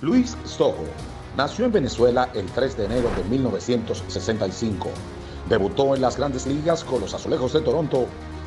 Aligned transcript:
Luis 0.00 0.36
Sojo 0.44 0.84
nació 1.36 1.66
en 1.66 1.72
Venezuela 1.72 2.28
el 2.34 2.46
3 2.46 2.76
de 2.76 2.84
enero 2.86 3.08
de 3.16 3.24
1965. 3.24 4.88
Debutó 5.48 5.94
en 5.94 6.02
las 6.02 6.16
grandes 6.16 6.46
ligas 6.46 6.82
con 6.84 7.00
los 7.00 7.14
Azulejos 7.14 7.52
de 7.52 7.60
Toronto 7.60 8.06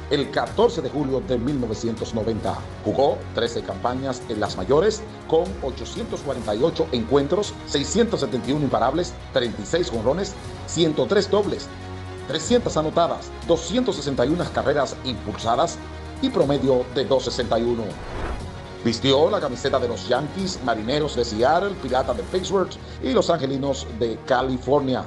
el 0.09 0.29
14 0.29 0.81
de 0.81 0.89
julio 0.89 1.21
de 1.21 1.37
1990. 1.37 2.55
Jugó 2.83 3.17
13 3.35 3.63
campañas 3.63 4.21
en 4.29 4.39
las 4.39 4.57
mayores 4.57 5.01
con 5.27 5.45
848 5.63 6.87
encuentros, 6.91 7.53
671 7.67 8.63
imparables, 8.63 9.13
36 9.33 9.89
jonrones, 9.89 10.33
103 10.67 11.29
dobles, 11.29 11.67
300 12.27 12.75
anotadas, 12.75 13.31
261 13.47 14.43
carreras 14.53 14.95
impulsadas 15.05 15.77
y 16.21 16.29
promedio 16.29 16.85
de 16.93 17.05
261. 17.05 17.83
Vistió 18.83 19.29
la 19.29 19.39
camiseta 19.39 19.79
de 19.79 19.87
los 19.87 20.07
Yankees, 20.07 20.59
Marineros 20.63 21.15
de 21.15 21.25
Seattle, 21.25 21.75
Pirata 21.81 22.13
de 22.13 22.23
Pittsburgh 22.23 22.69
y 23.03 23.11
Los 23.11 23.29
Angelinos 23.29 23.87
de 23.99 24.17
California. 24.25 25.03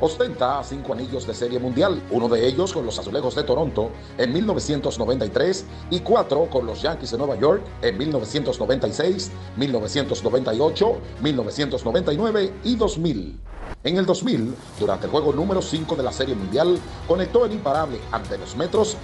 Ostenta 0.00 0.60
cinco 0.64 0.92
anillos 0.94 1.28
de 1.28 1.32
serie 1.32 1.60
mundial, 1.60 2.02
uno 2.10 2.28
de 2.28 2.44
ellos 2.44 2.72
con 2.72 2.84
los 2.84 2.98
Azulejos 2.98 3.36
de 3.36 3.44
Toronto 3.44 3.90
en 4.18 4.32
1993 4.32 5.64
y 5.90 6.00
cuatro 6.00 6.50
con 6.50 6.66
los 6.66 6.82
Yankees 6.82 7.12
de 7.12 7.18
Nueva 7.18 7.38
York 7.38 7.62
en 7.82 7.96
1996, 7.96 9.30
1998, 9.56 10.98
1999 11.22 12.54
y 12.64 12.74
2000. 12.74 13.40
En 13.84 13.96
el 13.96 14.04
2000, 14.04 14.54
durante 14.78 15.06
el 15.06 15.12
juego 15.12 15.32
número 15.32 15.62
5 15.62 15.94
de 15.94 16.02
la 16.02 16.12
Serie 16.12 16.34
Mundial, 16.34 16.78
conectó 17.06 17.44
el 17.44 17.52
imparable 17.52 18.00
ante 18.10 18.38
los 18.38 18.56
Metros 18.56 18.96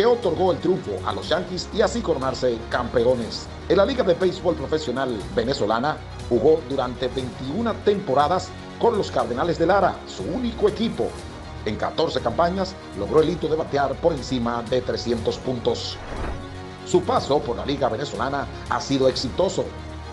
que 0.00 0.06
otorgó 0.06 0.50
el 0.52 0.58
triunfo 0.60 0.92
a 1.04 1.12
los 1.12 1.28
Yankees 1.28 1.68
y 1.74 1.82
así 1.82 2.00
coronarse 2.00 2.56
campeones. 2.70 3.46
En 3.68 3.76
la 3.76 3.84
Liga 3.84 4.02
de 4.02 4.14
Béisbol 4.14 4.54
Profesional 4.54 5.14
venezolana 5.36 5.98
jugó 6.26 6.62
durante 6.70 7.06
21 7.08 7.74
temporadas 7.84 8.48
con 8.78 8.96
los 8.96 9.10
Cardenales 9.10 9.58
de 9.58 9.66
Lara, 9.66 9.94
su 10.06 10.22
único 10.22 10.70
equipo. 10.70 11.10
En 11.66 11.76
14 11.76 12.18
campañas 12.22 12.74
logró 12.98 13.20
el 13.20 13.28
hito 13.28 13.46
de 13.46 13.56
batear 13.56 13.94
por 13.96 14.14
encima 14.14 14.62
de 14.70 14.80
300 14.80 15.36
puntos. 15.36 15.98
Su 16.86 17.02
paso 17.02 17.38
por 17.40 17.58
la 17.58 17.66
Liga 17.66 17.90
Venezolana 17.90 18.46
ha 18.70 18.80
sido 18.80 19.06
exitoso. 19.06 19.66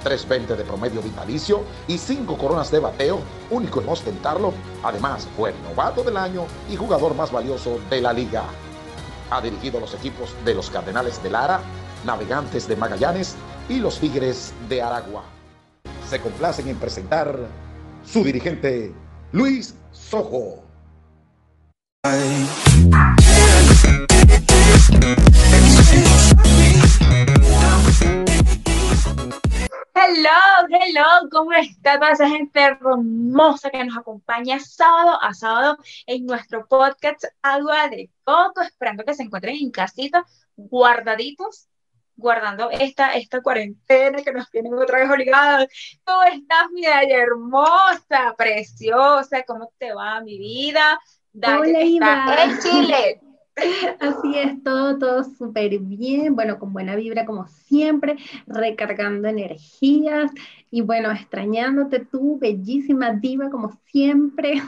320 0.04 0.58
de 0.58 0.64
promedio 0.66 1.02
vitalicio 1.02 1.62
y 1.88 1.98
5 1.98 2.38
coronas 2.38 2.70
de 2.72 2.80
bateo, 2.80 3.22
único 3.50 3.82
en 3.82 3.88
ostentarlo. 3.88 4.54
Además, 4.84 5.30
fue 5.38 5.52
el 5.52 5.64
novato 5.64 6.04
del 6.04 6.18
año 6.18 6.44
y 6.70 6.76
jugador 6.76 7.16
más 7.16 7.32
valioso 7.32 7.80
de 7.90 8.02
la 8.02 8.12
liga. 8.12 8.44
Ha 9.30 9.42
dirigido 9.42 9.80
los 9.80 9.94
equipos 9.94 10.34
de 10.46 10.54
los 10.54 10.70
Cardenales 10.70 11.22
de 11.22 11.30
Lara, 11.30 11.60
Navegantes 12.06 12.68
de 12.68 12.76
Magallanes 12.76 13.36
y 13.68 13.80
los 13.80 14.00
Tigres 14.00 14.54
de 14.70 14.82
Aragua. 14.82 15.24
Se 16.10 16.20
complacen 16.22 16.70
en 16.70 16.78
presentar 16.78 17.38
su 18.06 18.24
dirigente, 18.24 18.94
Luis 19.34 19.76
Sojo. 19.92 20.64
Hello, 30.10 30.68
hello, 30.70 31.30
¿cómo 31.30 31.52
está 31.52 32.00
toda 32.00 32.12
esa 32.12 32.30
gente 32.30 32.62
hermosa 32.62 33.70
que 33.70 33.84
nos 33.84 33.98
acompaña 33.98 34.58
sábado 34.58 35.22
a 35.22 35.34
sábado 35.34 35.78
en 36.06 36.26
nuestro 36.26 36.66
podcast 36.66 37.26
Agua 37.42 37.90
de 37.90 38.10
Coco? 38.24 38.62
Esperando 38.62 39.04
que 39.04 39.14
se 39.14 39.24
encuentren 39.24 39.58
en 39.58 39.70
casita, 39.70 40.26
guardaditos, 40.56 41.68
guardando 42.16 42.72
esta, 42.72 43.16
esta 43.16 43.42
cuarentena 43.42 44.24
que 44.24 44.32
nos 44.32 44.50
tienen 44.50 44.74
otra 44.76 45.00
vez 45.00 45.10
obligados. 45.10 45.68
¿Cómo 46.06 46.24
estás, 46.24 46.72
mi 46.72 46.86
hermosa, 46.86 48.34
preciosa? 48.38 49.44
¿Cómo 49.44 49.74
te 49.78 49.94
va, 49.94 50.22
mi 50.22 50.38
vida? 50.38 51.02
Dale, 51.34 51.98
Hola, 51.98 52.44
en 52.46 52.60
Chile. 52.60 53.27
Así 54.00 54.38
es, 54.38 54.64
todo, 54.64 54.98
todo 55.00 55.24
súper 55.24 55.80
bien, 55.80 56.36
bueno, 56.36 56.60
con 56.60 56.74
buena 56.74 56.96
vibra 56.96 57.26
como 57.26 57.48
siempre, 57.48 58.18
recargando 58.46 59.28
energías 59.28 60.32
y 60.70 60.82
bueno, 60.82 61.12
extrañándote 61.12 62.06
tú, 62.06 62.38
bellísima 62.40 63.14
diva 63.14 63.50
como 63.50 63.72
siempre. 63.86 64.62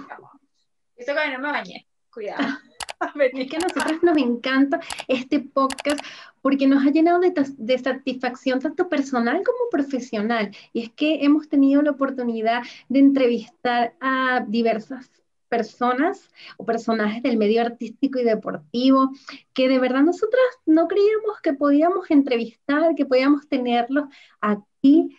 Eso 0.95 1.13
que 1.13 1.31
no 1.31 1.39
me 1.39 1.51
bañé, 1.51 1.87
cuidado. 2.11 2.43
Es 3.15 3.49
que 3.49 3.55
a 3.55 3.59
nosotros 3.59 4.03
nos 4.03 4.17
encanta 4.17 4.81
este 5.07 5.39
podcast 5.39 6.01
porque 6.41 6.67
nos 6.67 6.85
ha 6.85 6.89
llenado 6.89 7.19
de, 7.19 7.33
de, 7.57 7.77
satisfacción 7.77 8.59
tanto 8.59 8.89
personal 8.89 9.37
como 9.37 9.69
profesional. 9.71 10.53
Y 10.73 10.83
es 10.83 10.89
que 10.89 11.23
hemos 11.23 11.47
tenido 11.47 11.81
la 11.81 11.91
oportunidad 11.91 12.61
de 12.89 12.99
entrevistar 12.99 13.93
a 14.01 14.43
diversas 14.45 15.18
personas 15.49 16.29
o 16.57 16.65
personajes 16.65 17.21
del 17.23 17.37
medio 17.37 17.61
artístico 17.61 18.19
y 18.19 18.23
deportivo 18.23 19.11
que 19.53 19.67
de 19.67 19.79
verdad 19.79 20.03
nosotras 20.03 20.43
no 20.65 20.87
creíamos 20.87 21.41
que 21.41 21.53
podíamos 21.53 22.09
entrevistar, 22.11 22.95
que 22.95 23.05
podíamos 23.05 23.47
tenerlos 23.47 24.05
aquí. 24.39 25.17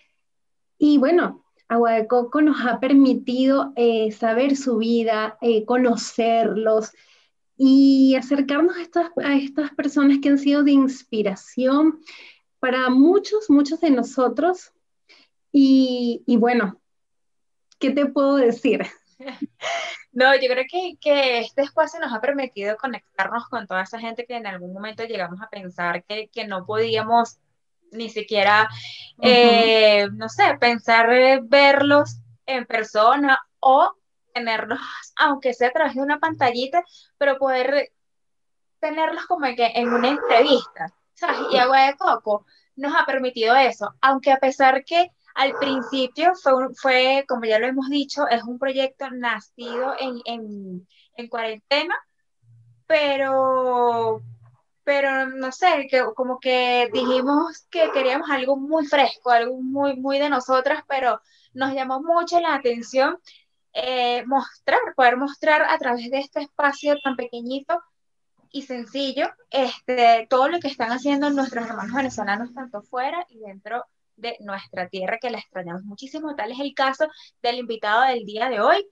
Y 0.78 0.98
bueno, 0.98 1.44
Agua 1.68 1.92
de 1.92 2.06
Coco 2.06 2.40
nos 2.40 2.64
ha 2.66 2.80
permitido 2.80 3.72
eh, 3.76 4.10
saber 4.12 4.56
su 4.56 4.78
vida, 4.78 5.36
eh, 5.40 5.64
conocerlos 5.64 6.92
y 7.56 8.16
acercarnos 8.16 8.76
a 8.76 8.82
estas, 8.82 9.10
a 9.22 9.36
estas 9.36 9.70
personas 9.74 10.18
que 10.22 10.30
han 10.30 10.38
sido 10.38 10.64
de 10.64 10.72
inspiración 10.72 12.00
para 12.58 12.88
muchos, 12.88 13.50
muchos 13.50 13.80
de 13.80 13.90
nosotros. 13.90 14.72
Y, 15.52 16.22
y 16.26 16.36
bueno, 16.36 16.80
¿qué 17.78 17.90
te 17.90 18.06
puedo 18.06 18.36
decir? 18.36 18.86
No, 20.12 20.34
yo 20.34 20.48
creo 20.48 20.64
que, 20.68 20.96
que, 21.00 21.38
este 21.38 21.62
espacio 21.62 22.00
nos 22.00 22.12
ha 22.12 22.20
permitido 22.20 22.76
conectarnos 22.76 23.48
con 23.48 23.66
toda 23.66 23.82
esa 23.82 24.00
gente 24.00 24.26
que 24.26 24.36
en 24.36 24.46
algún 24.46 24.72
momento 24.72 25.04
llegamos 25.04 25.40
a 25.40 25.48
pensar 25.48 26.04
que, 26.04 26.28
que 26.28 26.46
no 26.46 26.66
podíamos 26.66 27.38
ni 27.92 28.08
siquiera, 28.08 28.68
eh, 29.20 30.08
no 30.12 30.28
sé, 30.28 30.56
pensar 30.58 31.08
verlos 31.42 32.20
en 32.46 32.66
persona 32.66 33.40
o 33.60 33.92
tenerlos, 34.32 34.80
aunque 35.16 35.54
sea 35.54 35.68
a 35.68 35.72
través 35.72 35.94
de 35.94 36.02
una 36.02 36.18
pantallita, 36.18 36.84
pero 37.18 37.38
poder 37.38 37.92
tenerlos 38.80 39.26
como 39.26 39.46
que 39.54 39.72
en 39.74 39.92
una 39.92 40.08
entrevista, 40.08 40.92
¿sabes? 41.14 41.40
Y 41.52 41.58
Agua 41.58 41.86
de 41.86 41.96
Coco 41.96 42.46
nos 42.76 42.94
ha 42.96 43.04
permitido 43.04 43.54
eso, 43.56 43.94
aunque 44.00 44.32
a 44.32 44.38
pesar 44.38 44.84
que 44.84 45.10
al 45.34 45.52
principio 45.54 46.32
fue, 46.80 47.24
como 47.28 47.44
ya 47.44 47.58
lo 47.58 47.66
hemos 47.66 47.88
dicho, 47.88 48.26
es 48.28 48.42
un 48.44 48.58
proyecto 48.58 49.10
nacido 49.10 49.94
en, 49.98 50.20
en, 50.24 50.88
en 51.16 51.28
cuarentena, 51.28 51.94
pero, 52.86 54.20
pero 54.84 55.26
no 55.26 55.52
sé, 55.52 55.86
que, 55.90 56.04
como 56.14 56.40
que 56.40 56.90
dijimos 56.92 57.66
que 57.70 57.90
queríamos 57.92 58.28
algo 58.30 58.56
muy 58.56 58.86
fresco, 58.86 59.30
algo 59.30 59.60
muy, 59.62 59.96
muy 59.96 60.18
de 60.18 60.30
nosotras, 60.30 60.82
pero 60.88 61.20
nos 61.52 61.72
llamó 61.72 62.02
mucho 62.02 62.40
la 62.40 62.54
atención 62.54 63.18
eh, 63.72 64.24
mostrar, 64.26 64.80
poder 64.96 65.16
mostrar 65.16 65.62
a 65.62 65.78
través 65.78 66.10
de 66.10 66.18
este 66.18 66.40
espacio 66.40 66.96
tan 67.02 67.16
pequeñito 67.16 67.80
y 68.50 68.62
sencillo, 68.62 69.28
este, 69.50 70.26
todo 70.28 70.48
lo 70.48 70.58
que 70.58 70.68
están 70.68 70.90
haciendo 70.90 71.30
nuestros 71.30 71.68
hermanos 71.68 71.94
venezolanos, 71.94 72.52
tanto 72.52 72.82
fuera 72.82 73.24
y 73.28 73.38
dentro 73.38 73.76
de 73.76 73.99
nuestra 74.40 74.88
tierra, 74.88 75.18
que 75.18 75.30
la 75.30 75.38
extrañamos 75.38 75.84
muchísimo. 75.84 76.34
Tal 76.34 76.52
es 76.52 76.60
el 76.60 76.74
caso 76.74 77.08
del 77.42 77.58
invitado 77.58 78.02
del 78.02 78.24
día 78.24 78.48
de 78.48 78.60
hoy, 78.60 78.86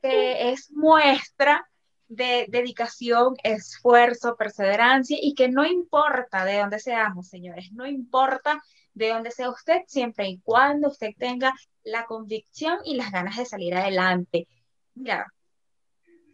que 0.00 0.50
es 0.50 0.70
muestra 0.72 1.66
de 2.08 2.46
dedicación, 2.48 3.34
esfuerzo, 3.42 4.36
perseverancia 4.36 5.16
y 5.20 5.34
que 5.34 5.48
no 5.48 5.64
importa 5.64 6.44
de 6.44 6.58
dónde 6.58 6.78
seamos, 6.78 7.28
señores, 7.28 7.72
no 7.72 7.86
importa 7.86 8.62
de 8.92 9.08
dónde 9.08 9.30
sea 9.30 9.48
usted, 9.48 9.80
siempre 9.86 10.28
y 10.28 10.38
cuando 10.40 10.88
usted 10.88 11.12
tenga 11.18 11.54
la 11.84 12.04
convicción 12.04 12.78
y 12.84 12.96
las 12.96 13.10
ganas 13.10 13.38
de 13.38 13.46
salir 13.46 13.74
adelante. 13.74 14.46
Mira, 14.94 15.26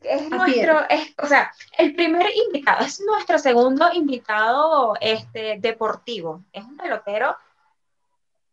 es 0.03 0.29
nuestro, 0.29 0.89
es. 0.89 1.15
o 1.23 1.27
sea, 1.27 1.53
el 1.77 1.95
primer 1.95 2.27
invitado, 2.47 2.85
es 2.85 3.01
nuestro 3.01 3.39
segundo 3.39 3.93
invitado 3.93 4.95
este, 5.01 5.59
deportivo, 5.61 6.45
es 6.53 6.65
un 6.65 6.77
pelotero 6.77 7.37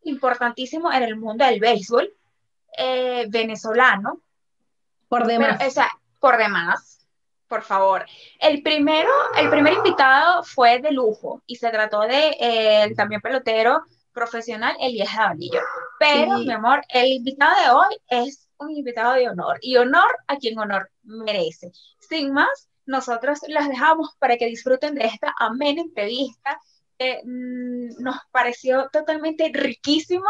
importantísimo 0.05 0.91
en 0.91 1.03
el 1.03 1.15
mundo 1.15 1.45
del 1.45 1.59
béisbol 1.59 2.11
eh, 2.77 3.25
venezolano. 3.29 4.21
Por 5.07 5.27
demás. 5.27 5.61
o 5.65 5.69
sea, 5.69 5.89
por 6.19 6.37
demás, 6.37 7.05
por 7.47 7.61
favor. 7.61 8.05
El 8.39 8.63
primero, 8.63 9.09
el 9.37 9.49
primer 9.49 9.73
invitado 9.73 10.43
fue 10.43 10.79
de 10.79 10.91
lujo 10.91 11.43
y 11.45 11.55
se 11.57 11.69
trató 11.69 12.01
de 12.01 12.35
eh, 12.39 12.93
también 12.95 13.21
pelotero 13.21 13.83
profesional 14.11 14.75
Elías 14.79 15.09
Jabalillo. 15.09 15.61
Pero, 15.99 16.39
mi 16.39 16.51
amor, 16.51 16.81
el 16.89 17.11
invitado 17.11 17.61
de 17.61 17.69
hoy 17.69 17.97
es 18.25 18.47
un 18.57 18.71
invitado 18.71 19.13
de 19.13 19.29
honor 19.29 19.59
y 19.61 19.77
honor 19.77 20.17
a 20.27 20.37
quien 20.37 20.57
honor 20.57 20.89
merece. 21.03 21.71
Sin 21.99 22.33
más, 22.33 22.69
nosotros 22.85 23.39
las 23.47 23.67
dejamos 23.67 24.15
para 24.17 24.37
que 24.37 24.47
disfruten 24.47 24.95
de 24.95 25.05
esta 25.05 25.33
amena 25.39 25.81
entrevista 25.81 26.59
que 26.97 27.21
mm, 27.23 28.01
nos 28.01 28.15
pareció 28.31 28.89
totalmente 28.91 29.51
riquísima. 29.53 30.29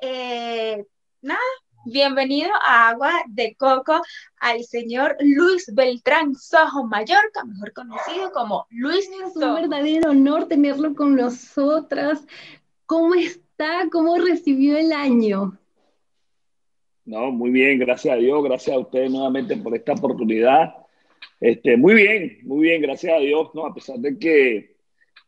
Eh, 0.00 0.84
nada, 1.22 1.40
bienvenido 1.84 2.50
a 2.64 2.88
Agua 2.88 3.12
de 3.28 3.54
Coco 3.56 4.00
al 4.38 4.64
señor 4.64 5.16
Luis 5.20 5.72
Beltrán 5.74 6.34
Sojo 6.34 6.84
Mallorca, 6.84 7.44
mejor 7.44 7.72
conocido 7.72 8.32
como 8.32 8.66
Luis 8.70 9.08
Es 9.26 9.36
un 9.36 9.54
verdadero 9.54 10.10
honor 10.10 10.48
tenerlo 10.48 10.94
con 10.94 11.16
nosotras. 11.16 12.26
¿Cómo 12.86 13.14
está? 13.14 13.88
¿Cómo 13.90 14.16
recibió 14.18 14.76
el 14.76 14.92
año? 14.92 15.58
No, 17.04 17.30
muy 17.30 17.50
bien, 17.50 17.78
gracias 17.78 18.14
a 18.14 18.18
Dios, 18.18 18.42
gracias 18.42 18.76
a 18.76 18.80
ustedes 18.80 19.10
nuevamente 19.10 19.56
por 19.56 19.76
esta 19.76 19.92
oportunidad. 19.92 20.74
Este, 21.40 21.76
muy 21.76 21.94
bien, 21.94 22.38
muy 22.42 22.62
bien, 22.62 22.82
gracias 22.82 23.14
a 23.14 23.20
Dios, 23.20 23.50
¿no? 23.54 23.66
A 23.66 23.74
pesar 23.74 23.98
de 23.98 24.18
que 24.18 24.75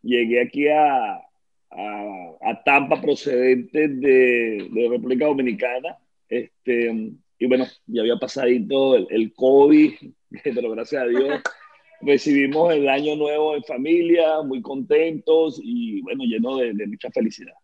llegué 0.02 0.42
aquí 0.42 0.68
a, 0.68 1.14
a, 1.70 2.62
Tampa 2.64 3.00
procedente 3.00 3.88
de, 3.88 4.68
de, 4.70 4.88
República 4.88 5.26
Dominicana, 5.26 5.96
este, 6.28 7.12
y 7.38 7.46
bueno, 7.46 7.66
ya 7.86 8.02
había 8.02 8.16
pasado 8.16 8.46
el, 8.48 9.06
el 9.10 9.32
COVID, 9.34 9.92
pero 10.44 10.70
gracias 10.70 11.02
a 11.02 11.06
Dios 11.06 11.40
recibimos 12.00 12.72
el 12.72 12.88
año 12.88 13.16
nuevo 13.16 13.54
en 13.54 13.64
familia, 13.64 14.42
muy 14.42 14.62
contentos 14.62 15.60
y 15.62 16.02
bueno, 16.02 16.24
lleno 16.24 16.56
de, 16.56 16.72
de 16.74 16.86
mucha 16.86 17.10
felicidad. 17.10 17.54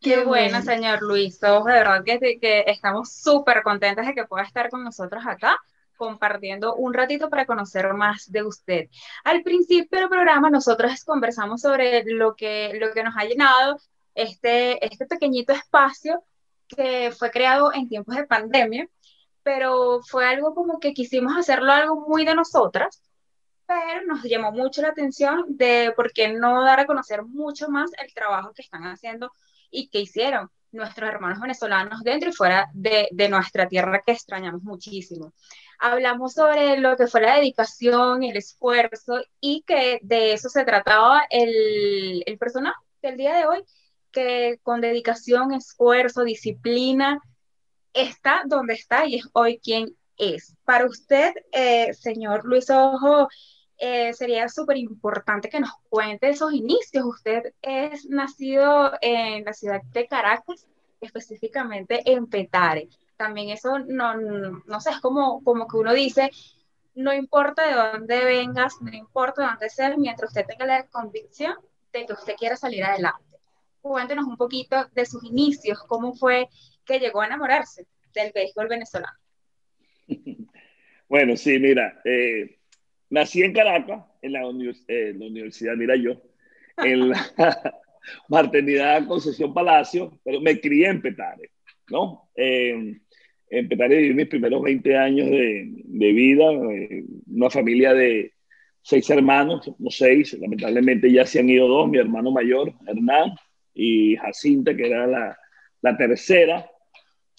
Qué 0.00 0.22
bueno, 0.22 0.60
señor 0.60 1.02
Luis. 1.02 1.40
de 1.40 1.48
verdad 1.64 2.04
que, 2.04 2.38
que 2.38 2.64
estamos 2.66 3.10
súper 3.10 3.62
contentos 3.62 4.06
de 4.06 4.14
que 4.14 4.24
pueda 4.24 4.44
estar 4.44 4.68
con 4.68 4.84
nosotros 4.84 5.22
acá 5.26 5.56
compartiendo 5.96 6.74
un 6.74 6.94
ratito 6.94 7.30
para 7.30 7.46
conocer 7.46 7.92
más 7.94 8.30
de 8.30 8.42
usted. 8.42 8.88
Al 9.24 9.42
principio 9.42 10.00
del 10.00 10.08
programa 10.08 10.50
nosotros 10.50 11.04
conversamos 11.04 11.60
sobre 11.60 12.04
lo 12.04 12.34
que, 12.34 12.72
lo 12.80 12.92
que 12.92 13.02
nos 13.02 13.14
ha 13.16 13.24
llenado 13.24 13.78
este, 14.14 14.84
este 14.84 15.06
pequeñito 15.06 15.52
espacio 15.52 16.22
que 16.68 17.12
fue 17.16 17.30
creado 17.30 17.72
en 17.72 17.88
tiempos 17.88 18.16
de 18.16 18.26
pandemia, 18.26 18.88
pero 19.42 20.00
fue 20.02 20.26
algo 20.26 20.54
como 20.54 20.78
que 20.80 20.94
quisimos 20.94 21.36
hacerlo 21.36 21.72
algo 21.72 21.96
muy 22.08 22.24
de 22.24 22.34
nosotras, 22.34 23.02
pero 23.66 24.04
nos 24.06 24.22
llamó 24.22 24.52
mucho 24.52 24.82
la 24.82 24.88
atención 24.88 25.44
de 25.48 25.92
por 25.96 26.12
qué 26.12 26.28
no 26.28 26.62
dar 26.62 26.80
a 26.80 26.86
conocer 26.86 27.24
mucho 27.24 27.68
más 27.68 27.90
el 28.02 28.12
trabajo 28.14 28.52
que 28.52 28.62
están 28.62 28.84
haciendo 28.84 29.32
y 29.70 29.88
que 29.88 30.00
hicieron 30.00 30.50
nuestros 30.74 31.08
hermanos 31.08 31.40
venezolanos 31.40 32.02
dentro 32.02 32.30
y 32.30 32.32
fuera 32.32 32.68
de, 32.74 33.08
de, 33.12 33.28
nuestra 33.28 33.68
tierra 33.68 34.02
que 34.04 34.12
extrañamos 34.12 34.62
muchísimo. 34.62 35.32
Hablamos 35.78 36.34
sobre 36.34 36.78
lo 36.78 36.96
que 36.96 37.06
fue 37.06 37.22
la 37.22 37.36
dedicación, 37.36 38.22
el 38.22 38.36
esfuerzo 38.36 39.20
y 39.40 39.62
que 39.66 40.00
de 40.02 40.32
eso 40.32 40.48
se 40.48 40.64
trataba 40.64 41.22
el, 41.30 42.22
el 42.26 42.38
personaje 42.38 42.78
del 43.02 43.16
día 43.16 43.34
de 43.34 43.46
hoy, 43.46 43.64
que 44.10 44.58
con 44.62 44.80
dedicación, 44.80 45.52
esfuerzo, 45.52 46.24
disciplina, 46.24 47.20
está 47.92 48.42
donde 48.46 48.74
está 48.74 49.06
y 49.06 49.16
es 49.16 49.28
hoy 49.32 49.58
quien 49.62 49.96
es. 50.16 50.56
Para 50.64 50.86
usted, 50.86 51.32
eh, 51.52 51.92
señor 51.94 52.44
Luis 52.44 52.70
Ojo, 52.70 53.28
eh, 53.78 54.12
sería 54.12 54.48
súper 54.48 54.76
importante 54.76 55.48
que 55.48 55.60
nos 55.60 55.72
cuente 55.88 56.28
esos 56.28 56.52
inicios. 56.52 57.04
Usted 57.04 57.54
es 57.62 58.06
nacido 58.06 58.92
en 59.00 59.44
la 59.44 59.52
ciudad 59.52 59.82
de 59.92 60.06
Caracas, 60.06 60.66
específicamente 61.00 62.02
en 62.10 62.26
Petare. 62.26 62.88
También 63.16 63.50
eso, 63.50 63.78
no, 63.78 64.14
no, 64.14 64.80
sé, 64.80 64.90
es 64.90 65.00
como, 65.00 65.42
como 65.44 65.68
que 65.68 65.76
uno 65.76 65.92
dice, 65.92 66.30
no 66.94 67.12
importa 67.12 67.66
de 67.66 67.74
dónde 67.74 68.24
vengas, 68.24 68.80
no 68.80 68.92
importa 68.92 69.42
de 69.42 69.48
dónde 69.48 69.70
seas, 69.70 69.96
mientras 69.98 70.30
usted 70.30 70.46
tenga 70.46 70.66
la 70.66 70.86
convicción 70.86 71.54
de 71.92 72.06
que 72.06 72.12
usted 72.12 72.34
quiera 72.36 72.56
salir 72.56 72.84
adelante. 72.84 73.38
Cuéntenos 73.80 74.26
un 74.26 74.36
poquito 74.36 74.88
de 74.92 75.06
sus 75.06 75.22
inicios, 75.24 75.82
cómo 75.86 76.14
fue 76.14 76.48
que 76.84 76.98
llegó 76.98 77.20
a 77.20 77.26
enamorarse 77.26 77.86
del 78.14 78.32
béisbol 78.32 78.68
venezolano. 78.68 79.18
Bueno, 81.06 81.36
sí, 81.36 81.58
mira, 81.58 82.00
eh, 82.04 82.58
Nací 83.14 83.42
en 83.42 83.52
Caracas, 83.52 84.04
en 84.22 84.32
la, 84.32 84.46
universidad, 84.48 85.76
mira 85.76 85.94
yo, 85.94 86.20
en 86.78 87.10
la 87.10 87.26
maternidad 88.28 89.06
Concesión 89.06 89.54
Palacio, 89.54 90.18
pero 90.24 90.40
me 90.40 90.60
crié 90.60 90.88
en 90.88 91.00
Petare, 91.00 91.52
¿no? 91.90 92.28
en 92.34 93.68
Petare 93.68 93.98
viví 93.98 94.14
mis 94.14 94.26
primeros 94.26 94.60
20 94.62 94.96
años 94.96 95.30
de, 95.30 95.64
de 95.84 96.12
vida, 96.12 96.50
eh, 96.52 97.04
una 97.28 97.50
familia 97.50 97.94
de 97.94 98.32
seis 98.82 99.08
hermanos, 99.10 99.70
no 99.78 99.90
seis, 99.90 100.36
lamentablemente 100.40 101.12
ya 101.12 101.24
se 101.24 101.38
han 101.38 101.48
ido 101.48 101.68
dos, 101.68 101.88
mi 101.88 101.98
hermano 101.98 102.32
mayor, 102.32 102.72
Hernán, 102.84 103.30
y 103.72 104.16
Jacinta, 104.16 104.74
que 104.74 104.88
era 104.88 105.06
la, 105.06 105.38
la 105.82 105.96
tercera. 105.96 106.68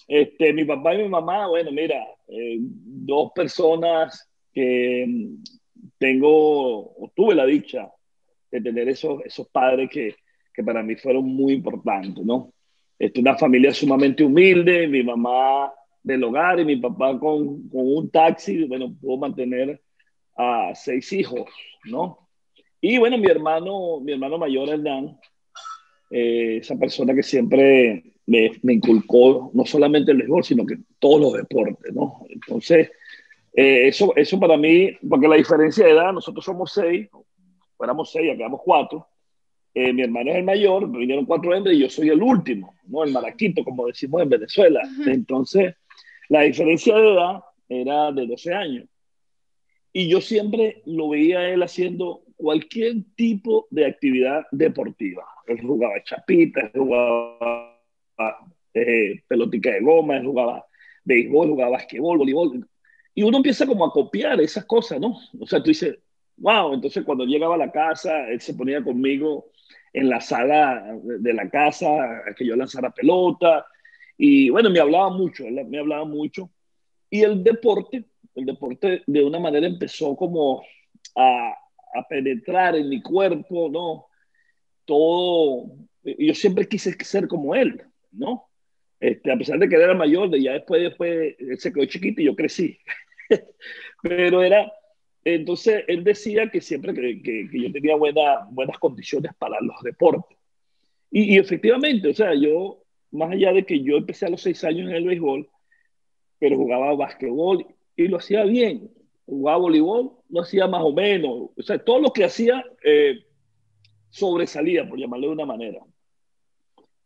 Este, 0.08 0.54
mi 0.54 0.64
papá 0.64 0.94
y 0.94 1.02
mi 1.02 1.08
mamá, 1.10 1.48
bueno, 1.48 1.70
mira, 1.70 2.02
eh, 2.28 2.56
dos 2.60 3.32
personas 3.34 4.26
que 4.54 5.06
tengo, 5.98 6.28
o 6.30 7.12
tuve 7.14 7.34
la 7.34 7.46
dicha 7.46 7.90
de 8.50 8.60
tener 8.60 8.88
esos, 8.88 9.24
esos 9.24 9.48
padres 9.48 9.90
que, 9.90 10.16
que 10.52 10.62
para 10.62 10.82
mí 10.82 10.96
fueron 10.96 11.24
muy 11.24 11.54
importantes, 11.54 12.24
¿no? 12.24 12.52
Es 12.98 13.12
una 13.16 13.36
familia 13.36 13.74
sumamente 13.74 14.24
humilde, 14.24 14.88
mi 14.88 15.02
mamá 15.02 15.72
del 16.02 16.24
hogar 16.24 16.60
y 16.60 16.64
mi 16.64 16.76
papá 16.76 17.18
con, 17.18 17.68
con 17.68 17.82
un 17.82 18.10
taxi, 18.10 18.64
bueno, 18.64 18.94
pudo 18.98 19.18
mantener 19.18 19.80
a 20.36 20.72
seis 20.74 21.12
hijos, 21.12 21.50
¿no? 21.84 22.28
Y 22.80 22.98
bueno, 22.98 23.18
mi 23.18 23.26
hermano, 23.26 24.00
mi 24.00 24.12
hermano 24.12 24.38
mayor, 24.38 24.68
Hernán, 24.68 25.18
eh, 26.10 26.58
esa 26.58 26.76
persona 26.76 27.14
que 27.14 27.22
siempre 27.22 28.14
me, 28.26 28.52
me, 28.62 28.74
inculcó 28.74 29.50
no 29.52 29.64
solamente 29.64 30.12
el 30.12 30.18
béisbol, 30.18 30.44
sino 30.44 30.64
que 30.64 30.78
todos 30.98 31.20
los 31.20 31.32
deportes, 31.32 31.92
¿no? 31.92 32.24
Entonces, 32.28 32.90
eh, 33.56 33.88
eso, 33.88 34.14
eso 34.14 34.38
para 34.38 34.58
mí, 34.58 34.90
porque 35.08 35.26
la 35.26 35.36
diferencia 35.36 35.86
de 35.86 35.92
edad, 35.92 36.12
nosotros 36.12 36.44
somos 36.44 36.72
seis, 36.72 37.08
éramos 37.80 38.12
seis, 38.12 38.26
ya 38.26 38.36
quedamos 38.36 38.60
cuatro. 38.62 39.08
Eh, 39.72 39.94
mi 39.94 40.02
hermano 40.02 40.30
es 40.30 40.36
el 40.36 40.44
mayor, 40.44 40.90
vinieron 40.90 41.24
cuatro 41.24 41.54
hembras 41.54 41.74
y 41.74 41.80
yo 41.80 41.88
soy 41.88 42.10
el 42.10 42.22
último, 42.22 42.74
¿no? 42.86 43.02
El 43.02 43.12
maraquito, 43.12 43.64
como 43.64 43.86
decimos 43.86 44.22
en 44.22 44.28
Venezuela. 44.28 44.82
Entonces, 45.06 45.74
la 46.28 46.42
diferencia 46.42 46.94
de 46.96 47.12
edad 47.12 47.40
era 47.68 48.12
de 48.12 48.26
12 48.26 48.54
años. 48.54 48.88
Y 49.92 50.08
yo 50.08 50.20
siempre 50.20 50.82
lo 50.84 51.08
veía 51.08 51.38
a 51.38 51.48
él 51.48 51.62
haciendo 51.62 52.24
cualquier 52.36 52.96
tipo 53.14 53.66
de 53.70 53.86
actividad 53.86 54.44
deportiva. 54.50 55.24
Él 55.46 55.60
jugaba 55.62 56.02
chapita, 56.04 56.60
él 56.60 56.80
jugaba 56.80 57.80
eh, 58.74 59.22
pelotica 59.26 59.70
de 59.70 59.80
goma, 59.80 60.18
él 60.18 60.26
jugaba 60.26 60.66
béisbol, 61.04 61.48
jugaba 61.48 61.70
basquetbol, 61.70 62.18
voleibol, 62.18 62.66
y 63.16 63.22
uno 63.22 63.38
empieza 63.38 63.66
como 63.66 63.86
a 63.86 63.90
copiar 63.90 64.38
esas 64.42 64.66
cosas, 64.66 65.00
¿no? 65.00 65.18
O 65.40 65.46
sea, 65.46 65.62
tú 65.62 65.70
dices, 65.70 65.98
wow, 66.36 66.74
entonces 66.74 67.02
cuando 67.02 67.24
llegaba 67.24 67.54
a 67.54 67.58
la 67.58 67.72
casa, 67.72 68.28
él 68.28 68.42
se 68.42 68.52
ponía 68.52 68.84
conmigo 68.84 69.46
en 69.94 70.10
la 70.10 70.20
sala 70.20 70.98
de 71.02 71.32
la 71.32 71.48
casa, 71.48 71.86
que 72.36 72.44
yo 72.44 72.54
lanzara 72.56 72.90
pelota, 72.90 73.64
y 74.18 74.50
bueno, 74.50 74.68
me 74.68 74.80
hablaba 74.80 75.08
mucho, 75.08 75.44
me 75.46 75.78
hablaba 75.78 76.04
mucho. 76.04 76.50
Y 77.08 77.22
el 77.22 77.42
deporte, 77.42 78.04
el 78.34 78.44
deporte 78.44 79.02
de 79.06 79.24
una 79.24 79.40
manera 79.40 79.66
empezó 79.66 80.14
como 80.14 80.62
a, 81.16 81.54
a 81.94 82.08
penetrar 82.10 82.76
en 82.76 82.90
mi 82.90 83.00
cuerpo, 83.00 83.70
¿no? 83.70 84.08
Todo, 84.84 85.70
yo 86.04 86.34
siempre 86.34 86.68
quise 86.68 86.92
ser 87.02 87.28
como 87.28 87.54
él, 87.54 87.82
¿no? 88.12 88.46
Este, 89.00 89.30
a 89.30 89.36
pesar 89.36 89.58
de 89.58 89.68
que 89.68 89.76
él 89.76 89.82
era 89.82 89.94
mayor, 89.94 90.30
de 90.30 90.42
ya 90.42 90.52
después, 90.52 90.82
después 90.82 91.34
él 91.38 91.58
se 91.58 91.72
quedó 91.72 91.86
chiquito 91.86 92.20
y 92.20 92.26
yo 92.26 92.36
crecí. 92.36 92.78
Pero 94.02 94.42
era, 94.42 94.72
entonces 95.24 95.84
él 95.88 96.04
decía 96.04 96.48
que 96.50 96.60
siempre 96.60 96.94
que, 96.94 97.20
que, 97.22 97.48
yo 97.52 97.72
tenía 97.72 97.96
buena, 97.96 98.46
buenas 98.50 98.78
condiciones 98.78 99.32
para 99.38 99.60
los 99.60 99.82
deportes. 99.82 100.38
Y, 101.10 101.34
y, 101.34 101.38
efectivamente, 101.38 102.08
o 102.08 102.14
sea, 102.14 102.32
yo, 102.34 102.84
más 103.10 103.32
allá 103.32 103.52
de 103.52 103.66
que 103.66 103.82
yo 103.82 103.96
empecé 103.96 104.26
a 104.26 104.30
los 104.30 104.42
seis 104.42 104.62
años 104.62 104.88
en 104.88 104.96
el 104.96 105.04
béisbol, 105.04 105.48
pero 106.38 106.56
jugaba 106.56 106.94
básquetbol 106.94 107.66
y 107.96 108.08
lo 108.08 108.18
hacía 108.18 108.44
bien. 108.44 108.90
Jugaba 109.24 109.58
voleibol, 109.58 110.12
lo 110.28 110.42
hacía 110.42 110.68
más 110.68 110.82
o 110.82 110.92
menos. 110.92 111.50
O 111.56 111.62
sea, 111.62 111.78
todo 111.78 111.98
lo 111.98 112.12
que 112.12 112.24
hacía 112.24 112.64
eh, 112.84 113.24
sobresalía, 114.10 114.88
por 114.88 114.98
llamarlo 114.98 115.28
de 115.28 115.32
una 115.32 115.46
manera. 115.46 115.80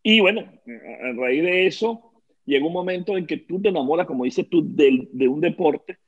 Y 0.02 0.20
bueno, 0.20 0.42
a 0.42 1.12
raíz 1.16 1.42
de 1.42 1.66
eso, 1.66 2.12
llega 2.44 2.66
un 2.66 2.72
momento 2.72 3.16
en 3.16 3.26
que 3.26 3.38
tú 3.38 3.62
te 3.62 3.70
enamoras, 3.70 4.06
como 4.06 4.24
dices 4.24 4.46
tú, 4.50 4.62
de, 4.62 5.08
de 5.10 5.28
un 5.28 5.40
deporte 5.40 5.98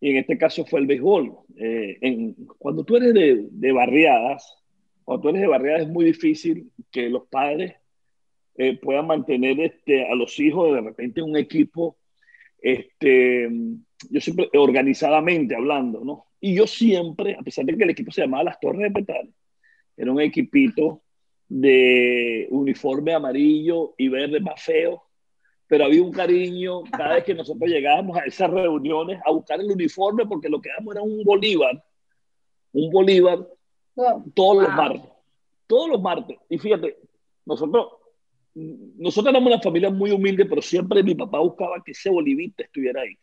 y 0.00 0.10
en 0.10 0.16
este 0.18 0.38
caso 0.38 0.64
fue 0.64 0.80
el 0.80 0.86
béisbol. 0.86 1.32
Eh, 1.56 2.34
cuando 2.58 2.84
tú 2.84 2.96
eres 2.96 3.14
de, 3.14 3.72
barriadas, 3.72 4.56
cuando 5.04 5.22
tú 5.22 5.28
eres 5.30 5.42
de 5.42 5.48
barriadas 5.48 5.82
es 5.82 5.88
muy 5.88 6.04
difícil 6.04 6.70
que 6.90 7.08
los 7.08 7.26
padres 7.28 7.74
eh, 8.56 8.78
puedan 8.78 9.06
mantener 9.06 9.60
este, 9.60 10.06
a 10.06 10.14
los 10.14 10.38
hijos 10.38 10.74
de 10.74 10.80
repente 10.80 11.22
un 11.22 11.36
equipo, 11.36 11.96
este, 12.60 13.48
yo 14.10 14.20
siempre, 14.20 14.48
organizadamente 14.54 15.54
hablando, 15.54 16.04
¿no? 16.04 16.26
Y 16.40 16.54
yo 16.54 16.66
siempre, 16.66 17.34
a 17.34 17.42
pesar 17.42 17.64
de 17.64 17.76
que 17.76 17.84
el 17.84 17.90
equipo 17.90 18.12
se 18.12 18.22
llamaba 18.22 18.44
Las 18.44 18.60
Torres 18.60 18.82
de 18.82 18.90
Petal, 18.90 19.32
era 19.96 20.12
un 20.12 20.20
equipito 20.20 21.02
de 21.48 22.46
uniforme 22.50 23.14
amarillo 23.14 23.94
y 23.96 24.08
verde 24.08 24.40
más 24.40 24.62
feo, 24.62 25.05
pero 25.68 25.84
había 25.84 26.02
un 26.02 26.12
cariño 26.12 26.82
cada 26.84 27.14
vez 27.14 27.24
que 27.24 27.34
nosotros 27.34 27.68
llegábamos 27.68 28.16
a 28.16 28.24
esas 28.24 28.50
reuniones 28.50 29.20
a 29.24 29.32
buscar 29.32 29.60
el 29.60 29.70
uniforme 29.70 30.26
porque 30.26 30.48
lo 30.48 30.60
que 30.60 30.68
éramos 30.70 30.94
era 30.94 31.02
un 31.02 31.24
Bolívar, 31.24 31.82
un 32.72 32.90
Bolívar 32.90 33.46
todos 34.34 34.62
los 34.62 34.74
martes, 34.74 35.10
todos 35.66 35.88
los 35.88 36.00
martes. 36.00 36.38
Y 36.48 36.58
fíjate, 36.58 36.96
nosotros, 37.44 37.88
nosotros 38.54 39.32
éramos 39.32 39.52
una 39.52 39.62
familia 39.62 39.90
muy 39.90 40.10
humilde, 40.10 40.44
pero 40.44 40.62
siempre 40.62 41.02
mi 41.02 41.14
papá 41.14 41.38
buscaba 41.40 41.82
que 41.84 41.92
ese 41.92 42.10
bolivita 42.10 42.62
estuviera 42.62 43.00
ahí. 43.00 43.16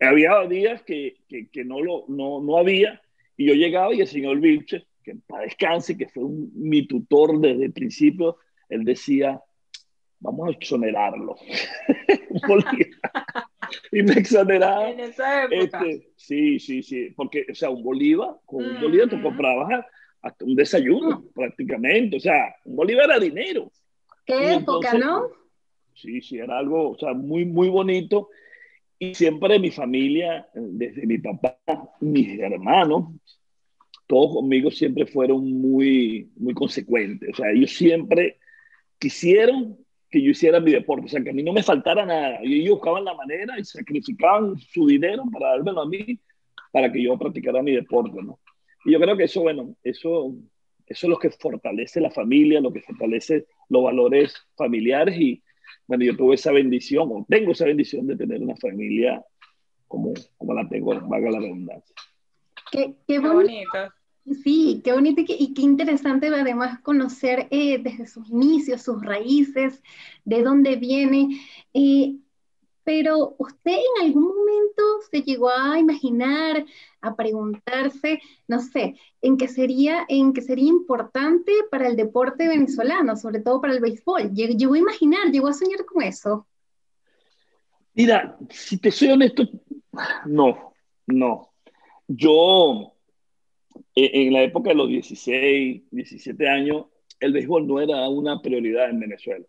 Había 0.00 0.46
días 0.46 0.82
que, 0.82 1.16
que, 1.28 1.48
que 1.48 1.64
no, 1.64 1.80
lo, 1.80 2.04
no, 2.08 2.40
no 2.40 2.56
había, 2.56 3.00
y 3.36 3.46
yo 3.46 3.54
llegaba 3.54 3.94
y 3.94 4.00
el 4.00 4.06
señor 4.06 4.38
Vilche, 4.40 4.86
que 5.02 5.16
para 5.26 5.44
descanse, 5.44 5.96
que 5.96 6.08
fue 6.08 6.22
mi 6.54 6.86
tutor 6.86 7.38
desde 7.40 7.66
el 7.66 7.72
principio, 7.72 8.36
él 8.68 8.84
decía, 8.84 9.42
vamos 10.20 10.48
a 10.48 10.52
exonerarlo. 10.52 11.36
y 13.92 14.02
me 14.02 14.12
exoneraba. 14.12 14.90
En 14.90 15.00
esa 15.00 15.44
época. 15.44 15.84
Este, 15.84 16.12
sí, 16.16 16.58
sí, 16.58 16.82
sí, 16.82 17.10
porque, 17.16 17.46
o 17.50 17.54
sea, 17.54 17.70
un 17.70 17.82
bolívar, 17.82 18.36
con 18.46 18.64
un 18.64 18.80
bolívar 18.80 19.08
tú 19.08 19.20
comprabas 19.22 19.84
hasta 20.22 20.44
un 20.44 20.54
desayuno, 20.54 21.24
prácticamente, 21.34 22.18
o 22.18 22.20
sea, 22.20 22.54
un 22.64 22.76
bolívar 22.76 23.06
era 23.06 23.18
dinero. 23.18 23.72
Qué 24.26 24.54
época, 24.54 24.94
¿no? 24.94 25.28
Sí, 25.94 26.20
sí, 26.20 26.38
era 26.38 26.58
algo, 26.58 26.90
o 26.90 26.98
sea, 26.98 27.14
muy, 27.14 27.44
muy 27.44 27.68
bonito. 27.68 28.28
Y 28.98 29.14
siempre 29.14 29.58
mi 29.58 29.70
familia, 29.70 30.46
desde 30.54 31.06
mi 31.06 31.18
papá, 31.18 31.58
mis 32.00 32.38
hermanos, 32.38 33.08
todos 34.06 34.34
conmigo 34.34 34.70
siempre 34.70 35.06
fueron 35.06 35.60
muy, 35.60 36.30
muy 36.36 36.52
consecuentes. 36.52 37.30
O 37.32 37.36
sea, 37.36 37.50
ellos 37.50 37.70
siempre 37.70 38.38
quisieron 38.98 39.78
que 40.10 40.20
yo 40.20 40.30
hiciera 40.30 40.58
mi 40.60 40.72
deporte, 40.72 41.06
o 41.06 41.08
sea, 41.08 41.22
que 41.22 41.30
a 41.30 41.32
mí 41.32 41.42
no 41.42 41.52
me 41.52 41.62
faltara 41.62 42.04
nada. 42.04 42.40
Y 42.42 42.60
ellos 42.60 42.74
buscaban 42.74 43.04
la 43.04 43.14
manera 43.14 43.58
y 43.58 43.64
sacrificaban 43.64 44.58
su 44.58 44.86
dinero 44.86 45.24
para 45.32 45.50
dármelo 45.50 45.82
a 45.82 45.88
mí, 45.88 46.18
para 46.72 46.90
que 46.90 47.02
yo 47.02 47.16
practicara 47.16 47.62
mi 47.62 47.72
deporte, 47.72 48.20
¿no? 48.22 48.40
Y 48.84 48.92
yo 48.92 49.00
creo 49.00 49.16
que 49.16 49.24
eso, 49.24 49.42
bueno, 49.42 49.76
eso, 49.84 50.34
eso 50.86 51.06
es 51.06 51.10
lo 51.10 51.18
que 51.18 51.30
fortalece 51.30 52.00
la 52.00 52.10
familia, 52.10 52.60
lo 52.60 52.72
que 52.72 52.80
fortalece 52.80 53.46
los 53.68 53.84
valores 53.84 54.34
familiares 54.56 55.16
y, 55.16 55.42
bueno, 55.86 56.04
yo 56.04 56.16
tuve 56.16 56.34
esa 56.34 56.50
bendición, 56.50 57.08
o 57.12 57.26
tengo 57.28 57.52
esa 57.52 57.66
bendición 57.66 58.06
de 58.06 58.16
tener 58.16 58.42
una 58.42 58.56
familia 58.56 59.24
como, 59.86 60.12
como 60.36 60.54
la 60.54 60.68
tengo, 60.68 60.98
valga 61.08 61.30
la 61.30 61.40
redundancia. 61.40 61.94
Qué, 62.72 62.94
qué 63.06 63.18
bonito. 63.18 63.92
Sí, 64.30 64.80
qué 64.84 64.92
bonito 64.92 65.22
y 65.26 65.54
qué, 65.54 65.62
interesante 65.62 66.28
además 66.28 66.78
conocer 66.80 67.48
eh, 67.50 67.78
desde 67.82 68.06
sus 68.06 68.28
inicios, 68.30 68.82
sus 68.82 69.02
raíces, 69.02 69.82
de 70.24 70.42
dónde 70.44 70.76
viene. 70.76 71.40
Eh, 71.74 72.16
pero 72.84 73.34
usted 73.38 73.72
en 73.72 74.06
algún 74.06 74.28
momento 74.28 74.82
se 75.10 75.22
llegó 75.22 75.50
a 75.50 75.78
imaginar, 75.78 76.64
a 77.00 77.16
preguntarse, 77.16 78.20
no 78.46 78.60
sé, 78.60 78.96
en 79.20 79.36
qué 79.36 79.48
sería, 79.48 80.06
en 80.08 80.32
qué 80.32 80.42
sería 80.42 80.68
importante 80.68 81.52
para 81.70 81.88
el 81.88 81.96
deporte 81.96 82.46
venezolano, 82.48 83.16
sobre 83.16 83.40
todo 83.40 83.60
para 83.60 83.74
el 83.74 83.80
béisbol. 83.80 84.32
Llegó 84.32 84.74
a 84.74 84.78
imaginar, 84.78 85.30
llegó 85.32 85.48
a 85.48 85.54
soñar 85.54 85.84
con 85.84 86.02
eso. 86.02 86.46
Mira, 87.94 88.36
si 88.48 88.78
te 88.78 88.92
soy 88.92 89.08
honesto, 89.08 89.42
no, 90.26 90.72
no. 91.06 91.50
Yo 92.06 92.94
en 93.94 94.32
la 94.32 94.42
época 94.42 94.70
de 94.70 94.76
los 94.76 94.88
16, 94.88 95.82
17 95.90 96.48
años, 96.48 96.86
el 97.20 97.32
béisbol 97.32 97.66
no 97.66 97.80
era 97.80 98.08
una 98.08 98.40
prioridad 98.40 98.90
en 98.90 99.00
Venezuela. 99.00 99.44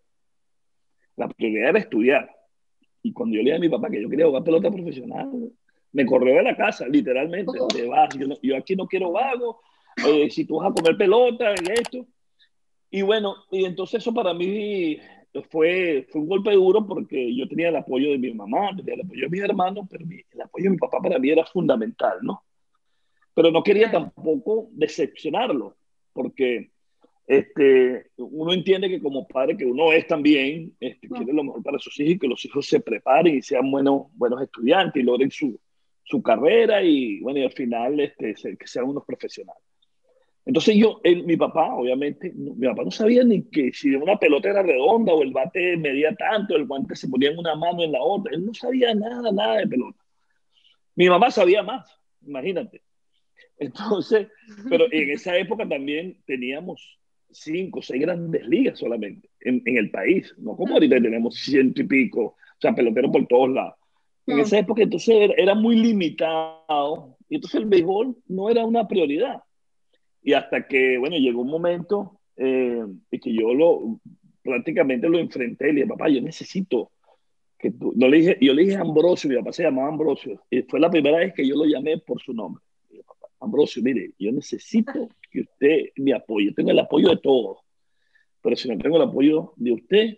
La 1.15 1.27
prioridad 1.29 1.69
era 1.69 1.79
estudiar. 1.79 2.35
Y 3.03 3.13
cuando 3.13 3.35
yo 3.35 3.41
le 3.41 3.45
dije 3.45 3.57
a 3.57 3.59
mi 3.59 3.69
papá 3.69 3.89
que 3.89 4.01
yo 4.01 4.09
quería 4.09 4.27
jugar 4.27 4.43
pelota 4.43 4.69
profesional, 4.69 5.29
me 5.93 6.05
corrió 6.05 6.35
de 6.35 6.43
la 6.43 6.55
casa, 6.55 6.87
literalmente. 6.87 7.51
Oh. 7.59 7.67
yo, 8.41 8.57
aquí 8.57 8.75
no 8.75 8.87
quiero 8.87 9.11
vago, 9.11 9.61
eh, 10.05 10.29
si 10.29 10.45
tú 10.45 10.57
vas 10.57 10.71
a 10.71 10.73
comer 10.73 10.97
pelota 10.97 11.53
y 11.53 11.71
esto. 11.71 12.05
Y 12.89 13.01
bueno, 13.01 13.35
y 13.51 13.65
entonces 13.65 14.01
eso 14.01 14.13
para 14.13 14.33
mí 14.33 14.97
fue, 15.49 16.05
fue 16.09 16.21
un 16.21 16.27
golpe 16.27 16.51
duro 16.51 16.85
porque 16.85 17.33
yo 17.33 17.47
tenía 17.47 17.69
el 17.69 17.75
apoyo 17.77 18.11
de 18.11 18.17
mi 18.17 18.33
mamá, 18.33 18.75
tenía 18.75 18.95
el 18.95 19.01
apoyo 19.01 19.21
de 19.23 19.29
mis 19.29 19.41
hermanos, 19.41 19.87
pero 19.89 20.05
el 20.05 20.41
apoyo 20.41 20.65
de 20.65 20.69
mi 20.71 20.77
papá 20.77 20.99
para 21.01 21.17
mí 21.17 21.29
era 21.29 21.45
fundamental, 21.45 22.17
¿no? 22.21 22.43
Pero 23.33 23.51
no 23.51 23.63
quería 23.63 23.91
tampoco 23.91 24.69
decepcionarlo, 24.71 25.75
porque 26.13 26.71
este, 27.27 28.07
uno 28.17 28.51
entiende 28.51 28.89
que 28.89 28.99
como 28.99 29.27
padre 29.27 29.55
que 29.55 29.65
uno 29.65 29.93
es 29.93 30.05
también, 30.07 30.75
este, 30.79 31.07
quiere 31.07 31.33
lo 31.33 31.43
mejor 31.43 31.63
para 31.63 31.79
sus 31.79 31.99
hijos 31.99 32.15
y 32.15 32.19
que 32.19 32.27
los 32.27 32.43
hijos 32.45 32.65
se 32.65 32.79
preparen 32.79 33.37
y 33.37 33.41
sean 33.41 33.69
buenos, 33.71 34.07
buenos 34.13 34.41
estudiantes 34.41 35.01
y 35.01 35.05
logren 35.05 35.31
su, 35.31 35.59
su 36.03 36.21
carrera 36.21 36.83
y, 36.83 37.21
bueno, 37.21 37.39
y 37.39 37.43
al 37.43 37.51
final 37.51 37.99
este, 37.99 38.33
que 38.57 38.67
sean 38.67 38.85
unos 38.85 39.05
profesionales. 39.05 39.63
Entonces 40.43 40.75
yo, 40.75 40.99
mi 41.25 41.37
papá, 41.37 41.75
obviamente, 41.75 42.33
mi 42.33 42.67
papá 42.67 42.83
no 42.83 42.91
sabía 42.91 43.23
ni 43.23 43.43
que 43.43 43.71
si 43.71 43.93
una 43.95 44.17
pelota 44.17 44.49
era 44.49 44.63
redonda 44.63 45.13
o 45.13 45.21
el 45.21 45.31
bate 45.31 45.77
medía 45.77 46.15
tanto, 46.15 46.55
el 46.55 46.65
guante 46.65 46.95
se 46.95 47.07
ponía 47.07 47.29
en 47.29 47.37
una 47.37 47.55
mano 47.55 47.83
en 47.83 47.91
la 47.91 48.01
otra, 48.01 48.33
él 48.33 48.45
no 48.45 48.53
sabía 48.53 48.93
nada, 48.95 49.31
nada 49.31 49.57
de 49.57 49.67
pelota. 49.67 50.03
Mi 50.95 51.07
mamá 51.09 51.29
sabía 51.29 51.61
más, 51.61 51.97
imagínate. 52.25 52.81
Entonces, 53.61 54.27
pero 54.69 54.91
en 54.91 55.09
esa 55.11 55.37
época 55.37 55.69
también 55.69 56.17
teníamos 56.25 56.97
cinco, 57.29 57.79
o 57.79 57.81
seis 57.81 58.01
grandes 58.01 58.45
ligas 58.47 58.79
solamente 58.79 59.29
en, 59.39 59.61
en, 59.65 59.77
el 59.77 59.91
país, 59.91 60.33
no 60.37 60.57
como 60.57 60.73
ahorita 60.73 60.99
tenemos 60.99 61.35
ciento 61.35 61.81
y 61.81 61.85
pico, 61.85 62.21
o 62.21 62.35
sea, 62.59 62.73
peloteros 62.73 63.11
por 63.11 63.27
todos 63.27 63.51
lados. 63.51 63.75
En 64.27 64.39
esa 64.39 64.59
época 64.59 64.83
entonces 64.83 65.31
era, 65.37 65.55
muy 65.55 65.75
limitado 65.75 67.17
y 67.29 67.35
entonces 67.35 67.61
el 67.61 67.67
béisbol 67.67 68.15
no 68.27 68.49
era 68.49 68.65
una 68.65 68.87
prioridad. 68.87 69.41
Y 70.23 70.33
hasta 70.33 70.67
que, 70.67 70.97
bueno, 70.97 71.17
llegó 71.17 71.41
un 71.41 71.49
momento 71.49 72.19
eh, 72.37 72.83
y 73.09 73.19
que 73.19 73.33
yo 73.33 73.53
lo 73.53 73.99
prácticamente 74.43 75.07
lo 75.07 75.19
enfrenté 75.19 75.69
y 75.69 75.73
le 75.73 75.81
dije, 75.81 75.87
papá, 75.87 76.09
yo 76.09 76.21
necesito 76.21 76.91
que 77.59 77.71
tú, 77.71 77.93
no 77.95 78.07
le 78.07 78.17
dije, 78.17 78.37
yo 78.41 78.53
le 78.53 78.63
dije 78.63 78.75
Ambrosio, 78.75 79.29
mi 79.29 79.35
papá 79.37 79.53
se 79.53 79.63
llamaba 79.63 79.89
Ambrosio, 79.89 80.41
y 80.49 80.63
fue 80.63 80.79
la 80.79 80.89
primera 80.89 81.19
vez 81.19 81.33
que 81.33 81.47
yo 81.47 81.55
lo 81.55 81.65
llamé 81.65 81.99
por 81.99 82.19
su 82.21 82.33
nombre. 82.33 82.63
Ambrosio, 83.41 83.81
mire, 83.81 84.11
yo 84.19 84.31
necesito 84.31 85.09
que 85.29 85.41
usted 85.41 85.89
me 85.97 86.13
apoye. 86.13 86.47
Yo 86.47 86.53
tengo 86.53 86.71
el 86.71 86.79
apoyo 86.79 87.09
de 87.09 87.17
todos, 87.17 87.57
pero 88.41 88.55
si 88.55 88.69
no 88.69 88.77
tengo 88.77 88.97
el 88.97 89.03
apoyo 89.03 89.53
de 89.55 89.71
usted, 89.71 90.17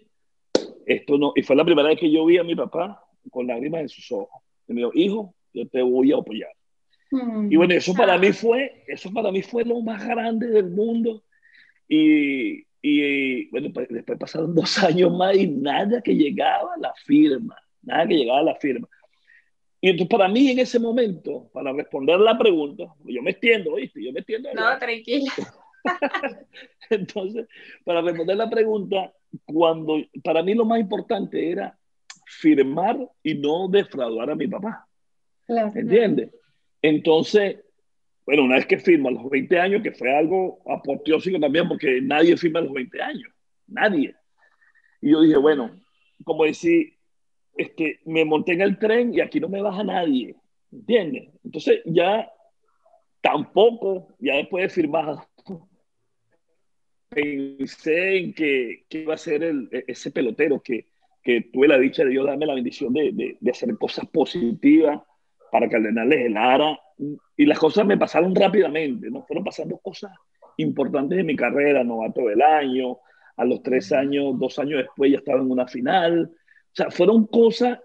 esto 0.86 1.18
no. 1.18 1.32
Y 1.36 1.42
fue 1.42 1.56
la 1.56 1.65
primera 1.65 1.88
vez 1.89 2.00
que 2.00 2.12
yo 2.12 2.25
vi 2.25 2.38
a 2.38 2.44
mi 2.44 2.56
papá 2.56 3.01
con 3.32 3.48
lágrimas 3.48 3.82
en 3.82 3.89
sus 3.89 4.12
ojos. 4.12 4.44
Y 4.68 4.74
me 4.74 4.82
dijo, 4.82 4.92
hijo, 4.94 5.36
yo 5.53 5.68
te 5.68 5.82
voy 5.82 6.12
a 6.12 6.18
apoyar. 6.18 6.51
Mm. 7.12 7.51
Y 7.51 7.56
bueno, 7.56 7.74
eso 7.74 7.94
para 7.94 8.18
mí 8.18 8.32
fue, 8.34 8.84
eso 8.88 9.12
para 9.13 9.32
mí 9.32 9.42
fue 9.42 9.63
lo 9.63 9.82
más 9.82 10.06
grande 10.06 10.48
del 10.48 10.70
mundo. 10.70 11.24
Y, 11.88 12.65
y 12.82 13.50
bueno, 13.50 13.70
pues, 13.74 13.88
después 13.89 14.20
pasaron 14.20 14.53
dos 14.53 14.77
años 14.84 15.15
más 15.15 15.36
y 15.38 15.48
nada 15.48 16.01
que 16.01 16.13
llegaba 16.13 16.74
a 16.74 16.80
la 16.80 16.94
firma, 17.06 17.56
nada 17.82 18.06
que 18.06 18.15
llegaba 18.15 18.39
a 18.39 18.44
la 18.44 18.56
firma. 18.56 18.88
Y 19.84 19.90
entonces 19.90 20.18
para 20.18 20.30
mí 20.30 20.50
en 20.50 20.60
ese 20.60 20.80
momento, 20.80 21.50
para 21.52 21.74
responder 21.74 22.18
la 22.18 22.38
pregunta, 22.38 22.86
yo 23.04 23.22
me 23.22 23.32
extiendo, 23.32 23.75
¿viste? 23.75 24.02
Yo 24.02 24.13
me 24.13 24.22
extiendo. 24.22 24.48
No, 24.54 24.80
tranquila. 24.80 25.30
entonces, 26.90 27.50
para 27.84 28.02
responder 28.02 28.38
la 28.38 28.50
pregunta, 28.50 29.12
cuando 29.44 30.02
para 30.24 30.42
mí 30.42 30.54
lo 30.54 30.63
más 30.63 30.80
importante 30.80 31.52
era 31.52 31.78
firmar 32.25 32.98
y 33.24 33.34
no 33.34 33.68
defraudar 33.68 34.30
a 34.30 34.36
mi 34.36 34.48
papá. 34.48 34.88
Claro, 35.48 35.74
¿Entiendes? 35.75 36.30
Entonces, 36.82 37.58
bueno, 38.25 38.46
una 38.46 38.56
vez 38.56 38.66
que 38.66 38.78
firma 38.78 39.10
a 39.10 39.12
los 39.12 39.30
20 39.30 39.60
años, 39.60 39.84
que 39.84 39.92
fue 39.92 40.16
algo 40.16 40.62
apoteósico 40.66 41.42
también, 41.42 41.68
porque 41.68 42.00
nadie 42.02 42.38
firma 42.38 42.60
a 42.60 42.63
los 42.63 42.72
20 42.72 43.02
años, 43.02 43.34
nadie. 43.68 44.16
Y 45.02 45.12
yo 45.12 45.20
dije, 45.20 45.36
bueno, 45.36 45.78
como 46.24 46.46
decir, 46.46 46.93
este, 47.56 48.00
me 48.06 48.26
monté 48.26 48.54
en 48.54 48.62
el 48.62 48.78
tren 48.78 49.14
y 49.14 49.22
aquí 49.22 49.40
no 49.40 49.50
me 49.50 49.62
baja 49.62 49.84
nadie, 49.84 50.36
¿entiendes? 50.72 51.30
Entonces 51.44 51.82
ya 51.86 52.32
tampoco, 53.22 54.16
ya 54.20 54.36
después 54.36 54.64
de 54.64 54.70
firmado, 54.70 55.26
pensé 57.10 58.18
en 58.18 58.34
que, 58.34 58.86
que, 58.90 59.00
iba 59.00 59.14
a 59.14 59.18
ser 59.18 59.44
el, 59.44 59.70
ese 59.88 60.12
pelotero 60.12 60.62
que, 60.62 60.88
que 61.22 61.42
tuve 61.54 61.68
la 61.68 61.78
dicha 61.78 62.04
de 62.04 62.12
Dios 62.12 62.26
darme 62.26 62.46
la 62.46 62.56
bendición 62.56 62.92
de, 62.94 63.12
de, 63.12 63.38
de 63.40 63.52
hacer 63.52 63.76
cosas 63.78 64.08
positivas 64.08 65.02
para 65.52 65.70
Cardenales 65.70 66.26
helara 66.26 66.80
y 67.38 67.46
las 67.46 67.60
cosas 67.60 67.86
me 67.86 67.98
pasaron 67.98 68.36
rápidamente, 68.36 69.10
¿no? 69.10 69.24
Fueron 69.24 69.44
pasando 69.44 69.78
cosas 69.78 70.12
importantes 70.58 71.18
de 71.18 71.24
mi 71.24 71.36
carrera, 71.36 71.84
novato 71.84 72.22
del 72.22 72.42
año, 72.42 72.98
a 73.38 73.46
los 73.46 73.62
tres 73.64 73.92
años, 73.92 74.38
dos 74.40 74.60
años 74.60 74.80
después 74.80 75.12
ya 75.12 75.18
estaba 75.18 75.42
en 75.42 75.52
una 75.52 75.68
final, 75.68 76.32
o 76.74 76.75
sea, 76.75 76.89
fueron 76.89 77.27
cosas 77.27 77.80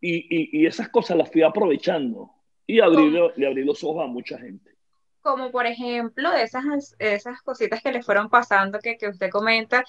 y, 0.00 0.60
y, 0.60 0.66
esas 0.66 0.90
cosas 0.90 1.16
las 1.16 1.30
fui 1.30 1.42
aprovechando 1.42 2.30
y 2.66 2.78
abrí, 2.80 3.10
le 3.10 3.46
abrí 3.46 3.64
los 3.64 3.82
ojos 3.82 4.04
a 4.04 4.06
mucha 4.06 4.38
gente. 4.38 4.76
Como 5.22 5.50
por 5.50 5.66
ejemplo, 5.66 6.32
esas, 6.34 6.94
esas 6.98 7.40
cositas 7.42 7.82
que 7.82 7.90
le 7.90 8.02
fueron 8.02 8.28
pasando 8.28 8.78
que, 8.80 8.98
que 8.98 9.08
usted 9.08 9.30
comenta, 9.30 9.82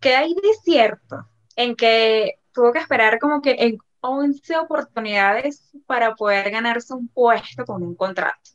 que 0.00 0.16
hay 0.16 0.34
de 0.34 0.54
cierto 0.64 1.28
en 1.54 1.76
que 1.76 2.38
tuvo 2.52 2.72
que 2.72 2.78
esperar 2.78 3.18
como 3.18 3.42
que 3.42 3.56
en 3.58 3.78
11 4.00 4.56
oportunidades 4.56 5.70
para 5.86 6.14
poder 6.14 6.50
ganarse 6.50 6.94
un 6.94 7.08
puesto 7.08 7.64
con 7.66 7.82
un 7.82 7.94
contrato. 7.94 8.50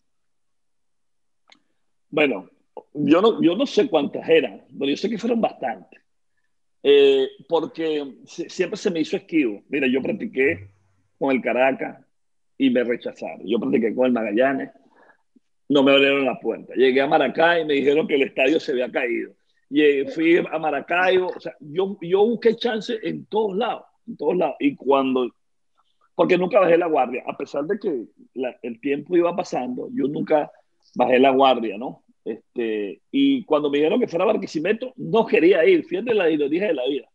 Bueno, 2.09 2.49
yo 2.93 3.21
no, 3.21 3.41
yo 3.41 3.55
no 3.55 3.65
sé 3.67 3.87
cuántas 3.87 4.27
eran, 4.27 4.65
pero 4.77 4.89
yo 4.89 4.97
sé 4.97 5.09
que 5.09 5.17
fueron 5.19 5.39
bastantes. 5.39 6.01
Eh, 6.83 7.29
porque 7.47 8.15
siempre 8.25 8.77
se 8.77 8.89
me 8.89 9.01
hizo 9.01 9.17
esquivo. 9.17 9.61
Mira, 9.69 9.88
yo 9.88 10.01
practiqué 10.01 10.69
con 11.19 11.35
el 11.35 11.41
Caracas 11.41 12.03
y 12.57 12.69
me 12.69 12.83
rechazaron. 12.83 13.41
Yo 13.45 13.59
practiqué 13.59 13.93
con 13.93 14.07
el 14.07 14.11
Magallanes, 14.13 14.71
no 15.69 15.83
me 15.83 15.91
abrieron 15.91 16.25
la 16.25 16.39
puerta. 16.39 16.73
Llegué 16.75 17.01
a 17.01 17.07
Maracay 17.07 17.61
y 17.61 17.65
me 17.65 17.73
dijeron 17.75 18.07
que 18.07 18.15
el 18.15 18.23
estadio 18.23 18.59
se 18.59 18.73
había 18.73 18.91
caído. 18.91 19.31
Y 19.69 20.03
fui 20.13 20.38
a 20.38 20.59
Maracaibo, 20.59 21.27
o 21.27 21.39
sea, 21.39 21.55
yo, 21.61 21.97
yo 22.01 22.25
busqué 22.25 22.57
chance 22.57 23.00
en 23.03 23.25
todos 23.27 23.55
lados, 23.55 23.85
en 24.05 24.17
todos 24.17 24.35
lados. 24.35 24.55
Y 24.59 24.75
cuando, 24.75 25.33
porque 26.13 26.38
nunca 26.38 26.59
bajé 26.59 26.77
la 26.77 26.88
guardia, 26.88 27.23
a 27.25 27.38
pesar 27.38 27.63
de 27.63 27.79
que 27.79 28.03
el 28.63 28.81
tiempo 28.81 29.15
iba 29.15 29.33
pasando, 29.33 29.88
yo 29.93 30.07
nunca 30.09 30.51
bajé 30.95 31.19
la 31.19 31.29
guardia, 31.29 31.77
¿no? 31.77 32.03
Este, 32.23 33.01
y 33.11 33.43
cuando 33.45 33.69
me 33.69 33.79
dijeron 33.79 33.99
que 33.99 34.07
fuera 34.07 34.25
a 34.25 34.27
Barquisimeto, 34.27 34.93
no 34.95 35.25
quería 35.25 35.65
ir, 35.65 35.83
fíjate 35.85 36.13
la 36.13 36.29
ironía 36.29 36.67
de 36.67 36.73
la 36.73 36.87
vida. 36.87 37.09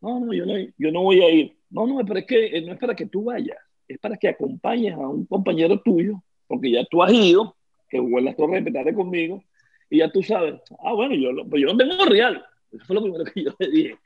No, 0.00 0.20
no, 0.20 0.32
yo 0.32 0.44
no, 0.46 0.54
yo 0.76 0.92
no 0.92 1.02
voy 1.02 1.22
a 1.22 1.30
ir. 1.30 1.56
No, 1.70 1.86
no, 1.86 2.04
pero 2.04 2.18
es 2.18 2.26
que 2.26 2.60
no 2.62 2.72
es 2.72 2.78
para 2.78 2.94
que 2.94 3.06
tú 3.06 3.24
vayas, 3.24 3.58
es 3.88 3.98
para 3.98 4.16
que 4.16 4.28
acompañes 4.28 4.94
a 4.94 5.08
un 5.08 5.26
compañero 5.26 5.80
tuyo, 5.80 6.22
porque 6.46 6.70
ya 6.70 6.84
tú 6.84 7.02
has 7.02 7.12
ido, 7.12 7.56
que 7.88 7.98
jugó 7.98 8.18
en 8.18 8.26
las 8.26 8.36
torres 8.36 8.64
de 8.64 8.94
conmigo, 8.94 9.42
y 9.90 9.98
ya 9.98 10.10
tú 10.10 10.22
sabes, 10.22 10.54
ah, 10.80 10.92
bueno, 10.92 11.14
yo, 11.14 11.48
pues 11.48 11.62
yo 11.62 11.72
no 11.72 11.76
tengo 11.76 12.04
real. 12.04 12.44
Eso 12.72 12.84
fue 12.84 12.96
lo 12.96 13.02
primero 13.02 13.24
que 13.24 13.44
yo 13.44 13.54
le 13.58 13.70
dije. 13.70 13.98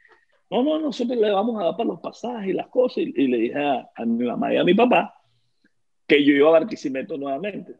No, 0.50 0.62
no, 0.62 0.78
nosotros 0.80 1.18
le 1.18 1.30
vamos 1.30 1.60
a 1.60 1.64
dar 1.66 1.76
para 1.76 1.90
los 1.90 2.00
pasajes 2.00 2.50
y 2.50 2.52
las 2.52 2.68
cosas. 2.68 2.98
Y, 2.98 3.28
le 3.28 3.36
dije 3.38 3.58
a, 3.58 4.04
mi 4.04 4.26
mamá 4.26 4.52
y 4.52 4.56
a 4.56 4.64
mi 4.64 4.74
papá 4.74 5.14
que 6.06 6.24
yo 6.24 6.32
iba 6.32 6.48
a 6.48 6.52
Barquisimeto 6.52 7.16
nuevamente. 7.16 7.76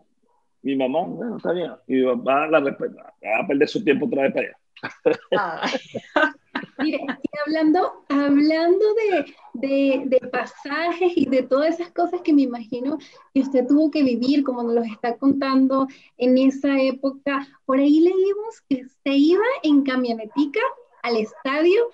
Mi 0.63 0.77
mamá, 0.77 1.03
bueno, 1.05 1.37
está 1.37 1.53
bien. 1.53 1.73
Y 1.87 1.95
mi 1.95 2.05
papá 2.05 2.49
la 2.49 2.61
respeta. 2.61 3.15
Va 3.25 3.45
a 3.45 3.47
perder 3.47 3.69
su 3.69 3.83
tiempo 3.83 4.07
otra 4.07 4.23
vez 4.23 4.33
para 4.33 4.47
allá. 4.47 4.57
Ah. 5.37 5.71
Mire, 6.79 6.99
y 6.99 7.39
hablando, 7.47 8.05
hablando 8.09 8.85
de, 9.55 10.05
de, 10.07 10.29
pasajes 10.29 11.13
y 11.15 11.27
de 11.27 11.43
todas 11.43 11.79
esas 11.79 11.93
cosas 11.93 12.21
que 12.23 12.33
me 12.33 12.43
imagino 12.43 12.99
que 13.35 13.41
usted 13.41 13.67
tuvo 13.67 13.91
que 13.91 14.03
vivir, 14.03 14.45
como 14.45 14.63
nos 14.63 14.75
lo 14.75 14.83
está 14.83 15.17
contando 15.17 15.87
en 16.17 16.39
esa 16.39 16.81
época, 16.81 17.47
por 17.67 17.79
ahí 17.79 18.01
leímos 18.01 18.61
que 18.69 18.85
se 18.85 19.13
iba 19.13 19.45
en 19.63 19.83
camionetica 19.83 20.61
al 21.03 21.17
estadio 21.19 21.91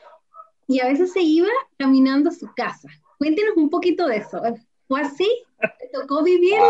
y 0.69 0.81
a 0.81 0.87
veces 0.87 1.13
se 1.13 1.21
iba 1.21 1.49
caminando 1.77 2.31
a 2.31 2.33
su 2.33 2.49
casa. 2.55 2.89
Cuéntenos 3.19 3.57
un 3.57 3.71
poquito 3.71 4.07
de 4.07 4.19
eso. 4.19 4.41
¿Fue 4.89 5.01
así? 5.01 5.29
¿Te 5.61 5.89
tocó 5.93 6.23
vivir? 6.23 6.61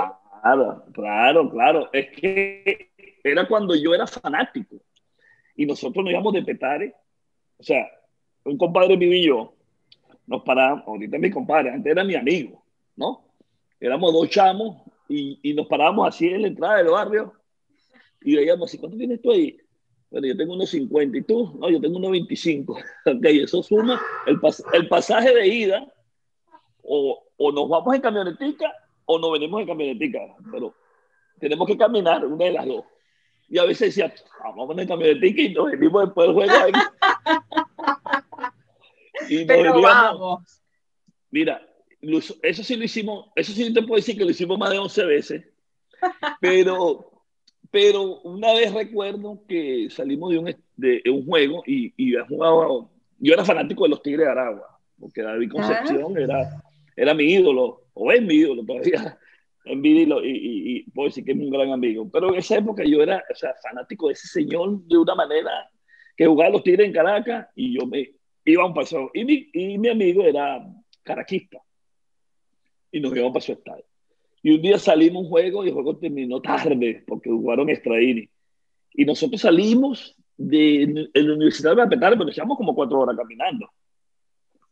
Claro, 0.46 0.84
claro, 0.92 1.50
claro. 1.50 1.88
Es 1.92 2.08
que 2.10 2.90
era 3.24 3.48
cuando 3.48 3.74
yo 3.74 3.94
era 3.94 4.06
fanático 4.06 4.76
y 5.56 5.66
nosotros 5.66 6.04
nos 6.04 6.12
íbamos 6.12 6.32
de 6.34 6.42
Petare. 6.42 6.94
O 7.58 7.62
sea, 7.64 7.88
un 8.44 8.56
compadre 8.56 8.96
mío 8.96 9.12
y 9.12 9.26
yo 9.26 9.54
nos 10.26 10.42
paramos, 10.42 10.86
ahorita 10.86 11.18
mi 11.18 11.30
compadre, 11.30 11.70
antes 11.70 11.90
era 11.90 12.04
mi 12.04 12.14
amigo, 12.14 12.64
¿no? 12.94 13.24
Éramos 13.80 14.12
dos 14.12 14.28
chamos 14.28 14.82
y, 15.08 15.38
y 15.42 15.54
nos 15.54 15.66
parábamos 15.66 16.08
así 16.08 16.28
en 16.28 16.42
la 16.42 16.48
entrada 16.48 16.76
del 16.76 16.88
barrio 16.88 17.32
y 18.20 18.36
veíamos, 18.36 18.72
¿y 18.72 18.78
cuánto 18.78 18.96
tienes 18.96 19.20
tú 19.20 19.32
ahí? 19.32 19.56
Bueno, 20.10 20.28
yo 20.28 20.36
tengo 20.36 20.54
unos 20.54 20.70
50 20.70 21.18
y 21.18 21.22
tú, 21.22 21.58
no, 21.58 21.70
yo 21.70 21.80
tengo 21.80 21.96
unos 21.96 22.12
25. 22.12 22.72
ok, 23.06 23.24
eso 23.24 23.62
suma 23.62 24.00
el, 24.26 24.38
el 24.74 24.88
pasaje 24.88 25.34
de 25.34 25.46
ida, 25.48 25.92
o, 26.82 27.20
o, 27.36 27.52
nos 27.52 27.68
vamos 27.68 27.94
en 27.96 28.00
camionetica 28.00 28.72
o 29.06 29.18
nos 29.18 29.32
venimos 29.32 29.60
en 29.60 29.66
camionetica, 29.66 30.20
pero 30.50 30.74
tenemos 31.38 31.66
que 31.66 31.76
caminar 31.76 32.24
una 32.24 32.44
de 32.44 32.52
las 32.52 32.66
dos. 32.66 32.84
Y 33.48 33.58
a 33.58 33.64
veces 33.64 33.94
decía, 33.94 34.12
vamos 34.42 34.78
en 34.78 34.88
camionetica 34.88 35.42
y 35.42 35.54
nos 35.54 35.70
venimos 35.70 36.04
después 36.04 36.26
del 36.26 36.34
juego 36.34 36.52
ahí. 36.52 36.72
y 39.30 39.44
pero 39.44 39.80
vamos. 39.80 40.60
Mira, 41.30 41.62
eso 42.42 42.62
sí 42.62 42.76
lo 42.76 42.84
hicimos, 42.84 43.30
eso 43.34 43.52
sí 43.52 43.72
te 43.72 43.82
puedo 43.82 43.96
decir 43.96 44.16
que 44.16 44.24
lo 44.24 44.30
hicimos 44.30 44.58
más 44.58 44.70
de 44.70 44.78
11 44.78 45.04
veces, 45.04 45.44
pero 46.40 47.12
pero 47.70 48.20
una 48.22 48.52
vez 48.54 48.72
recuerdo 48.72 49.42
que 49.46 49.88
salimos 49.90 50.30
de 50.30 50.38
un, 50.38 50.56
de 50.76 51.02
un 51.10 51.26
juego 51.26 51.62
y, 51.66 51.92
y 51.96 52.14
jugado, 52.28 52.88
yo 53.18 53.34
era 53.34 53.44
fanático 53.44 53.84
de 53.84 53.90
los 53.90 54.02
Tigres 54.02 54.26
de 54.26 54.32
Aragua, 54.32 54.78
porque 54.98 55.22
David 55.22 55.50
Concepción 55.50 56.16
era, 56.16 56.62
era 56.96 57.12
mi 57.12 57.24
ídolo, 57.24 57.82
o 57.96 58.12
es 58.12 58.22
mi 58.22 58.34
ídolo 58.34 58.64
todavía, 58.64 59.18
en 59.64 59.82
vida 59.82 60.16
y, 60.22 60.28
y, 60.28 60.76
y, 60.76 60.90
puedo 60.90 61.08
decir 61.08 61.24
que 61.24 61.32
es 61.32 61.38
un 61.38 61.50
gran 61.50 61.72
amigo. 61.72 62.08
Pero 62.12 62.28
en 62.28 62.36
esa 62.36 62.58
época 62.58 62.84
yo 62.84 63.02
era 63.02 63.24
o 63.30 63.34
sea, 63.34 63.54
fanático 63.62 64.06
de 64.06 64.12
ese 64.12 64.28
señor 64.28 64.82
de 64.86 64.98
una 64.98 65.14
manera 65.14 65.70
que 66.16 66.26
jugaba 66.26 66.50
los 66.50 66.62
Tigres 66.62 66.86
en 66.86 66.92
Caracas 66.92 67.48
y 67.54 67.78
yo 67.78 67.86
me 67.86 68.12
iba 68.44 68.62
a 68.62 68.66
un 68.66 68.74
paso. 68.74 69.10
Y 69.12 69.24
mi, 69.24 69.48
y 69.52 69.78
mi 69.78 69.88
amigo 69.88 70.22
era 70.22 70.64
caraquista 71.02 71.58
y 72.92 73.00
nos 73.00 73.14
íbamos 73.14 73.32
para 73.32 73.44
su 73.44 73.52
estadio. 73.52 73.84
Y 74.42 74.52
un 74.52 74.62
día 74.62 74.78
salimos 74.78 75.24
un 75.24 75.28
juego 75.28 75.64
y 75.64 75.68
el 75.68 75.74
juego 75.74 75.96
terminó 75.96 76.40
tarde 76.40 77.02
porque 77.06 77.30
jugaron 77.30 77.68
extraíni. 77.68 78.28
Y 78.94 79.04
nosotros 79.04 79.40
salimos 79.40 80.16
de, 80.36 81.08
la 81.12 81.34
Universidad 81.34 81.76
de 81.76 81.86
Petare, 81.86 82.16
pero 82.16 82.30
llevamos 82.30 82.56
como 82.56 82.74
cuatro 82.74 83.00
horas 83.00 83.16
caminando. 83.16 83.68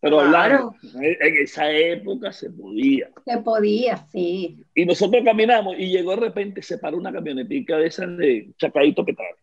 Pero 0.05 0.19
claro. 0.19 0.75
en 1.01 1.35
esa 1.43 1.73
época 1.73 2.31
se 2.31 2.51
podía. 2.51 3.11
Se 3.25 3.39
podía, 3.39 3.97
sí. 4.13 4.63
Y 4.75 4.85
nosotros 4.85 5.25
caminamos 5.25 5.77
y 5.79 5.89
llegó 5.89 6.11
de 6.11 6.17
repente, 6.19 6.61
se 6.61 6.77
paró 6.77 6.99
una 6.99 7.11
camionetica 7.11 7.79
de 7.79 7.87
esas 7.87 8.15
de 8.19 8.53
Chacaito 8.59 9.03
Petare. 9.03 9.37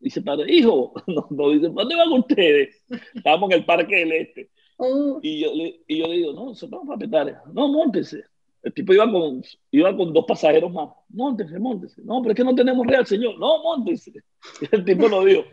Y 0.00 0.08
se 0.08 0.22
paró, 0.22 0.46
hijo, 0.46 0.94
no, 1.06 1.26
no, 1.28 1.50
dice, 1.50 1.68
¿dónde 1.68 1.94
van 1.94 2.10
ustedes? 2.10 2.82
Estábamos 3.14 3.50
en 3.50 3.58
el 3.58 3.66
Parque 3.66 3.96
del 3.96 4.12
Este. 4.12 4.48
Oh. 4.78 5.20
Y, 5.22 5.40
yo, 5.40 5.50
y 5.86 5.98
yo 5.98 6.06
le 6.06 6.14
digo, 6.14 6.32
no, 6.32 6.46
nosotros 6.46 6.80
vamos 6.80 6.96
a 6.96 6.98
Petare. 6.98 7.34
No, 7.52 7.68
montense. 7.68 8.24
El 8.62 8.72
tipo 8.72 8.94
iba 8.94 9.12
con, 9.12 9.42
iba 9.72 9.94
con 9.94 10.14
dos 10.14 10.24
pasajeros 10.26 10.72
más. 10.72 10.88
Móntese, 11.10 11.58
móntese. 11.58 12.00
No, 12.02 12.22
pero 12.22 12.32
es 12.32 12.36
que 12.38 12.44
no 12.44 12.54
tenemos 12.54 12.86
real, 12.86 13.06
señor. 13.06 13.38
No, 13.38 13.62
móntese. 13.62 14.14
el 14.72 14.86
tipo 14.86 15.06
lo 15.06 15.22
dijo. 15.26 15.44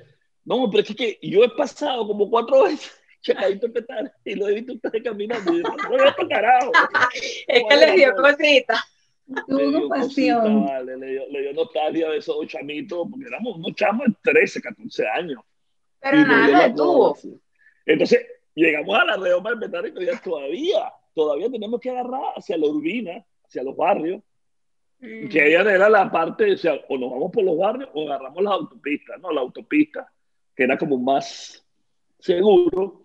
No, 0.46 0.70
pero 0.72 0.82
es 0.82 0.96
que 0.96 1.20
yo 1.22 1.44
he 1.44 1.50
pasado 1.50 2.08
como 2.08 2.30
cuatro 2.30 2.64
veces 2.64 2.94
checadito 3.26 3.72
petar 3.74 4.14
y 4.24 4.36
lo 4.36 4.48
he 4.48 4.54
visto 4.56 4.74
ustedes 4.74 5.04
caminando. 5.04 5.54
Y 5.54 5.64
yo, 5.64 5.70
no, 5.70 6.30
carajo. 6.30 6.72
Es 7.48 7.64
que 7.68 7.76
le 7.76 7.92
dio 7.94 8.16
cosita. 8.16 8.84
Tuvo 9.48 9.90
pasión. 9.90 10.66
Vale, 10.66 10.98
le, 10.98 11.08
dio, 11.08 11.28
le 11.30 11.42
dio 11.42 11.54
nostalgia 11.54 12.10
de 12.10 12.18
esos 12.18 12.46
chamitos, 12.48 13.08
porque 13.10 13.26
éramos 13.28 13.58
unos 13.58 13.74
chamos 13.74 14.08
de 14.08 14.14
13, 14.22 14.62
14 14.62 15.08
años. 15.08 15.42
Pero 16.00 16.18
nada 16.18 16.68
detuvo. 16.68 17.18
Entonces, 17.86 18.26
llegamos 18.54 18.96
a 18.96 19.06
la 19.06 19.18
redoma 19.18 19.50
del 19.50 19.60
Petare 19.60 19.90
y 19.90 20.18
todavía 20.24 20.94
todavía 21.16 21.50
tenemos 21.50 21.80
que 21.80 21.90
agarrar 21.90 22.34
hacia 22.36 22.58
la 22.58 22.68
urbina, 22.68 23.26
hacia 23.44 23.64
los 23.64 23.76
barrios, 23.76 24.22
mm. 25.00 25.30
que 25.30 25.48
ella 25.48 25.62
era 25.62 25.90
la 25.90 26.12
parte, 26.12 26.54
o 26.54 26.58
sea, 26.58 26.80
o 26.90 26.98
nos 26.98 27.10
vamos 27.10 27.32
por 27.32 27.44
los 27.44 27.58
barrios 27.58 27.90
o 27.94 28.04
agarramos 28.04 28.44
las 28.44 28.54
autopistas, 28.54 29.20
¿no? 29.22 29.32
La 29.32 29.42
autopista, 29.42 30.12
que 30.54 30.64
era 30.64 30.78
como 30.78 30.98
más 30.98 31.66
seguro, 32.20 33.05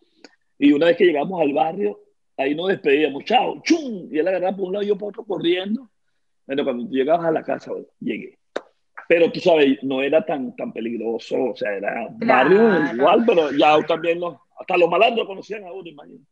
y 0.60 0.72
una 0.72 0.86
vez 0.86 0.98
que 0.98 1.06
llegamos 1.06 1.40
al 1.40 1.54
barrio, 1.54 1.98
ahí 2.36 2.54
nos 2.54 2.68
despedíamos, 2.68 3.24
chao, 3.24 3.62
chum, 3.62 4.08
y 4.12 4.18
él 4.18 4.28
agarraba 4.28 4.54
por 4.54 4.66
un 4.66 4.74
lado 4.74 4.84
y 4.84 4.88
yo 4.88 4.98
por 4.98 5.08
otro 5.08 5.24
corriendo. 5.24 5.88
Bueno, 6.46 6.64
cuando 6.64 6.90
llegabas 6.90 7.26
a 7.26 7.30
la 7.30 7.42
casa, 7.42 7.72
llegué. 7.98 8.38
Pero 9.08 9.32
tú 9.32 9.40
sabes, 9.40 9.82
no 9.82 10.02
era 10.02 10.24
tan, 10.24 10.54
tan 10.54 10.70
peligroso, 10.72 11.36
o 11.42 11.56
sea, 11.56 11.72
era 11.72 12.08
barrio 12.10 12.92
igual, 12.94 13.24
pero 13.26 13.50
ya 13.52 13.80
también 13.86 14.20
los, 14.20 14.36
hasta 14.58 14.76
los 14.76 14.90
malandros 14.90 15.26
conocían 15.26 15.64
a 15.64 15.72
uno, 15.72 15.88
imagínate. 15.88 16.26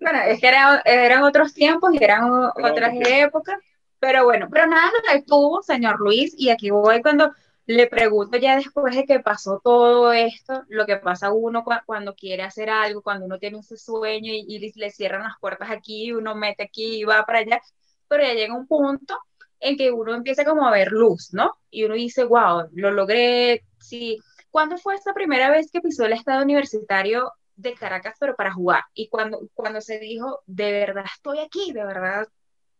Bueno, 0.00 0.18
es 0.26 0.40
que 0.40 0.48
eran 0.86 1.22
otros 1.22 1.52
tiempos 1.52 1.94
y 1.94 2.02
eran 2.02 2.30
otras 2.32 2.94
épocas, 3.06 3.58
pero 4.00 4.24
bueno, 4.24 4.48
pero 4.50 4.66
nada 4.66 4.90
nos 4.90 5.14
detuvo, 5.14 5.62
señor 5.62 6.00
Luis, 6.00 6.34
y 6.36 6.48
aquí 6.48 6.70
voy 6.70 7.02
cuando 7.02 7.30
le 7.66 7.86
pregunto 7.86 8.36
ya 8.38 8.56
después 8.56 8.94
de 8.94 9.04
que 9.04 9.20
pasó 9.20 9.60
todo 9.62 10.12
esto, 10.12 10.64
lo 10.68 10.86
que 10.86 10.96
pasa 10.96 11.32
uno 11.32 11.64
cuando 11.86 12.14
quiere 12.14 12.42
hacer 12.42 12.70
algo, 12.70 13.02
cuando 13.02 13.26
uno 13.26 13.38
tiene 13.38 13.58
ese 13.58 13.76
sueño 13.76 14.32
y, 14.32 14.72
le 14.76 14.90
cierran 14.90 15.22
las 15.22 15.38
puertas 15.40 15.70
aquí, 15.70 16.12
uno 16.12 16.34
mete 16.34 16.64
aquí 16.64 17.00
y 17.00 17.04
va 17.04 17.24
para 17.24 17.40
allá, 17.40 17.60
pero 18.08 18.22
ya 18.22 18.34
llega 18.34 18.54
un 18.54 18.66
punto 18.66 19.18
en 19.60 19.76
que 19.76 19.90
uno 19.90 20.14
empieza 20.14 20.44
como 20.44 20.66
a 20.66 20.72
ver 20.72 20.92
luz, 20.92 21.32
¿no? 21.32 21.56
Y 21.70 21.84
uno 21.84 21.94
dice, 21.94 22.24
wow, 22.24 22.68
lo 22.72 22.90
logré, 22.90 23.64
sí. 23.78 24.18
¿Cuándo 24.50 24.76
fue 24.78 24.94
esta 24.94 25.14
primera 25.14 25.50
vez 25.50 25.70
que 25.72 25.80
pisó 25.80 26.04
el 26.04 26.12
estado 26.12 26.42
universitario 26.42 27.32
de 27.56 27.74
Caracas, 27.74 28.16
pero 28.18 28.34
para 28.36 28.52
jugar. 28.52 28.84
Y 28.94 29.08
cuando, 29.08 29.48
cuando 29.54 29.80
se 29.80 29.98
dijo, 29.98 30.42
de 30.46 30.72
verdad 30.72 31.04
estoy 31.12 31.38
aquí, 31.38 31.72
de 31.72 31.84
verdad, 31.84 32.28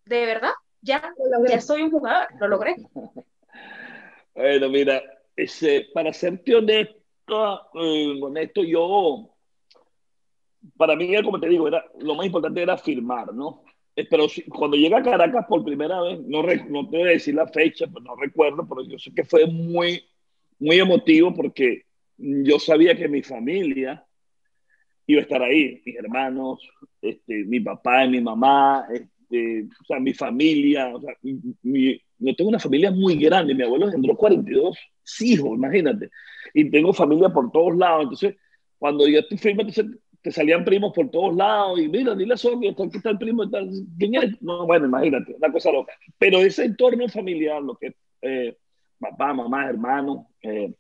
de 0.04 0.26
verdad, 0.26 0.52
ya, 0.80 1.14
ya 1.48 1.60
soy 1.60 1.82
un 1.82 1.90
jugador, 1.90 2.28
lo 2.38 2.48
logré. 2.48 2.76
Bueno, 4.34 4.68
mira, 4.68 5.02
ese, 5.36 5.88
para 5.92 6.12
serte 6.12 6.54
honesto, 6.54 7.60
eh, 7.74 8.18
honesto, 8.20 8.62
yo, 8.64 9.30
para 10.76 10.96
mí, 10.96 11.14
como 11.22 11.38
te 11.38 11.48
digo, 11.48 11.68
era, 11.68 11.84
lo 12.00 12.14
más 12.14 12.26
importante 12.26 12.62
era 12.62 12.76
firmar, 12.76 13.32
¿no? 13.32 13.62
Eh, 13.96 14.06
pero 14.10 14.26
cuando 14.48 14.76
llegué 14.76 14.94
a 14.96 15.02
Caracas 15.02 15.46
por 15.48 15.64
primera 15.64 16.00
vez, 16.02 16.20
no, 16.20 16.42
no 16.42 16.88
te 16.88 16.98
voy 16.98 17.08
a 17.08 17.12
decir 17.12 17.34
la 17.34 17.46
fecha, 17.46 17.86
pues 17.86 18.04
no 18.04 18.16
recuerdo, 18.16 18.66
pero 18.68 18.82
yo 18.82 18.98
sé 18.98 19.12
que 19.14 19.24
fue 19.24 19.46
muy, 19.46 20.04
muy 20.58 20.78
emotivo 20.80 21.32
porque 21.32 21.84
yo 22.16 22.58
sabía 22.58 22.96
que 22.96 23.08
mi 23.08 23.22
familia 23.22 24.04
iba 25.06 25.20
a 25.20 25.22
estar 25.22 25.42
ahí, 25.42 25.80
mis 25.84 25.96
hermanos, 25.96 26.68
este, 27.00 27.44
mi 27.44 27.60
papá 27.60 28.04
y 28.04 28.10
mi 28.10 28.20
mamá, 28.20 28.86
este, 28.92 29.66
o 29.80 29.84
sea, 29.84 30.00
mi 30.00 30.14
familia, 30.14 30.88
o 30.94 31.00
sea, 31.00 31.14
mi, 31.62 32.00
yo 32.24 32.36
tengo 32.36 32.50
una 32.50 32.58
familia 32.58 32.90
muy 32.90 33.16
grande, 33.16 33.54
mi 33.54 33.62
abuelo 33.62 33.86
engendró 33.86 34.16
42 34.16 34.76
hijos, 35.20 35.50
imagínate, 35.54 36.10
y 36.52 36.70
tengo 36.70 36.92
familia 36.92 37.28
por 37.28 37.50
todos 37.50 37.76
lados, 37.76 38.04
entonces, 38.04 38.36
cuando 38.78 39.06
yo 39.08 39.20
estoy 39.20 39.38
firme, 39.38 39.62
entonces 39.62 39.86
te 40.24 40.32
salían 40.32 40.64
primos 40.64 40.94
por 40.94 41.10
todos 41.10 41.36
lados. 41.36 41.78
Y 41.78 41.86
mira, 41.86 42.14
dile 42.14 42.32
a 42.32 42.38
Sonia, 42.38 42.70
aquí 42.70 42.96
está 42.96 43.10
el 43.10 43.18
primo, 43.18 43.44
¿quién 43.98 44.14
es? 44.14 44.40
No, 44.40 44.66
bueno, 44.66 44.86
imagínate, 44.86 45.34
una 45.34 45.52
cosa 45.52 45.70
loca. 45.70 45.92
Pero 46.16 46.38
ese 46.38 46.64
entorno 46.64 47.06
familiar, 47.08 47.62
lo 47.62 47.76
que 47.76 47.94
eh, 48.22 48.56
papá, 48.98 49.34
mamá, 49.34 49.68
hermano, 49.68 50.28
eh, 50.40 50.72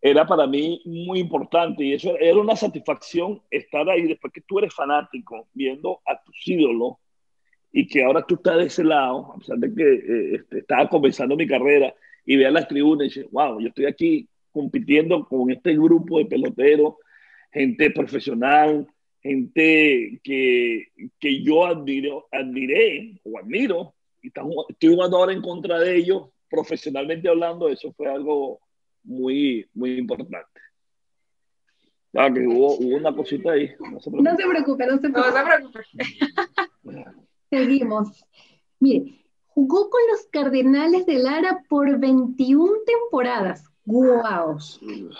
era 0.00 0.26
para 0.26 0.48
mí 0.48 0.82
muy 0.84 1.20
importante. 1.20 1.84
Y 1.84 1.92
eso 1.92 2.18
era 2.18 2.40
una 2.40 2.56
satisfacción 2.56 3.40
estar 3.52 3.88
ahí 3.88 4.02
después 4.02 4.32
que 4.32 4.40
tú 4.40 4.58
eres 4.58 4.74
fanático, 4.74 5.46
viendo 5.52 6.00
a 6.04 6.20
tus 6.20 6.36
ídolos 6.44 6.94
y 7.72 7.86
que 7.86 8.04
ahora 8.04 8.24
tú 8.26 8.34
estás 8.34 8.58
de 8.58 8.64
ese 8.64 8.84
lado, 8.84 9.32
a 9.34 9.38
pesar 9.38 9.58
de 9.58 9.74
que 9.74 9.82
eh, 9.82 10.34
este, 10.36 10.58
estaba 10.58 10.88
comenzando 10.88 11.36
mi 11.36 11.46
carrera 11.46 11.94
y 12.24 12.36
veas 12.36 12.52
las 12.52 12.68
tribunas 12.68 13.06
y 13.06 13.08
dices, 13.08 13.26
wow, 13.30 13.60
yo 13.60 13.68
estoy 13.68 13.86
aquí 13.86 14.28
compitiendo 14.52 15.26
con 15.26 15.50
este 15.50 15.74
grupo 15.74 16.18
de 16.18 16.26
peloteros 16.26 16.94
gente 17.52 17.90
profesional, 17.90 18.86
gente 19.22 20.20
que, 20.24 20.88
que 21.18 21.42
yo 21.42 21.66
admiro, 21.66 22.26
admiré 22.32 23.20
o 23.24 23.38
admiro, 23.38 23.94
y 24.22 24.28
estoy 24.28 24.94
jugando 24.94 25.18
ahora 25.18 25.32
en 25.32 25.42
contra 25.42 25.78
de 25.78 25.96
ellos, 25.96 26.28
profesionalmente 26.48 27.28
hablando, 27.28 27.68
eso 27.68 27.92
fue 27.92 28.08
algo 28.08 28.60
muy, 29.04 29.68
muy 29.74 29.98
importante. 29.98 30.60
Ah, 32.14 32.32
que 32.32 32.46
hubo, 32.46 32.76
hubo, 32.76 32.96
una 32.96 33.14
cosita 33.14 33.52
ahí. 33.52 33.70
No 33.90 33.98
se 34.00 34.10
preocupe, 34.10 34.22
no 34.22 34.36
se 34.36 34.46
preocupe. 34.46 34.86
No 34.86 34.98
se 34.98 35.42
preocupe. 35.44 35.82
Seguimos. 37.52 38.24
Mire, 38.80 39.26
jugó 39.48 39.90
con 39.90 40.00
los 40.10 40.22
Cardenales 40.30 41.04
de 41.04 41.18
Lara 41.18 41.62
por 41.68 41.98
21 41.98 42.72
temporadas. 42.86 43.64
¡Wow! 43.84 44.56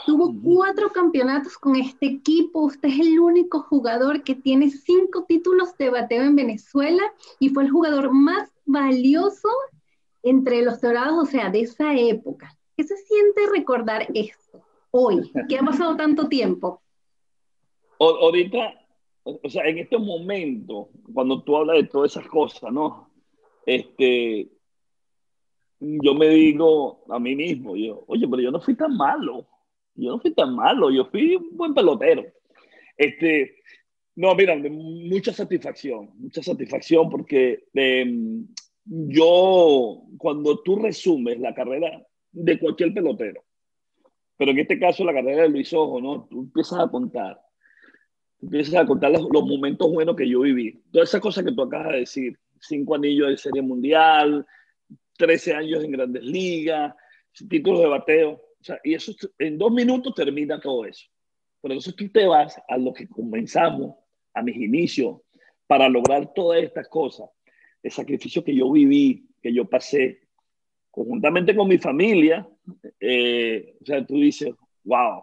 Tuvo 0.06 0.34
cuatro 0.42 0.90
campeonatos 0.92 1.58
con 1.58 1.76
este 1.76 2.06
equipo. 2.06 2.60
Usted 2.62 2.88
es 2.88 3.00
el 3.00 3.20
único 3.20 3.60
jugador 3.60 4.22
que 4.22 4.34
tiene 4.34 4.70
cinco 4.70 5.26
títulos 5.28 5.76
de 5.76 5.90
bateo 5.90 6.22
en 6.22 6.34
Venezuela 6.34 7.02
y 7.38 7.50
fue 7.50 7.64
el 7.64 7.70
jugador 7.70 8.10
más 8.14 8.50
valioso 8.64 9.50
entre 10.22 10.62
los 10.62 10.80
dorados, 10.80 11.28
o 11.28 11.30
sea, 11.30 11.50
de 11.50 11.60
esa 11.60 11.94
época. 11.94 12.56
¿Qué 12.78 12.84
se 12.84 12.96
siente 12.96 13.42
recordar 13.52 14.06
esto 14.14 14.64
hoy? 14.90 15.30
¿Qué 15.50 15.58
ha 15.58 15.62
pasado 15.62 15.96
tanto 15.96 16.28
tiempo? 16.28 16.80
ahorita, 17.98 18.81
o 19.24 19.48
sea, 19.48 19.64
en 19.68 19.78
este 19.78 19.98
momento, 19.98 20.90
cuando 21.12 21.42
tú 21.42 21.56
hablas 21.56 21.76
de 21.76 21.88
todas 21.88 22.12
esas 22.12 22.26
cosas, 22.26 22.72
¿no? 22.72 23.10
Este, 23.64 24.48
yo 25.78 26.14
me 26.14 26.28
digo 26.28 27.04
a 27.08 27.18
mí 27.18 27.34
mismo, 27.34 27.76
yo, 27.76 28.04
oye, 28.06 28.26
pero 28.28 28.42
yo 28.42 28.50
no 28.50 28.60
fui 28.60 28.74
tan 28.74 28.96
malo, 28.96 29.46
yo 29.94 30.10
no 30.10 30.20
fui 30.20 30.32
tan 30.32 30.54
malo, 30.54 30.90
yo 30.90 31.04
fui 31.06 31.36
un 31.36 31.56
buen 31.56 31.74
pelotero. 31.74 32.24
Este, 32.96 33.56
no, 34.16 34.34
mira, 34.34 34.56
mucha 34.56 35.32
satisfacción, 35.32 36.10
mucha 36.14 36.42
satisfacción 36.42 37.08
porque 37.08 37.64
em, 37.74 38.46
yo, 38.84 40.02
cuando 40.18 40.60
tú 40.60 40.76
resumes 40.76 41.38
la 41.38 41.54
carrera 41.54 42.06
de 42.32 42.58
cualquier 42.58 42.92
pelotero, 42.92 43.44
pero 44.36 44.50
en 44.50 44.58
este 44.58 44.78
caso 44.78 45.04
la 45.04 45.14
carrera 45.14 45.42
de 45.42 45.48
Luis 45.48 45.72
Ojo, 45.72 46.00
¿no? 46.00 46.26
Tú 46.28 46.40
empiezas 46.40 46.80
a 46.80 46.90
contar, 46.90 47.40
empiezas 48.42 48.74
a 48.74 48.86
contar 48.86 49.12
los, 49.12 49.28
los 49.30 49.46
momentos 49.46 49.90
buenos 49.90 50.16
que 50.16 50.28
yo 50.28 50.40
viví, 50.40 50.82
todas 50.90 51.08
esas 51.08 51.20
cosas 51.20 51.44
que 51.44 51.52
tú 51.52 51.62
acabas 51.62 51.92
de 51.92 51.98
decir, 52.00 52.38
cinco 52.60 52.94
anillos 52.94 53.28
de 53.28 53.36
serie 53.36 53.62
mundial, 53.62 54.46
13 55.16 55.54
años 55.54 55.84
en 55.84 55.92
grandes 55.92 56.22
ligas, 56.22 56.94
títulos 57.48 57.80
de 57.80 57.86
bateo. 57.86 58.30
O 58.32 58.64
sea, 58.64 58.78
y 58.84 58.94
eso 58.94 59.12
en 59.38 59.58
dos 59.58 59.72
minutos 59.72 60.14
termina 60.14 60.60
todo 60.60 60.84
eso. 60.84 61.06
Por 61.60 61.72
eso 61.72 61.92
tú 61.92 62.08
te 62.08 62.26
vas 62.26 62.60
a 62.68 62.76
lo 62.76 62.92
que 62.92 63.08
comenzamos, 63.08 63.96
a 64.34 64.42
mis 64.42 64.56
inicios, 64.56 65.20
para 65.66 65.88
lograr 65.88 66.32
todas 66.34 66.62
estas 66.62 66.88
cosas. 66.88 67.28
El 67.82 67.90
sacrificio 67.90 68.44
que 68.44 68.54
yo 68.54 68.70
viví, 68.70 69.28
que 69.40 69.52
yo 69.52 69.64
pasé, 69.68 70.28
conjuntamente 70.90 71.54
con 71.54 71.68
mi 71.68 71.78
familia, 71.78 72.46
eh, 73.00 73.76
o 73.80 73.84
sea, 73.84 74.04
tú 74.04 74.14
dices, 74.14 74.52
wow, 74.84 75.22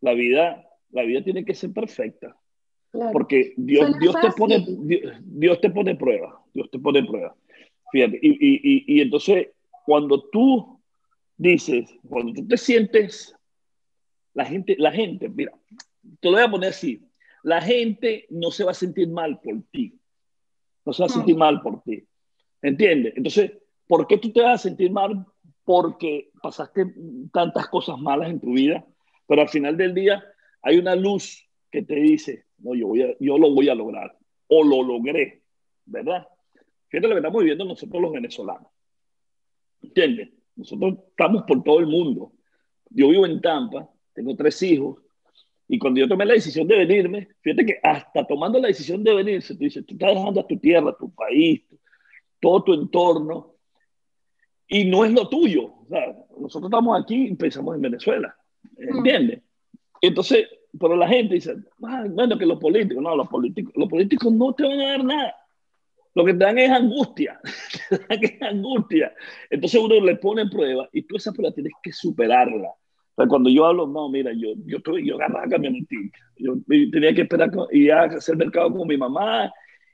la 0.00 0.14
vida, 0.14 0.66
la 0.90 1.02
vida 1.02 1.22
tiene 1.22 1.44
que 1.44 1.54
ser 1.54 1.72
perfecta. 1.72 2.36
Porque 3.12 3.54
Dios, 3.56 3.98
Dios, 4.00 4.16
te 4.20 4.30
pone, 4.32 4.64
Dios, 4.66 5.14
Dios, 5.22 5.60
te 5.60 5.70
pone 5.70 5.94
prueba, 5.94 6.42
Dios 6.52 6.68
te 6.70 6.78
pone 6.78 7.04
prueba. 7.04 7.36
Fíjate, 7.92 8.18
y, 8.20 8.30
y, 8.30 8.84
y, 8.86 9.00
entonces 9.00 9.48
cuando 9.84 10.22
tú 10.30 10.80
dices, 11.36 11.90
cuando 12.08 12.32
tú 12.32 12.46
te 12.46 12.56
sientes, 12.56 13.34
la 14.34 14.44
gente, 14.44 14.76
la 14.78 14.92
gente, 14.92 15.28
mira, 15.28 15.52
te 16.20 16.28
lo 16.28 16.32
voy 16.32 16.42
a 16.42 16.50
poner 16.50 16.70
así, 16.70 17.02
la 17.42 17.60
gente 17.60 18.26
no 18.30 18.50
se 18.50 18.64
va 18.64 18.72
a 18.72 18.74
sentir 18.74 19.08
mal 19.08 19.40
por 19.40 19.62
ti, 19.70 19.98
no 20.84 20.92
se 20.92 21.02
va 21.02 21.06
a 21.06 21.10
sentir 21.10 21.36
mal 21.36 21.60
por 21.62 21.82
ti, 21.82 22.04
¿entiendes? 22.62 23.14
Entonces, 23.16 23.52
¿por 23.86 24.06
qué 24.06 24.18
tú 24.18 24.32
te 24.32 24.42
vas 24.42 24.60
a 24.60 24.68
sentir 24.68 24.90
mal? 24.90 25.24
Porque 25.64 26.30
pasaste 26.42 26.92
tantas 27.32 27.68
cosas 27.68 27.98
malas 27.98 28.30
en 28.30 28.40
tu 28.40 28.52
vida, 28.52 28.84
pero 29.26 29.42
al 29.42 29.48
final 29.48 29.76
del 29.76 29.94
día 29.94 30.22
hay 30.62 30.78
una 30.78 30.94
luz 30.94 31.48
que 31.70 31.82
te 31.82 31.94
dice, 31.94 32.44
no, 32.60 32.74
yo, 32.74 32.88
voy 32.88 33.02
a, 33.02 33.16
yo 33.18 33.38
lo 33.38 33.50
voy 33.52 33.68
a 33.68 33.74
lograr, 33.74 34.16
o 34.48 34.64
lo 34.64 34.82
logré, 34.82 35.42
¿verdad? 35.86 36.26
Fíjate 36.88 37.08
lo 37.08 37.14
que 37.14 37.20
estamos 37.20 37.40
viviendo 37.40 37.64
nosotros 37.64 38.02
los 38.02 38.12
venezolanos. 38.12 38.68
¿Entiendes? 39.82 40.30
Nosotros 40.56 40.98
estamos 41.08 41.44
por 41.44 41.62
todo 41.62 41.80
el 41.80 41.86
mundo. 41.86 42.32
Yo 42.90 43.08
vivo 43.08 43.24
en 43.26 43.40
Tampa, 43.40 43.88
tengo 44.12 44.34
tres 44.34 44.62
hijos, 44.62 44.98
y 45.68 45.78
cuando 45.78 46.00
yo 46.00 46.08
tomé 46.08 46.26
la 46.26 46.34
decisión 46.34 46.66
de 46.66 46.78
venirme, 46.78 47.28
fíjate 47.40 47.64
que 47.64 47.78
hasta 47.82 48.26
tomando 48.26 48.58
la 48.58 48.68
decisión 48.68 49.04
de 49.04 49.14
venirse, 49.14 49.54
tú 49.54 49.60
dices, 49.60 49.86
tú 49.86 49.94
estás 49.94 50.14
dejando 50.14 50.40
a 50.40 50.46
tu 50.46 50.58
tierra, 50.58 50.96
tu 50.98 51.14
país, 51.14 51.62
todo 52.40 52.64
tu 52.64 52.74
entorno, 52.74 53.54
y 54.66 54.84
no 54.84 55.04
es 55.04 55.12
lo 55.12 55.28
tuyo. 55.28 55.66
O 55.66 55.86
sea, 55.88 56.16
nosotros 56.38 56.70
estamos 56.70 57.00
aquí 57.00 57.28
y 57.28 57.36
pensamos 57.36 57.76
en 57.76 57.82
Venezuela. 57.82 58.34
¿Entiendes? 58.76 59.42
Entonces, 60.00 60.48
pero 60.78 60.96
la 60.96 61.08
gente 61.08 61.34
dice, 61.34 61.56
bueno, 61.78 62.38
que 62.38 62.46
los 62.46 62.58
políticos, 62.58 63.02
no, 63.02 63.16
los 63.16 63.28
políticos, 63.28 63.72
los 63.76 63.88
políticos 63.88 64.32
no 64.32 64.52
te 64.52 64.64
van 64.64 64.80
a 64.80 64.88
dar 64.90 65.04
nada. 65.04 65.36
Lo 66.14 66.24
que 66.24 66.32
te 66.32 66.38
dan 66.44 66.58
es 66.58 66.70
angustia, 66.70 67.40
te 67.88 67.98
dan 67.98 68.24
es 68.24 68.42
angustia. 68.42 69.12
Entonces 69.48 69.80
uno 69.80 70.00
le 70.00 70.16
pone 70.16 70.46
prueba 70.46 70.88
y 70.92 71.02
tú 71.02 71.16
esa 71.16 71.32
prueba 71.32 71.54
tienes 71.54 71.72
que 71.82 71.92
superarla. 71.92 72.70
Cuando 73.28 73.50
yo 73.50 73.66
hablo, 73.66 73.86
no, 73.86 74.08
mira, 74.08 74.32
yo, 74.32 74.50
yo, 74.64 74.78
estoy, 74.78 75.06
yo 75.06 75.16
agarraba 75.16 75.46
camionetica. 75.46 76.18
Yo, 76.36 76.54
tenía 76.66 77.14
que 77.14 77.22
esperar 77.22 77.50
a 77.52 78.02
hacer 78.04 78.36
mercado 78.36 78.72
con 78.72 78.88
mi 78.88 78.96
mamá 78.96 79.52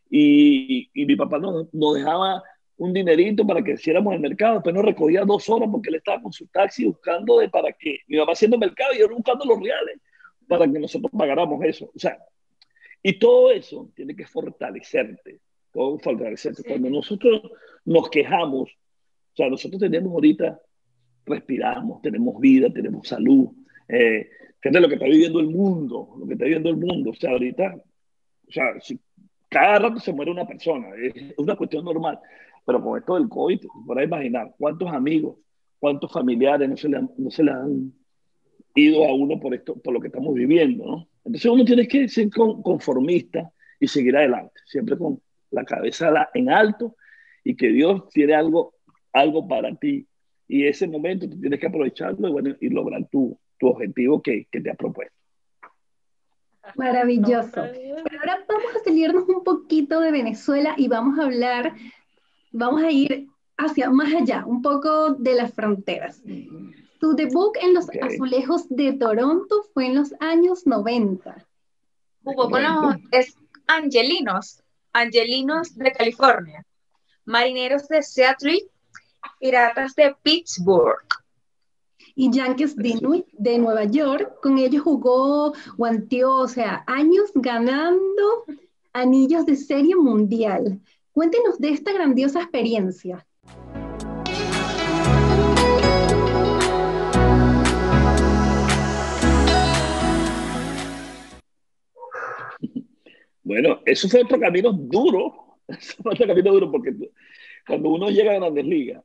y, 0.08 0.88
y 0.94 1.06
mi 1.06 1.16
papá 1.16 1.38
nos, 1.38 1.72
nos 1.74 1.94
dejaba 1.94 2.42
un 2.76 2.92
dinerito 2.92 3.44
para 3.44 3.64
que 3.64 3.72
hiciéramos 3.72 4.14
el 4.14 4.20
mercado, 4.20 4.60
pero 4.62 4.76
no 4.76 4.82
recogía 4.82 5.24
dos 5.24 5.48
horas 5.48 5.68
porque 5.72 5.88
él 5.88 5.96
estaba 5.96 6.22
con 6.22 6.32
su 6.32 6.46
taxi 6.48 6.84
buscando 6.84 7.38
de 7.38 7.48
para 7.48 7.72
que 7.72 8.00
mi 8.06 8.18
mamá 8.18 8.32
haciendo 8.32 8.58
mercado 8.58 8.92
y 8.94 8.98
yo 9.00 9.08
buscando 9.08 9.44
los 9.44 9.60
reales 9.60 9.98
para 10.48 10.70
que 10.70 10.78
nosotros 10.78 11.10
pagáramos 11.16 11.64
eso. 11.64 11.90
O 11.94 11.98
sea, 11.98 12.18
y 13.02 13.18
todo 13.18 13.50
eso 13.50 13.90
tiene 13.94 14.14
que 14.16 14.26
fortalecerte 14.26 15.40
todo 15.76 15.98
fortalecerse. 15.98 16.64
Cuando 16.64 16.88
nosotros 16.88 17.42
nos 17.84 18.08
quejamos, 18.08 18.70
o 18.70 19.36
sea, 19.36 19.50
nosotros 19.50 19.78
tenemos 19.78 20.10
ahorita, 20.12 20.58
respiramos, 21.26 22.00
tenemos 22.00 22.40
vida, 22.40 22.70
tenemos 22.72 23.06
salud. 23.06 23.48
Eh, 23.86 24.26
fíjate 24.58 24.80
lo 24.80 24.88
que 24.88 24.94
está 24.94 25.06
viviendo 25.06 25.38
el 25.38 25.48
mundo, 25.48 26.16
lo 26.18 26.26
que 26.26 26.32
está 26.32 26.46
viviendo 26.46 26.70
el 26.70 26.78
mundo. 26.78 27.10
O 27.10 27.14
sea, 27.14 27.32
ahorita, 27.32 27.76
o 27.76 28.50
sea, 28.50 28.80
si 28.80 28.98
cada 29.50 29.78
rato 29.78 30.00
se 30.00 30.14
muere 30.14 30.30
una 30.30 30.46
persona, 30.46 30.88
es 30.96 31.34
una 31.36 31.56
cuestión 31.56 31.84
normal. 31.84 32.18
Pero 32.64 32.82
con 32.82 32.98
esto 32.98 33.14
del 33.14 33.28
COVID, 33.28 33.60
por 33.86 33.98
ahí 33.98 34.06
imaginar 34.06 34.54
cuántos 34.58 34.90
amigos, 34.90 35.36
cuántos 35.78 36.10
familiares 36.10 36.68
no 36.68 36.76
se 36.76 36.88
le 36.88 36.96
han, 36.96 37.10
no 37.18 37.30
se 37.30 37.44
le 37.44 37.50
han 37.50 37.92
ido 38.76 39.04
a 39.04 39.14
uno 39.14 39.40
por 39.40 39.54
esto, 39.54 39.74
por 39.76 39.92
lo 39.92 40.00
que 40.00 40.08
estamos 40.08 40.34
viviendo, 40.34 40.84
¿no? 40.86 41.08
Entonces 41.24 41.50
uno 41.50 41.64
tiene 41.64 41.88
que 41.88 42.08
ser 42.08 42.28
conformista 42.30 43.50
y 43.80 43.88
seguir 43.88 44.16
adelante, 44.16 44.60
siempre 44.66 44.96
con, 44.96 45.20
la 45.50 45.64
cabeza 45.64 46.28
en 46.34 46.50
alto 46.50 46.96
y 47.44 47.56
que 47.56 47.68
Dios 47.68 48.08
tiene 48.10 48.34
algo, 48.34 48.74
algo 49.12 49.46
para 49.46 49.74
ti. 49.74 50.06
Y 50.48 50.66
ese 50.66 50.86
momento 50.86 51.28
tú 51.28 51.40
tienes 51.40 51.58
que 51.58 51.66
aprovecharlo 51.66 52.28
y, 52.28 52.32
bueno, 52.32 52.54
y 52.60 52.68
lograr 52.68 53.08
tu, 53.10 53.38
tu 53.58 53.68
objetivo 53.68 54.22
que, 54.22 54.46
que 54.50 54.60
te 54.60 54.70
ha 54.70 54.74
propuesto. 54.74 55.14
Maravilloso. 56.74 57.62
Pero 57.72 58.20
ahora 58.20 58.44
vamos 58.48 58.76
a 58.76 58.84
salirnos 58.84 59.28
un 59.28 59.44
poquito 59.44 60.00
de 60.00 60.10
Venezuela 60.10 60.74
y 60.76 60.88
vamos 60.88 61.18
a 61.18 61.22
hablar, 61.22 61.74
vamos 62.50 62.82
a 62.82 62.90
ir 62.90 63.28
hacia 63.56 63.88
más 63.90 64.12
allá, 64.12 64.44
un 64.46 64.62
poco 64.62 65.14
de 65.14 65.34
las 65.34 65.54
fronteras. 65.54 66.22
Tu 67.06 67.14
debut 67.14 67.56
en 67.62 67.72
los 67.72 67.86
azulejos 68.02 68.68
de 68.68 68.94
Toronto 68.94 69.62
fue 69.72 69.86
en 69.86 69.94
los 69.94 70.12
años 70.18 70.66
90. 70.66 71.46
Jugó 72.24 72.50
con 72.50 72.64
los 72.64 72.96
angelinos, 73.68 74.60
angelinos 74.92 75.76
de 75.76 75.92
California, 75.92 76.66
marineros 77.24 77.86
de 77.86 78.02
Seattle, 78.02 78.58
piratas 79.38 79.94
de 79.94 80.16
Pittsburgh. 80.20 81.06
Y 82.16 82.32
Yankees 82.32 82.74
de, 82.74 83.24
de 83.34 83.58
Nueva 83.58 83.84
York, 83.84 84.40
con 84.42 84.58
ellos 84.58 84.82
jugó, 84.82 85.52
guanteó, 85.76 86.38
o 86.38 86.48
sea, 86.48 86.82
años 86.88 87.30
ganando 87.36 88.46
anillos 88.92 89.46
de 89.46 89.54
serie 89.54 89.94
mundial. 89.94 90.80
Cuéntenos 91.12 91.60
de 91.60 91.68
esta 91.68 91.92
grandiosa 91.92 92.40
experiencia. 92.40 93.24
Bueno, 103.46 103.80
eso 103.86 104.08
fue 104.08 104.22
otro 104.22 104.40
camino 104.40 104.72
duro. 104.72 105.44
Eso 105.68 106.02
fue 106.02 106.14
otro 106.14 106.26
camino 106.26 106.52
duro 106.52 106.70
porque 106.70 106.92
cuando 107.66 107.90
uno 107.90 108.08
llega 108.08 108.32
a 108.32 108.40
grandes 108.40 108.64
ligas, 108.64 109.04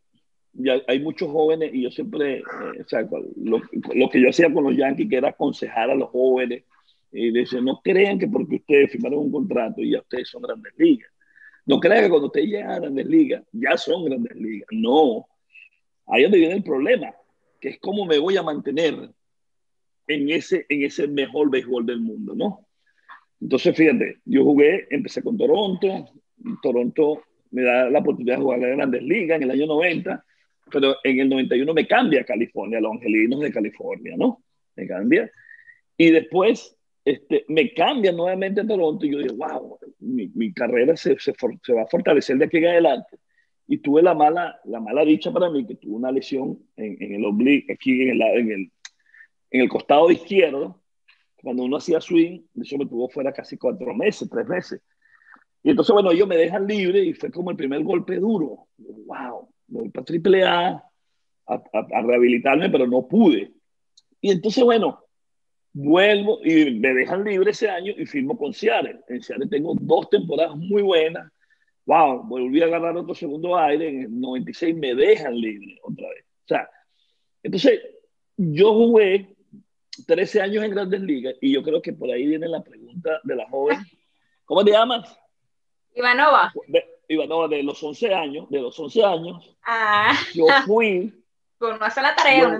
ya 0.54 0.82
hay 0.88 0.99
muchos 0.99 1.30
jóvenes 1.32 1.71
y 1.73 1.84
yo 1.84 1.91
siempre, 1.91 2.39
eh, 2.39 2.82
o 2.84 2.88
sea, 2.88 3.08
lo, 3.38 4.10
que 4.10 4.21
yo 4.21 4.30
hacía 4.30 4.51
con 4.51 4.63
los 4.63 4.75
Yankees, 4.75 5.10
que 5.10 5.17
era 5.17 5.30
aconsejar 5.30 5.91
a 5.91 5.95
los 5.95 6.10
jóvenes 6.10 6.63
y 7.12 7.32
decir, 7.32 7.62
no 7.62 7.82
crean 7.84 8.17
que 8.17 8.27
porque 8.27 8.56
ustedes 8.56 8.91
firmaron 8.91 9.19
un 9.19 9.32
contrato 9.32 9.82
y 9.82 9.91
ya 9.91 9.99
ustedes 9.99 10.30
son 10.30 10.41
grandes 10.41 10.73
ligas. 10.75 11.12
No 11.67 11.80
crean 11.80 12.04
que 12.04 12.10
cuando 12.10 12.27
ustedes 12.27 12.47
llegan 12.47 12.71
a 12.71 12.80
grandes 12.80 13.06
ligas, 13.06 13.43
ya 13.51 13.77
son 13.77 14.06
grandes 14.06 14.36
ligas. 14.36 14.67
No. 14.71 15.27
Ahí 16.08 16.23
es 16.23 16.25
donde 16.25 16.39
viene 16.39 16.56
el 16.56 16.63
problema, 16.63 17.13
que 17.60 17.69
es 17.69 17.80
cómo 17.80 18.06
me 18.06 18.17
voy 18.17 18.38
a 18.38 18.43
mantener 18.43 19.10
en 20.08 20.30
ese, 20.30 20.65
en 20.67 20.84
ese 20.84 21.08
mejor 21.08 21.51
béisbol 21.51 21.86
del 21.86 22.01
mundo, 22.01 22.34
¿no? 22.36 22.67
Entonces, 23.41 23.75
fíjate, 23.75 24.19
yo 24.25 24.43
jugué, 24.43 24.88
empecé 24.91 25.23
con 25.23 25.38
Toronto, 25.38 26.06
Toronto 26.62 27.23
me 27.49 27.63
da 27.63 27.89
la 27.89 27.99
oportunidad 27.99 28.38
de 28.38 28.41
jugar 28.43 28.63
en 28.63 28.77
Grandes 28.77 29.04
Ligas 29.04 29.38
en 29.38 29.43
el 29.43 29.51
año 29.51 29.65
90, 29.65 30.23
pero 30.71 30.95
en 31.04 31.19
el 31.19 31.30
91 31.30 31.73
me 31.73 31.88
cambia 31.88 32.21
a 32.21 32.23
California, 32.23 32.77
a 32.77 32.82
los 32.82 32.93
Angelinos 32.93 33.41
de 33.41 33.51
California, 33.51 34.15
¿no? 34.17 34.43
Me 34.75 34.88
cambia. 34.88 35.30
Y 35.97 36.12
después 36.12 36.77
este, 37.04 37.45
me 37.47 37.73
cambia 37.73 38.12
nuevamente 38.12 38.62
a 38.62 38.67
Toronto 38.67 39.06
y 39.06 39.12
yo 39.12 39.19
digo, 39.19 39.36
wow, 39.36 39.80
mi, 39.99 40.27
mi 40.36 40.54
carrera 40.54 40.95
se, 40.95 41.19
se, 41.19 41.34
se, 41.63 41.73
va 41.73 41.82
a 41.82 41.88
fortalecer 41.88 42.38
de 42.38 42.45
aquí 42.45 42.58
en 42.58 42.67
adelante. 42.67 43.17
Y 43.67 43.80
tuve 43.80 44.01
la 44.01 44.13
mala, 44.13 44.60
la 44.65 44.80
mala 44.80 45.04
dicha 45.04 45.32
para 45.32 45.49
mí 45.49 45.65
que 45.65 45.75
tuve 45.75 45.95
una 45.95 46.12
lesión 46.12 46.60
en, 46.75 46.97
en 47.01 47.15
el 47.15 47.25
oblique, 47.25 47.73
aquí 47.73 48.04
en 48.04 48.10
el, 48.10 48.21
en, 48.21 48.51
el, 48.51 48.71
en 49.51 49.62
el 49.62 49.69
costado 49.69 50.12
izquierdo, 50.12 50.80
cuando 51.41 51.63
uno 51.63 51.77
hacía 51.77 51.99
swing, 52.01 52.41
eso 52.62 52.77
me 52.77 52.86
tuvo 52.86 53.10
fuera 53.10 53.32
casi 53.32 53.58
cuatro 53.58 53.93
meses, 53.93 54.30
tres 54.30 54.47
meses. 54.47 54.82
Y 55.63 55.69
entonces, 55.69 55.93
bueno, 55.93 56.12
ellos 56.12 56.27
me 56.27 56.38
dejan 56.38 56.67
libre 56.67 57.04
y 57.04 57.13
fue 57.13 57.32
como 57.32 57.51
el 57.51 57.58
primer 57.58 57.84
golpe 57.84 58.15
duro. 58.17 58.67
Wow, 58.77 59.49
voy 59.67 59.89
para 59.89 60.06
triple 60.06 60.43
A, 60.43 60.84
a, 61.47 61.63
a, 61.73 62.01
rehabilitarme, 62.01 62.69
pero 62.69 62.88
no 62.88 63.08
pude. 63.08 63.51
Y 64.19 64.32
entonces, 64.32 64.63
bueno, 64.63 65.04
vuelvo 65.73 66.39
y 66.43 66.80
me 66.80 66.93
dejan 66.93 67.23
libre 67.23 67.51
ese 67.51 67.69
año 67.69 67.93
y 67.95 68.06
firmo 68.06 68.38
con 68.38 68.54
Seattle. 68.54 69.01
En 69.08 69.21
Seattle 69.21 69.47
tengo 69.47 69.75
dos 69.80 70.10
temporadas 70.10 70.56
muy 70.56 70.82
buenas. 70.82 71.32
Wow, 71.86 72.23
volví 72.23 72.62
a 72.62 72.65
agarrar 72.65 72.97
otro 72.97 73.13
segundo 73.13 73.58
aire. 73.58 73.89
En 73.89 74.01
el 74.01 74.19
96 74.19 74.75
me 74.75 74.95
dejan 74.95 75.36
libre 75.39 75.80
otra 75.84 76.10
vez. 76.10 76.25
O 76.45 76.47
sea, 76.47 76.69
entonces 77.43 77.82
yo 78.38 78.73
jugué 78.73 79.36
13 80.06 80.41
años 80.41 80.63
en 80.63 80.71
Grandes 80.71 81.01
Ligas 81.01 81.36
y 81.41 81.54
yo 81.54 81.63
creo 81.63 81.82
que 81.82 81.93
por 81.93 82.10
ahí 82.10 82.25
viene 82.25 82.47
la 82.47 82.63
pregunta 82.63 83.19
de 83.23 83.36
la 83.36 83.47
joven. 83.49 83.80
¿Cómo 84.45 84.63
te 84.63 84.71
llamas? 84.71 85.17
Ivanova. 85.95 86.54
De, 86.67 86.86
Ivanova, 87.08 87.47
de 87.47 87.63
los 87.63 87.82
11 87.84 88.13
años, 88.13 88.49
de 88.49 88.62
los 88.62 88.80
11 88.80 89.04
años, 89.04 89.58
ah. 89.63 90.13
yo 90.34 90.45
fui... 90.65 91.13
Pues 91.58 91.80
no 91.80 91.86
hace 91.86 92.01
la 92.01 92.15
tarea, 92.15 92.39
yo, 92.41 92.49
no. 92.58 92.60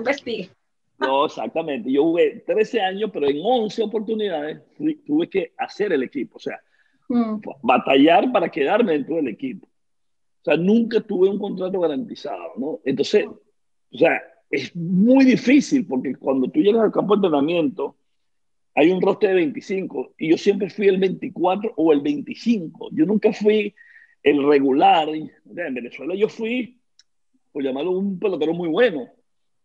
No, 0.98 1.26
exactamente. 1.26 1.90
Yo 1.90 2.04
jugué 2.04 2.44
13 2.46 2.80
años, 2.80 3.10
pero 3.12 3.28
en 3.28 3.40
11 3.42 3.82
oportunidades 3.82 4.62
tuve 5.04 5.28
que 5.28 5.52
hacer 5.58 5.92
el 5.92 6.04
equipo, 6.04 6.36
o 6.36 6.40
sea, 6.40 6.60
mm. 7.08 7.40
batallar 7.62 8.30
para 8.30 8.48
quedarme 8.48 8.92
dentro 8.92 9.16
del 9.16 9.26
equipo. 9.26 9.66
O 9.66 10.44
sea, 10.44 10.56
nunca 10.56 11.00
tuve 11.00 11.28
un 11.28 11.38
contrato 11.38 11.80
garantizado, 11.80 12.52
¿no? 12.56 12.78
Entonces, 12.84 13.26
o 13.26 13.98
sea, 13.98 14.22
es 14.52 14.76
muy 14.76 15.24
difícil 15.24 15.86
porque 15.86 16.14
cuando 16.14 16.48
tú 16.48 16.60
llegas 16.60 16.82
al 16.82 16.92
campo 16.92 17.14
de 17.14 17.26
entrenamiento, 17.26 17.96
hay 18.74 18.90
un 18.90 19.00
roster 19.00 19.30
de 19.30 19.36
25 19.36 20.14
y 20.18 20.30
yo 20.30 20.36
siempre 20.36 20.68
fui 20.68 20.88
el 20.88 20.98
24 20.98 21.72
o 21.74 21.92
el 21.92 22.02
25. 22.02 22.90
Yo 22.92 23.06
nunca 23.06 23.32
fui 23.32 23.74
el 24.22 24.46
regular. 24.46 25.08
En 25.08 25.74
Venezuela 25.74 26.14
yo 26.14 26.28
fui, 26.28 26.78
por 27.50 27.64
llamarlo, 27.64 27.92
un 27.92 28.18
pelotero 28.18 28.52
muy 28.52 28.68
bueno, 28.68 29.08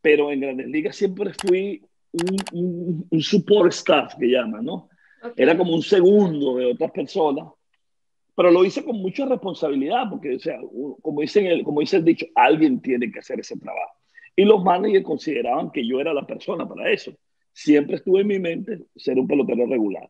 pero 0.01 0.31
en 0.31 0.39
Grandes 0.39 0.67
Ligas 0.67 0.95
siempre 0.95 1.33
fui 1.33 1.83
un, 2.13 2.37
un, 2.53 3.07
un 3.09 3.21
support 3.21 3.73
staff 3.73 4.15
que 4.15 4.27
llaman, 4.27 4.63
¿no? 4.63 4.89
Okay. 5.21 5.43
Era 5.43 5.57
como 5.57 5.73
un 5.73 5.83
segundo 5.83 6.55
de 6.55 6.65
otras 6.65 6.91
personas, 6.91 7.45
pero 8.35 8.51
lo 8.51 8.63
hice 8.63 8.85
con 8.85 9.01
mucha 9.01 9.25
responsabilidad 9.25 10.09
porque, 10.09 10.35
o 10.35 10.39
sea, 10.39 10.59
como, 11.01 11.21
dicen 11.21 11.47
el, 11.47 11.63
como 11.63 11.81
dice 11.81 11.97
el 11.97 12.05
dicho, 12.05 12.25
alguien 12.35 12.79
tiene 12.81 13.11
que 13.11 13.19
hacer 13.19 13.41
ese 13.41 13.57
trabajo. 13.57 13.97
Y 14.37 14.45
los 14.45 14.63
managers 14.63 15.03
consideraban 15.03 15.71
que 15.71 15.85
yo 15.85 15.99
era 15.99 16.13
la 16.13 16.25
persona 16.25 16.69
para 16.69 16.91
eso. 16.91 17.11
Siempre 17.51 17.95
estuve 17.95 18.21
en 18.21 18.27
mi 18.27 18.39
mente 18.39 18.85
ser 18.95 19.17
un 19.17 19.27
pelotero 19.27 19.65
regular. 19.65 20.07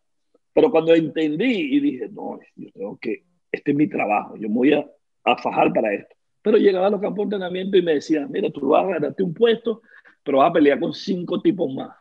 Pero 0.54 0.70
cuando 0.70 0.94
entendí 0.94 1.76
y 1.76 1.80
dije, 1.80 2.10
no, 2.10 2.38
yo 2.58 2.70
tengo 2.74 2.98
que, 3.00 3.24
este 3.50 3.72
es 3.72 3.78
mi 3.78 3.88
trabajo, 3.88 4.36
yo 4.36 4.50
me 4.50 4.56
voy 4.56 4.74
a, 4.74 4.86
a 5.24 5.38
fajar 5.38 5.72
para 5.72 5.94
esto. 5.94 6.14
Pero 6.42 6.58
llegaba 6.58 6.88
a 6.88 6.90
los 6.90 7.00
campos 7.00 7.18
de 7.18 7.36
entrenamiento 7.36 7.78
y 7.78 7.82
me 7.82 7.94
decían, 7.94 8.30
mira, 8.30 8.50
tú 8.50 8.68
vas 8.68 8.84
a 8.84 8.90
ganarte 8.90 9.24
un 9.24 9.34
puesto, 9.34 9.82
pero 10.24 10.40
vas 10.40 10.50
a 10.50 10.54
pelear 10.54 10.78
con 10.78 10.94
cinco 10.94 11.42
tipos 11.42 11.74
más. 11.74 11.96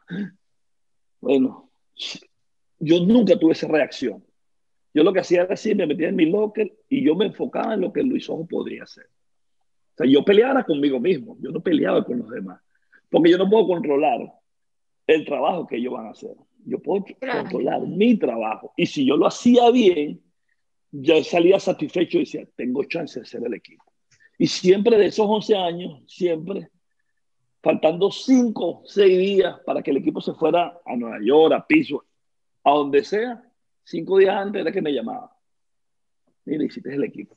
Bueno, 1.20 1.70
yo 2.80 3.00
nunca 3.00 3.38
tuve 3.38 3.52
esa 3.52 3.68
reacción. 3.68 4.24
Yo 4.92 5.04
lo 5.04 5.12
que 5.12 5.20
hacía 5.20 5.42
era 5.42 5.54
así, 5.54 5.74
me 5.76 5.86
metía 5.86 6.08
en 6.08 6.16
mi 6.16 6.26
locker 6.26 6.72
y 6.88 7.04
yo 7.04 7.14
me 7.14 7.26
enfocaba 7.26 7.74
en 7.74 7.82
lo 7.82 7.92
que 7.92 8.02
Luis 8.02 8.28
Ojo 8.28 8.46
podría 8.46 8.82
hacer. 8.82 9.06
O 9.96 10.04
sea, 10.04 10.06
yo 10.06 10.22
peleara 10.22 10.62
conmigo 10.62 11.00
mismo, 11.00 11.38
yo 11.40 11.50
no 11.50 11.60
peleaba 11.60 12.04
con 12.04 12.18
los 12.18 12.28
demás, 12.28 12.60
porque 13.08 13.30
yo 13.30 13.38
no 13.38 13.48
puedo 13.48 13.66
controlar 13.66 14.30
el 15.06 15.24
trabajo 15.24 15.66
que 15.66 15.76
ellos 15.76 15.94
van 15.94 16.08
a 16.08 16.10
hacer. 16.10 16.36
Yo 16.66 16.78
puedo 16.80 17.02
claro. 17.18 17.40
controlar 17.40 17.80
mi 17.80 18.18
trabajo. 18.18 18.74
Y 18.76 18.84
si 18.84 19.06
yo 19.06 19.16
lo 19.16 19.26
hacía 19.26 19.70
bien, 19.70 20.20
yo 20.90 21.24
salía 21.24 21.58
satisfecho 21.58 22.18
y 22.18 22.20
decía, 22.20 22.46
tengo 22.56 22.84
chance 22.84 23.20
de 23.20 23.24
ser 23.24 23.42
el 23.46 23.54
equipo. 23.54 23.84
Y 24.36 24.48
siempre 24.48 24.98
de 24.98 25.06
esos 25.06 25.26
11 25.26 25.56
años, 25.56 26.02
siempre, 26.06 26.68
faltando 27.62 28.10
5, 28.10 28.82
6 28.84 29.18
días 29.18 29.60
para 29.64 29.80
que 29.80 29.92
el 29.92 29.96
equipo 29.96 30.20
se 30.20 30.34
fuera 30.34 30.78
a 30.84 30.94
Nueva 30.94 31.20
York, 31.24 31.54
a 31.54 31.66
Piso, 31.66 32.04
a 32.64 32.72
donde 32.72 33.02
sea, 33.02 33.42
5 33.84 34.18
días 34.18 34.36
antes 34.36 34.60
era 34.60 34.72
que 34.72 34.82
me 34.82 34.92
llamaba. 34.92 35.34
Mira, 36.44 36.64
hiciste 36.64 36.92
el 36.92 37.04
equipo 37.04 37.34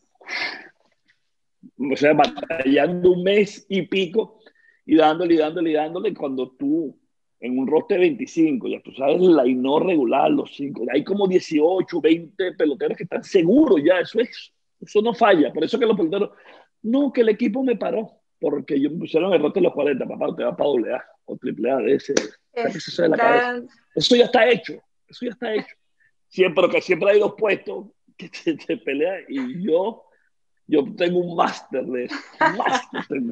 o 1.79 1.95
sea, 1.95 2.13
batallando 2.13 3.11
un 3.11 3.23
mes 3.23 3.65
y 3.69 3.83
pico 3.83 4.39
y 4.85 4.95
dándole 4.95 5.35
y 5.35 5.37
dándole 5.37 5.71
y 5.71 5.73
dándole 5.73 6.13
cuando 6.13 6.51
tú 6.51 6.97
en 7.39 7.57
un 7.57 7.67
roster 7.67 7.99
de 7.99 8.07
25, 8.07 8.67
ya 8.67 8.81
tú 8.81 8.91
sabes 8.91 9.21
la 9.21 9.47
y 9.47 9.55
no 9.55 9.79
regular, 9.79 10.29
los 10.29 10.53
cinco, 10.53 10.85
hay 10.91 11.03
como 11.03 11.27
18, 11.27 12.01
20 12.01 12.53
peloteros 12.53 12.97
que 12.97 13.03
están 13.03 13.23
seguros 13.23 13.81
ya, 13.83 13.99
eso 13.99 14.19
es, 14.19 14.51
eso 14.81 15.01
no 15.01 15.13
falla, 15.13 15.53
por 15.53 15.63
eso 15.63 15.79
que 15.79 15.85
los 15.85 15.95
peloteros, 15.95 16.31
no, 16.81 17.13
que 17.13 17.21
el 17.21 17.29
equipo 17.29 17.63
me 17.63 17.77
paró, 17.77 18.11
porque 18.39 18.75
ellos 18.75 18.91
me 18.91 18.99
pusieron 18.99 19.33
el 19.33 19.41
roster 19.41 19.61
de 19.61 19.67
los 19.67 19.73
40, 19.73 20.05
papá, 20.05 20.35
te 20.35 20.43
va 20.43 20.57
para 20.57 20.69
doble 20.69 20.93
A 20.93 21.05
o 21.25 21.37
triple 21.37 21.71
A 21.71 21.77
de 21.77 21.95
ese, 21.95 22.13
eso, 22.53 23.01
de 23.03 23.09
la 23.09 23.63
eso 23.95 24.15
ya 24.17 24.25
está 24.25 24.49
hecho, 24.49 24.73
eso 25.07 25.25
ya 25.25 25.31
está 25.31 25.53
hecho, 25.53 25.75
siempre 26.27 26.69
que 26.69 26.81
siempre 26.81 27.11
hay 27.11 27.19
dos 27.19 27.35
puestos 27.37 27.85
que 28.17 28.27
se, 28.33 28.57
se 28.57 28.75
pelean 28.75 29.23
y 29.29 29.65
yo 29.65 30.08
yo 30.69 30.86
tengo 30.95 31.19
un 31.19 31.36
máster 31.36 31.84
de 31.86 32.05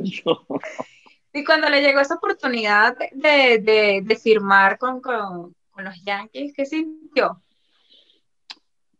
eso. 0.03 0.45
Y 1.33 1.43
cuando 1.43 1.69
le 1.69 1.81
llegó 1.81 1.99
esa 1.99 2.15
oportunidad 2.15 2.97
de, 2.97 3.59
de, 3.59 4.01
de 4.03 4.15
firmar 4.15 4.77
con, 4.79 4.99
con, 5.01 5.53
con, 5.69 5.85
los 5.85 6.03
Yankees, 6.03 6.51
¿qué 6.53 6.65
sintió? 6.65 7.41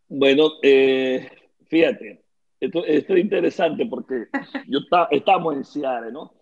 Bueno, 0.08 0.52
eh, 0.62 1.30
fíjate, 1.65 2.23
esto, 2.60 2.86
esto, 2.86 3.15
es 3.15 3.19
interesante 3.19 3.86
porque 3.88 4.28
yo 4.67 4.80
está, 4.80 5.08
estábamos 5.10 5.56
en 5.56 5.65
Seattle, 5.65 6.12
¿no? 6.12 6.34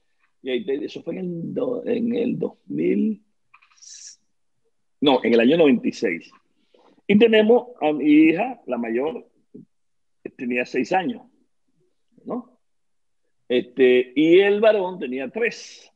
Y 0.41 0.85
eso 0.85 1.01
fue 1.01 1.13
en 1.13 1.19
el, 1.19 1.53
do, 1.53 1.83
en 1.85 2.13
el 2.13 2.37
2000, 2.37 3.23
no, 5.01 5.19
en 5.23 5.33
el 5.33 5.39
año 5.39 5.57
96. 5.57 6.29
Y 7.07 7.17
tenemos 7.17 7.69
a 7.81 7.91
mi 7.93 8.05
hija, 8.05 8.61
la 8.67 8.77
mayor, 8.77 9.27
tenía 10.37 10.65
seis 10.65 10.91
años, 10.91 11.23
¿no? 12.25 12.59
Este, 13.47 14.11
y 14.15 14.39
el 14.39 14.59
varón 14.59 14.99
tenía 14.99 15.29
tres. 15.29 15.91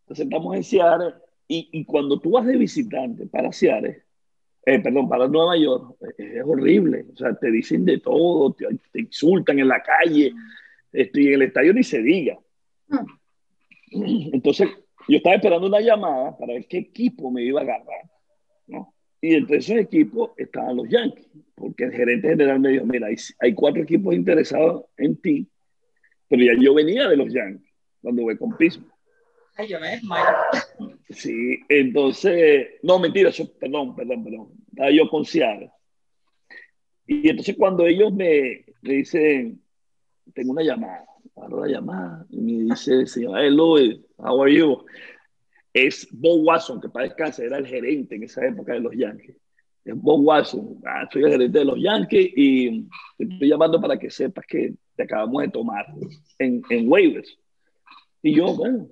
Entonces 0.00 0.24
estamos 0.24 0.56
en 0.56 0.64
Seattle 0.64 1.14
y, 1.46 1.68
y 1.72 1.84
cuando 1.84 2.18
tú 2.18 2.30
vas 2.30 2.46
de 2.46 2.56
visitante 2.56 3.26
para 3.26 3.52
Seattle, 3.52 4.04
eh, 4.64 4.78
perdón, 4.80 5.08
para 5.08 5.28
Nueva 5.28 5.56
York, 5.56 5.96
es, 6.18 6.42
horrible. 6.44 7.06
O 7.12 7.16
sea, 7.16 7.34
te 7.34 7.50
dicen 7.50 7.84
de 7.84 8.00
todo, 8.00 8.52
te, 8.52 8.66
te 8.92 9.00
insultan 9.00 9.58
en 9.58 9.68
la 9.68 9.82
calle, 9.82 10.32
este, 10.92 11.22
y 11.22 11.28
en 11.28 11.34
el 11.34 11.42
estadio 11.42 11.72
ni 11.72 11.82
se 11.82 12.02
diga. 12.02 12.38
Entonces, 13.90 14.68
yo 15.08 15.16
estaba 15.16 15.36
esperando 15.36 15.66
una 15.66 15.80
llamada 15.80 16.36
para 16.36 16.52
ver 16.52 16.66
qué 16.66 16.78
equipo 16.78 17.30
me 17.30 17.42
iba 17.42 17.60
a 17.60 17.64
agarrar, 17.64 18.10
¿no? 18.66 18.94
Y 19.20 19.34
entre 19.34 19.56
esos 19.56 19.76
equipos 19.76 20.32
estaban 20.36 20.76
los 20.76 20.88
Yankees, 20.88 21.26
porque 21.58 21.84
el 21.84 21.92
gerente 21.92 22.28
general 22.28 22.60
me 22.60 22.70
dijo, 22.70 22.86
mira, 22.86 23.08
hay, 23.08 23.16
hay 23.40 23.54
cuatro 23.54 23.82
equipos 23.82 24.14
interesados 24.14 24.84
en 24.96 25.20
ti, 25.20 25.48
pero 26.28 26.42
ya 26.42 26.52
yo 26.60 26.74
venía 26.74 27.08
de 27.08 27.16
los 27.16 27.32
Yankees 27.32 27.72
cuando 28.00 28.22
voy 28.22 28.36
con 28.36 28.56
Pismo. 28.56 28.86
Ay, 29.56 29.68
yo 29.68 29.80
me 29.80 30.00
Sí, 31.10 31.58
entonces, 31.68 32.68
no, 32.82 32.98
mentira, 32.98 33.30
yo, 33.30 33.52
perdón, 33.54 33.96
perdón, 33.96 34.22
perdón, 34.22 34.48
estaba 34.68 34.90
yo 34.90 35.08
con. 35.08 35.24
Y 37.06 37.28
entonces 37.28 37.56
cuando 37.58 37.86
ellos 37.86 38.12
me, 38.12 38.64
me 38.82 38.92
dicen, 38.92 39.60
tengo 40.34 40.52
una 40.52 40.62
llamada, 40.62 41.04
agarro 41.36 41.64
la 41.64 41.72
llamada 41.72 42.26
y 42.30 42.40
me 42.40 42.64
dice, 42.64 43.06
señor, 43.06 43.40
hello, 43.40 43.76
how 44.18 44.42
are 44.42 44.54
you? 44.54 44.84
Es 45.72 46.06
Bob 46.12 46.44
Watson, 46.44 46.80
que 46.80 46.88
para 46.88 47.06
descansar 47.06 47.46
era 47.46 47.58
el 47.58 47.66
gerente 47.66 48.14
en 48.14 48.24
esa 48.24 48.46
época 48.46 48.74
de 48.74 48.80
los 48.80 48.94
Yankees. 48.94 49.36
Es 49.88 49.94
Bob 50.02 50.20
Watson, 50.20 50.78
ah, 50.84 51.08
soy 51.10 51.24
el 51.24 51.30
gerente 51.30 51.60
de 51.60 51.64
los 51.64 51.80
Yankees 51.80 52.30
y 52.36 52.82
te 53.16 53.24
estoy 53.24 53.48
llamando 53.48 53.80
para 53.80 53.98
que 53.98 54.10
sepas 54.10 54.44
que 54.44 54.74
te 54.94 55.02
acabamos 55.04 55.40
de 55.40 55.48
tomar 55.48 55.86
en, 56.38 56.62
en 56.68 56.92
waivers. 56.92 57.38
Y 58.20 58.34
yo, 58.34 58.52
bueno, 58.54 58.86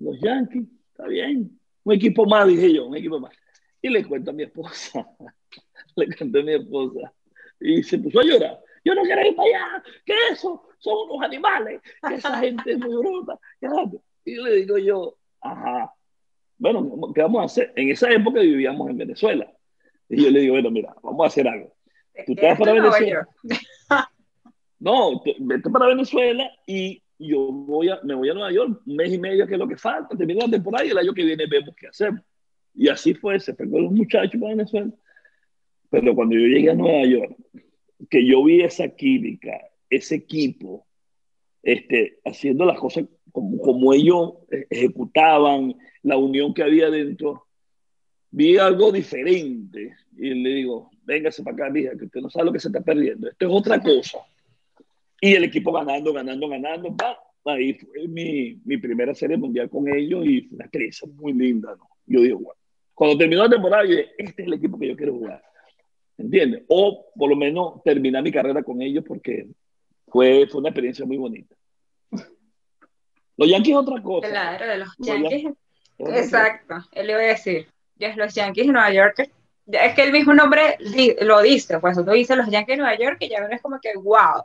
los 0.00 0.20
Yankees, 0.20 0.64
está 0.90 1.08
bien. 1.08 1.58
Un 1.82 1.94
equipo 1.94 2.26
más, 2.26 2.46
dije 2.46 2.74
yo, 2.74 2.88
un 2.88 2.94
equipo 2.94 3.18
más. 3.18 3.32
Y 3.80 3.88
le 3.88 4.04
cuento 4.04 4.32
a 4.32 4.34
mi 4.34 4.42
esposa, 4.42 5.08
le 5.96 6.14
cuento 6.14 6.40
a 6.40 6.42
mi 6.42 6.52
esposa, 6.52 7.10
y 7.58 7.82
se 7.82 7.98
puso 7.98 8.20
a 8.20 8.24
llorar. 8.24 8.60
Yo 8.84 8.94
no 8.94 9.00
quiero 9.00 9.26
ir 9.26 9.34
para 9.34 9.48
allá, 9.48 9.82
que 10.04 10.12
eso, 10.30 10.62
son 10.76 11.08
unos 11.08 11.24
animales, 11.24 11.80
que 12.06 12.16
esa 12.16 12.38
gente 12.40 12.72
es 12.72 12.78
muy 12.78 12.98
bruta. 12.98 13.40
Y 14.26 14.34
le 14.34 14.56
digo 14.56 14.76
yo, 14.76 15.16
ajá, 15.40 15.90
bueno, 16.58 17.12
¿qué 17.14 17.22
vamos 17.22 17.40
a 17.40 17.44
hacer? 17.46 17.72
En 17.76 17.88
esa 17.88 18.10
época 18.10 18.40
vivíamos 18.40 18.90
en 18.90 18.98
Venezuela. 18.98 19.50
Y 20.08 20.24
yo 20.24 20.30
le 20.30 20.40
digo, 20.40 20.54
bueno, 20.54 20.70
mira, 20.70 20.94
vamos 21.02 21.24
a 21.24 21.28
hacer 21.28 21.48
algo. 21.48 21.74
Tú 22.26 22.34
te 22.34 22.46
vas 22.46 22.58
para 22.58 22.72
Venezuela. 22.72 23.28
No, 24.80 25.22
vete 25.38 25.70
para 25.70 25.86
Venezuela 25.86 26.50
y 26.66 27.02
yo 27.18 27.50
voy 27.50 27.88
a, 27.88 28.00
me 28.02 28.14
voy 28.14 28.28
a 28.28 28.34
Nueva 28.34 28.52
York 28.52 28.82
un 28.84 28.96
mes 28.96 29.14
y 29.14 29.18
medio, 29.18 29.46
que 29.46 29.54
es 29.54 29.58
lo 29.58 29.66
que 29.66 29.78
falta, 29.78 30.14
termina 30.14 30.44
la 30.44 30.50
temporada 30.50 30.84
y 30.84 30.90
el 30.90 30.98
año 30.98 31.14
que 31.14 31.24
viene 31.24 31.46
vemos 31.46 31.74
qué 31.74 31.86
hacemos. 31.86 32.20
Y 32.74 32.88
así 32.88 33.14
fue, 33.14 33.40
se 33.40 33.54
fue 33.54 33.70
con 33.70 33.84
los 33.84 33.92
muchachos 33.92 34.38
para 34.38 34.54
Venezuela. 34.54 34.92
Pero 35.88 36.14
cuando 36.14 36.34
yo 36.34 36.46
llegué 36.48 36.70
a 36.70 36.74
Nueva 36.74 37.06
York, 37.06 37.36
que 38.10 38.26
yo 38.26 38.44
vi 38.44 38.62
esa 38.62 38.88
química, 38.88 39.58
ese 39.88 40.16
equipo, 40.16 40.86
este, 41.62 42.18
haciendo 42.24 42.66
las 42.66 42.78
cosas 42.78 43.06
como, 43.32 43.58
como 43.58 43.94
ellos 43.94 44.34
ejecutaban, 44.68 45.76
la 46.02 46.16
unión 46.16 46.52
que 46.52 46.62
había 46.62 46.90
dentro, 46.90 47.43
vi 48.34 48.58
algo 48.58 48.90
diferente. 48.90 49.94
Y 50.16 50.34
le 50.34 50.50
digo, 50.50 50.90
véngase 51.04 51.42
para 51.42 51.54
acá, 51.54 51.70
mija, 51.70 51.96
que 51.96 52.06
usted 52.06 52.20
no 52.20 52.30
sabe 52.30 52.46
lo 52.46 52.52
que 52.52 52.60
se 52.60 52.68
está 52.68 52.80
perdiendo. 52.80 53.28
Esto 53.28 53.46
es 53.46 53.52
otra 53.52 53.80
cosa. 53.80 54.18
Y 55.20 55.34
el 55.34 55.44
equipo 55.44 55.72
ganando, 55.72 56.12
ganando, 56.12 56.48
ganando. 56.48 56.94
Va. 56.96 57.18
Ahí 57.46 57.74
fue 57.74 58.08
mi, 58.08 58.58
mi, 58.64 58.78
primera 58.78 59.14
serie 59.14 59.36
mundial 59.36 59.68
con 59.68 59.86
ellos 59.86 60.24
y 60.24 60.42
fue 60.42 60.56
una 60.56 60.64
experiencia 60.64 61.08
muy 61.14 61.32
linda. 61.32 61.76
¿no? 61.76 61.88
Yo 62.06 62.20
digo, 62.22 62.38
bueno, 62.38 62.58
cuando 62.94 63.18
terminó 63.18 63.44
la 63.44 63.50
temporada, 63.50 63.84
yo 63.84 63.90
dije, 63.90 64.10
este 64.16 64.42
es 64.42 64.48
el 64.48 64.54
equipo 64.54 64.78
que 64.78 64.88
yo 64.88 64.96
quiero 64.96 65.12
jugar. 65.12 65.42
¿Entiendes? 66.16 66.62
O 66.68 67.06
por 67.14 67.28
lo 67.28 67.36
menos 67.36 67.82
terminar 67.82 68.22
mi 68.22 68.32
carrera 68.32 68.62
con 68.62 68.80
ellos 68.80 69.04
porque 69.06 69.46
fue, 70.06 70.46
fue 70.46 70.60
una 70.60 70.70
experiencia 70.70 71.04
muy 71.04 71.18
bonita. 71.18 71.54
Los 73.36 73.50
Yankees 73.50 73.72
es 73.72 73.76
otra 73.76 74.02
cosa. 74.02 74.28
Claro, 74.28 74.66
de 74.66 74.78
los, 74.78 74.88
los 74.96 75.06
Yankees. 75.06 75.42
Yankees 75.42 75.58
exacto, 75.98 76.76
él 76.92 77.06
le 77.06 77.12
iba 77.12 77.20
a 77.20 77.24
decir. 77.24 77.66
Ya 77.96 78.14
los 78.16 78.34
Yankees 78.34 78.66
de 78.66 78.72
Nueva 78.72 78.92
York 78.92 79.30
es 79.66 79.94
que 79.94 80.02
el 80.02 80.12
mismo 80.12 80.34
nombre 80.34 80.76
lo 81.20 81.40
dice, 81.40 81.78
pues 81.78 81.96
tú 81.96 82.10
dices 82.10 82.36
los 82.36 82.48
Yankees 82.48 82.76
de 82.76 82.82
Nueva 82.82 82.98
York 82.98 83.16
y 83.20 83.28
ya 83.28 83.46
ves 83.46 83.62
como 83.62 83.80
que 83.80 83.94
wow. 83.96 84.44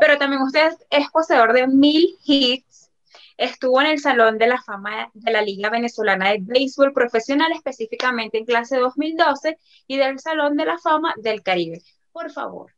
Pero 0.00 0.18
también 0.18 0.42
usted 0.42 0.72
es 0.90 1.10
poseedor 1.10 1.52
de 1.52 1.66
mil 1.66 2.16
hits, 2.24 2.90
estuvo 3.36 3.80
en 3.80 3.88
el 3.88 3.98
Salón 3.98 4.38
de 4.38 4.46
la 4.46 4.62
Fama 4.62 5.10
de 5.12 5.32
la 5.32 5.42
Liga 5.42 5.70
Venezolana 5.70 6.30
de 6.30 6.38
Béisbol 6.40 6.92
Profesional, 6.92 7.50
específicamente 7.52 8.38
en 8.38 8.44
clase 8.44 8.76
2012, 8.76 9.58
y 9.86 9.96
del 9.96 10.20
Salón 10.20 10.56
de 10.56 10.66
la 10.66 10.78
Fama 10.78 11.14
del 11.16 11.42
Caribe. 11.42 11.82
Por 12.12 12.30
favor. 12.30 12.72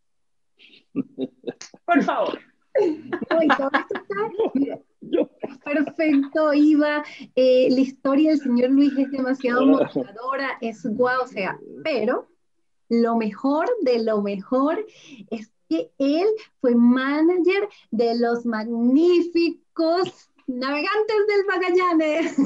Por 1.84 2.02
favor. 2.02 2.38
Perfecto, 5.64 6.52
Iva. 6.52 7.04
Eh, 7.34 7.68
la 7.70 7.80
historia 7.80 8.30
del 8.30 8.40
señor 8.40 8.70
Luis 8.70 8.92
es 8.96 9.10
demasiado 9.10 9.66
motivadora, 9.66 10.58
es 10.60 10.84
guau, 10.84 11.22
o 11.22 11.26
sea, 11.26 11.58
pero 11.84 12.28
lo 12.88 13.16
mejor 13.16 13.66
de 13.82 14.02
lo 14.02 14.20
mejor 14.22 14.84
es 15.30 15.50
que 15.68 15.90
él 15.98 16.26
fue 16.60 16.74
manager 16.74 17.68
de 17.90 18.18
los 18.18 18.44
magníficos 18.44 20.30
navegantes 20.46 21.16
del 21.28 21.46
Magallanes. 21.46 22.36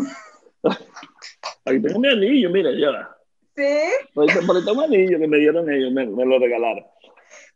Ahí 1.65 1.83
tengo 1.83 1.99
mi 1.99 2.09
anillo, 2.09 2.51
mira, 2.51 2.71
ya. 2.73 3.11
¿Sí? 3.57 4.13
Por 4.15 4.31
eso 4.31 4.65
tengo 4.65 4.83
anillo 4.83 5.19
que 5.19 5.27
me 5.27 5.39
dieron 5.39 5.69
ellos, 5.71 5.91
me, 5.93 6.07
me 6.07 6.25
lo 6.25 6.39
regalaron. 6.39 6.85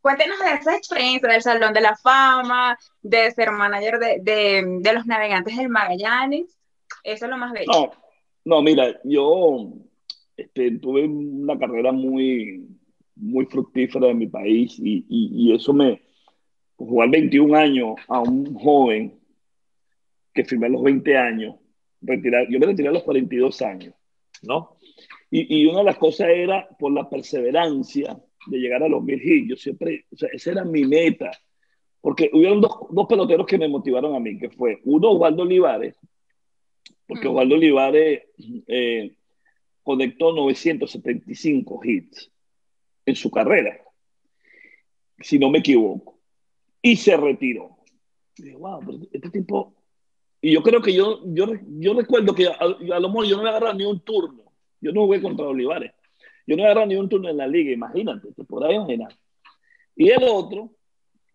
Cuéntenos 0.00 0.38
de 0.38 0.54
esa 0.54 0.76
experiencia 0.76 1.28
del 1.28 1.42
Salón 1.42 1.74
de 1.74 1.80
la 1.80 1.96
Fama, 1.96 2.78
de 3.02 3.30
ser 3.32 3.50
manager 3.50 3.98
de, 3.98 4.20
de, 4.22 4.78
de 4.80 4.92
los 4.92 5.06
navegantes 5.06 5.56
del 5.56 5.68
Magallanes. 5.68 6.58
Eso 7.04 7.24
es 7.26 7.30
lo 7.30 7.36
más 7.36 7.52
bello. 7.52 7.70
No, 7.70 7.90
no 8.44 8.62
mira, 8.62 8.98
yo 9.04 9.72
este, 10.36 10.78
tuve 10.78 11.04
una 11.06 11.58
carrera 11.58 11.92
muy, 11.92 12.66
muy 13.16 13.44
fructífera 13.46 14.08
en 14.08 14.18
mi 14.18 14.26
país 14.26 14.78
y, 14.78 15.04
y, 15.08 15.50
y 15.50 15.54
eso 15.54 15.72
me, 15.72 16.02
jugar 16.76 17.10
21 17.10 17.56
años 17.56 17.94
a 18.08 18.20
un 18.20 18.54
joven 18.54 19.20
que 20.32 20.44
firmé 20.44 20.66
a 20.66 20.70
los 20.70 20.82
20 20.82 21.16
años, 21.16 21.56
retirar, 22.00 22.46
yo 22.48 22.58
me 22.58 22.66
retiré 22.66 22.88
a 22.88 22.92
los 22.92 23.02
42 23.02 23.62
años, 23.62 23.94
¿no? 24.42 24.76
Y, 25.30 25.60
y, 25.60 25.66
una 25.66 25.78
de 25.80 25.84
las 25.84 25.98
cosas 25.98 26.28
era 26.28 26.68
por 26.78 26.92
la 26.92 27.08
perseverancia 27.08 28.18
de 28.46 28.59
llegar 28.59 28.83
a 28.83 28.88
los 28.88 29.03
mil 29.03 29.20
hits. 29.22 29.48
Yo 29.48 29.57
siempre, 29.57 30.07
o 30.12 30.16
sea, 30.16 30.29
esa 30.33 30.53
era 30.53 30.64
mi 30.64 30.85
meta. 30.85 31.31
Porque 32.00 32.31
hubieron 32.33 32.61
dos, 32.61 32.72
dos 32.90 33.07
peloteros 33.07 33.46
que 33.46 33.59
me 33.59 33.68
motivaron 33.68 34.14
a 34.14 34.20
mí, 34.20 34.38
que 34.38 34.50
fue 34.50 34.81
uno, 34.85 35.11
Osvaldo 35.11 35.42
Olivares, 35.42 35.96
porque 37.07 37.29
mm. 37.29 37.31
Osvaldo 37.31 37.55
Olivares 37.57 38.22
eh, 38.66 39.12
conectó 39.83 40.33
975 40.33 41.81
hits 41.85 42.31
en 43.05 43.14
su 43.14 43.31
carrera, 43.31 43.79
si 45.18 45.38
no 45.38 45.50
me 45.50 45.59
equivoco, 45.59 46.18
y 46.81 46.96
se 46.96 47.16
retiró. 47.16 47.76
Y 48.37 48.44
dije, 48.44 48.57
wow, 48.57 48.81
pero 48.81 48.98
este 49.12 49.31
tipo... 49.31 49.74
Y 50.42 50.53
yo 50.53 50.62
creo 50.62 50.81
que 50.81 50.94
yo, 50.94 51.20
yo, 51.26 51.48
yo 51.79 51.92
recuerdo 51.92 52.35
que 52.35 52.46
a, 52.46 52.53
a 52.53 53.00
lo 53.00 53.09
mejor 53.09 53.26
yo 53.26 53.37
no 53.37 53.42
me 53.42 53.50
agarrado 53.50 53.74
ni 53.74 53.85
un 53.85 54.00
turno. 54.00 54.44
Yo 54.81 54.90
no 54.90 55.04
jugué 55.04 55.21
contra 55.21 55.46
Olivares. 55.46 55.92
Yo 56.46 56.56
no 56.56 56.64
agarrado 56.64 56.86
ni 56.86 56.96
un 56.96 57.08
turno 57.08 57.28
en 57.28 57.36
la 57.36 57.46
liga, 57.46 57.72
imagínate, 57.72 58.32
te 58.32 58.44
podrás 58.44 58.72
imaginar. 58.72 59.14
Y 59.96 60.10
el 60.10 60.22
otro 60.24 60.70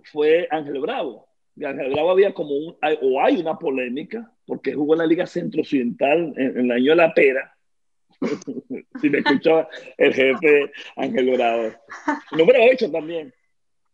fue 0.03 0.47
Ángel 0.49 0.79
Bravo. 0.79 1.27
Ángel 1.63 1.91
Bravo 1.91 2.11
había 2.11 2.33
como 2.33 2.55
un, 2.55 2.77
o 3.01 3.21
hay 3.21 3.37
una 3.37 3.57
polémica, 3.57 4.31
porque 4.45 4.73
jugó 4.73 4.93
en 4.93 4.99
la 4.99 5.07
Liga 5.07 5.25
Centro 5.25 5.61
Occidental 5.61 6.33
en, 6.35 6.59
en 6.59 6.65
el 6.65 6.71
año 6.71 6.91
de 6.91 6.95
la 6.95 7.13
pera. 7.13 7.55
si 9.01 9.09
me 9.09 9.19
escuchaba 9.19 9.67
el 9.97 10.13
jefe 10.13 10.71
Ángel 10.95 11.31
Bravo. 11.31 11.71
Número 12.31 12.59
8 12.71 12.91
también. 12.91 13.33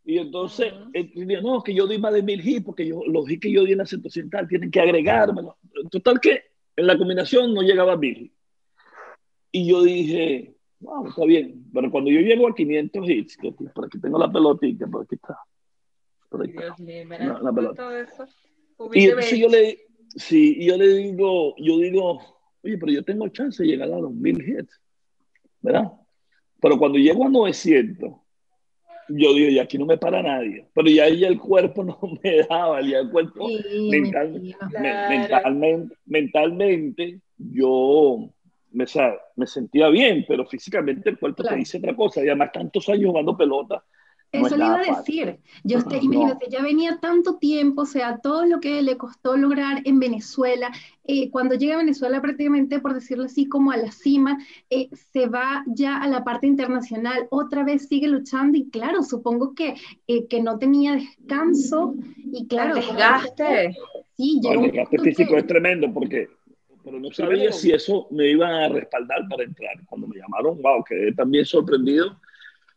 Y 0.03 0.17
entonces, 0.17 0.73
él 0.93 1.11
dijo, 1.13 1.41
no, 1.41 1.61
que 1.61 1.73
yo 1.73 1.85
di 1.85 1.99
más 1.99 2.13
de 2.13 2.23
mil 2.23 2.45
hits, 2.45 2.65
porque 2.65 2.87
yo, 2.87 3.01
los 3.05 3.29
hits 3.29 3.41
que 3.41 3.51
yo 3.51 3.63
di 3.63 3.73
en 3.73 3.79
la 3.79 3.85
Centro 3.85 4.07
Occidental 4.07 4.47
tienen 4.47 4.71
que 4.71 4.81
agregármelo. 4.81 5.57
Total 5.91 6.19
que 6.19 6.43
en 6.75 6.87
la 6.87 6.97
combinación 6.97 7.53
no 7.53 7.61
llegaba 7.61 7.93
a 7.93 7.97
mil. 7.97 8.33
Y 9.51 9.69
yo 9.69 9.83
dije, 9.83 10.55
wow, 10.81 11.07
está 11.07 11.25
bien. 11.25 11.65
Pero 11.73 11.89
cuando 11.89 12.11
yo 12.11 12.19
llego 12.19 12.47
a 12.47 12.55
500 12.55 13.09
hits, 13.09 13.37
que 13.37 13.51
por 13.51 13.85
aquí 13.85 13.99
tengo 13.99 14.19
la 14.19 14.31
pelotita, 14.31 14.87
por 14.87 15.03
aquí 15.03 15.15
está. 15.15 15.37
Por 16.29 16.43
ahí 16.43 16.51
Dios 16.51 16.79
mío, 16.79 17.05
la, 17.09 17.39
la 17.41 17.53
pelota. 17.53 17.75
todo 17.75 17.97
eso. 17.97 18.25
Y 18.93 19.05
entonces 19.05 19.39
yo 19.39 19.47
le, 19.47 19.77
sí, 20.15 20.55
y 20.57 20.67
yo 20.67 20.77
le 20.77 20.87
digo, 20.87 21.55
yo 21.57 21.77
digo, 21.77 22.19
oye, 22.63 22.77
pero 22.77 22.91
yo 22.91 23.03
tengo 23.03 23.27
chance 23.29 23.61
de 23.63 23.69
llegar 23.69 23.91
a 23.91 23.99
los 23.99 24.11
mil 24.11 24.41
hits, 24.41 24.81
¿verdad? 25.61 25.91
Pero 26.59 26.77
cuando 26.77 26.97
llego 26.97 27.25
a 27.25 27.29
900, 27.29 28.11
yo 29.09 29.33
digo, 29.33 29.49
y 29.49 29.59
aquí 29.59 29.77
no 29.77 29.85
me 29.85 29.97
para 29.97 30.23
nadie. 30.23 30.67
Pero 30.73 30.89
ya, 30.89 31.09
ya 31.09 31.27
el 31.27 31.39
cuerpo 31.39 31.83
no 31.83 31.99
me 32.23 32.43
daba, 32.47 32.81
ya 32.81 32.99
el 32.99 33.11
cuerpo 33.11 33.47
mentalmente, 33.89 34.57
mentalmente, 36.05 37.21
yo 37.37 38.31
me, 38.71 38.85
me 39.35 39.47
sentía 39.47 39.89
bien, 39.89 40.25
pero 40.27 40.45
físicamente 40.45 41.09
el 41.09 41.19
cuerpo 41.19 41.43
te 41.43 41.55
dice 41.55 41.77
otra 41.77 41.95
cosa. 41.95 42.21
Y 42.23 42.27
además 42.27 42.51
tantos 42.51 42.87
años 42.89 43.09
jugando 43.09 43.37
pelota, 43.37 43.83
eso 44.31 44.55
le 44.55 44.65
iba 44.65 44.75
a 44.75 44.97
decir. 44.97 45.39
Yo, 45.63 45.77
usted, 45.79 46.01
imagínate, 46.01 46.47
ya 46.49 46.61
venía 46.61 46.99
tanto 47.01 47.37
tiempo, 47.37 47.81
o 47.81 47.85
sea, 47.85 48.19
todo 48.19 48.45
lo 48.45 48.59
que 48.59 48.81
le 48.81 48.97
costó 48.97 49.35
lograr 49.35 49.81
en 49.85 49.99
Venezuela, 49.99 50.71
eh, 51.03 51.29
cuando 51.31 51.55
llega 51.55 51.75
a 51.75 51.79
Venezuela 51.79 52.21
prácticamente, 52.21 52.79
por 52.79 52.93
decirlo 52.93 53.25
así, 53.25 53.47
como 53.47 53.71
a 53.71 53.77
la 53.77 53.91
cima, 53.91 54.37
eh, 54.69 54.89
se 55.11 55.27
va 55.27 55.63
ya 55.67 55.97
a 55.97 56.07
la 56.07 56.23
parte 56.23 56.47
internacional, 56.47 57.27
otra 57.29 57.63
vez 57.63 57.87
sigue 57.87 58.07
luchando 58.07 58.57
y 58.57 58.69
claro, 58.69 59.03
supongo 59.03 59.53
que, 59.53 59.75
eh, 60.07 60.27
que 60.27 60.41
no 60.41 60.57
tenía 60.57 60.93
descanso 60.93 61.95
y 62.15 62.47
claro. 62.47 62.75
desgaste. 62.75 63.75
Sí, 64.15 64.39
el 64.49 64.61
desgaste 64.61 64.99
físico 64.99 65.35
es 65.35 65.47
tremendo 65.47 65.91
porque 65.91 66.29
pero 66.83 66.99
no 66.99 67.11
sabía 67.11 67.51
si 67.51 67.71
eso 67.71 68.07
me 68.11 68.29
iba 68.29 68.65
a 68.65 68.69
respaldar 68.69 69.27
para 69.29 69.43
entrar. 69.43 69.75
Cuando 69.85 70.07
me 70.07 70.17
llamaron, 70.17 70.61
wow, 70.61 70.83
quedé 70.83 71.13
también 71.13 71.45
sorprendido 71.45 72.17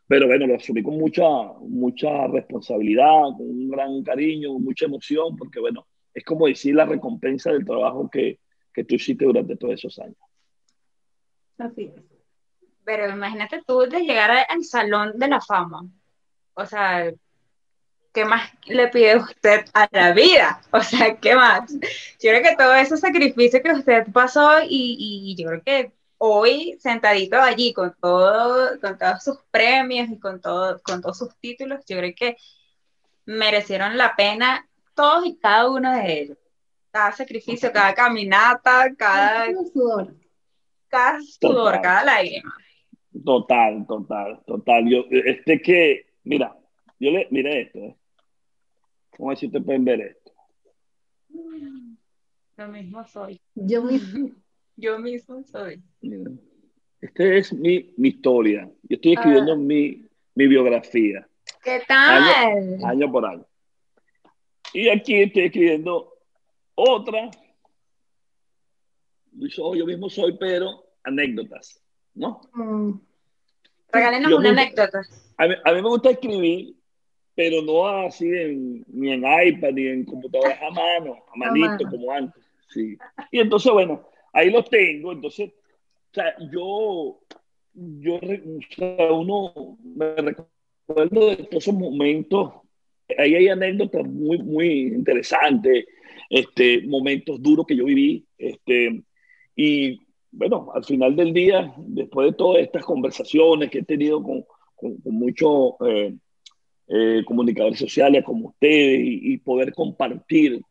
pero 0.07 0.27
bueno, 0.27 0.45
lo 0.45 0.55
asumí 0.55 0.83
con 0.83 0.97
mucha, 0.97 1.23
mucha 1.61 2.27
responsabilidad, 2.27 3.21
con 3.37 3.41
un 3.41 3.69
gran 3.69 4.03
cariño, 4.03 4.53
mucha 4.59 4.85
emoción, 4.85 5.35
porque 5.35 5.59
bueno, 5.59 5.87
es 6.13 6.23
como 6.23 6.45
decir 6.45 6.75
la 6.75 6.85
recompensa 6.85 7.51
del 7.51 7.65
trabajo 7.65 8.09
que, 8.09 8.39
que 8.71 8.83
tú 8.83 8.95
hiciste 8.95 9.25
durante 9.25 9.57
todos 9.57 9.73
esos 9.73 9.97
años. 9.99 10.17
Así 11.57 11.85
es. 11.85 12.03
Pero 12.83 13.09
imagínate 13.09 13.63
tú 13.65 13.79
de 13.79 14.01
llegar 14.01 14.45
al 14.47 14.63
Salón 14.63 15.17
de 15.17 15.27
la 15.27 15.41
Fama. 15.41 15.87
O 16.53 16.65
sea, 16.67 17.11
¿qué 18.15 18.25
más 18.25 18.49
le 18.65 18.87
pide 18.87 19.17
usted 19.17 19.65
a 19.73 19.87
la 19.91 20.13
vida? 20.13 20.61
O 20.71 20.81
sea, 20.81 21.15
¿qué 21.17 21.35
más? 21.35 21.71
Yo 21.73 22.31
creo 22.31 22.41
que 22.41 22.55
todo 22.55 22.73
ese 22.73 22.97
sacrificio 22.97 23.61
que 23.61 23.73
usted 23.73 24.07
pasó 24.11 24.61
y, 24.63 24.97
y 24.99 25.35
yo 25.35 25.49
creo 25.49 25.63
que 25.63 25.91
hoy 26.17 26.77
sentadito 26.79 27.37
allí 27.37 27.73
con 27.73 27.93
todo, 28.01 28.79
con 28.79 28.97
todos 28.97 29.23
sus 29.23 29.37
premios 29.51 30.09
y 30.09 30.17
con 30.17 30.39
todo, 30.39 30.81
con 30.81 31.01
todos 31.01 31.17
sus 31.17 31.35
títulos, 31.39 31.81
yo 31.87 31.97
creo 31.97 32.13
que 32.15 32.37
merecieron 33.25 33.97
la 33.97 34.15
pena 34.15 34.67
todos 34.95 35.25
y 35.25 35.35
cada 35.35 35.69
uno 35.69 35.91
de 35.91 36.21
ellos. 36.21 36.37
Cada 36.91 37.11
sacrificio, 37.11 37.69
cada 37.73 37.93
caminata, 37.93 38.95
cada 38.97 39.47
sudor, 39.73 40.15
cada 40.87 41.19
sudor, 41.21 41.81
cada 41.81 42.05
lágrima. 42.05 42.55
Total, 43.25 43.85
total, 43.85 44.41
total. 44.47 44.89
Yo, 44.89 45.03
este 45.09 45.61
que, 45.61 46.13
mira, 46.23 46.55
yo 46.97 47.11
le, 47.11 47.27
mire 47.31 47.63
esto, 47.63 47.79
¿eh? 47.79 47.95
¿Cómo 49.17 49.31
es 49.31 49.39
si 49.39 49.49
te 49.49 49.61
pueden 49.61 49.85
ver 49.85 50.01
esto? 50.01 50.31
Lo 52.57 52.67
mismo 52.67 53.05
soy. 53.07 53.39
Yo 53.53 53.83
mismo. 53.83 54.31
Yo 54.77 54.99
mismo 54.99 55.43
soy. 55.43 55.81
Esta 56.99 57.23
es 57.23 57.53
mi, 57.53 57.93
mi, 57.97 58.09
historia. 58.09 58.69
Yo 58.83 58.95
estoy 58.95 59.13
escribiendo 59.13 59.53
ah. 59.53 59.57
mi, 59.57 60.05
mi, 60.35 60.47
biografía. 60.47 61.27
¿Qué 61.63 61.81
tal? 61.87 62.83
Año, 62.83 63.11
por 63.11 63.25
año. 63.25 63.45
Y 64.73 64.89
aquí 64.89 65.21
estoy 65.21 65.43
escribiendo 65.43 66.13
otra. 66.75 67.29
Yo 69.31 69.85
mismo 69.85 70.09
soy, 70.09 70.37
pero 70.37 70.85
anécdotas, 71.03 71.81
¿no? 72.13 72.41
Mm. 72.53 72.99
Regálenos 73.91 74.33
una 74.33 74.49
anécdota. 74.49 75.01
A 75.37 75.47
mí, 75.47 75.55
a 75.63 75.71
mí, 75.71 75.81
me 75.81 75.87
gusta 75.87 76.09
escribir, 76.09 76.75
pero 77.35 77.61
no 77.61 77.85
así 77.85 78.27
en, 78.27 78.85
ni 78.87 79.11
en 79.11 79.23
iPad, 79.23 79.73
ni 79.73 79.87
en 79.87 80.05
computadoras 80.05 80.57
a 80.61 80.71
mano, 80.71 81.17
a 81.31 81.37
manito, 81.37 81.89
como 81.89 82.11
antes. 82.11 82.43
Sí. 82.69 82.97
Y 83.31 83.39
entonces, 83.39 83.71
bueno, 83.71 84.07
ahí 84.33 84.49
los 84.49 84.69
tengo, 84.69 85.11
entonces, 85.11 85.49
o 85.49 86.13
sea, 86.13 86.33
yo, 86.51 87.19
yo, 87.73 88.15
o 88.15 88.75
sea, 88.75 89.11
uno 89.11 89.77
me 89.83 90.15
recuerdo 90.15 91.29
de 91.31 91.37
todos 91.45 91.63
esos 91.63 91.73
momentos, 91.73 92.53
ahí 93.17 93.35
hay 93.35 93.49
anécdotas 93.49 94.07
muy, 94.07 94.37
muy 94.37 94.67
interesantes, 94.87 95.85
este, 96.29 96.81
momentos 96.87 97.41
duros 97.41 97.65
que 97.67 97.75
yo 97.75 97.85
viví, 97.85 98.25
este, 98.37 99.03
y 99.57 99.99
bueno, 100.31 100.69
al 100.73 100.83
final 100.83 101.15
del 101.15 101.33
día, 101.33 101.73
después 101.77 102.31
de 102.31 102.37
todas 102.37 102.61
estas 102.61 102.83
conversaciones 102.83 103.69
que 103.69 103.79
he 103.79 103.83
tenido 103.83 104.21
con, 104.21 104.45
con, 104.75 104.99
muchos 105.03 105.75
eh, 105.87 106.13
eh, 106.87 107.23
comunicadores 107.25 107.79
sociales 107.79 108.23
como 108.23 108.49
ustedes 108.49 108.99
y, 109.03 109.37
poder 109.37 109.73
compartir 109.73 110.61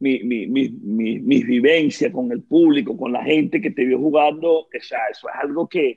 mi, 0.00 0.20
mi, 0.22 0.46
mi, 0.46 0.68
mis 0.70 1.46
vivencias 1.46 2.12
con 2.12 2.30
el 2.30 2.42
público, 2.42 2.96
con 2.96 3.12
la 3.12 3.24
gente 3.24 3.60
que 3.60 3.70
te 3.70 3.84
vio 3.84 3.98
jugando, 3.98 4.60
o 4.60 4.68
sea, 4.80 5.00
eso 5.10 5.28
es 5.28 5.34
algo 5.42 5.68
que 5.68 5.96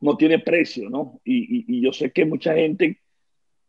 no 0.00 0.16
tiene 0.16 0.38
precio, 0.38 0.88
¿no? 0.88 1.20
Y, 1.24 1.80
yo 1.80 1.92
sé 1.92 2.10
que 2.12 2.24
mucha 2.24 2.54
gente 2.54 3.00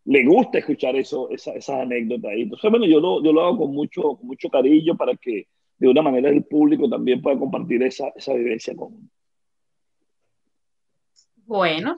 le 0.05 0.25
gusta 0.25 0.59
escuchar 0.59 0.95
eso, 0.95 1.29
esa, 1.29 1.53
esas 1.53 1.81
anécdotas. 1.81 2.31
Y 2.35 2.41
entonces, 2.43 2.69
bueno, 2.71 2.85
yo 2.85 2.99
lo, 2.99 3.23
yo 3.23 3.33
lo 3.33 3.41
hago 3.41 3.59
con 3.59 3.73
mucho, 3.73 4.01
con 4.15 4.27
mucho 4.27 4.49
cariño 4.49 4.95
para 4.95 5.15
que 5.15 5.47
de 5.77 5.87
una 5.87 6.01
manera 6.01 6.29
el 6.29 6.43
público 6.43 6.89
también 6.89 7.21
pueda 7.21 7.37
compartir 7.37 7.81
esa, 7.83 8.09
esa 8.15 8.33
vivencia 8.33 8.75
con 8.75 9.09
Bueno, 11.45 11.97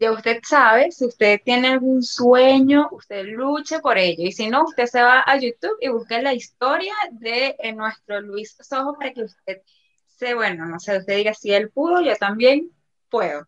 ya 0.00 0.12
usted 0.12 0.40
sabe, 0.42 0.90
si 0.90 1.04
usted 1.04 1.40
tiene 1.44 1.68
algún 1.68 2.02
sueño, 2.02 2.88
usted 2.90 3.26
luche 3.26 3.80
por 3.80 3.98
ello. 3.98 4.24
Y 4.24 4.32
si 4.32 4.48
no, 4.48 4.64
usted 4.64 4.86
se 4.86 5.02
va 5.02 5.22
a 5.26 5.38
YouTube 5.38 5.76
y 5.78 5.88
busca 5.88 6.22
la 6.22 6.32
historia 6.32 6.94
de 7.12 7.54
eh, 7.58 7.74
nuestro 7.74 8.22
Luis 8.22 8.56
Sojo 8.60 8.96
para 8.96 9.12
que 9.12 9.24
usted 9.24 9.60
se, 10.06 10.34
bueno, 10.34 10.64
no 10.64 10.80
sé, 10.80 10.96
usted 10.96 11.16
diga 11.16 11.34
si 11.34 11.52
él 11.52 11.70
pudo, 11.70 12.00
yo 12.00 12.16
también 12.16 12.70
puedo. 13.10 13.46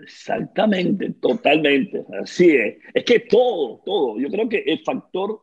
Exactamente, 0.00 1.10
totalmente. 1.20 2.04
Así 2.22 2.48
es. 2.50 2.76
Es 2.94 3.04
que 3.04 3.18
todo, 3.20 3.82
todo. 3.84 4.20
Yo 4.20 4.28
creo 4.28 4.48
que 4.48 4.62
el 4.66 4.78
factor, 4.84 5.42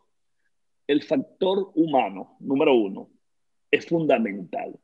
el 0.87 1.03
factor 1.03 1.71
humano, 1.75 2.37
número 2.39 2.73
uno, 2.75 3.09
es 3.69 3.85
fundamental. 3.85 4.79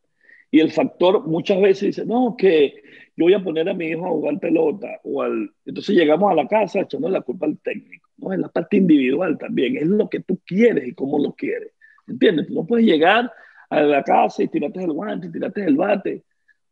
Y 0.49 0.59
el 0.59 0.72
factor, 0.72 1.26
muchas 1.26 1.61
veces 1.61 1.95
dice, 1.95 2.05
no, 2.05 2.36
que 2.38 2.84
yo 3.22 3.26
voy 3.26 3.34
a 3.36 3.43
poner 3.43 3.69
a 3.69 3.74
mi 3.74 3.88
hijo 3.88 4.05
a 4.05 4.09
jugar 4.09 4.39
pelota. 4.39 4.99
O 5.03 5.22
al... 5.22 5.51
Entonces 5.65 5.95
llegamos 5.95 6.32
a 6.32 6.36
la 6.36 6.47
casa 6.47 6.82
echando 6.82 7.07
la 7.09 7.22
culpa 7.22 7.45
al 7.45 7.59
técnico. 7.59 8.09
No, 8.17 8.34
es 8.34 8.39
la 8.39 8.49
parte 8.49 8.78
individual 8.78 9.38
también. 9.38 9.78
Es 9.78 9.86
lo 9.86 10.09
que 10.09 10.22
tú 10.22 10.39
quieres 10.45 10.88
y 10.88 10.93
cómo 10.93 11.19
lo 11.19 11.34
quieres. 11.34 11.72
¿Entiendes? 12.07 12.47
Tú 12.47 12.55
no 12.55 12.65
puedes 12.65 12.86
llegar 12.86 13.32
a 13.69 13.82
la 13.82 14.03
casa 14.03 14.43
y 14.43 14.47
tirarte 14.47 14.84
el 14.84 14.91
guante 14.91 15.30
tirarte 15.30 15.63
el 15.63 15.76
bate. 15.76 16.24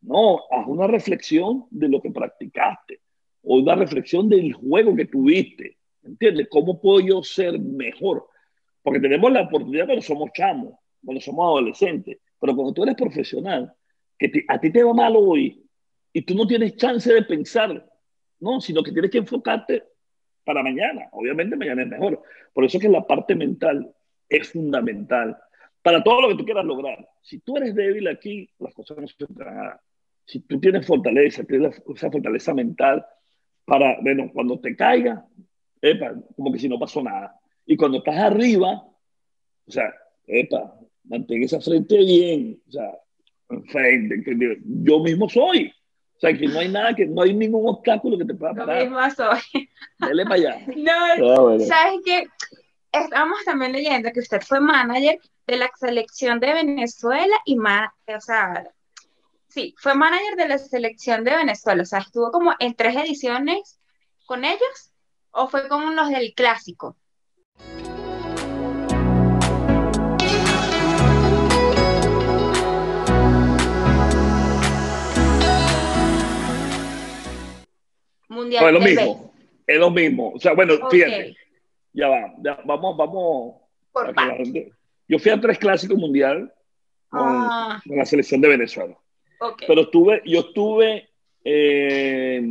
No, 0.02 0.40
haz 0.52 0.66
una 0.68 0.88
reflexión 0.88 1.66
de 1.70 1.88
lo 1.88 2.02
que 2.02 2.12
practicaste 2.12 3.00
o 3.44 3.58
una 3.58 3.76
reflexión 3.76 4.28
del 4.28 4.54
juego 4.54 4.96
que 4.96 5.06
tuviste. 5.06 5.78
¿Entiendes? 6.04 6.48
¿Cómo 6.50 6.82
puedo 6.82 7.00
yo 7.00 7.24
ser 7.24 7.60
mejor? 7.60 8.28
Porque 8.82 9.00
tenemos 9.00 9.32
la 9.32 9.44
oportunidad 9.44 9.86
cuando 9.86 10.02
somos 10.02 10.32
chamos, 10.34 10.74
cuando 11.04 11.22
somos 11.22 11.46
adolescentes 11.46 12.18
pero 12.40 12.56
cuando 12.56 12.74
tú 12.74 12.84
eres 12.84 12.96
profesional, 12.96 13.74
que 14.18 14.32
a 14.48 14.60
ti 14.60 14.72
te 14.72 14.84
va 14.84 14.94
mal 14.94 15.16
hoy 15.16 15.64
y 16.14 16.22
tú 16.24 16.36
no 16.36 16.48
tienes 16.48 16.76
chance 16.76 17.14
de 17.14 17.24
pensar, 17.24 17.86
no, 18.40 18.62
sino 18.62 18.84
que 18.84 18.92
tienes 18.92 19.12
que 19.12 19.20
enfocarte 19.20 19.84
para 20.44 20.64
mañana. 20.64 21.10
Obviamente 21.12 21.56
mañana 21.56 21.84
es 21.84 21.90
mejor. 21.90 22.22
Por 22.54 22.66
eso 22.66 22.78
es 22.78 22.84
que 22.84 22.90
la 22.90 23.06
parte 23.06 23.36
mental 23.36 23.94
es 24.28 24.50
fundamental 24.52 25.38
para 25.82 26.04
todo 26.04 26.22
lo 26.22 26.30
que 26.30 26.36
tú 26.36 26.46
quieras 26.46 26.66
lograr. 26.66 27.08
Si 27.22 27.40
tú 27.40 27.58
eres 27.58 27.76
débil 27.76 28.08
aquí, 28.08 28.50
las 28.60 28.74
cosas 28.74 28.98
no 28.98 29.08
se 29.08 29.16
van 29.26 29.80
Si 30.26 30.42
tú 30.42 30.60
tienes 30.60 30.86
fortaleza, 30.86 31.44
tienes 31.44 31.82
esa 31.96 32.12
fortaleza 32.12 32.54
mental 32.54 33.06
para, 33.66 34.00
bueno, 34.02 34.32
cuando 34.34 34.60
te 34.60 34.76
caiga, 34.76 35.26
epa, 35.82 36.16
como 36.36 36.52
que 36.52 36.60
si 36.60 36.68
no 36.68 36.80
pasó 36.80 37.04
nada. 37.04 37.40
Y 37.66 37.78
cuando 37.78 38.00
estás 38.00 38.18
arriba, 38.18 38.84
o 39.68 39.72
sea, 39.72 39.94
epa, 40.26 40.76
mantén 41.04 41.44
esa 41.44 41.62
frente 41.62 41.98
bien, 41.98 42.62
o 42.68 42.72
sea, 42.72 42.92
frente, 43.68 44.24
yo 44.84 45.00
mismo 45.00 45.30
soy. 45.30 45.72
O 46.20 46.22
sea, 46.22 46.38
que 46.38 46.48
no 46.50 46.60
hay 46.60 46.68
nada, 46.68 46.94
que 46.94 47.06
no 47.06 47.22
hay 47.22 47.34
ningún 47.34 47.66
obstáculo 47.70 48.18
que 48.18 48.26
te 48.26 48.34
pueda 48.34 48.54
parar. 48.54 48.84
Yo 48.84 48.90
mismo 48.90 49.10
soy. 49.12 49.70
Dale 49.98 50.24
para 50.26 50.36
allá. 50.36 50.66
No, 50.76 51.48
ah, 51.48 51.58
¿sabes 51.66 52.02
qué? 52.04 52.28
Estamos 52.92 53.40
también 53.46 53.72
leyendo 53.72 54.12
que 54.12 54.20
usted 54.20 54.42
fue 54.42 54.60
manager 54.60 55.18
de 55.48 55.56
la 55.56 55.72
selección 55.80 56.42
de 56.42 56.54
Venezuela 56.54 57.36
y 57.46 57.56
más, 57.56 57.90
o 58.06 58.20
sea, 58.20 58.70
sí, 59.48 59.74
fue 59.78 59.96
manager 59.96 60.36
de 60.36 60.48
la 60.50 60.58
selección 60.58 61.24
de 61.24 61.38
Venezuela, 61.38 61.84
o 61.84 61.86
sea, 61.86 62.00
estuvo 62.00 62.32
como 62.32 62.54
en 62.60 62.76
tres 62.76 62.98
ediciones 62.98 63.80
con 64.26 64.44
ellos 64.44 64.92
o 65.32 65.48
fue 65.48 65.70
como 65.70 65.92
los 65.92 66.10
del 66.10 66.34
clásico. 66.34 66.98
Mundial 78.30 78.66
es 78.68 78.74
lo 78.74 78.80
mismo. 78.80 79.34
Es 79.68 79.78
lo 79.78 79.90
mismo. 79.92 80.32
O 80.34 80.40
sea, 80.40 80.54
bueno, 80.54 80.74
fíjate, 80.90 81.36
ya 81.94 82.08
va, 82.08 82.34
ya, 82.44 82.60
vamos, 82.66 82.96
vamos. 82.98 83.56
Por 83.92 84.14
Yo 85.08 85.20
fui 85.20 85.32
a 85.32 85.40
tres 85.42 85.58
clásicos 85.58 85.98
mundial 85.98 86.52
con, 87.10 87.22
Ah, 87.24 87.82
con 87.86 87.98
la 87.98 88.06
selección 88.06 88.40
de 88.42 88.48
Venezuela. 88.50 88.96
Pero 89.68 89.82
estuve, 89.82 90.22
yo 90.26 90.40
estuve, 90.42 91.10
eh, 91.44 92.42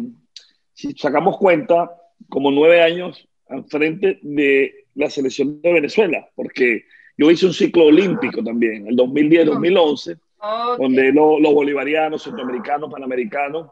si 0.73 0.93
sacamos 0.95 1.37
cuenta, 1.39 1.91
como 2.29 2.51
nueve 2.51 2.83
años 2.83 3.29
al 3.49 3.65
frente 3.67 4.19
de 4.23 4.87
la 4.95 5.09
selección 5.11 5.61
de 5.63 5.73
Venezuela, 5.73 6.29
porque 6.35 6.85
yo 7.17 7.31
hice 7.31 7.47
un 7.47 7.55
ciclo 7.55 7.85
olímpico 7.87 8.43
también, 8.43 8.87
el 8.89 8.97
2010-2011, 8.97 10.19
Ok. 10.41 10.79
donde 10.79 11.13
lo- 11.13 11.39
los 11.39 11.53
bolivarianos, 11.55 12.23
centroamericanos, 12.23 12.91
panamericanos, 12.91 13.71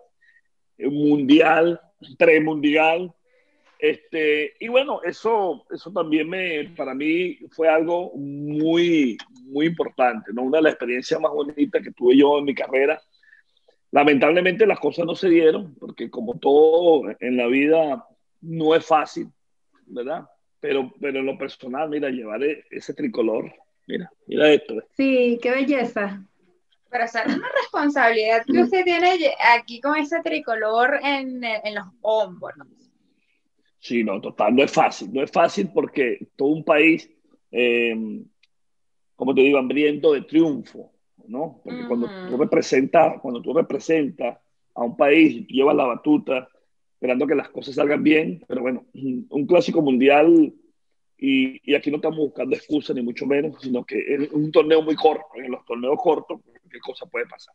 mundial, 0.79 1.81
premundial, 2.19 3.13
este, 3.79 4.55
y 4.59 4.69
bueno, 4.69 5.01
eso, 5.05 5.67
eso 5.71 5.93
también 5.93 6.29
me, 6.29 6.73
para 6.77 6.95
mí 6.95 7.39
fue 7.51 7.69
algo 7.69 8.13
muy, 8.15 9.19
muy 9.45 9.67
importante, 9.67 10.33
¿no? 10.33 10.43
Una 10.43 10.59
de 10.59 10.63
las 10.63 10.73
experiencias 10.73 11.21
más 11.21 11.33
bonitas 11.33 11.83
que 11.83 11.93
tuve 11.93 12.17
yo 12.17 12.39
en 12.39 12.45
mi 12.45 12.55
carrera. 12.55 13.01
Lamentablemente 13.91 14.67
las 14.67 14.81
cosas 14.81 15.05
no 15.05 15.15
se 15.15 15.29
dieron, 15.29 15.75
porque 15.75 16.11
como 16.11 16.39
todo 16.39 17.03
en 17.21 17.37
la 17.37 17.47
vida 17.47 18.07
no 18.41 18.75
es 18.75 18.85
fácil, 18.85 19.29
¿verdad? 19.87 20.27
Pero, 20.59 20.93
pero 21.01 21.21
en 21.21 21.27
lo 21.27 21.37
personal, 21.37 21.91
mira, 21.91 22.09
llevar 22.09 22.43
ese 22.43 22.95
tricolor, 22.95 23.53
mira, 23.87 24.11
mira 24.27 24.51
esto, 24.51 24.75
Sí, 24.97 25.39
qué 25.43 25.51
belleza. 25.51 26.25
Pero 26.91 27.05
es 27.05 27.15
una 27.15 27.49
responsabilidad 27.61 28.45
que 28.47 28.63
usted 28.63 28.85
tiene 28.85 29.35
aquí 29.55 29.81
con 29.81 29.97
ese 29.97 30.21
tricolor 30.23 30.99
en, 31.03 31.43
en 31.43 31.75
los 31.75 31.87
hombros. 32.03 32.55
Sí, 33.79 34.03
no, 34.03 34.21
total, 34.21 34.55
no 34.55 34.65
es 34.65 34.73
fácil, 34.73 35.13
no 35.13 35.23
es 35.23 35.31
fácil 35.31 35.71
porque 35.73 36.29
todo 36.35 36.49
un 36.49 36.65
país, 36.65 37.09
eh, 37.53 37.95
como 39.15 39.35
te 39.35 39.43
digo, 39.43 39.59
hambriento 39.59 40.13
de 40.13 40.23
triunfo, 40.23 40.93
¿no? 41.29 41.61
Porque 41.63 41.87
cuando 41.87 42.09
tú 42.29 42.37
representas, 42.37 43.21
cuando 43.21 43.41
tú 43.41 43.53
representas 43.53 44.39
a 44.75 44.83
un 44.83 44.97
país 44.97 45.37
y 45.37 45.43
tú 45.43 45.55
llevas 45.55 45.77
la 45.77 45.85
batuta 45.85 46.49
esperando 46.95 47.27
que 47.27 47.35
las 47.35 47.49
cosas 47.51 47.75
salgan 47.75 48.03
bien, 48.03 48.45
pero 48.49 48.63
bueno, 48.63 48.87
un 48.95 49.47
clásico 49.47 49.83
mundial 49.83 50.53
y, 51.19 51.61
y 51.63 51.75
aquí 51.75 51.91
no 51.91 51.97
estamos 51.97 52.19
buscando 52.19 52.57
excusas 52.57 52.97
ni 52.97 53.03
mucho 53.03 53.27
menos, 53.27 53.61
sino 53.61 53.85
que 53.85 53.99
es 53.99 54.33
un 54.33 54.51
torneo 54.51 54.83
muy 54.83 54.97
corto, 54.97 55.27
en 55.37 55.53
los 55.53 55.65
torneos 55.65 55.97
cortos, 56.03 56.41
qué 56.69 56.79
cosa 56.81 57.07
puede 57.07 57.27
pasar. 57.27 57.55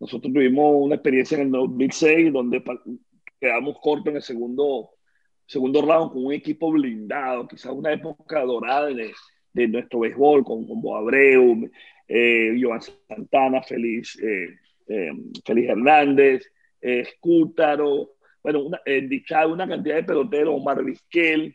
Nosotros 0.00 0.32
tuvimos 0.32 0.74
una 0.76 0.96
experiencia 0.96 1.38
en 1.38 1.46
el 1.46 1.52
2006 1.52 2.32
donde 2.32 2.62
quedamos 3.40 3.78
cortos 3.80 4.08
en 4.08 4.16
el 4.16 4.22
segundo 4.22 4.90
segundo 5.46 5.82
round 5.82 6.12
con 6.12 6.26
un 6.26 6.32
equipo 6.32 6.70
blindado, 6.72 7.46
quizás 7.46 7.72
una 7.72 7.92
época 7.92 8.40
dorada 8.42 8.86
de, 8.86 9.12
de 9.52 9.68
nuestro 9.68 10.00
béisbol, 10.00 10.44
con, 10.44 10.66
con 10.66 10.80
Bo 10.80 10.96
Abreu, 10.96 11.70
eh, 12.08 12.58
Joan 12.60 12.80
Santana, 12.80 13.62
Félix, 13.62 14.18
eh, 14.22 14.56
eh, 14.88 15.12
Hernández, 15.46 16.50
eh, 16.80 17.00
Escútaro, 17.00 18.14
bueno, 18.42 18.64
una, 18.64 18.80
eh, 18.84 19.08
una 19.46 19.68
cantidad 19.68 19.96
de 19.96 20.04
peloteros, 20.04 20.54
Omar 20.54 20.82
Vizquel, 20.82 21.54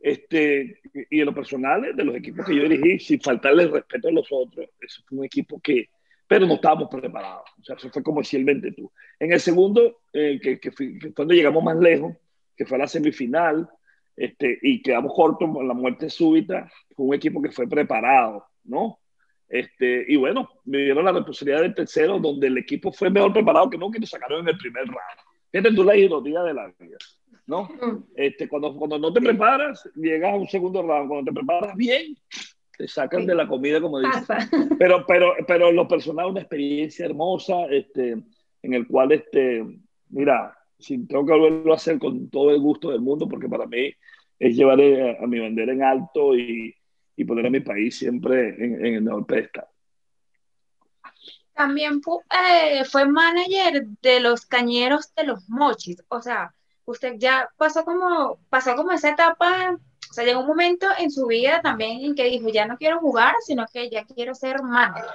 este, 0.00 0.80
y 1.10 1.20
en 1.20 1.26
lo 1.26 1.34
personal, 1.34 1.94
de 1.94 2.04
los 2.04 2.16
equipos 2.16 2.46
que 2.46 2.56
yo 2.56 2.68
dirigí, 2.68 2.98
sin 2.98 3.20
faltarle 3.20 3.64
el 3.64 3.72
respeto 3.72 4.08
a 4.08 4.12
los 4.12 4.26
otros, 4.30 4.68
eso 4.80 5.02
fue 5.06 5.18
un 5.18 5.24
equipo 5.24 5.60
que, 5.60 5.90
pero 6.32 6.46
no 6.46 6.54
estábamos 6.54 6.88
preparados, 6.88 7.44
o 7.60 7.62
sea, 7.62 7.76
eso 7.76 7.90
fue 7.90 8.02
como 8.02 8.24
si 8.24 8.38
el 8.38 8.46
20 8.46 8.72
tú. 8.72 8.90
En 9.18 9.34
el 9.34 9.38
segundo, 9.38 10.00
eh, 10.14 10.40
que, 10.42 10.58
que, 10.58 10.72
fui, 10.72 10.98
que 10.98 11.12
fue 11.12 11.24
donde 11.24 11.34
llegamos 11.34 11.62
más 11.62 11.76
lejos, 11.76 12.16
que 12.56 12.64
fue 12.64 12.78
la 12.78 12.86
semifinal, 12.86 13.68
este, 14.16 14.58
y 14.62 14.80
quedamos 14.80 15.12
cortos 15.14 15.50
con 15.52 15.68
la 15.68 15.74
muerte 15.74 16.08
súbita, 16.08 16.72
fue 16.96 17.04
un 17.04 17.12
equipo 17.12 17.42
que 17.42 17.50
fue 17.50 17.68
preparado, 17.68 18.46
¿no? 18.64 18.98
Este, 19.46 20.06
y 20.08 20.16
bueno, 20.16 20.48
me 20.64 20.78
dieron 20.78 21.04
la 21.04 21.12
responsabilidad 21.12 21.60
del 21.60 21.74
tercero, 21.74 22.18
donde 22.18 22.46
el 22.46 22.56
equipo 22.56 22.90
fue 22.90 23.10
mejor 23.10 23.34
preparado 23.34 23.68
que 23.68 23.76
nunca 23.76 23.98
y 23.98 24.00
nos 24.00 24.08
sacaron 24.08 24.40
en 24.40 24.48
el 24.48 24.56
primer 24.56 24.86
round. 24.86 25.20
Fíjate 25.50 25.74
tú 25.74 25.84
la 25.84 25.94
ironía 25.94 26.42
de 26.44 26.54
la 26.54 26.68
vida, 26.78 26.96
¿no? 27.44 27.68
Este, 28.16 28.48
cuando, 28.48 28.74
cuando 28.74 28.98
no 28.98 29.12
te 29.12 29.20
preparas, 29.20 29.86
llegas 29.96 30.32
a 30.32 30.36
un 30.36 30.48
segundo 30.48 30.80
round. 30.80 31.10
Cuando 31.10 31.30
te 31.30 31.34
preparas 31.34 31.76
bien, 31.76 32.16
te 32.76 32.88
sacan 32.88 33.22
Sí. 33.22 33.26
de 33.26 33.34
la 33.34 33.46
comida, 33.46 33.80
como 33.80 33.98
dicen. 34.00 34.24
Pasa. 34.26 34.48
Pero, 34.78 35.04
pero, 35.06 35.34
pero 35.46 35.70
lo 35.72 35.86
personal, 35.86 36.26
una 36.26 36.40
experiencia 36.40 37.04
hermosa, 37.06 37.66
este, 37.70 38.12
en 38.62 38.74
el 38.74 38.86
cual, 38.86 39.12
este, 39.12 39.64
mira, 40.08 40.56
si 40.78 41.06
tengo 41.06 41.24
que 41.24 41.32
volverlo 41.32 41.72
a 41.72 41.76
hacer 41.76 41.98
con 41.98 42.28
todo 42.30 42.50
el 42.50 42.60
gusto 42.60 42.90
del 42.90 43.00
mundo, 43.00 43.28
porque 43.28 43.48
para 43.48 43.66
mí 43.66 43.92
es 44.38 44.56
llevar 44.56 44.80
eh, 44.80 45.16
a, 45.20 45.26
mi 45.26 45.38
bandera 45.38 45.72
en 45.72 45.82
alto 45.82 46.34
y, 46.36 46.74
y 47.16 47.24
poner 47.24 47.46
a 47.46 47.50
mi 47.50 47.60
país 47.60 47.96
siempre 47.98 48.48
en, 48.48 48.84
en 48.84 48.94
el 48.94 49.02
mejor 49.02 49.26
pedestal. 49.26 49.66
También 51.54 52.00
eh, 52.30 52.84
fue 52.84 53.06
manager 53.06 53.86
de 54.00 54.20
los 54.20 54.46
cañeros 54.46 55.14
de 55.14 55.24
los 55.24 55.48
mochis. 55.48 56.02
O 56.08 56.20
sea, 56.22 56.54
usted 56.84 57.14
ya 57.18 57.50
pasó 57.56 57.84
como, 57.84 58.40
pasó 58.48 58.74
como 58.74 58.92
esa 58.92 59.10
etapa, 59.10 59.78
o 60.12 60.14
sea, 60.14 60.26
llegó 60.26 60.40
un 60.40 60.46
momento 60.46 60.86
en 60.98 61.10
su 61.10 61.26
vida 61.26 61.62
también 61.62 62.04
en 62.04 62.14
que 62.14 62.28
dijo, 62.28 62.50
ya 62.50 62.66
no 62.66 62.76
quiero 62.76 63.00
jugar, 63.00 63.32
sino 63.46 63.64
que 63.72 63.88
ya 63.88 64.04
quiero 64.04 64.34
ser 64.34 64.62
manager. 64.62 65.08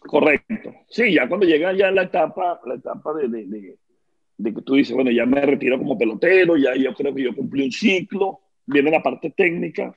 Correcto. 0.00 0.72
Sí, 0.88 1.12
ya 1.12 1.28
cuando 1.28 1.44
llega 1.44 1.74
ya 1.74 1.90
la 1.90 2.04
etapa, 2.04 2.58
la 2.64 2.76
etapa 2.76 3.12
de, 3.12 3.28
de, 3.28 3.76
de, 4.38 4.54
que 4.54 4.62
tú 4.62 4.76
dices, 4.76 4.94
bueno, 4.94 5.10
ya 5.10 5.26
me 5.26 5.42
retiro 5.42 5.76
como 5.76 5.98
pelotero, 5.98 6.56
ya 6.56 6.74
yo 6.76 6.94
creo 6.94 7.14
que 7.14 7.24
yo 7.24 7.36
cumplí 7.36 7.64
un 7.64 7.72
ciclo, 7.72 8.40
viene 8.64 8.90
la 8.90 9.02
parte 9.02 9.34
técnica 9.36 9.94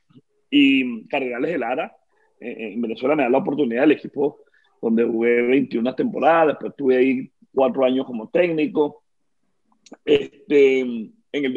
y 0.50 1.08
Cardenales 1.08 1.52
de 1.52 1.58
Lara, 1.58 1.96
eh, 2.42 2.74
en 2.74 2.82
Venezuela 2.82 3.16
me 3.16 3.24
da 3.24 3.30
la 3.30 3.38
oportunidad 3.38 3.84
del 3.84 3.94
equipo 3.94 4.42
donde 4.82 5.06
jugué 5.06 5.44
21 5.44 5.96
temporadas, 5.96 6.48
después 6.48 6.72
estuve 6.72 6.98
ahí 6.98 7.32
cuatro 7.54 7.86
años 7.86 8.06
como 8.06 8.28
técnico. 8.28 9.02
Este, 10.04 10.82
en 10.82 11.14
el 11.32 11.54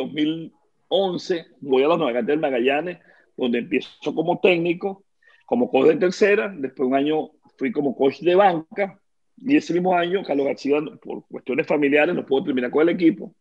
2011 0.93 1.47
voy 1.61 1.83
a 1.83 1.89
los 1.89 1.99
Navegantes 1.99 2.29
del 2.29 2.41
Magallanes, 2.41 2.99
donde 3.37 3.59
empiezo 3.59 4.15
como 4.15 4.39
técnico, 4.41 5.05
como 5.47 5.71
coach 5.71 5.89
de 5.89 5.97
tercera, 5.97 6.53
después 6.55 6.87
un 6.87 6.95
año 6.95 7.31
fui 7.57 7.73
como 7.73 7.97
coach 7.97 8.21
de 8.21 8.35
banca, 8.35 9.01
y 9.39 9.57
ese 9.57 9.73
mismo 9.73 9.97
año 9.97 10.23
Carlos 10.23 10.47
García, 10.47 10.79
por 11.03 11.27
cuestiones 11.27 11.67
familiares, 11.67 12.15
no 12.15 12.27
pudo 12.27 12.45
terminar 12.45 12.71
con 12.71 12.83
el 12.83 12.95
equipo, 12.95 13.35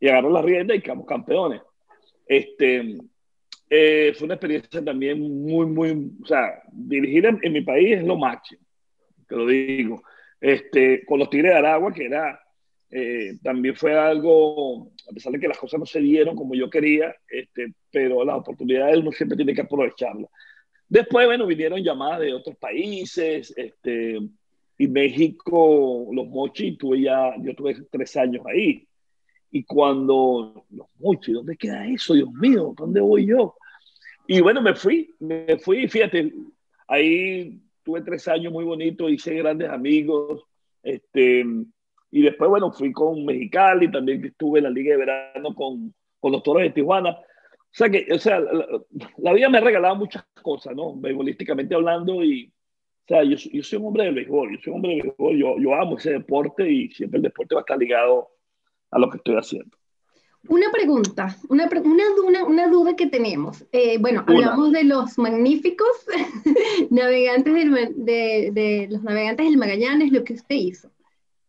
y 0.00 0.08
agarró 0.08 0.30
la 0.30 0.42
rienda 0.42 0.74
y 0.74 0.80
quedamos 0.80 1.06
campeones. 1.06 1.60
Este, 2.26 2.96
eh, 3.68 4.12
fue 4.16 4.24
una 4.24 4.34
experiencia 4.34 4.82
también 4.82 5.20
muy, 5.20 5.66
muy, 5.66 6.12
o 6.22 6.26
sea, 6.26 6.62
dirigir 6.72 7.26
en, 7.26 7.38
en 7.42 7.52
mi 7.52 7.60
país 7.60 7.98
es 7.98 8.04
lo 8.04 8.16
máximo, 8.16 8.62
te 9.28 9.36
lo 9.36 9.46
digo. 9.46 10.02
Este, 10.40 11.04
con 11.04 11.18
los 11.18 11.28
Tigres 11.28 11.52
de 11.52 11.58
Aragua, 11.58 11.92
que 11.92 12.06
era, 12.06 12.40
eh, 12.90 13.38
también 13.42 13.76
fue 13.76 13.98
algo, 13.98 14.90
a 15.08 15.12
pesar 15.12 15.32
de 15.32 15.40
que 15.40 15.48
las 15.48 15.58
cosas 15.58 15.78
no 15.78 15.86
se 15.86 16.00
dieron 16.00 16.34
como 16.34 16.54
yo 16.54 16.70
quería, 16.70 17.14
este, 17.28 17.74
pero 17.90 18.24
las 18.24 18.36
oportunidades 18.36 18.98
uno 18.98 19.12
siempre 19.12 19.36
tiene 19.36 19.54
que 19.54 19.60
aprovecharlas. 19.60 20.30
Después, 20.88 21.26
bueno, 21.26 21.46
vinieron 21.46 21.82
llamadas 21.82 22.20
de 22.20 22.32
otros 22.32 22.56
países, 22.56 23.52
este, 23.56 24.18
y 24.78 24.88
México, 24.88 26.08
los 26.12 26.28
mochis, 26.28 26.78
tuve 26.78 27.02
ya, 27.02 27.34
yo 27.42 27.54
tuve 27.54 27.76
tres 27.90 28.16
años 28.16 28.44
ahí. 28.46 28.86
Y 29.50 29.64
cuando, 29.64 30.64
los 30.70 30.86
mochis, 30.98 31.34
¿dónde 31.34 31.56
queda 31.56 31.86
eso? 31.86 32.14
Dios 32.14 32.32
mío, 32.32 32.74
¿dónde 32.76 33.00
voy 33.00 33.26
yo? 33.26 33.54
Y 34.26 34.40
bueno, 34.40 34.62
me 34.62 34.74
fui, 34.74 35.14
me 35.20 35.58
fui, 35.58 35.88
fíjate, 35.88 36.32
ahí 36.86 37.60
tuve 37.82 38.02
tres 38.02 38.28
años 38.28 38.52
muy 38.52 38.64
bonitos, 38.64 39.10
hice 39.10 39.34
grandes 39.34 39.68
amigos, 39.68 40.42
este, 40.82 41.44
y 42.10 42.22
después, 42.22 42.48
bueno, 42.48 42.72
fui 42.72 42.92
con 42.92 43.24
Mexicali, 43.24 43.90
también 43.90 44.24
estuve 44.24 44.60
en 44.60 44.64
la 44.64 44.70
Liga 44.70 44.92
de 44.92 44.98
Verano 44.98 45.54
con, 45.54 45.94
con 46.20 46.32
los 46.32 46.42
Toros 46.42 46.62
de 46.62 46.70
Tijuana. 46.70 47.10
O 47.10 47.70
sea, 47.70 47.90
que, 47.90 48.06
o 48.10 48.18
sea, 48.18 48.40
la, 48.40 48.66
la 49.18 49.32
vida 49.32 49.48
me 49.48 49.58
ha 49.58 49.60
regalado 49.60 49.96
muchas 49.96 50.24
cosas, 50.42 50.74
¿no? 50.74 50.94
Beisbolísticamente 50.96 51.74
hablando, 51.74 52.24
y, 52.24 52.46
o 52.46 53.06
sea, 53.06 53.22
yo, 53.24 53.36
yo 53.36 53.62
soy 53.62 53.78
un 53.78 53.86
hombre 53.86 54.04
del 54.04 54.14
béisbol, 54.14 54.52
yo 54.52 54.58
soy 54.62 54.70
un 54.70 54.76
hombre 54.76 54.92
del 54.92 55.02
béisbol, 55.02 55.36
yo, 55.36 55.56
yo 55.58 55.74
amo 55.74 55.98
ese 55.98 56.12
deporte 56.12 56.70
y 56.70 56.88
siempre 56.90 57.18
el 57.18 57.24
deporte 57.24 57.54
va 57.54 57.60
a 57.60 57.62
estar 57.62 57.78
ligado 57.78 58.28
a 58.90 58.98
lo 58.98 59.10
que 59.10 59.18
estoy 59.18 59.36
haciendo. 59.36 59.76
Una 60.48 60.70
pregunta, 60.70 61.36
una, 61.48 61.68
una, 62.24 62.44
una, 62.44 62.68
duda 62.68 62.96
que 62.96 63.06
tenemos. 63.06 63.66
Eh, 63.72 63.98
bueno, 63.98 64.24
Una. 64.26 64.36
hablamos 64.36 64.72
de 64.72 64.84
los 64.84 65.18
magníficos 65.18 65.88
navegantes 66.90 67.52
del, 67.52 67.72
de, 67.96 68.50
de, 68.52 68.88
los 68.88 69.02
navegantes 69.02 69.46
del 69.46 69.58
Magallanes, 69.58 70.12
lo 70.12 70.24
que 70.24 70.34
usted 70.34 70.54
hizo. 70.54 70.90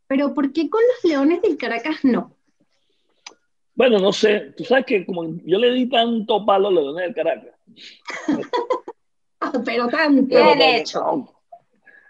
Pero 0.10 0.34
¿por 0.34 0.51
qué 0.51 0.70
con 0.70 0.82
los 0.82 1.10
Leones 1.10 1.41
del 1.41 1.55
Caracas 1.55 2.03
no? 2.03 2.36
Bueno, 3.76 3.97
no 3.99 4.12
sé, 4.12 4.53
tú 4.57 4.66
sabes 4.66 4.86
que 4.86 5.05
como 5.05 5.24
yo 5.45 5.57
le 5.57 5.72
di 5.72 5.88
tanto 5.88 6.45
palo 6.45 6.68
a 6.68 6.72
los 6.72 6.84
Leones 6.84 7.05
del 7.05 7.16
Caracas. 7.16 7.55
Pero 9.66 9.88
tanto. 9.88 10.36
Bien 10.36 10.62
hecho. 10.62 10.99
No, 10.99 11.34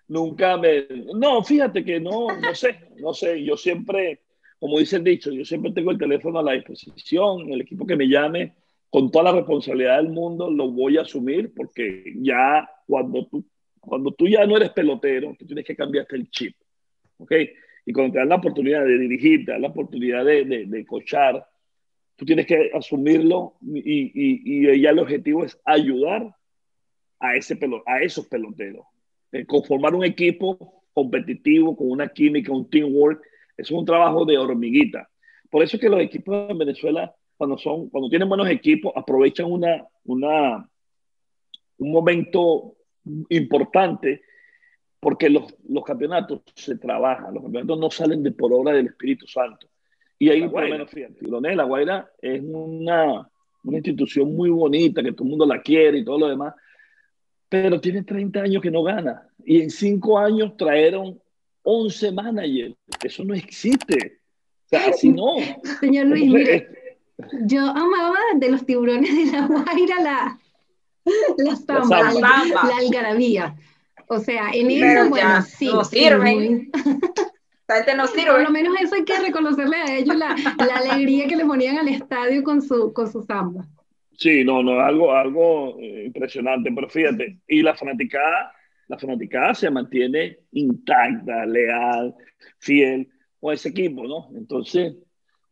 nunca 0.08 0.58
me... 0.58 0.88
No, 1.14 1.44
fíjate 1.44 1.86
que 1.86 2.00
no, 2.00 2.28
no 2.40 2.56
sé, 2.56 2.80
no 2.98 3.14
sé, 3.14 3.44
yo 3.44 3.56
siempre 3.56 4.22
como 4.60 4.78
dice 4.78 4.98
el 4.98 5.06
dicho, 5.06 5.32
yo 5.32 5.46
siempre 5.46 5.72
tengo 5.72 5.92
el 5.92 5.98
teléfono 5.98 6.40
a 6.40 6.44
la 6.44 6.52
disposición, 6.52 7.52
el 7.52 7.62
equipo 7.62 7.88
que 7.88 7.96
me 7.96 8.10
llame, 8.10 8.56
con 8.90 9.10
toda 9.10 9.26
la 9.26 9.32
responsabilidad 9.32 9.98
del 9.98 10.10
mundo, 10.10 10.52
lo 10.52 10.70
voy 10.70 10.98
a 10.98 11.02
asumir 11.02 11.54
porque 11.56 12.14
ya 12.18 12.70
cuando 12.86 13.26
tú, 13.28 13.46
cuando 13.80 14.12
tú 14.12 14.28
ya 14.28 14.46
no 14.46 14.58
eres 14.58 14.72
pelotero, 14.72 15.34
tú 15.40 15.46
tienes 15.46 15.64
que 15.64 15.76
cambiarte 15.76 16.18
el 16.18 16.30
chip. 16.30 16.56
¿Ok? 17.20 17.32
Y 17.90 17.92
cuando 17.92 18.14
te 18.14 18.20
dan 18.20 18.30
la 18.30 18.36
oportunidad 18.36 18.86
de 18.86 19.00
dirigir, 19.00 19.46
te 19.46 19.52
dan 19.52 19.64
la 19.64 19.70
oportunidad 19.70 20.24
de, 20.24 20.46
de, 20.46 20.66
de 20.68 20.86
coachar, 20.86 21.44
tú 22.16 22.24
tienes 22.24 22.46
que 22.46 22.70
asumirlo 22.72 23.56
y, 23.64 23.80
y, 23.80 24.42
y, 24.46 24.80
ya 24.80 24.92
el 24.92 25.00
objetivo 25.00 25.44
es 25.44 25.60
ayudar 25.66 26.36
a, 27.20 27.36
ese 27.36 27.56
pelo, 27.56 27.82
a 27.88 28.04
esos 28.04 28.28
peloteros. 28.28 28.86
Eh, 29.32 29.44
conformar 29.44 29.96
un 29.96 30.04
equipo 30.04 30.84
competitivo, 30.94 31.76
con 31.76 31.90
una 31.90 32.10
química, 32.10 32.52
un 32.52 32.70
teamwork, 32.70 33.24
es 33.58 33.72
un 33.72 33.84
trabajo 33.84 34.24
de 34.24 34.38
hormiguita. 34.38 35.10
Por 35.50 35.64
eso 35.64 35.78
es 35.78 35.82
que 35.82 35.90
los 35.90 36.00
equipos 36.00 36.48
en 36.48 36.60
Venezuela 36.60 37.12
cuando, 37.38 37.58
son, 37.58 37.90
cuando 37.90 38.08
tienen 38.08 38.30
buenos 38.30 38.52
equipos, 38.52 38.94
aprovechan 38.96 39.52
una, 39.52 39.84
una, 40.04 40.70
un 41.80 41.92
momento 41.92 42.76
importante 43.30 44.22
porque 45.00 45.30
los, 45.30 45.56
los, 45.68 45.84
campeonatos 45.84 46.42
se 46.56 46.78
trabajan, 46.78 47.34
los 47.34 47.44
campeonatos 47.44 47.80
no 47.80 47.92
salen 47.92 48.24
de 48.24 48.32
por 48.32 48.54
obra 48.54 48.74
del 48.74 48.88
Espíritu 48.88 49.28
Santo. 49.28 49.68
Y 50.18 50.30
ahí, 50.30 50.48
por 50.48 50.64
lo 50.64 50.70
menos, 50.70 50.90
fíjate, 50.90 51.56
La 51.56 51.64
Guaira 51.64 52.12
es 52.22 52.42
una, 52.44 53.30
una 53.64 53.78
institución 53.78 54.36
muy 54.36 54.50
bonita, 54.50 55.02
que 55.02 55.14
todo 55.14 55.24
el 55.24 55.30
mundo 55.30 55.46
la 55.46 55.62
quiere 55.62 56.00
y 56.00 56.04
todo 56.04 56.20
lo 56.20 56.28
demás, 56.28 56.54
pero 57.48 57.80
tiene 57.80 58.04
30 58.04 58.42
años 58.42 58.62
que 58.62 58.70
no 58.70 58.84
gana. 58.84 59.28
Y 59.46 59.62
en 59.62 59.70
5 59.70 60.20
años 60.20 60.58
trajeron 60.58 61.20
11 61.64 62.12
managers. 62.12 62.76
Eso 63.04 63.24
no 63.24 63.34
existe. 63.34 64.20
O 64.66 64.70
sea, 64.70 64.88
así 64.90 65.10
no. 65.10 65.38
Señor 65.80 66.08
Luis, 66.08 66.32
mire, 66.32 66.68
yo 67.46 67.62
amaba 67.62 68.18
de 68.36 68.52
los 68.52 68.66
tiburones 68.66 69.16
de 69.16 69.32
la 69.32 69.48
Guaira 69.48 70.02
la, 70.02 70.40
la 71.38 71.56
samba, 71.56 72.14
la, 72.14 72.78
algarabía. 72.78 73.56
O 74.12 74.20
sea, 74.20 74.50
en 74.52 74.72
eso, 74.72 75.08
bueno, 75.08 75.42
sí. 75.44 75.68
No 75.68 75.84
sirven. 75.84 76.72
no 77.96 78.08
sirve. 78.08 78.32
Por 78.32 78.42
lo 78.42 78.50
menos 78.50 78.76
eso 78.82 78.96
hay 78.96 79.06
que 79.06 79.20
reconocerle 79.20 79.78
a 79.78 79.98
ellos 79.98 80.16
la, 80.16 80.36
la, 80.58 80.78
alegría 80.78 81.28
que 81.28 81.36
le 81.36 81.46
ponían 81.46 81.78
al 81.78 81.90
estadio 81.90 82.44
con 82.44 82.60
su, 82.60 82.92
con 82.92 83.12
su 83.12 83.22
samba. 83.22 83.68
Sí, 84.14 84.44
no, 84.44 84.64
no, 84.64 84.80
algo, 84.80 85.14
algo 85.14 85.78
eh, 85.80 86.06
impresionante, 86.08 86.72
pero 86.74 86.90
fíjate, 86.90 87.38
y 87.48 87.62
la 87.62 87.76
fanaticada, 87.76 88.52
la 88.88 88.98
fanaticada 88.98 89.54
se 89.54 89.70
mantiene 89.70 90.40
intacta, 90.54 91.46
leal, 91.46 92.16
fiel 92.58 93.08
con 93.40 93.54
ese 93.54 93.70
equipo, 93.70 94.08
¿no? 94.08 94.32
Entonces, 94.36 94.96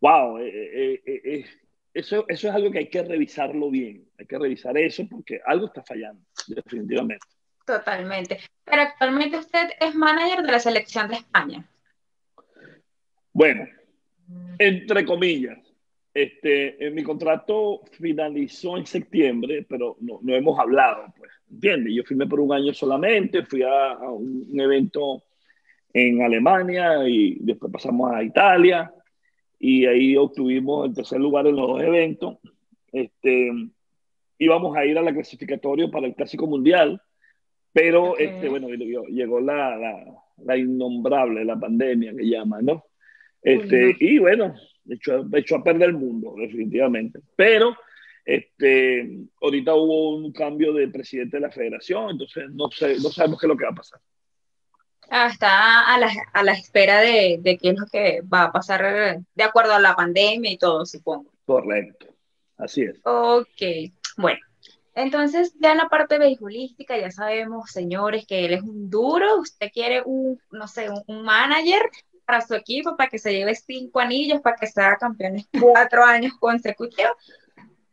wow, 0.01 0.39
eh, 0.39 0.99
eh, 1.05 1.45
eso, 1.93 2.25
eso 2.27 2.47
es 2.49 2.55
algo 2.55 2.71
que 2.71 2.79
hay 2.79 2.89
que 2.89 3.03
revisarlo 3.03 3.69
bien. 3.69 4.03
Hay 4.17 4.25
que 4.25 4.39
revisar 4.39 4.75
eso 4.79 5.07
porque 5.07 5.39
algo 5.45 5.67
está 5.67 5.83
fallando, 5.83 6.23
definitivamente. 6.47 7.36
Totalmente. 7.67 8.39
Pero 8.63 8.81
actualmente 8.81 9.37
usted 9.37 9.69
es 9.77 9.93
manager 9.93 10.41
de 10.41 10.51
la 10.53 10.59
selección 10.59 11.09
de 11.09 11.15
España. 11.15 11.69
Bueno, 13.33 13.67
entre 14.57 15.05
comillas. 15.05 15.59
Este, 16.13 16.83
en 16.83 16.95
mi 16.95 17.03
contrato 17.03 17.81
finalizó 17.91 18.75
en 18.75 18.87
septiembre, 18.87 19.67
pero 19.69 19.97
no, 19.99 20.17
no 20.23 20.33
hemos 20.33 20.57
hablado, 20.57 21.13
pues, 21.15 21.29
¿entiendes? 21.51 21.93
Yo 21.93 22.03
firmé 22.03 22.25
por 22.25 22.39
un 22.39 22.51
año 22.51 22.73
solamente, 22.73 23.45
fui 23.45 23.61
a, 23.61 23.91
a 23.91 24.09
un, 24.09 24.47
un 24.49 24.59
evento 24.59 25.21
en 25.93 26.23
Alemania 26.23 27.07
y 27.07 27.37
después 27.41 27.71
pasamos 27.71 28.11
a 28.11 28.23
Italia 28.23 28.91
y 29.59 29.85
ahí 29.85 30.17
obtuvimos 30.17 30.87
el 30.87 30.95
tercer 30.95 31.19
lugar 31.19 31.45
en 31.45 31.55
los 31.55 31.67
dos 31.67 31.83
eventos. 31.83 32.37
Este, 32.91 33.51
íbamos 34.39 34.75
a 34.75 34.85
ir 34.85 34.97
a 34.97 35.03
la 35.03 35.13
clasificatoria 35.13 35.87
para 35.91 36.07
el 36.07 36.15
Clásico 36.15 36.47
Mundial, 36.47 36.99
pero 37.77 38.13
okay. 38.13 38.25
este, 38.25 38.49
bueno, 38.49 38.69
llegó 38.69 39.39
la, 39.39 39.77
la, 39.77 40.03
la, 40.37 40.57
innombrable, 40.57 41.45
la 41.45 41.59
pandemia 41.59 42.11
que 42.15 42.27
llaman, 42.27 42.65
¿no? 42.65 42.85
Este, 43.39 43.95
Y 43.99 44.17
bueno, 44.17 44.55
echó, 44.89 45.23
echó 45.31 45.57
a 45.57 45.63
perder 45.63 45.89
el 45.89 45.97
mundo, 45.97 46.33
definitivamente. 46.35 47.19
Pero 47.35 47.77
este, 48.25 49.19
ahorita 49.39 49.75
hubo 49.75 50.15
un 50.17 50.31
cambio 50.31 50.73
de 50.73 50.87
presidente 50.87 51.37
de 51.37 51.41
la 51.41 51.51
federación, 51.51 52.09
entonces 52.09 52.49
no, 52.49 52.71
sé, 52.71 52.95
no 52.95 53.09
sabemos 53.09 53.39
qué 53.39 53.45
es 53.45 53.49
lo 53.49 53.57
que 53.57 53.65
va 53.65 53.71
a 53.71 53.75
pasar. 53.75 53.99
Ah, 55.11 55.29
está 55.31 55.93
a 55.93 55.99
la, 55.99 56.11
a 56.33 56.43
la 56.43 56.53
espera 56.53 56.99
de, 57.01 57.37
de, 57.39 57.59
qué 57.59 57.69
es 57.69 57.75
lo 57.77 57.85
que 57.85 58.21
va 58.21 58.45
a 58.45 58.51
pasar 58.51 59.21
de 59.35 59.43
acuerdo 59.43 59.73
a 59.73 59.79
la 59.79 59.95
pandemia 59.95 60.51
y 60.51 60.57
todo, 60.57 60.83
supongo. 60.83 61.31
Correcto, 61.45 62.07
así 62.57 62.81
es. 62.81 62.99
Ok, 63.03 63.93
bueno. 64.17 64.46
Entonces, 64.97 65.53
ya 65.59 65.73
en 65.73 65.77
la 65.77 65.89
parte 65.89 66.17
beisbolística, 66.17 66.97
ya 66.97 67.11
sabemos, 67.11 67.69
señores, 67.69 68.25
que 68.25 68.45
él 68.45 68.55
es 68.55 68.63
un 68.63 68.89
duro. 68.89 69.39
Usted 69.39 69.69
quiere 69.71 70.01
un, 70.03 70.41
no 70.49 70.67
sé, 70.67 70.89
un, 70.89 71.03
un 71.05 71.23
manager 71.23 71.83
para 72.25 72.41
su 72.41 72.55
equipo, 72.55 72.97
para 72.97 73.07
que 73.07 73.19
se 73.19 73.31
lleve 73.31 73.53
cinco 73.53 73.99
anillos, 73.99 74.41
para 74.41 74.55
que 74.55 74.65
sea 74.65 74.95
campeón 74.95 75.35
cuatro 75.61 76.03
años 76.03 76.33
consecutivos. 76.39 77.11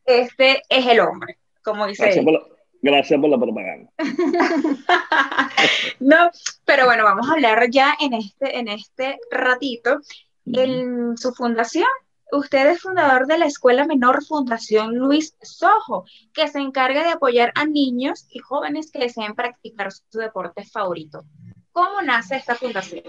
Este 0.06 0.62
es 0.66 0.86
el 0.86 1.00
hombre, 1.00 1.36
como 1.62 1.86
dice 1.86 2.04
Gracias 2.04 2.26
él. 2.26 2.40
Gracias 2.80 3.20
por 3.20 3.28
la 3.28 3.38
propaganda. 3.38 3.90
no, 6.00 6.30
pero 6.64 6.86
bueno, 6.86 7.04
vamos 7.04 7.28
a 7.28 7.34
hablar 7.34 7.68
ya 7.70 7.94
en 8.00 8.14
este, 8.14 8.58
en 8.58 8.68
este 8.68 9.18
ratito. 9.30 10.00
En 10.46 11.18
su 11.18 11.32
fundación, 11.32 11.88
usted 12.36 12.68
es 12.68 12.80
fundador 12.80 13.26
de 13.26 13.38
la 13.38 13.46
Escuela 13.46 13.86
Menor 13.86 14.24
Fundación 14.24 14.96
Luis 14.96 15.36
Sojo, 15.40 16.04
que 16.32 16.48
se 16.48 16.58
encarga 16.58 17.04
de 17.04 17.10
apoyar 17.10 17.52
a 17.54 17.64
niños 17.64 18.26
y 18.30 18.40
jóvenes 18.40 18.90
que 18.90 18.98
deseen 18.98 19.34
practicar 19.34 19.92
su 19.92 20.18
deporte 20.18 20.64
favorito. 20.64 21.24
¿Cómo 21.72 22.02
nace 22.02 22.36
esta 22.36 22.54
fundación? 22.54 23.04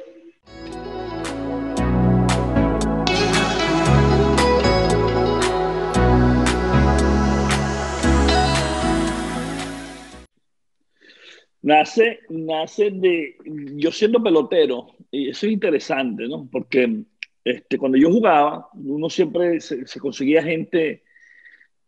Nace, 11.61 12.19
nace 12.30 12.91
de, 12.91 13.38
yo 13.78 13.91
siendo 13.91 14.21
pelotero, 14.21 14.86
y 15.09 15.30
eso 15.30 15.47
es 15.47 15.53
interesante, 15.53 16.28
¿no? 16.28 16.47
Porque 16.51 17.05
este, 17.46 17.78
cuando 17.78 17.98
yo 17.98 18.12
jugaba, 18.12 18.70
uno 18.74 19.08
siempre 19.08 19.62
se, 19.62 19.86
se 19.86 20.00
conseguía 20.00 20.41
gente 20.41 21.04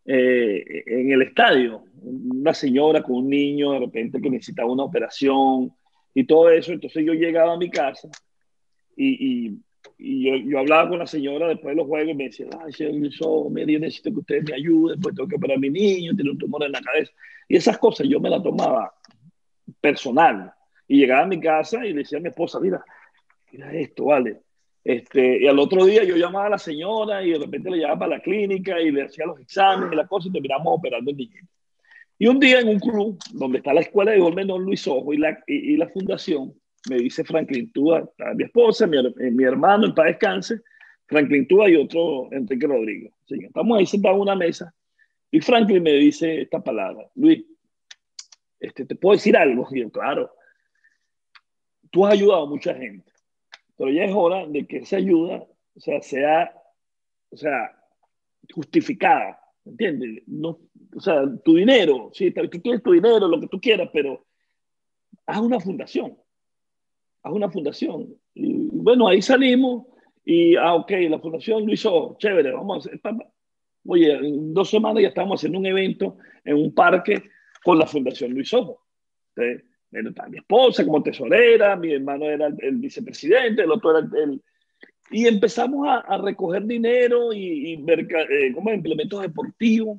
eh, 0.04 0.84
en 0.86 1.10
el 1.10 1.22
estadio, 1.22 1.84
una 2.00 2.54
señora 2.54 3.02
con 3.02 3.16
un 3.16 3.28
niño 3.28 3.72
de 3.72 3.80
repente 3.80 4.20
que 4.20 4.30
necesitaba 4.30 4.70
una 4.70 4.84
operación 4.84 5.72
y 6.14 6.24
todo 6.24 6.48
eso, 6.48 6.72
entonces 6.72 7.04
yo 7.04 7.12
llegaba 7.12 7.54
a 7.54 7.58
mi 7.58 7.68
casa 7.70 8.08
y, 8.96 9.46
y, 9.48 9.58
y 9.98 10.24
yo, 10.24 10.36
yo, 10.48 10.58
hablaba 10.60 10.88
con 10.90 11.00
la 11.00 11.06
señora 11.08 11.48
después 11.48 11.74
de 11.74 11.82
los 11.82 11.88
juegos 11.88 12.12
y 12.12 12.14
me 12.14 12.24
decía, 12.24 12.46
ay, 12.64 12.72
yo, 12.78 12.90
yo 12.90 13.50
necesito 13.50 14.12
que 14.12 14.20
usted 14.20 14.42
me 14.44 14.54
ayude, 14.54 14.96
pues 15.02 15.16
tengo 15.16 15.28
que 15.28 15.36
operar 15.36 15.56
a 15.56 15.60
mi 15.60 15.70
niño, 15.70 16.14
tiene 16.14 16.30
un 16.30 16.38
tumor 16.38 16.62
en 16.62 16.72
la 16.72 16.80
cabeza. 16.80 17.12
Y 17.48 17.56
esas 17.56 17.78
cosas 17.78 18.06
yo 18.08 18.20
me 18.20 18.30
las 18.30 18.42
tomaba 18.42 18.94
personal. 19.80 20.52
Y 20.86 20.98
llegaba 20.98 21.22
a 21.22 21.26
mi 21.26 21.40
casa 21.40 21.84
y 21.84 21.92
le 21.92 22.00
decía 22.00 22.18
a 22.18 22.20
mi 22.20 22.28
esposa, 22.28 22.60
mira, 22.60 22.84
mira 23.50 23.72
esto, 23.72 24.06
vale. 24.06 24.40
Este, 24.88 25.42
y 25.42 25.46
al 25.46 25.58
otro 25.58 25.84
día 25.84 26.02
yo 26.02 26.16
llamaba 26.16 26.46
a 26.46 26.48
la 26.48 26.58
señora 26.58 27.22
y 27.22 27.32
de 27.32 27.38
repente 27.40 27.70
le 27.70 27.76
llevaba 27.76 27.98
para 27.98 28.16
la 28.16 28.22
clínica 28.22 28.80
y 28.80 28.90
le 28.90 29.02
hacía 29.02 29.26
los 29.26 29.38
exámenes 29.38 29.92
y 29.92 29.96
la 29.96 30.06
cosa 30.06 30.28
y 30.28 30.32
terminamos 30.32 30.66
operando 30.66 31.10
el 31.10 31.16
niñito. 31.18 31.46
Y 32.18 32.26
un 32.26 32.40
día 32.40 32.60
en 32.60 32.68
un 32.68 32.78
club 32.78 33.18
donde 33.34 33.58
está 33.58 33.74
la 33.74 33.82
escuela 33.82 34.12
de 34.12 34.18
gol 34.18 34.34
menor 34.34 34.62
Luis 34.62 34.88
Ojo 34.88 35.12
y 35.12 35.18
la, 35.18 35.38
y, 35.46 35.74
y 35.74 35.76
la 35.76 35.90
fundación, 35.90 36.54
me 36.88 36.96
dice 36.96 37.22
Franklin 37.22 37.70
Túa, 37.70 38.10
mi 38.34 38.44
esposa, 38.44 38.86
mi, 38.86 38.96
mi 39.30 39.44
hermano, 39.44 39.88
en 39.88 39.94
paz 39.94 40.06
descanse, 40.06 40.62
Franklin 41.04 41.46
Túa 41.46 41.68
y 41.68 41.76
otro 41.76 42.32
Enrique 42.32 42.66
Rodrigo. 42.66 43.10
Estamos 43.28 43.78
ahí 43.78 43.84
sentados 43.84 44.16
en 44.16 44.22
una 44.22 44.36
mesa 44.36 44.74
y 45.30 45.38
Franklin 45.42 45.82
me 45.82 45.92
dice 45.92 46.40
esta 46.40 46.64
palabra, 46.64 47.06
Luis, 47.14 47.44
este, 48.58 48.86
¿te 48.86 48.94
puedo 48.94 49.16
decir 49.16 49.36
algo? 49.36 49.68
Y 49.70 49.80
yo, 49.80 49.90
claro, 49.90 50.32
tú 51.90 52.06
has 52.06 52.14
ayudado 52.14 52.44
a 52.44 52.48
mucha 52.48 52.74
gente, 52.74 53.07
pero 53.78 53.90
ya 53.90 54.04
es 54.04 54.12
hora 54.14 54.46
de 54.46 54.66
que 54.66 54.78
esa 54.78 54.96
ayuda 54.96 55.46
o 55.78 55.80
sea, 55.80 56.02
sea, 56.02 56.52
o 57.30 57.36
sea 57.36 57.74
justificada, 58.52 59.38
¿entiendes? 59.64 60.24
No, 60.26 60.58
o 60.94 61.00
sea, 61.00 61.22
tu 61.44 61.54
dinero, 61.54 62.10
sí, 62.12 62.32
tú 62.32 62.60
tienes 62.60 62.82
tu 62.82 62.92
dinero, 62.92 63.28
lo 63.28 63.40
que 63.40 63.46
tú 63.46 63.60
quieras, 63.60 63.88
pero 63.92 64.24
haz 65.26 65.38
una 65.40 65.60
fundación, 65.60 66.18
haz 67.22 67.32
una 67.32 67.50
fundación. 67.50 68.12
Y 68.34 68.68
bueno, 68.72 69.06
ahí 69.06 69.22
salimos 69.22 69.86
y, 70.24 70.56
ah, 70.56 70.74
ok, 70.74 70.90
la 71.08 71.20
fundación 71.20 71.64
lo 71.64 71.72
hizo, 71.72 72.16
chévere, 72.18 72.52
vamos 72.52 72.86
a 72.86 72.90
hacer, 72.90 73.00
oye, 73.86 74.12
en 74.12 74.52
dos 74.52 74.70
semanas 74.70 75.02
ya 75.02 75.08
estamos 75.08 75.38
haciendo 75.38 75.58
un 75.58 75.66
evento 75.66 76.16
en 76.44 76.56
un 76.56 76.74
parque 76.74 77.22
con 77.62 77.78
la 77.78 77.86
Fundación 77.86 78.32
Luis 78.32 78.52
Ojo. 78.52 78.82
Entonces, 79.90 80.30
mi 80.30 80.38
esposa 80.38 80.84
como 80.84 81.02
tesorera, 81.02 81.76
mi 81.76 81.92
hermano 81.92 82.26
era 82.26 82.46
el, 82.46 82.56
el, 82.60 82.76
vicepresidente, 82.76 83.62
el 83.62 83.70
otro 83.70 83.98
era 83.98 84.08
el, 84.22 84.42
y 85.10 85.26
empezamos 85.26 85.86
a, 85.88 86.18
recoger 86.18 86.64
dinero 86.64 87.32
y, 87.32 87.76
ver 87.76 88.00
eh, 88.30 88.52
como 88.52 88.72
implementos 88.72 89.22
deportivos. 89.22 89.98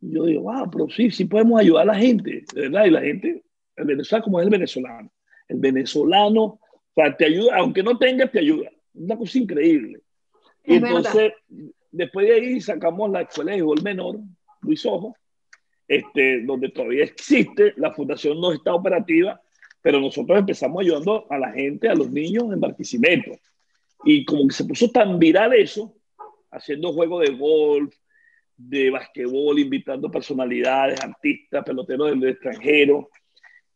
Y 0.00 0.14
yo 0.14 0.24
digo, 0.24 0.42
wow, 0.42 0.70
pero 0.70 0.88
sí, 0.88 1.10
sí 1.10 1.24
podemos 1.24 1.60
ayudar 1.60 1.82
a 1.82 1.92
la 1.92 1.98
gente, 1.98 2.44
¿verdad? 2.54 2.84
Y 2.86 2.90
la 2.90 3.00
gente, 3.00 3.42
el 3.76 3.84
venezolano, 3.84 4.24
como 4.24 4.40
es 4.40 4.44
el 4.44 4.50
venezolano, 4.50 5.12
el 5.48 5.58
venezolano, 5.58 6.42
o 6.42 6.60
sea, 6.94 7.16
te 7.16 7.26
ayuda, 7.26 7.56
aunque 7.56 7.82
no 7.82 7.98
tengas, 7.98 8.30
te 8.30 8.38
ayuda. 8.38 8.70
Una 8.94 9.16
cosa 9.16 9.38
increíble. 9.38 10.00
Y 10.64 10.74
entonces, 10.74 11.32
después 11.90 12.26
de 12.26 12.34
ahí 12.34 12.60
sacamos 12.60 13.10
la 13.10 13.22
escuela 13.22 13.52
de 13.52 13.62
gol 13.62 13.82
menor, 13.82 14.20
Luis 14.62 14.84
Ojo, 14.86 15.16
este, 15.90 16.42
donde 16.42 16.68
todavía 16.68 17.02
existe, 17.02 17.74
la 17.76 17.92
fundación 17.92 18.40
no 18.40 18.52
está 18.52 18.72
operativa, 18.72 19.42
pero 19.82 20.00
nosotros 20.00 20.38
empezamos 20.38 20.82
ayudando 20.82 21.26
a 21.28 21.36
la 21.36 21.50
gente, 21.50 21.88
a 21.88 21.96
los 21.96 22.08
niños 22.12 22.44
en 22.52 22.60
Barquisimeto. 22.60 23.32
Y 24.04 24.24
como 24.24 24.46
que 24.46 24.54
se 24.54 24.64
puso 24.66 24.88
tan 24.90 25.18
viral 25.18 25.52
eso, 25.52 25.92
haciendo 26.52 26.92
juegos 26.92 27.28
de 27.28 27.34
golf, 27.34 27.92
de 28.56 28.90
basquetbol, 28.90 29.58
invitando 29.58 30.08
personalidades, 30.12 31.02
artistas, 31.02 31.64
peloteros 31.64 32.10
del 32.10 32.30
extranjero. 32.30 33.10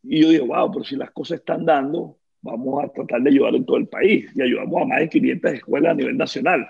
Y 0.04 0.22
yo 0.22 0.28
digo, 0.28 0.46
wow, 0.46 0.70
pero 0.70 0.84
si 0.84 0.94
las 0.94 1.10
cosas 1.10 1.40
están 1.40 1.66
dando, 1.66 2.18
vamos 2.42 2.84
a 2.84 2.92
tratar 2.92 3.22
de 3.22 3.30
ayudar 3.30 3.56
en 3.56 3.66
todo 3.66 3.78
el 3.78 3.88
país. 3.88 4.30
Y 4.36 4.42
ayudamos 4.42 4.82
a 4.82 4.84
más 4.84 5.00
de 5.00 5.08
500 5.08 5.52
escuelas 5.52 5.90
a 5.90 5.94
nivel 5.94 6.16
nacional. 6.16 6.64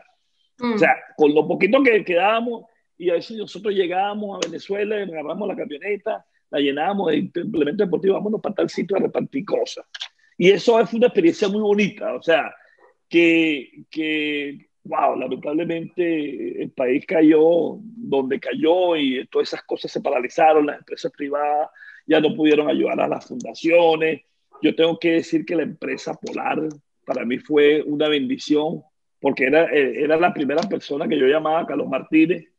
O 0.59 0.78
sea, 0.78 0.97
con 1.18 1.34
lo 1.34 1.47
poquito 1.47 1.82
que 1.82 2.03
quedábamos, 2.03 2.64
y 2.97 3.11
a 3.11 3.14
veces 3.14 3.36
nosotros 3.36 3.74
llegábamos 3.74 4.36
a 4.36 4.47
Venezuela, 4.47 4.97
agarramos 4.97 5.49
la 5.49 5.57
camioneta, 5.57 6.24
la 6.51 6.61
llenábamos 6.61 7.11
de 7.11 7.16
implementos 7.18 7.86
deportivos, 7.86 8.16
vámonos 8.18 8.40
para 8.40 8.55
tal 8.55 8.70
sitio 8.70 8.97
a 8.97 9.01
repartir 9.01 9.45
cosas. 9.45 9.84
Y 10.38 10.51
eso 10.51 10.84
fue 10.86 10.99
una 10.99 11.07
experiencia 11.09 11.49
muy 11.49 11.61
bonita, 11.61 12.14
o 12.14 12.22
sea, 12.22 12.55
que, 13.09 13.84
que, 13.90 14.68
wow, 14.84 15.16
lamentablemente 15.16 16.62
el 16.62 16.70
país 16.70 17.05
cayó 17.07 17.78
donde 17.80 18.40
cayó 18.40 18.97
y 18.97 19.26
todas 19.28 19.49
esas 19.49 19.62
cosas 19.64 19.90
se 19.90 20.01
paralizaron, 20.01 20.66
las 20.66 20.78
empresas 20.78 21.12
privadas 21.12 21.70
ya 22.07 22.20
no 22.20 22.34
pudieron 22.34 22.68
ayudar 22.68 23.01
a 23.01 23.09
las 23.09 23.26
fundaciones. 23.26 24.22
Yo 24.62 24.74
tengo 24.74 24.99
que 24.99 25.12
decir 25.12 25.45
que 25.45 25.57
la 25.57 25.62
empresa 25.62 26.14
Polar 26.14 26.68
para 27.07 27.24
mí 27.24 27.38
fue 27.38 27.82
una 27.82 28.09
bendición 28.09 28.82
porque 29.20 29.45
era, 29.45 29.66
era 29.70 30.16
la 30.16 30.34
primera 30.34 30.62
persona 30.62 31.09
que 31.09 31.18
yo 31.18 31.26
llamaba 31.26 31.66
Carlos 31.66 31.88
Martínez 31.88 32.53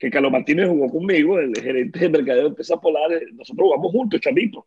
que 0.00 0.10
Carlos 0.10 0.32
Martínez 0.32 0.66
jugó 0.66 0.88
conmigo, 0.88 1.38
el 1.38 1.54
gerente 1.54 1.98
de 1.98 2.08
mercadeo 2.08 2.44
de 2.44 2.48
empresas 2.48 2.78
polares, 2.80 3.22
nosotros 3.34 3.66
jugamos 3.66 3.92
juntos, 3.92 4.20
chavito, 4.20 4.66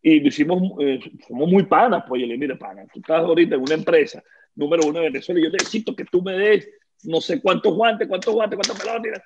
y 0.00 0.20
lo 0.20 0.28
hicimos, 0.28 0.62
eh, 0.80 1.00
somos 1.26 1.50
muy 1.50 1.64
panas, 1.64 2.04
pues, 2.08 2.22
yo 2.22 2.28
le 2.28 2.38
mire, 2.38 2.54
pana, 2.54 2.86
tú 2.92 3.00
estás 3.00 3.18
ahorita 3.18 3.56
en 3.56 3.62
una 3.62 3.74
empresa, 3.74 4.22
número 4.54 4.86
uno 4.86 5.00
de 5.00 5.06
Venezuela, 5.06 5.40
y 5.40 5.44
yo 5.44 5.50
necesito 5.50 5.94
que 5.96 6.04
tú 6.04 6.22
me 6.22 6.34
des 6.34 6.68
no 7.02 7.20
sé 7.20 7.40
cuántos 7.42 7.74
guantes, 7.74 8.06
cuántos 8.06 8.32
guantes, 8.32 8.56
cuántos 8.56 8.78
pelotas, 8.78 9.22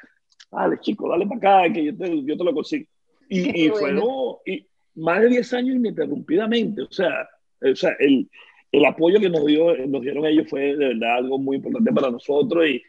dale, 0.51 0.79
chico, 0.81 1.11
dale 1.11 1.27
para 1.27 1.61
acá, 1.61 1.73
que 1.75 1.85
yo 1.85 1.97
te, 1.97 2.25
yo 2.25 2.37
te 2.39 2.45
lo 2.45 2.55
consigo. 2.55 2.87
Y, 3.29 3.67
y 3.67 3.69
fue, 3.69 3.93
no, 3.93 4.39
y 4.47 4.67
más 4.95 5.21
de 5.21 5.29
10 5.29 5.53
años 5.53 5.77
ininterrumpidamente, 5.77 6.83
o 6.83 6.91
sea, 6.91 7.29
o 7.61 7.77
sea 7.77 7.95
el, 7.99 8.31
el 8.73 8.85
apoyo 8.87 9.21
que 9.21 9.29
nos, 9.29 9.45
dio, 9.45 9.77
nos 9.89 10.01
dieron 10.01 10.25
ellos 10.25 10.47
fue 10.49 10.75
de 10.75 10.89
verdad 10.89 11.17
algo 11.17 11.39
muy 11.39 11.57
importante 11.57 11.93
para 11.93 12.11
nosotros 12.11 12.67
y, 12.67 12.83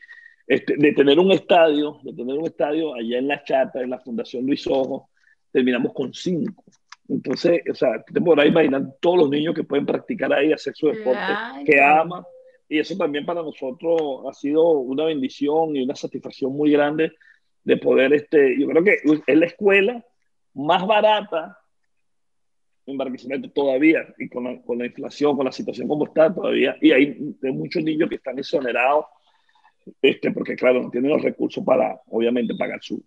este, 0.48 0.76
de 0.78 0.94
tener 0.94 1.20
un 1.20 1.32
estadio, 1.32 2.00
de 2.04 2.14
tener 2.14 2.38
un 2.38 2.46
estadio 2.46 2.94
allá 2.94 3.18
en 3.18 3.28
la 3.28 3.44
chata, 3.44 3.82
en 3.82 3.90
la 3.90 4.00
Fundación 4.00 4.46
Luis 4.46 4.66
Ojo, 4.68 5.10
terminamos 5.52 5.94
con 5.94 6.14
cinco. 6.14 6.64
Entonces, 7.08 7.62
o 7.72 7.76
sea, 7.76 8.04
te 8.04 8.20
podrás 8.20 8.48
imaginar 8.48 8.84
todos 9.00 9.18
los 9.20 9.30
niños 9.30 9.56
que 9.56 9.64
pueden 9.64 9.86
practicar 9.86 10.34
ahí, 10.34 10.52
hacer 10.52 10.76
su 10.76 10.88
deporte, 10.88 11.20
que 11.66 11.82
aman. 11.82 12.24
Y 12.68 12.80
eso 12.80 12.98
también 12.98 13.26
para 13.26 13.44
nosotros 13.44 14.24
ha 14.28 14.34
sido 14.34 14.72
una 14.72 15.06
bendición 15.06 15.76
y 15.76 15.84
una 15.84 15.96
satisfacción 15.96 16.52
muy 16.52 16.72
grande 16.72 17.12
de 17.64 17.78
poder, 17.78 18.14
este, 18.14 18.60
yo 18.60 18.68
creo 18.68 18.84
que 18.84 18.98
es 19.26 19.38
la 19.38 19.46
escuela 19.46 20.06
más 20.54 20.86
barata 20.86 21.60
en 22.86 22.98
Barquisimeto 22.98 23.50
todavía, 23.50 24.06
y 24.20 24.30
con 24.30 24.44
la, 24.44 24.62
con 24.62 24.78
la 24.78 24.86
inflación, 24.86 25.36
con 25.36 25.46
la 25.46 25.52
situación 25.52 25.88
como 25.88 26.06
está 26.06 26.34
todavía, 26.34 26.78
y 26.80 26.92
hay 26.92 27.18
muchos 27.42 27.84
niños 27.84 28.08
que 28.10 28.16
están 28.16 28.38
exonerados 28.38 29.06
este, 30.02 30.32
porque 30.32 30.56
claro, 30.56 30.84
no 30.84 30.90
tienen 30.90 31.12
los 31.12 31.22
recursos 31.22 31.64
para, 31.64 32.00
obviamente, 32.08 32.56
pagar 32.56 32.80
su, 32.82 33.04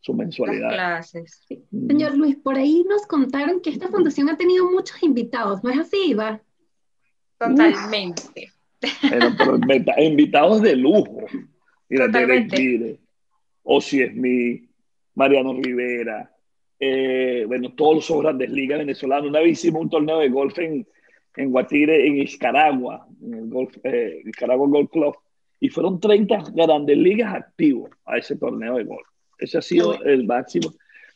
su 0.00 0.14
mensualidad. 0.14 0.70
clases. 0.70 1.46
Mm. 1.70 1.86
Señor 1.88 2.16
Luis, 2.16 2.36
por 2.36 2.56
ahí 2.56 2.84
nos 2.88 3.06
contaron 3.06 3.60
que 3.60 3.70
esta 3.70 3.88
fundación 3.88 4.28
ha 4.28 4.36
tenido 4.36 4.70
muchos 4.70 5.02
invitados, 5.02 5.62
¿no 5.62 5.70
es 5.70 5.78
así, 5.78 6.10
Iba? 6.10 6.40
Totalmente. 7.38 8.52
invitados 9.98 10.62
de 10.62 10.76
lujo. 10.76 11.26
Mira, 11.88 12.06
si 13.80 14.02
es 14.02 14.14
mi 14.14 14.68
Mariano 15.14 15.54
Rivera, 15.54 16.34
eh, 16.78 17.44
bueno, 17.46 17.72
todos 17.74 18.08
los 18.08 18.22
grandes 18.22 18.50
ligas 18.50 18.78
venezolanas. 18.78 19.28
Una 19.28 19.40
vez 19.40 19.52
hicimos 19.52 19.82
un 19.82 19.90
torneo 19.90 20.18
de 20.18 20.28
golf 20.28 20.58
en, 20.58 20.86
en 21.36 21.50
Guatire, 21.50 22.06
en 22.06 22.18
Iscaragua, 22.18 23.06
en 23.22 23.34
el 23.34 23.48
golf, 23.48 23.76
eh, 23.84 24.22
Golf 24.46 24.90
Club 24.90 25.16
y 25.60 25.68
fueron 25.68 26.00
30 26.00 26.44
grandes 26.54 26.96
ligas 26.96 27.34
activos 27.34 27.90
a 28.06 28.16
ese 28.16 28.36
torneo 28.36 28.76
de 28.76 28.84
golf. 28.84 29.06
Ese 29.38 29.58
ha 29.58 29.62
sido 29.62 30.02
el 30.02 30.26
máximo. 30.26 30.72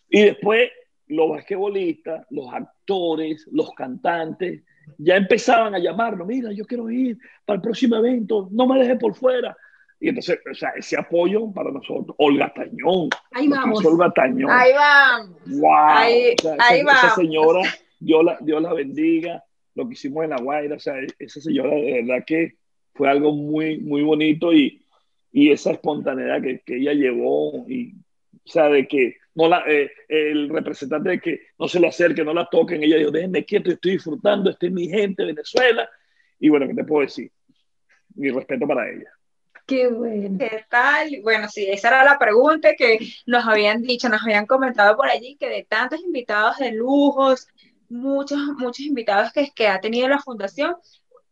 Y 0.08 0.22
después 0.22 0.70
los 1.08 1.30
basquetbolistas, 1.30 2.26
los 2.30 2.52
actores, 2.52 3.48
los 3.50 3.70
cantantes, 3.72 4.62
ya 4.98 5.16
empezaban 5.16 5.74
a 5.74 5.78
llamarnos, 5.78 6.26
mira, 6.26 6.52
yo 6.52 6.66
quiero 6.66 6.90
ir 6.90 7.18
para 7.44 7.56
el 7.56 7.62
próximo 7.62 7.96
evento, 7.96 8.48
no 8.52 8.66
me 8.66 8.78
dejes 8.78 8.98
por 8.98 9.14
fuera. 9.14 9.56
Y 9.98 10.08
entonces, 10.08 10.38
o 10.50 10.54
sea, 10.54 10.70
ese 10.76 10.98
apoyo 10.98 11.50
para 11.52 11.70
nosotros, 11.70 12.14
Olga 12.18 12.52
Tañón. 12.52 13.08
Ahí 13.32 13.48
vamos. 13.48 13.84
Olga 13.84 14.12
Tañón. 14.12 14.50
Ahí 14.50 14.72
vamos. 14.74 15.38
Wow. 15.46 15.70
Ahí, 15.74 16.34
ahí 16.58 16.80
esa, 16.80 17.06
esa, 17.06 17.14
señora, 17.14 17.62
Dios 17.98 18.24
la, 18.24 18.38
Dios 18.42 18.60
la 18.60 18.74
bendiga, 18.74 19.42
lo 19.74 19.86
que 19.86 19.94
hicimos 19.94 20.24
en 20.24 20.30
La 20.30 20.36
Guaira, 20.36 20.76
o 20.76 20.78
sea, 20.78 20.96
esa 21.18 21.40
señora 21.40 21.74
de 21.74 22.02
verdad 22.02 22.24
que 22.26 22.56
fue 22.94 23.10
algo 23.10 23.32
muy, 23.32 23.78
muy 23.78 24.02
bonito 24.02 24.52
y, 24.52 24.84
y 25.32 25.50
esa 25.50 25.72
espontaneidad 25.72 26.40
que, 26.42 26.60
que, 26.60 26.76
ella 26.76 26.92
llevó 26.92 27.66
y, 27.68 27.92
o 27.92 28.46
sea, 28.48 28.68
de 28.68 28.86
que 28.86 29.16
no 29.34 29.48
la, 29.48 29.64
eh, 29.66 29.90
el 30.08 30.48
representante 30.48 31.10
de 31.10 31.20
que 31.20 31.40
no 31.58 31.66
se 31.66 31.80
le 31.80 31.88
acerque, 31.88 32.24
no 32.24 32.32
la 32.32 32.48
toquen, 32.48 32.82
ella 32.82 32.96
dijo, 32.96 33.10
déjenme 33.10 33.44
quieto, 33.44 33.70
estoy 33.70 33.92
disfrutando, 33.92 34.50
este 34.50 34.66
es 34.68 34.72
mi 34.72 34.88
gente, 34.88 35.24
Venezuela, 35.24 35.88
y 36.38 36.48
bueno, 36.48 36.68
¿qué 36.68 36.74
te 36.74 36.84
puedo 36.84 37.02
decir? 37.02 37.30
Mi 38.14 38.30
respeto 38.30 38.66
para 38.66 38.88
ella. 38.88 39.10
Qué 39.66 39.88
bueno. 39.88 40.38
¿Qué 40.38 40.64
tal? 40.68 41.08
Bueno, 41.22 41.48
sí, 41.48 41.66
esa 41.68 41.88
era 41.88 42.04
la 42.04 42.18
pregunta 42.18 42.74
que 42.76 42.98
nos 43.26 43.46
habían 43.46 43.82
dicho, 43.82 44.08
nos 44.08 44.22
habían 44.22 44.46
comentado 44.46 44.94
por 44.94 45.08
allí, 45.08 45.36
que 45.36 45.48
de 45.48 45.64
tantos 45.64 46.00
invitados 46.00 46.58
de 46.58 46.72
lujos, 46.72 47.48
muchos, 47.88 48.38
muchos 48.58 48.80
invitados 48.80 49.32
que, 49.32 49.50
que 49.54 49.68
ha 49.68 49.80
tenido 49.80 50.06
la 50.06 50.18
fundación, 50.18 50.76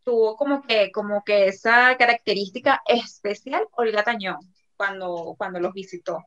tuvo 0.05 0.37
como 0.37 0.63
que, 0.63 0.91
como 0.93 1.23
que 1.25 1.47
esa 1.47 1.97
característica 1.97 2.83
especial 2.87 3.67
Olga 3.73 4.03
Tañón 4.03 4.39
cuando, 4.77 5.35
cuando 5.39 5.61
los 5.61 5.73
visitó. 5.73 6.19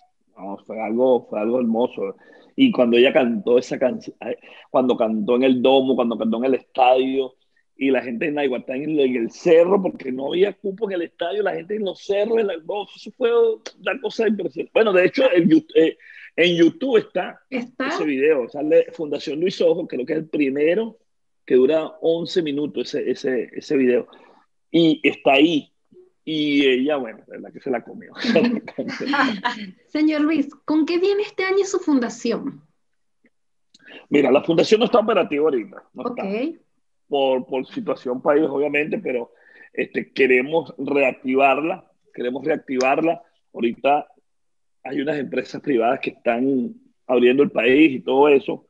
fue 0.66 0.82
algo, 0.82 1.28
fue 1.30 1.40
algo 1.40 1.60
hermoso. 1.60 2.16
Y 2.56 2.72
cuando 2.72 2.98
ella 2.98 3.12
cantó 3.12 3.58
esa 3.58 3.78
canción, 3.78 4.16
cuando 4.70 4.96
cantó 4.96 5.36
en 5.36 5.44
el 5.44 5.62
domo, 5.62 5.96
cuando 5.96 6.18
cantó 6.18 6.38
en 6.38 6.46
el 6.46 6.56
estadio, 6.56 7.36
y 7.78 7.92
la 7.92 8.02
gente 8.02 8.28
en 8.28 8.36
Naiguatán 8.36 8.82
en, 8.82 9.00
en 9.00 9.16
el 9.16 9.32
cerro, 9.32 9.82
porque 9.82 10.12
no 10.12 10.28
había 10.28 10.54
cupo 10.54 10.90
en 10.90 10.96
el 10.96 11.02
estadio, 11.04 11.44
la 11.44 11.56
gente 11.56 11.76
en 11.76 11.84
los 11.84 12.00
cerros, 12.00 12.40
en 12.40 12.48
la, 12.48 12.54
eso 12.54 13.12
fue 13.18 13.30
una 13.34 14.00
cosa 14.02 14.28
impresionante. 14.28 14.72
Bueno, 14.74 14.94
de 14.94 15.06
hecho, 15.06 15.24
eh, 15.32 15.98
en 16.38 16.56
YouTube 16.56 16.98
está, 16.98 17.42
¿Está? 17.50 17.88
ese 17.90 18.06
video, 18.06 18.48
sale 18.48 18.88
Fundación 18.94 19.40
Luis 19.42 19.60
Ojo, 19.62 19.88
creo 19.88 20.06
que 20.06 20.14
es 20.14 20.20
el 20.20 20.30
primero 20.30 20.98
que 21.46 21.56
dura 21.56 21.94
11 22.02 22.42
minutos 22.42 22.96
ese, 22.96 23.12
ese, 23.12 23.50
ese 23.54 23.78
video. 23.78 24.08
Y 24.72 25.00
está 25.08 25.34
ahí. 25.34 25.72
Y 26.24 26.66
ella, 26.66 26.98
bueno, 26.98 27.20
la 27.28 27.36
verdad 27.36 27.54
que 27.54 27.60
se 27.60 27.70
la 27.70 27.84
comió. 27.84 28.12
Señor 29.88 30.22
Luis, 30.22 30.50
¿con 30.66 30.86
qué 30.86 30.98
viene 30.98 31.22
este 31.22 31.44
año 31.46 31.64
su 31.66 31.80
fundación? 31.80 32.62
Mira, 34.10 34.32
la 34.32 34.44
fundación 34.44 34.80
no 34.80 34.86
está 34.86 35.00
operativa 35.00 35.44
ahorita. 35.44 35.84
No 35.94 36.10
está. 36.10 36.24
Por, 37.08 37.46
por 37.46 37.68
situación 37.68 38.22
país, 38.22 38.44
obviamente, 38.50 38.98
pero 38.98 39.32
este, 39.72 40.12
queremos 40.12 40.74
reactivarla. 40.78 41.86
Queremos 42.12 42.44
reactivarla. 42.44 43.22
Ahorita 43.54 44.08
hay 44.84 45.02
unas 45.02 45.18
empresas 45.18 45.62
privadas 45.62 46.00
que 46.00 46.12
están 46.12 46.74
abriendo 47.06 47.44
el 47.44 47.52
país 47.52 47.92
y 47.92 48.00
todo 48.00 48.30
eso 48.30 48.66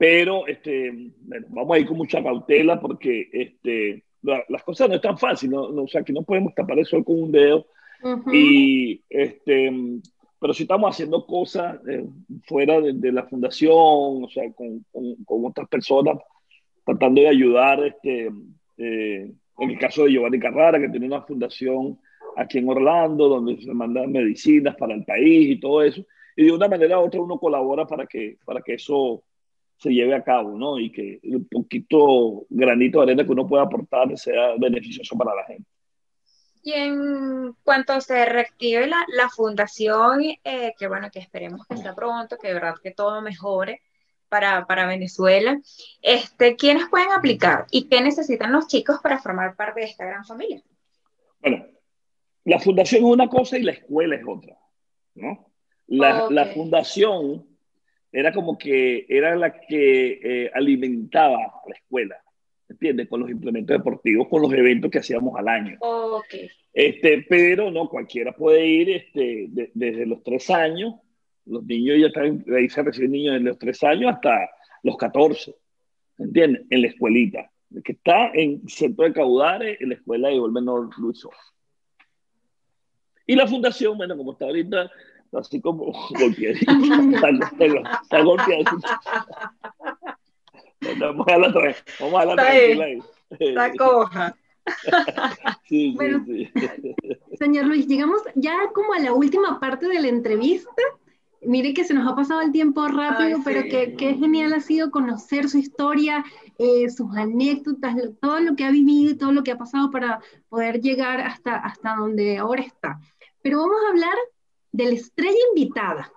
pero 0.00 0.46
este, 0.46 1.12
bueno, 1.20 1.46
vamos 1.50 1.76
a 1.76 1.78
ir 1.78 1.86
con 1.86 1.98
mucha 1.98 2.22
cautela 2.22 2.80
porque 2.80 3.28
este, 3.34 4.02
las 4.22 4.62
cosas 4.62 4.88
no 4.88 4.94
están 4.94 5.18
fáciles, 5.18 5.52
¿no? 5.52 5.82
o 5.82 5.88
sea, 5.88 6.02
que 6.02 6.14
no 6.14 6.22
podemos 6.22 6.54
tapar 6.54 6.78
el 6.78 6.86
sol 6.86 7.04
con 7.04 7.22
un 7.22 7.30
dedo. 7.30 7.66
y, 8.32 9.02
este, 9.10 9.70
pero 10.38 10.54
sí 10.54 10.62
estamos 10.62 10.94
haciendo 10.94 11.26
cosas 11.26 11.86
eh, 11.86 12.02
fuera 12.46 12.80
de, 12.80 13.12
la 13.12 13.24
fundación, 13.24 13.74
o 13.74 14.28
sea, 14.32 14.50
con, 14.54 14.86
con, 14.90 15.44
otras 15.44 15.68
personas, 15.68 16.16
tratando 16.86 17.20
de 17.20 17.28
ayudar 17.28 17.84
este, 17.84 18.30
eh, 18.78 19.30
En 19.58 19.70
el 19.70 19.78
caso 19.78 20.04
de 20.04 20.12
Giovanni 20.12 20.40
Carrara, 20.40 20.80
que 20.80 20.88
tiene 20.88 21.08
una 21.08 21.20
fundación 21.20 21.98
aquí 22.38 22.56
en 22.56 22.70
Orlando, 22.70 23.28
donde 23.28 23.60
se 23.60 23.74
mandan 23.74 24.12
medicinas 24.12 24.76
para 24.76 24.94
el 24.94 25.04
país 25.04 25.50
y 25.50 25.60
todo 25.60 25.82
eso. 25.82 26.02
Y 26.36 26.46
de 26.46 26.52
una 26.52 26.68
manera 26.68 26.98
u 26.98 27.02
otra 27.02 27.20
uno 27.20 27.38
colabora 27.38 27.86
para 27.86 28.06
que, 28.06 28.38
para 28.46 28.62
que 28.62 28.72
eso 28.74 29.24
se 29.80 29.90
lleve 29.90 30.14
a 30.14 30.22
cabo, 30.22 30.58
¿no? 30.58 30.78
Y 30.78 30.92
que 30.92 31.20
un 31.24 31.48
poquito 31.48 32.44
granito 32.50 32.98
de 32.98 33.04
arena 33.04 33.24
que 33.24 33.32
uno 33.32 33.46
pueda 33.46 33.62
aportar 33.62 34.16
sea 34.18 34.54
beneficioso 34.58 35.16
para 35.16 35.34
la 35.34 35.44
gente. 35.44 35.68
Y 36.62 36.72
en 36.72 37.54
cuanto 37.64 37.98
se 38.02 38.26
reactive 38.26 38.86
la, 38.86 39.06
la 39.16 39.30
fundación, 39.30 40.20
eh, 40.44 40.74
que 40.78 40.86
bueno, 40.86 41.10
que 41.10 41.18
esperemos 41.18 41.66
que 41.66 41.78
sea 41.78 41.94
pronto, 41.94 42.36
que 42.36 42.48
de 42.48 42.54
verdad 42.54 42.74
que 42.82 42.90
todo 42.90 43.22
mejore 43.22 43.80
para, 44.28 44.66
para, 44.66 44.86
Venezuela, 44.86 45.58
este, 46.02 46.56
¿quiénes 46.56 46.88
pueden 46.90 47.10
aplicar 47.12 47.66
y 47.70 47.88
qué 47.88 48.02
necesitan 48.02 48.52
los 48.52 48.66
chicos 48.66 48.98
para 49.02 49.18
formar 49.18 49.56
parte 49.56 49.80
de 49.80 49.86
esta 49.86 50.04
gran 50.04 50.24
familia? 50.26 50.62
Bueno, 51.40 51.64
la 52.44 52.58
fundación 52.58 53.02
es 53.02 53.10
una 53.10 53.28
cosa 53.28 53.56
y 53.56 53.62
la 53.62 53.72
escuela 53.72 54.16
es 54.16 54.22
otra, 54.28 54.58
¿no? 55.14 55.50
La, 55.86 56.24
okay. 56.24 56.36
la 56.36 56.46
fundación 56.46 57.49
era 58.12 58.32
como 58.32 58.58
que 58.58 59.06
era 59.08 59.36
la 59.36 59.52
que 59.52 60.20
eh, 60.22 60.50
alimentaba 60.52 61.36
a 61.36 61.68
la 61.68 61.74
escuela, 61.74 62.16
¿entiendes? 62.68 63.08
Con 63.08 63.20
los 63.20 63.30
implementos 63.30 63.76
deportivos, 63.76 64.28
con 64.28 64.42
los 64.42 64.52
eventos 64.52 64.90
que 64.90 64.98
hacíamos 64.98 65.38
al 65.38 65.48
año. 65.48 65.78
Okay. 65.80 66.50
Este, 66.72 67.24
pero 67.28 67.70
no, 67.70 67.88
cualquiera 67.88 68.32
puede 68.32 68.66
ir 68.66 68.90
este, 68.90 69.46
de, 69.48 69.70
desde 69.74 70.06
los 70.06 70.22
tres 70.22 70.50
años, 70.50 70.94
los 71.46 71.64
niños 71.64 71.98
ya 72.00 72.06
están, 72.08 72.44
ahí 72.56 72.68
se 72.68 72.82
reciben 72.82 73.12
niños 73.12 73.34
desde 73.34 73.46
los 73.46 73.58
tres 73.58 73.82
años 73.82 74.12
hasta 74.12 74.50
los 74.82 74.96
14, 74.96 75.54
¿entiendes? 76.18 76.62
En 76.70 76.82
la 76.82 76.88
escuelita, 76.88 77.50
que 77.84 77.92
está 77.92 78.30
en 78.34 78.68
Centro 78.68 79.04
de 79.04 79.12
Caudales, 79.12 79.80
en 79.80 79.90
la 79.90 79.94
escuela 79.94 80.28
de 80.28 80.40
Menor 80.48 80.90
Luis 80.98 81.24
Ojo. 81.24 81.36
Y 83.26 83.36
la 83.36 83.46
fundación, 83.46 83.96
bueno, 83.96 84.16
como 84.16 84.32
está 84.32 84.46
ahorita, 84.46 84.90
así 85.32 85.60
como 85.60 85.92
golpeadita, 86.18 86.72
está, 88.02 88.22
golpeadita. 88.22 88.76
Vamos 90.98 91.28
a 91.28 91.38
la 91.38 91.48
otra 91.48 91.62
vez. 91.62 91.84
Vamos 92.00 92.20
a 92.20 92.24
la 92.24 92.36
tranquila 92.36 92.84
ahí. 92.84 92.98
Está 93.38 93.72
coja. 93.78 94.36
Sí, 95.64 95.92
bueno, 95.96 96.24
sí, 96.26 96.48
sí. 96.54 96.96
Señor 97.38 97.66
Luis, 97.66 97.86
llegamos 97.86 98.22
ya 98.34 98.56
como 98.74 98.92
a 98.92 98.98
la 98.98 99.12
última 99.12 99.58
parte 99.60 99.88
de 99.88 100.00
la 100.00 100.08
entrevista. 100.08 100.82
Mire 101.42 101.72
que 101.72 101.84
se 101.84 101.94
nos 101.94 102.06
ha 102.06 102.14
pasado 102.14 102.42
el 102.42 102.52
tiempo 102.52 102.86
rápido, 102.86 103.38
Ay, 103.38 103.42
pero 103.42 103.62
sí. 103.62 103.68
que, 103.70 103.94
que, 103.94 104.14
genial 104.14 104.52
ha 104.52 104.60
sido 104.60 104.90
conocer 104.90 105.48
su 105.48 105.56
historia, 105.56 106.22
eh, 106.58 106.90
sus 106.90 107.16
anécdotas, 107.16 107.96
lo, 107.96 108.12
todo 108.12 108.40
lo 108.40 108.56
que 108.56 108.64
ha 108.64 108.70
vivido 108.70 109.12
y 109.12 109.16
todo 109.16 109.32
lo 109.32 109.42
que 109.42 109.52
ha 109.52 109.56
pasado 109.56 109.90
para 109.90 110.20
poder 110.50 110.82
llegar 110.82 111.22
hasta, 111.22 111.56
hasta 111.56 111.96
donde 111.96 112.36
ahora 112.36 112.62
está. 112.62 113.00
Pero 113.42 113.60
vamos 113.60 113.78
a 113.86 113.90
hablar 113.90 114.14
de 114.72 114.84
la 114.84 114.90
estrella 114.90 115.38
invitada. 115.54 116.12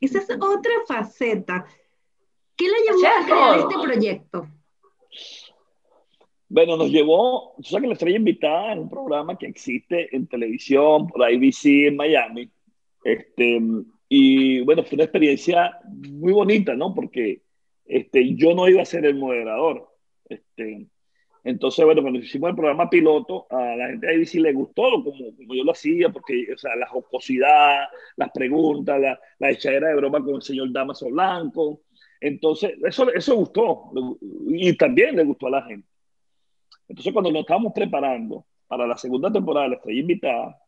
Esa 0.00 0.18
es 0.20 0.30
otra 0.30 0.72
faceta. 0.86 1.66
¿Qué 2.56 2.66
le 2.66 2.74
llevó 2.86 3.06
a 3.06 3.24
crear 3.24 3.58
este 3.58 3.74
proyecto? 3.82 4.48
Bueno, 6.48 6.76
nos 6.76 6.90
llevó, 6.90 7.54
tú 7.58 7.64
sabes 7.64 7.82
que 7.82 7.88
la 7.88 7.92
estrella 7.92 8.16
invitada 8.16 8.72
es 8.72 8.78
un 8.78 8.88
programa 8.88 9.36
que 9.36 9.46
existe 9.46 10.14
en 10.16 10.26
televisión, 10.26 11.08
por 11.08 11.22
ABC 11.22 11.88
en 11.88 11.96
Miami. 11.96 12.50
Este, 13.04 13.60
y 14.08 14.60
bueno, 14.62 14.82
fue 14.82 14.96
una 14.96 15.04
experiencia 15.04 15.78
muy 15.84 16.32
bonita, 16.32 16.74
¿no? 16.74 16.94
Porque 16.94 17.42
este, 17.88 18.36
yo 18.36 18.54
no 18.54 18.68
iba 18.68 18.82
a 18.82 18.84
ser 18.84 19.06
el 19.06 19.16
moderador. 19.16 19.88
Este, 20.28 20.86
entonces, 21.42 21.84
bueno, 21.84 22.02
cuando 22.02 22.18
hicimos 22.18 22.50
el 22.50 22.56
programa 22.56 22.90
piloto, 22.90 23.46
a 23.50 23.74
la 23.74 23.88
gente 23.88 24.06
de 24.06 24.14
ABC 24.16 24.34
le 24.34 24.52
gustó 24.52 25.02
como, 25.02 25.34
como 25.34 25.54
yo 25.54 25.64
lo 25.64 25.72
hacía, 25.72 26.10
porque, 26.10 26.52
o 26.54 26.58
sea, 26.58 26.76
la 26.76 26.86
jocosidad, 26.86 27.86
las 28.16 28.30
preguntas, 28.30 29.00
la, 29.00 29.18
la 29.38 29.50
echadera 29.50 29.88
de 29.88 29.94
broma 29.94 30.22
con 30.22 30.36
el 30.36 30.42
señor 30.42 30.70
Damaso 30.70 31.08
Blanco. 31.08 31.80
Entonces, 32.20 32.72
eso, 32.84 33.10
eso 33.12 33.36
gustó 33.36 33.90
y 34.48 34.76
también 34.76 35.16
le 35.16 35.24
gustó 35.24 35.46
a 35.46 35.50
la 35.50 35.62
gente. 35.62 35.88
Entonces, 36.88 37.12
cuando 37.12 37.30
nos 37.30 37.40
estábamos 37.40 37.72
preparando 37.74 38.44
para 38.66 38.86
la 38.86 38.98
segunda 38.98 39.32
temporada 39.32 39.68
La 39.68 39.76
Estrella 39.76 40.00
Invitada, 40.00 40.62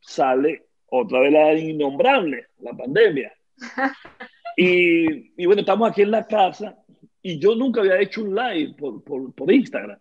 sale 0.00 0.66
otra 0.86 1.20
vez 1.20 1.32
la 1.32 1.54
innombrable, 1.54 2.46
la 2.58 2.72
pandemia. 2.72 3.32
Y, 4.60 5.30
y, 5.40 5.46
bueno, 5.46 5.60
estamos 5.60 5.88
aquí 5.88 6.02
en 6.02 6.10
la 6.10 6.26
casa 6.26 6.76
y 7.22 7.38
yo 7.38 7.54
nunca 7.54 7.80
había 7.80 8.00
hecho 8.00 8.24
un 8.24 8.34
live 8.34 8.74
por, 8.76 9.04
por, 9.04 9.32
por 9.32 9.52
Instagram. 9.52 10.00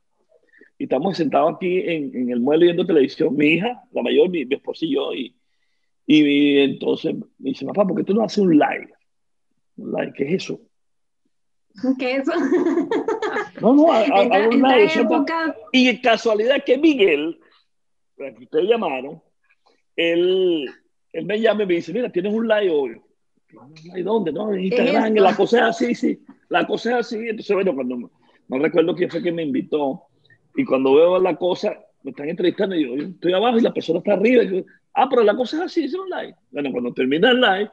Y 0.80 0.86
estamos 0.86 1.16
sentados 1.16 1.54
aquí 1.54 1.78
en, 1.78 2.16
en, 2.16 2.32
el 2.32 2.40
mueble 2.40 2.66
viendo 2.66 2.84
televisión, 2.84 3.36
mi 3.36 3.50
hija, 3.50 3.84
la 3.92 4.02
mayor, 4.02 4.30
mi, 4.30 4.46
mi 4.46 4.56
esposa 4.56 4.84
y 4.84 4.96
yo, 4.96 5.14
y, 5.14 5.36
y, 6.08 6.58
entonces 6.58 7.14
me 7.14 7.52
dice, 7.52 7.68
papá, 7.68 7.86
¿por 7.86 7.98
qué 7.98 8.04
tú 8.04 8.16
no 8.16 8.24
haces 8.24 8.40
un 8.40 8.58
live? 8.58 8.92
¿Un 9.76 9.92
live? 9.92 10.14
¿Qué 10.16 10.24
es 10.24 10.44
eso? 10.44 10.60
¿Qué 12.00 12.16
es 12.16 12.28
eso? 12.28 12.32
No, 13.62 13.76
no, 13.76 13.94
a, 13.94 14.00
a, 14.00 14.22
a 14.24 14.50
un 14.50 14.60
live. 14.60 14.90
Época... 14.96 15.56
Y 15.72 16.02
casualidad 16.02 16.64
que 16.66 16.80
Miguel, 16.80 17.40
que 18.18 18.44
ustedes 18.44 18.68
llamaron, 18.68 19.22
él, 19.96 20.68
él 21.14 21.26
me 21.28 21.40
llama 21.40 21.62
y 21.62 21.68
me 21.68 21.74
dice, 21.76 21.94
mira, 21.94 22.12
tienes 22.12 22.34
un 22.34 22.48
live 22.48 22.72
hoy. 22.72 23.02
¿Y 23.96 24.02
dónde? 24.02 24.32
No, 24.32 24.54
en 24.54 24.66
Instagram, 24.66 25.16
la 25.16 25.36
cosa 25.36 25.58
es 25.58 25.64
así, 25.64 25.96
sí, 25.96 26.20
la 26.50 26.68
cosa 26.68 26.92
es 26.92 26.96
así. 27.08 27.18
Entonces, 27.18 27.54
bueno, 27.56 27.74
cuando 27.74 28.12
no 28.48 28.60
recuerdo 28.60 28.96
quién 28.96 29.10
fue 29.10 29.24
que 29.24 29.32
me 29.32 29.44
invitó, 29.44 30.04
y 30.56 30.66
cuando 30.66 30.96
veo 30.96 31.20
la 31.20 31.36
cosa, 31.36 31.78
me 32.04 32.12
están 32.12 32.30
entrevistando 32.30 32.76
y 32.76 32.84
yo, 32.84 32.96
yo 32.96 33.08
estoy 33.10 33.34
abajo 33.34 33.58
y 33.58 33.62
la 33.62 33.74
persona 33.74 34.00
está 34.00 34.14
arriba. 34.14 34.44
Y 34.44 34.58
yo, 34.58 34.66
ah, 34.96 35.08
pero 35.10 35.24
la 35.24 35.36
cosa 35.36 35.58
es 35.58 35.64
así, 35.64 35.84
es 35.84 35.94
un 35.94 36.10
live. 36.10 36.36
Bueno, 36.52 36.72
cuando 36.72 36.94
termina 36.94 37.30
el 37.30 37.40
live, 37.40 37.72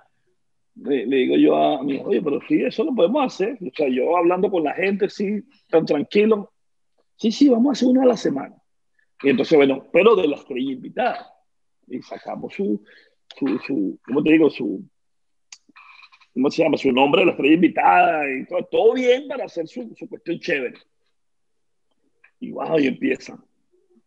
le, 0.76 1.06
le, 1.06 1.16
digo 1.16 1.36
yo 1.36 1.56
a 1.56 1.82
mi 1.82 1.98
oye, 1.98 2.20
pero 2.20 2.40
sí, 2.46 2.62
eso 2.62 2.84
lo 2.84 2.94
podemos 2.94 3.24
hacer. 3.24 3.56
O 3.60 3.74
sea, 3.74 3.88
yo 3.88 4.16
hablando 4.16 4.50
con 4.50 4.64
la 4.64 4.74
gente, 4.74 5.08
sí, 5.08 5.42
tan 5.68 5.86
tranquilo. 5.86 6.52
Sí, 7.16 7.32
sí, 7.32 7.48
vamos 7.48 7.68
a 7.68 7.72
hacer 7.72 7.88
una 7.88 8.02
a 8.02 8.06
la 8.06 8.16
semana. 8.16 8.54
Y 9.22 9.30
entonces, 9.30 9.56
bueno, 9.56 9.86
pero 9.90 10.14
de 10.14 10.28
las 10.28 10.40
estrella 10.40 10.72
invitada. 10.72 11.26
Y 11.86 12.02
sacamos 12.02 12.52
su, 12.52 12.82
su, 13.38 13.58
su, 13.60 13.98
¿cómo 14.04 14.22
te 14.22 14.32
digo? 14.32 14.50
Su, 14.50 14.84
¿cómo 16.34 16.50
se 16.50 16.62
llama? 16.62 16.76
Su 16.76 16.92
nombre 16.92 17.20
de 17.20 17.26
la 17.26 17.32
estrella 17.32 17.54
invitada 17.54 18.30
y 18.30 18.44
todo, 18.46 18.64
todo 18.64 18.94
bien 18.94 19.28
para 19.28 19.44
hacer 19.44 19.66
su, 19.68 19.94
su 19.96 20.08
cuestión 20.08 20.38
chévere. 20.40 20.78
Y 22.40 22.50
wow, 22.50 22.78
y 22.78 22.88
empieza. 22.88 23.38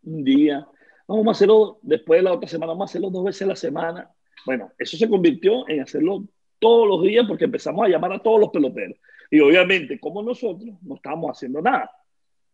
Un 0.03 0.23
día, 0.23 0.67
vamos 1.07 1.27
a 1.27 1.31
hacerlo 1.31 1.79
después 1.81 2.19
de 2.19 2.23
la 2.23 2.33
otra 2.33 2.47
semana, 2.47 2.73
vamos 2.73 2.89
a 2.89 2.91
hacerlo 2.91 3.09
dos 3.09 3.23
veces 3.23 3.43
a 3.43 3.47
la 3.47 3.55
semana. 3.55 4.11
Bueno, 4.45 4.71
eso 4.77 4.97
se 4.97 5.09
convirtió 5.09 5.67
en 5.67 5.81
hacerlo 5.81 6.23
todos 6.59 6.87
los 6.87 7.03
días 7.03 7.25
porque 7.27 7.45
empezamos 7.45 7.85
a 7.85 7.89
llamar 7.89 8.13
a 8.13 8.19
todos 8.19 8.39
los 8.39 8.49
peloteros. 8.49 8.97
Y 9.31 9.39
obviamente, 9.39 9.99
como 9.99 10.21
nosotros, 10.21 10.69
no 10.81 10.95
estábamos 10.95 11.31
haciendo 11.31 11.61
nada. 11.61 11.89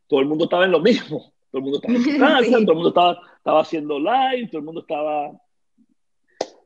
Todo 0.07 0.21
el 0.21 0.27
mundo 0.27 0.45
estaba 0.45 0.65
en 0.65 0.71
lo 0.71 0.79
mismo. 0.79 1.33
Todo 1.51 1.59
el 1.59 1.63
mundo 1.63 1.77
estaba 1.77 1.93
en 1.95 2.03
casa, 2.19 2.43
sí. 2.43 2.51
todo 2.51 2.71
el 2.71 2.75
mundo 2.75 2.89
estaba, 2.89 3.19
estaba 3.37 3.61
haciendo 3.61 3.99
live, 3.99 4.47
todo 4.47 4.59
el 4.59 4.65
mundo 4.65 4.81
estaba... 4.81 5.31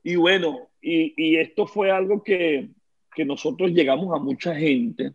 Y 0.04 0.16
bueno, 0.16 0.70
y, 0.82 1.14
y 1.18 1.36
esto 1.36 1.68
fue 1.68 1.92
algo 1.92 2.24
que, 2.24 2.70
que 3.18 3.26
nosotros 3.26 3.72
llegamos 3.72 4.16
a 4.16 4.24
mucha 4.24 4.54
gente, 4.56 5.14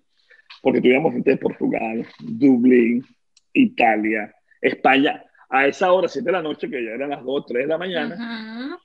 porque 0.61 0.81
tuvimos 0.81 1.13
gente 1.13 1.31
de 1.31 1.37
Portugal, 1.37 2.05
Dublín, 2.19 3.05
Italia, 3.53 4.35
España, 4.61 5.25
a 5.49 5.69
esa 5.69 5.93
hora, 5.93 6.09
7 6.09 6.27
de 6.27 6.33
la 6.33 6.43
noche, 6.43 6.69
que 6.69 6.85
ya 6.85 6.91
eran 6.91 7.11
las 7.11 7.23
2, 7.23 7.47
3 7.47 7.63
de 7.63 7.69
la 7.69 7.79
mañana. 7.79 8.17
-huh. 8.19 8.79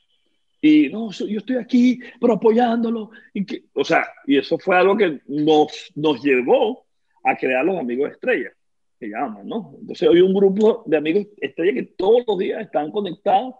Y 0.61 0.89
no, 0.89 1.11
yo 1.11 1.39
estoy 1.39 1.55
aquí, 1.55 1.99
pero 2.19 2.33
apoyándolo. 2.33 3.09
Y 3.33 3.45
que, 3.45 3.63
o 3.73 3.83
sea, 3.83 4.05
y 4.25 4.37
eso 4.37 4.57
fue 4.59 4.77
algo 4.77 4.95
que 4.95 5.21
nos, 5.27 5.91
nos 5.95 6.21
llevó 6.23 6.85
a 7.23 7.35
crear 7.35 7.65
los 7.65 7.77
amigos 7.77 8.11
estrella, 8.11 8.51
que 8.99 9.07
llaman, 9.07 9.47
¿no? 9.47 9.75
Entonces 9.79 10.07
hoy 10.07 10.21
un 10.21 10.33
grupo 10.33 10.83
de 10.85 10.97
amigos 10.97 11.27
estrella 11.37 11.73
que 11.73 11.93
todos 11.97 12.23
los 12.27 12.37
días 12.37 12.61
están 12.61 12.91
conectados. 12.91 13.55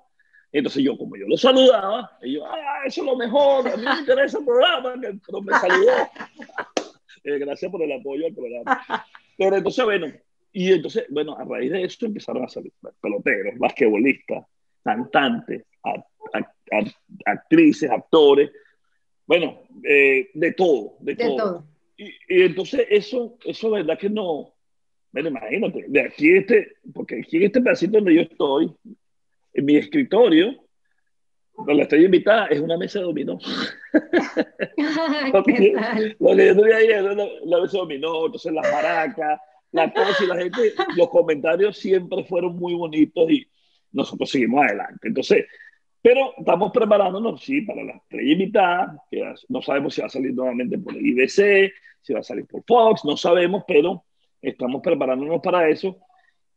Entonces 0.58 0.84
yo, 0.84 0.98
como 0.98 1.16
yo 1.16 1.28
los 1.28 1.40
saludaba, 1.40 2.18
ellos, 2.20 2.44
ah, 2.48 2.82
eso 2.84 3.02
es 3.02 3.06
lo 3.06 3.16
mejor, 3.16 3.68
a 3.68 3.78
mí 3.78 3.84
me 3.84 4.00
interesa 4.00 4.40
el 4.40 4.46
programa, 4.46 4.96
pero 5.24 5.42
me 5.44 5.54
saludó. 5.54 5.92
eh, 7.24 7.38
gracias 7.38 7.72
por 7.72 7.84
el 7.84 7.92
apoyo 7.92 8.26
al 8.26 8.34
programa. 8.34 9.06
Pero 9.38 9.56
entonces, 9.56 9.86
bueno, 9.86 10.08
y 10.52 10.74
entonces, 10.74 11.06
bueno, 11.10 11.38
a 11.38 11.46
raíz 11.46 11.72
de 11.72 11.84
esto 11.84 12.08
empezaron 12.08 12.44
a 12.44 12.48
salir 12.48 12.74
peloteros, 13.00 13.56
basquetbolistas, 13.60 14.46
cantantes, 14.84 15.64
actrices, 17.24 17.92
actores, 17.92 18.50
bueno, 19.28 19.62
eh, 19.84 20.32
de 20.34 20.54
todo, 20.54 20.96
de, 21.02 21.14
de 21.14 21.24
todo. 21.24 21.38
todo. 21.38 21.68
Y, 21.98 22.06
y, 22.06 22.42
entonces 22.42 22.88
eso, 22.90 23.38
eso 23.46 23.70
verdad 23.70 24.00
que 24.00 24.10
no, 24.10 24.56
bueno, 25.12 25.30
imagínate, 25.30 25.86
de 25.88 26.02
aquí 26.02 26.32
este, 26.32 26.78
porque 26.96 27.20
aquí 27.20 27.38
en 27.38 27.44
este 27.44 27.62
pedacito 27.62 27.98
donde 27.98 28.16
yo 28.16 28.22
estoy, 28.22 28.74
en 29.58 29.66
mi 29.66 29.76
escritorio, 29.76 30.56
la 31.66 31.84
estrella 31.84 32.06
invitada 32.06 32.46
es 32.48 32.60
una 32.60 32.78
mesa 32.78 33.00
de 33.00 33.06
dominó. 33.06 33.40
Lo 35.34 35.44
que 35.44 35.74
yo 35.74 36.56
tuve 36.56 36.76
ahí 36.76 36.88
es 36.88 37.04
la, 37.04 37.14
la 37.14 37.62
mesa 37.62 37.72
de 37.74 37.80
dominó, 37.80 38.26
entonces 38.28 38.54
las 38.54 38.72
maracas, 38.72 39.42
la 39.72 39.92
cosa 39.92 40.24
y 40.24 40.28
la 40.28 40.38
gente, 40.38 40.74
los 40.96 41.10
comentarios 41.10 41.78
siempre 41.78 42.24
fueron 42.26 42.56
muy 42.56 42.76
bonitos 42.76 43.30
y 43.32 43.48
nosotros 43.92 44.30
seguimos 44.30 44.64
adelante. 44.64 45.08
Entonces, 45.08 45.46
pero 46.02 46.34
estamos 46.38 46.72
preparándonos, 46.72 47.42
sí, 47.42 47.62
para 47.62 47.84
la 47.84 47.94
estrella 47.94 48.32
invitada, 48.32 49.04
que 49.10 49.34
no 49.50 49.62
sabemos 49.62 49.96
si 49.96 50.02
va 50.02 50.08
a 50.08 50.12
salir 50.12 50.34
nuevamente 50.34 50.78
por 50.78 50.96
el 50.96 51.06
IBC, 51.06 51.74
si 52.02 52.14
va 52.14 52.20
a 52.20 52.24
salir 52.24 52.46
por 52.46 52.64
Fox, 52.64 53.04
no 53.04 53.18
sabemos, 53.18 53.64
pero 53.68 54.06
estamos 54.42 54.82
preparándonos 54.84 55.42
para 55.42 55.68
eso. 55.68 55.98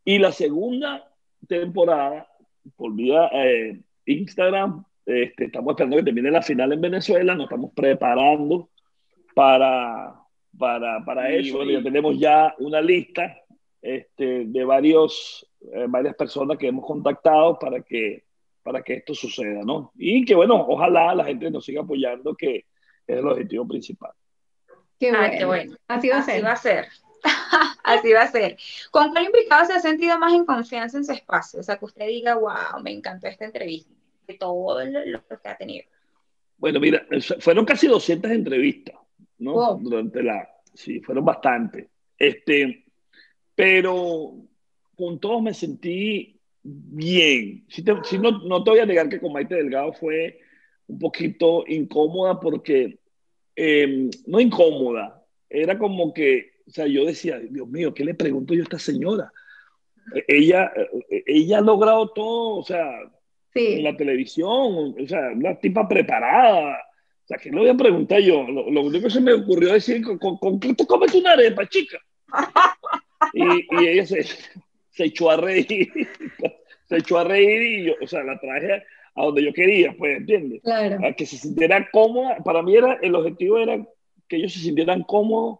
Y 0.05 0.19
la 0.19 0.33
segunda 0.33 1.11
temporada, 1.49 2.29
por 2.77 2.95
vía 2.95 3.31
eh, 3.33 3.81
Instagram, 4.07 4.85
este, 5.07 5.47
estamos 5.47 5.73
esperando 5.73 5.97
que 5.97 6.03
termine 6.05 6.31
la 6.31 6.43
final 6.43 6.73
en 6.73 6.81
Venezuela, 6.81 7.35
nos 7.35 7.45
estamos 7.45 7.73
preparando 7.75 8.71
para, 9.35 10.15
para, 10.59 11.05
para 11.05 11.31
eso. 11.31 11.57
Bueno, 11.57 11.73
ya 11.73 11.83
tenemos 11.83 12.19
ya 12.19 12.55
una 12.59 12.81
lista 12.81 13.37
este, 13.83 14.45
de 14.47 14.65
varios, 14.65 15.47
eh, 15.73 15.87
varias 15.89 16.15
personas 16.15 16.59
que 16.59 16.69
hemos 16.69 16.87
contactado 16.87 17.59
para 17.59 17.81
que, 17.83 18.25
para 18.63 18.83
que 18.83 18.95
esto 18.95 19.15
suceda, 19.15 19.63
¿no? 19.65 19.93
Y 19.97 20.25
que, 20.25 20.35
bueno, 20.35 20.65
ojalá 20.69 21.15
la 21.15 21.25
gente 21.25 21.51
nos 21.51 21.65
siga 21.65 21.83
apoyando, 21.83 22.35
que 22.35 22.57
es 23.07 23.17
el 23.19 23.27
objetivo 23.27 23.67
principal. 23.67 24.13
Qué 24.99 25.11
bueno. 25.11 25.25
Ah, 25.25 25.31
qué 25.31 25.45
bueno. 25.45 25.77
Así 25.89 26.09
va 26.09 26.17
a 26.17 26.19
Así 26.21 26.31
ser. 26.33 26.45
va 26.45 26.53
a 26.53 26.57
ser. 26.57 26.87
Así 27.85 28.13
va 28.13 28.23
a 28.23 28.31
ser. 28.31 28.57
¿Con 28.91 29.11
cuál 29.11 29.25
invitado 29.27 29.67
se 29.67 29.73
ha 29.75 29.81
sentido 29.81 30.19
más 30.19 30.33
en 30.33 30.45
confianza 30.45 30.99
en 30.99 31.05
su 31.05 31.13
espacio? 31.13 31.61
O 31.61 31.63
sea, 31.63 31.77
que 31.79 31.85
usted 31.85 32.07
diga, 32.07 32.35
wow, 32.37 32.83
me 32.83 32.93
encantó 32.93 33.27
esta 33.27 33.45
entrevista, 33.45 33.93
de 34.27 34.35
todo 34.35 34.85
lo, 34.85 35.05
lo 35.07 35.21
que 35.27 35.49
ha 35.49 35.57
tenido. 35.57 35.87
Bueno, 36.57 36.79
mira, 36.81 37.07
fueron 37.41 37.65
casi 37.65 37.87
200 37.87 38.31
entrevistas, 38.31 38.97
¿no? 39.39 39.55
Wow. 39.55 39.79
Durante 39.81 40.23
la, 40.23 40.49
sí, 40.75 41.01
fueron 41.01 41.25
bastante. 41.25 41.89
Este, 42.19 42.85
pero 43.55 44.35
con 44.97 45.19
todos 45.19 45.43
me 45.43 45.55
sentí 45.55 46.39
bien. 46.63 47.65
Sí 47.69 47.83
te- 47.83 48.05
sí 48.05 48.19
no, 48.19 48.31
no 48.43 48.63
te 48.63 48.71
voy 48.71 48.81
a 48.81 48.87
negar 48.87 49.09
que 49.09 49.21
con 49.21 49.33
Maite 49.33 49.55
Delgado 49.55 49.93
fue 49.95 50.39
un 50.87 50.99
poquito 50.99 51.65
incómoda 51.67 52.39
porque, 52.39 52.99
eh, 53.57 54.11
no 54.27 54.41
incómoda, 54.41 55.25
era 55.49 55.79
como 55.79 56.13
que, 56.13 56.50
o 56.71 56.73
sea, 56.73 56.87
yo 56.87 57.05
decía, 57.05 57.39
Dios 57.41 57.69
mío, 57.69 57.93
¿qué 57.93 58.05
le 58.05 58.15
pregunto 58.15 58.55
yo 58.55 58.61
a 58.61 58.63
esta 58.63 58.79
señora? 58.79 59.33
Eh, 60.15 60.25
Ella, 60.29 60.73
eh, 61.11 61.25
ella 61.27 61.59
ha 61.59 61.63
logrado 61.63 62.09
todo, 62.13 62.59
o 62.59 62.63
sea, 62.65 63.01
en 63.03 63.11
Sí. 63.53 63.83
la 63.83 63.97
televisión, 63.97 64.49
o 64.97 65.07
sea, 65.09 65.33
una 65.35 65.57
tipa 65.59 65.89
preparada. 65.89 66.77
O 67.25 67.27
sea, 67.27 67.37
¿qué 67.39 67.51
le 67.51 67.59
voy 67.59 67.69
a 67.69 67.75
preguntar 67.75 68.21
yo? 68.21 68.45
Lo, 68.45 68.71
lo 68.71 68.83
único 68.83 69.05
que 69.07 69.11
se 69.11 69.21
me 69.21 69.33
ocurrió 69.33 69.73
decir, 69.73 70.01
¿con, 70.03 70.19
con, 70.19 70.37
con 70.39 70.61
qué 70.61 70.73
te 70.75 70.87
comes 70.87 71.13
una 71.15 71.33
arepa, 71.33 71.67
chica? 71.69 71.99
Y, 73.33 73.43
y 73.43 73.89
ella 73.89 74.07
se, 74.07 74.23
se 74.91 75.05
echó 75.05 75.31
a 75.31 75.37
reír, 75.37 75.67
se 76.89 76.97
echó 76.97 77.19
a 77.19 77.25
reír 77.25 77.63
y 77.63 77.85
yo, 77.87 77.95
o 78.01 78.07
sea, 78.07 78.23
la 78.23 78.39
traje 78.39 78.85
a 79.17 79.25
donde 79.25 79.43
yo 79.45 79.53
quería, 79.53 79.93
pues, 79.99 80.19
¿entiendes? 80.19 80.63
Claro. 80.63 81.05
A 81.05 81.13
que 81.13 81.27
se 81.27 81.37
sintiera 81.37 81.89
cómoda. 81.91 82.37
Para 82.45 82.63
mí 82.63 82.77
era, 82.77 82.95
el 83.03 83.15
objetivo 83.17 83.59
era 83.59 83.85
que 84.29 84.37
ellos 84.37 84.53
se 84.53 84.61
sintieran 84.61 85.03
cómodos 85.03 85.59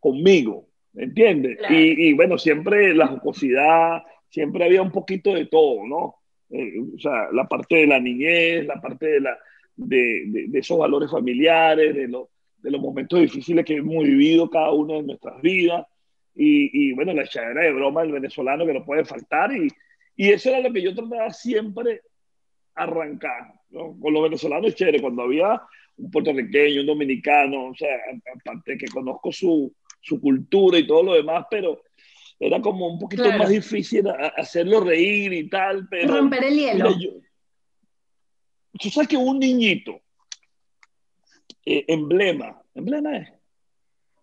conmigo, 0.00 0.68
¿entiendes? 0.94 1.58
Claro. 1.58 1.74
Y, 1.74 2.08
y 2.08 2.12
bueno, 2.12 2.38
siempre 2.38 2.94
la 2.94 3.06
jocosidad, 3.08 4.02
siempre 4.28 4.64
había 4.64 4.82
un 4.82 4.92
poquito 4.92 5.34
de 5.34 5.46
todo, 5.46 5.86
¿no? 5.86 6.16
Eh, 6.50 6.80
o 6.94 6.98
sea, 6.98 7.28
la 7.32 7.46
parte 7.46 7.76
de 7.76 7.86
la 7.86 8.00
niñez, 8.00 8.66
la 8.66 8.80
parte 8.80 9.06
de, 9.06 9.20
la, 9.20 9.38
de, 9.76 10.24
de, 10.26 10.48
de 10.48 10.58
esos 10.58 10.78
valores 10.78 11.10
familiares, 11.10 11.94
de, 11.94 12.08
lo, 12.08 12.30
de 12.58 12.70
los 12.70 12.80
momentos 12.80 13.20
difíciles 13.20 13.64
que 13.64 13.76
hemos 13.76 14.04
vivido 14.04 14.48
cada 14.48 14.72
uno 14.72 14.94
de 14.94 15.02
nuestras 15.02 15.40
vidas. 15.42 15.86
Y, 16.34 16.70
y 16.72 16.92
bueno, 16.92 17.12
la 17.12 17.24
echadera 17.24 17.62
de 17.62 17.72
broma 17.72 18.02
del 18.02 18.12
venezolano 18.12 18.64
que 18.64 18.74
no 18.74 18.84
puede 18.84 19.04
faltar. 19.04 19.52
Y, 19.52 19.68
y 20.16 20.30
eso 20.30 20.50
era 20.50 20.60
lo 20.60 20.72
que 20.72 20.82
yo 20.82 20.94
trataba 20.94 21.30
siempre 21.32 22.02
arrancar. 22.74 23.54
¿no? 23.70 23.98
Con 24.00 24.12
los 24.14 24.22
venezolanos 24.22 24.68
es 24.68 24.74
chévere. 24.76 25.00
Cuando 25.00 25.22
había 25.22 25.60
un 25.96 26.10
puertorriqueño, 26.10 26.80
un 26.80 26.86
dominicano, 26.86 27.66
o 27.66 27.74
sea, 27.74 27.96
aparte 28.36 28.78
que 28.78 28.86
conozco 28.86 29.32
su, 29.32 29.74
su 30.00 30.20
cultura 30.20 30.78
y 30.78 30.86
todo 30.86 31.02
lo 31.02 31.14
demás, 31.14 31.46
pero 31.50 31.82
era 32.40 32.60
como 32.60 32.86
un 32.86 32.98
poquito 32.98 33.24
Claro. 33.24 33.38
más 33.38 33.48
difícil 33.48 34.06
hacerlo 34.36 34.80
reír 34.80 35.32
y 35.32 35.48
tal. 35.48 35.88
Pero, 35.88 36.16
Romper 36.18 36.44
el 36.44 36.54
hielo. 36.56 36.88
Mira, 36.90 36.98
yo, 37.00 37.10
tú 38.78 38.90
sabes 38.90 39.08
que 39.08 39.16
un 39.16 39.38
niñito, 39.38 40.00
eh, 41.66 41.84
emblema, 41.88 42.62
emblema 42.74 43.16
es, 43.18 43.28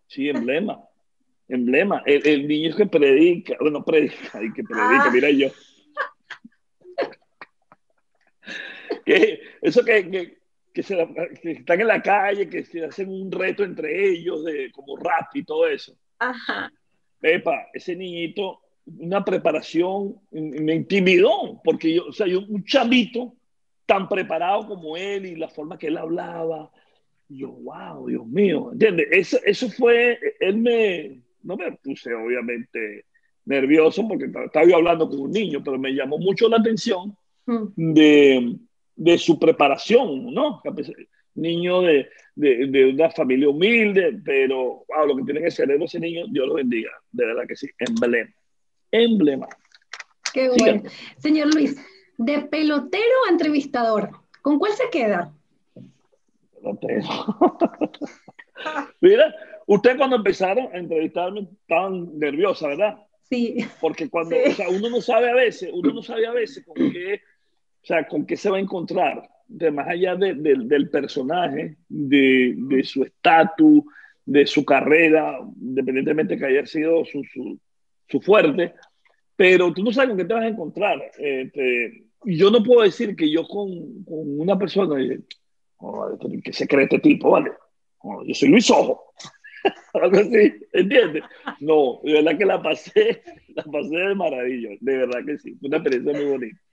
sí, 0.08 0.30
emblema, 0.30 0.80
emblema, 1.50 2.02
el, 2.06 2.26
el 2.26 2.48
niño 2.48 2.76
que 2.76 2.86
predica, 2.86 3.58
bueno, 3.60 3.84
predica, 3.84 4.42
y 4.42 4.54
que 4.54 4.64
predica, 4.64 5.06
Ah. 5.06 5.12
mira 5.12 5.30
yo. 5.30 5.50
que, 9.06 9.40
eso 9.62 9.84
que, 9.84 10.10
que, 10.10 10.38
que, 10.76 10.84
se 10.84 10.96
la- 10.98 11.08
que 11.42 11.52
están 11.52 11.80
en 11.80 11.88
la 11.88 12.02
calle, 12.02 12.50
que 12.50 12.66
se 12.66 12.84
hacen 12.84 13.10
un 13.10 13.32
reto 13.32 13.64
entre 13.64 14.10
ellos, 14.10 14.44
de 14.44 14.70
como 14.74 14.98
rap 14.98 15.34
y 15.34 15.44
todo 15.44 15.68
eso. 15.68 15.98
Ajá. 16.20 16.72
Pepa, 17.20 17.68
ese 17.74 17.96
niñito, 17.96 18.60
una 18.98 19.24
preparación, 19.24 20.18
me 20.32 20.76
intimidó, 20.76 21.62
porque 21.64 21.94
yo, 21.94 22.08
o 22.08 22.12
sea, 22.12 22.28
yo, 22.28 22.42
un 22.42 22.66
chamito 22.66 23.36
tan 23.86 24.10
preparado 24.10 24.68
como 24.68 24.98
él 24.98 25.26
y 25.26 25.36
la 25.36 25.48
forma 25.48 25.78
que 25.78 25.88
él 25.88 25.98
hablaba, 25.98 26.70
yo, 27.30 27.52
wow, 27.52 28.08
Dios 28.08 28.28
mío, 28.28 28.72
¿entiendes? 28.74 29.08
Eso, 29.12 29.38
eso 29.46 29.70
fue, 29.70 30.20
él 30.42 30.58
me, 30.58 31.22
no 31.44 31.56
me 31.56 31.72
puse 31.72 32.14
obviamente 32.14 33.06
nervioso 33.46 34.06
porque 34.08 34.26
estaba 34.26 34.66
yo 34.68 34.76
hablando 34.76 35.08
con 35.10 35.22
un 35.22 35.32
niño, 35.32 35.64
pero 35.64 35.80
me 35.80 35.94
llamó 35.94 36.18
mucho 36.18 36.50
la 36.50 36.58
atención 36.58 37.16
de, 37.78 38.58
de 38.96 39.18
su 39.18 39.38
preparación, 39.40 40.34
¿no? 40.34 40.62
Niño 41.36 41.82
de, 41.82 42.08
de, 42.36 42.68
de, 42.68 42.86
una 42.92 43.10
familia 43.12 43.50
humilde, 43.50 44.18
pero 44.24 44.86
wow, 44.88 45.08
lo 45.08 45.16
que 45.18 45.24
tiene 45.24 45.42
que 45.42 45.52
ser 45.52 45.70
ese 45.70 46.00
niño, 46.00 46.26
Dios 46.30 46.48
lo 46.48 46.54
bendiga, 46.54 46.92
de 47.12 47.26
verdad 47.26 47.44
que 47.48 47.56
sí, 47.58 47.68
emblema, 47.80 48.30
emblema. 48.92 49.48
Qué 50.34 50.50
bueno. 50.50 50.84
Señor 51.18 51.54
Luis, 51.54 51.78
de 52.18 52.42
pelotero 52.44 53.26
a 53.28 53.32
entrevistador, 53.32 54.12
¿con 54.42 54.60
cuál 54.60 54.74
se 54.74 54.90
queda? 54.90 55.34
Pelotero. 56.54 57.04
Mira, 59.02 59.36
usted 59.68 59.98
cuando 59.98 60.16
empezaron 60.16 60.74
a 60.74 60.78
entrevistarme 60.78 61.48
estaban 61.62 62.18
nerviosa, 62.18 62.70
¿verdad? 62.70 62.98
Sí. 63.30 63.58
Porque 63.82 64.10
cuando, 64.10 64.36
Sí. 64.36 64.52
o 64.52 64.54
sea, 64.54 64.70
uno 64.70 64.90
no 64.90 65.02
sabe 65.02 65.30
a 65.30 65.36
veces, 65.36 65.70
uno 65.74 65.94
no 65.94 66.02
sabe 66.02 66.28
a 66.28 66.32
veces 66.32 66.64
con 66.66 66.76
qué, 66.92 67.22
o 67.86 67.88
sea, 67.88 68.08
con 68.08 68.26
qué 68.26 68.36
se 68.36 68.50
va 68.50 68.58
a 68.58 68.62
encontrar, 68.62 69.30
de 69.48 69.70
más 69.70 69.88
allá 69.88 70.16
de, 70.16 70.34
de, 70.34 70.56
del 70.66 70.90
personaje, 70.90 71.78
de, 71.88 72.56
de 72.58 72.84
su 72.84 73.04
estatus, 73.04 73.84
de 74.26 74.48
su 74.48 74.66
carrera, 74.66 75.38
independientemente 75.62 76.36
que 76.36 76.46
haya 76.48 76.66
sido 76.66 77.06
su, 77.06 77.24
su, 77.32 77.60
su, 78.10 78.22
fuerte, 78.22 78.74
pero 79.36 79.72
tú 79.72 79.84
no 79.84 79.94
sabes 79.94 80.10
con 80.10 80.18
qué 80.18 80.26
te 80.26 80.34
vas 80.34 80.46
a 80.46 80.48
encontrar. 80.48 81.00
Este, 81.16 82.06
yo 82.24 82.50
no 82.50 82.64
puedo 82.64 82.82
decir 82.82 83.16
que 83.16 83.30
yo 83.30 83.48
con, 83.48 84.04
con 84.04 84.40
una 84.40 84.58
persona, 84.58 84.96
oh, 85.78 86.18
que 86.44 86.54
se 86.54 86.68
cree 86.68 86.86
este 86.86 86.98
tipo, 86.98 87.30
¿vale? 87.30 87.52
Oh, 88.00 88.24
yo 88.26 88.34
soy 88.34 88.50
Luis 88.50 88.72
Ojo. 88.72 89.14
algo 89.94 90.18
así, 90.18 90.54
¿entiendes? 90.74 91.24
No, 91.60 92.00
de 92.04 92.14
verdad 92.14 92.36
que 92.36 92.46
la 92.46 92.64
pasé, 92.64 93.22
la 93.50 93.62
pasé 93.62 93.96
de 93.96 94.16
maravilla, 94.16 94.70
de 94.82 94.98
verdad 94.98 95.20
que 95.24 95.38
sí, 95.38 95.54
fue 95.60 95.68
una 95.68 95.78
experiencia 95.78 96.14
muy 96.14 96.32
bonita. 96.32 96.65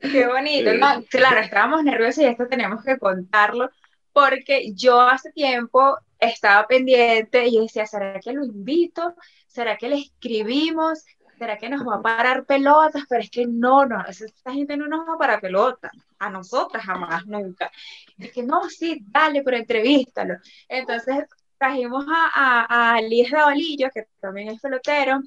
Qué 0.00 0.26
bonito, 0.26 0.72
no, 0.74 1.04
claro, 1.10 1.40
estábamos 1.40 1.84
nerviosos 1.84 2.18
y 2.24 2.26
esto 2.26 2.46
tenemos 2.48 2.84
que 2.84 2.98
contarlo, 2.98 3.70
porque 4.12 4.72
yo 4.74 5.00
hace 5.00 5.30
tiempo 5.32 5.96
estaba 6.18 6.66
pendiente 6.66 7.46
y 7.46 7.54
yo 7.56 7.62
decía, 7.62 7.86
¿será 7.86 8.18
que 8.20 8.32
lo 8.32 8.44
invito? 8.44 9.14
¿Será 9.46 9.76
que 9.76 9.88
le 9.88 9.96
escribimos? 9.98 11.04
¿Será 11.38 11.56
que 11.58 11.68
nos 11.68 11.86
va 11.86 11.96
a 11.96 12.02
parar 12.02 12.44
pelotas? 12.44 13.04
Pero 13.08 13.22
es 13.22 13.30
que 13.30 13.46
no, 13.46 13.86
no, 13.86 14.04
esta 14.06 14.52
gente 14.52 14.76
no 14.76 14.88
nos 14.88 15.06
va 15.08 15.14
a 15.14 15.18
parar 15.18 15.40
pelotas, 15.40 15.92
a 16.18 16.30
nosotras 16.30 16.84
jamás, 16.84 17.26
nunca. 17.26 17.70
Es 18.18 18.32
que 18.32 18.42
no, 18.42 18.68
sí, 18.68 18.98
dale, 19.06 19.42
pero 19.42 19.56
entrevístalo. 19.56 20.34
Entonces 20.68 21.24
trajimos 21.58 22.04
a, 22.08 22.30
a, 22.34 22.94
a 22.94 23.00
Lies 23.02 23.30
Ravalillo, 23.30 23.88
que 23.94 24.06
también 24.20 24.48
es 24.48 24.60
pelotero, 24.60 25.20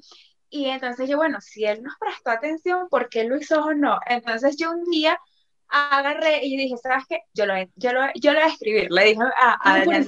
y 0.52 0.66
entonces 0.66 1.08
yo, 1.08 1.16
bueno, 1.16 1.40
si 1.40 1.64
él 1.64 1.82
nos 1.82 1.96
prestó 1.98 2.30
atención, 2.30 2.88
¿por 2.90 3.08
qué 3.08 3.24
Luis 3.24 3.50
Ojo 3.52 3.72
no? 3.72 3.98
Entonces 4.06 4.56
yo 4.58 4.70
un 4.70 4.84
día 4.84 5.18
agarré 5.66 6.44
y 6.44 6.58
dije, 6.58 6.76
¿sabes 6.76 7.04
qué? 7.08 7.22
Yo 7.32 7.46
lo, 7.46 7.54
yo 7.76 7.92
lo, 7.94 8.02
yo 8.14 8.32
lo 8.34 8.40
voy 8.40 8.48
a 8.48 8.52
escribir, 8.52 8.90
le 8.90 9.04
dije 9.04 9.22
a, 9.22 9.58
a 9.70 9.78
Daniel 9.78 10.04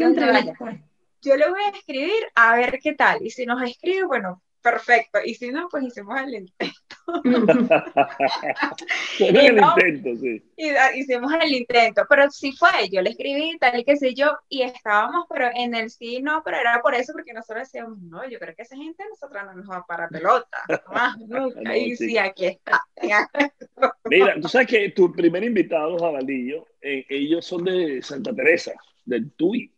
yo 1.22 1.36
le 1.36 1.48
voy 1.48 1.62
a 1.62 1.70
escribir 1.70 2.26
a 2.34 2.56
ver 2.56 2.78
qué 2.82 2.92
tal, 2.92 3.24
y 3.24 3.30
si 3.30 3.46
nos 3.46 3.62
escribe, 3.62 4.04
bueno, 4.04 4.42
perfecto, 4.60 5.20
y 5.24 5.34
si 5.34 5.50
no, 5.50 5.68
pues 5.70 5.84
hicimos 5.84 6.20
el 6.20 6.34
intento. 6.34 6.78
el 9.20 9.58
intento, 9.58 10.16
sí. 10.16 10.42
Y, 10.56 10.70
hicimos 10.98 11.32
el 11.42 11.52
intento, 11.52 12.02
pero 12.08 12.30
sí 12.30 12.52
fue, 12.52 12.88
yo 12.90 13.02
le 13.02 13.10
escribí 13.10 13.56
tal 13.58 13.78
y 13.78 13.84
qué 13.84 13.96
sé 13.96 14.14
yo, 14.14 14.36
y 14.48 14.62
estábamos, 14.62 15.26
pero 15.28 15.50
en 15.54 15.74
el 15.74 15.90
sí, 15.90 16.20
no, 16.22 16.42
pero 16.44 16.58
era 16.58 16.80
por 16.82 16.94
eso, 16.94 17.12
porque 17.12 17.32
nosotros 17.32 17.64
decíamos, 17.64 17.98
no, 18.00 18.28
yo 18.28 18.38
creo 18.38 18.54
que 18.54 18.62
esa 18.62 18.76
gente 18.76 19.04
nosotros 19.08 19.42
no 19.44 19.54
nos 19.54 19.70
va 19.70 19.84
para 19.86 20.08
pelota, 20.08 20.58
más 20.92 21.18
nunca, 21.28 21.76
y 21.76 21.96
sí. 21.96 22.16
aquí 22.16 22.46
está. 22.46 22.80
Mira, 24.04 24.40
tú 24.40 24.48
sabes 24.48 24.68
que 24.68 24.90
tu 24.90 25.12
primer 25.12 25.44
invitado, 25.44 25.90
los 25.90 26.02
jabalillos, 26.02 26.64
eh, 26.80 27.04
ellos 27.08 27.44
son 27.44 27.64
de 27.64 28.00
Santa 28.02 28.34
Teresa, 28.34 28.72
del 29.04 29.30
Tui. 29.32 29.70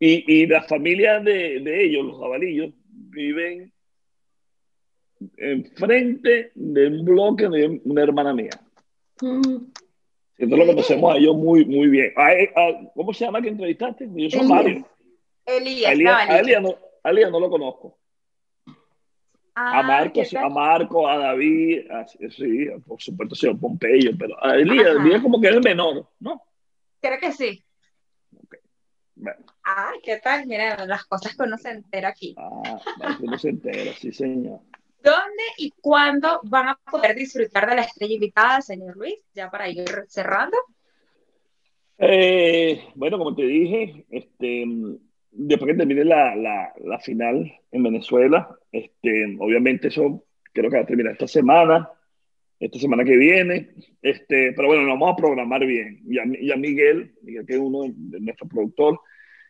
Y, 0.00 0.42
y 0.42 0.46
la 0.46 0.62
familia 0.62 1.18
de, 1.18 1.60
de 1.60 1.84
ellos, 1.84 2.06
los 2.06 2.20
jabalillos, 2.20 2.72
viven 2.86 3.72
enfrente 5.36 6.52
de 6.54 6.86
un 6.86 7.04
bloque 7.04 7.48
de 7.48 7.80
una 7.84 8.02
hermana 8.02 8.34
mía. 8.34 8.50
Mm. 9.20 9.66
Entonces 10.38 10.66
lo 10.66 10.72
conocemos 10.72 11.14
a 11.14 11.18
ellos 11.18 11.36
muy, 11.36 11.64
muy 11.64 11.88
bien. 11.88 12.12
¿Cómo 12.94 13.12
se 13.12 13.24
llama 13.24 13.42
que 13.42 13.48
entrevistaste? 13.48 14.08
Yo 14.12 14.30
soy 14.30 14.46
Mario. 14.46 14.86
Elías. 15.44 15.92
Elías, 15.92 16.62
no, 16.62 17.30
no 17.30 17.40
lo 17.40 17.50
conozco. 17.50 17.98
a, 19.54 19.80
ah, 19.80 19.82
Marco, 19.82 20.20
a 20.38 20.48
Marco, 20.48 21.08
a 21.08 21.18
David, 21.18 21.86
sí, 22.30 22.68
por 22.86 23.02
supuesto, 23.02 23.34
señor 23.34 23.58
Pompeyo, 23.58 24.12
pero 24.16 24.36
a 24.44 24.54
Elías, 24.54 24.94
Elías 24.96 25.20
como 25.20 25.40
que 25.40 25.48
es 25.48 25.54
el 25.54 25.62
menor, 25.62 26.08
¿no? 26.20 26.40
Creo 27.00 27.18
que 27.18 27.32
sí. 27.32 27.64
Ah, 29.64 29.92
¿qué 30.02 30.18
tal? 30.18 30.46
Mira, 30.46 30.86
las 30.86 31.04
cosas 31.06 31.36
que 31.36 31.42
uno 31.42 31.58
se 31.58 31.70
entera 31.70 32.10
aquí. 32.10 32.36
Ah, 32.38 32.80
uno 33.20 33.36
se 33.38 33.48
entera, 33.48 33.92
sí, 33.94 34.12
señor. 34.12 34.60
¿Dónde 35.02 35.42
y 35.58 35.72
cuándo 35.80 36.40
van 36.44 36.68
a 36.68 36.78
poder 36.90 37.14
disfrutar 37.14 37.68
de 37.68 37.76
la 37.76 37.82
estrella 37.82 38.14
invitada, 38.14 38.60
señor 38.60 38.96
Luis? 38.96 39.16
Ya 39.34 39.50
para 39.50 39.68
ir 39.68 39.84
cerrando. 40.08 40.56
Eh, 41.98 42.84
bueno, 42.94 43.18
como 43.18 43.34
te 43.34 43.42
dije, 43.42 44.04
este, 44.10 44.64
después 45.32 45.72
que 45.72 45.78
termine 45.78 46.04
la, 46.04 46.36
la, 46.36 46.72
la, 46.84 46.98
final 47.00 47.52
en 47.72 47.82
Venezuela, 47.82 48.56
este, 48.70 49.36
obviamente 49.40 49.88
eso 49.88 50.24
creo 50.52 50.70
que 50.70 50.76
va 50.76 50.82
a 50.82 50.86
terminar 50.86 51.12
esta 51.12 51.26
semana, 51.26 51.90
esta 52.60 52.78
semana 52.78 53.04
que 53.04 53.16
viene, 53.16 53.70
este, 54.02 54.52
pero 54.52 54.68
bueno, 54.68 54.82
lo 54.82 54.90
vamos 54.90 55.12
a 55.12 55.16
programar 55.16 55.64
bien. 55.64 56.02
Y 56.08 56.18
a, 56.18 56.56
Miguel, 56.56 57.14
Miguel 57.22 57.46
que 57.46 57.54
es 57.54 57.60
uno 57.60 57.82
de, 57.82 58.20
nuestro 58.20 58.48
productor, 58.48 59.00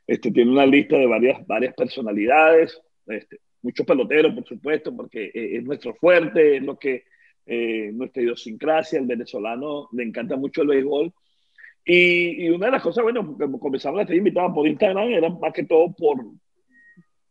este, 0.07 0.31
tiene 0.31 0.51
una 0.51 0.67
lista 0.67 0.97
de 0.97 1.07
varias, 1.07 1.47
varias 1.47 1.75
personalidades, 1.75 2.81
este, 3.07 3.41
muchos 3.63 3.87
peloteros, 3.87 4.35
por 4.35 4.45
supuesto, 4.45 4.95
porque 4.95 5.27
eh, 5.27 5.57
es 5.57 5.65
nuestro 5.65 5.95
fuerte, 5.95 6.57
es 6.57 6.63
lo 6.63 6.79
que 6.79 7.05
eh, 7.47 7.91
nuestra 7.93 8.23
idiosincrasia, 8.23 8.99
el 8.99 9.07
venezolano 9.07 9.89
le 9.93 10.05
encanta 10.05 10.37
mucho 10.37 10.63
el 10.63 10.69
béisbol. 10.69 11.13
Y, 11.85 12.51
una 12.51 12.67
de 12.67 12.73
las 12.73 12.83
cosas, 12.83 13.03
bueno, 13.03 13.37
comenzamos 13.59 13.99
a 13.99 14.03
estar 14.03 14.17
invitados 14.17 14.53
por 14.55 14.69
Instagram, 14.69 15.09
era 15.09 15.31
más 15.31 15.53
que 15.55 15.65
todo 15.65 15.91
por, 15.97 16.19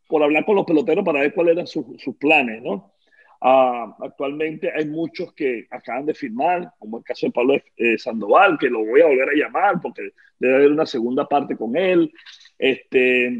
por 0.07 0.23
hablar 0.23 0.45
con 0.45 0.55
los 0.55 0.65
peloteros 0.65 1.05
para 1.05 1.19
ver 1.19 1.33
cuáles 1.33 1.53
eran 1.53 1.67
sus, 1.67 1.85
sus 2.01 2.15
planes, 2.15 2.63
¿no? 2.63 2.93
Uh, 3.39 3.93
actualmente 4.03 4.71
hay 4.75 4.85
muchos 4.87 5.31
que 5.33 5.67
acaban 5.69 6.07
de 6.07 6.15
firmar, 6.15 6.71
como 6.79 6.97
el 6.97 7.03
caso 7.03 7.27
de 7.27 7.31
Pablo 7.31 7.61
eh, 7.75 7.97
Sandoval, 7.99 8.57
que 8.57 8.67
lo 8.67 8.83
voy 8.83 9.01
a 9.01 9.05
volver 9.05 9.29
a 9.29 9.35
llamar 9.35 9.79
porque 9.79 10.09
debe 10.39 10.55
haber 10.55 10.71
una 10.71 10.87
segunda 10.87 11.27
parte 11.27 11.55
con 11.55 11.77
él. 11.77 12.11
Este, 12.57 13.31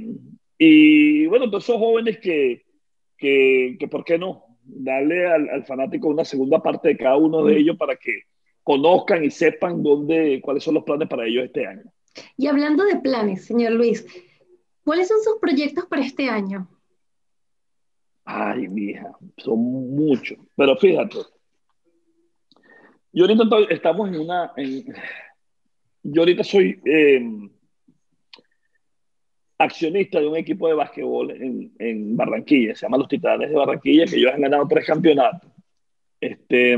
y 0.55 1.25
bueno, 1.25 1.49
todos 1.49 1.63
esos 1.63 1.77
jóvenes 1.77 2.19
que, 2.19 2.66
que, 3.18 3.78
que 3.80 3.88
¿por 3.88 4.03
qué 4.03 4.18
no? 4.18 4.43
Darle 4.63 5.28
al, 5.28 5.49
al, 5.49 5.65
fanático 5.65 6.07
una 6.07 6.26
segunda 6.26 6.61
parte 6.61 6.89
de 6.89 6.97
cada 6.97 7.18
uno 7.18 7.43
de 7.43 7.57
ellos 7.57 7.78
para 7.78 7.95
que 7.95 8.11
conozcan 8.63 9.24
y 9.24 9.32
sepan 9.32 9.82
dónde, 9.82 10.41
cuáles 10.41 10.63
son 10.63 10.76
los 10.76 10.84
planes 10.84 11.07
para 11.07 11.26
ellos 11.26 11.45
este 11.45 11.65
año. 11.65 11.84
Y 12.36 12.47
hablando 12.47 12.84
de 12.84 12.97
planes, 12.97 13.45
señor 13.45 13.74
Luis, 13.74 14.05
¿cuáles 14.84 15.07
son 15.07 15.22
sus 15.24 15.38
proyectos 15.39 15.86
para 15.86 16.03
este 16.03 16.30
año? 16.30 16.68
Ay, 18.26 18.68
mija, 18.68 19.09
son 19.38 19.59
muchos. 19.59 20.38
Pero 20.55 20.76
fíjate, 20.76 21.18
yo 23.13 23.24
ahorita 23.24 23.43
estamos 23.70 24.09
en 24.09 24.20
una. 24.20 24.51
En, 24.57 24.84
yo 26.03 26.22
ahorita 26.22 26.43
soy. 26.43 26.80
Eh, 26.86 27.22
accionista 29.58 30.20
de 30.20 30.28
un 30.28 30.38
equipo 30.38 30.68
de 30.68 30.76
básquetbol 30.76 31.32
en, 31.32 31.72
en, 31.80 32.16
Barranquilla, 32.16 32.76
se 32.76 32.86
llama 32.86 32.97
Los 32.97 33.08
Titanes 33.08 33.49
de 33.49 33.55
Barranquilla, 33.55 34.05
que 34.05 34.18
ellos 34.18 34.34
han 34.34 34.41
ganado 34.41 34.68
tres 34.68 34.86
campeonatos. 34.86 35.51
Este, 36.20 36.78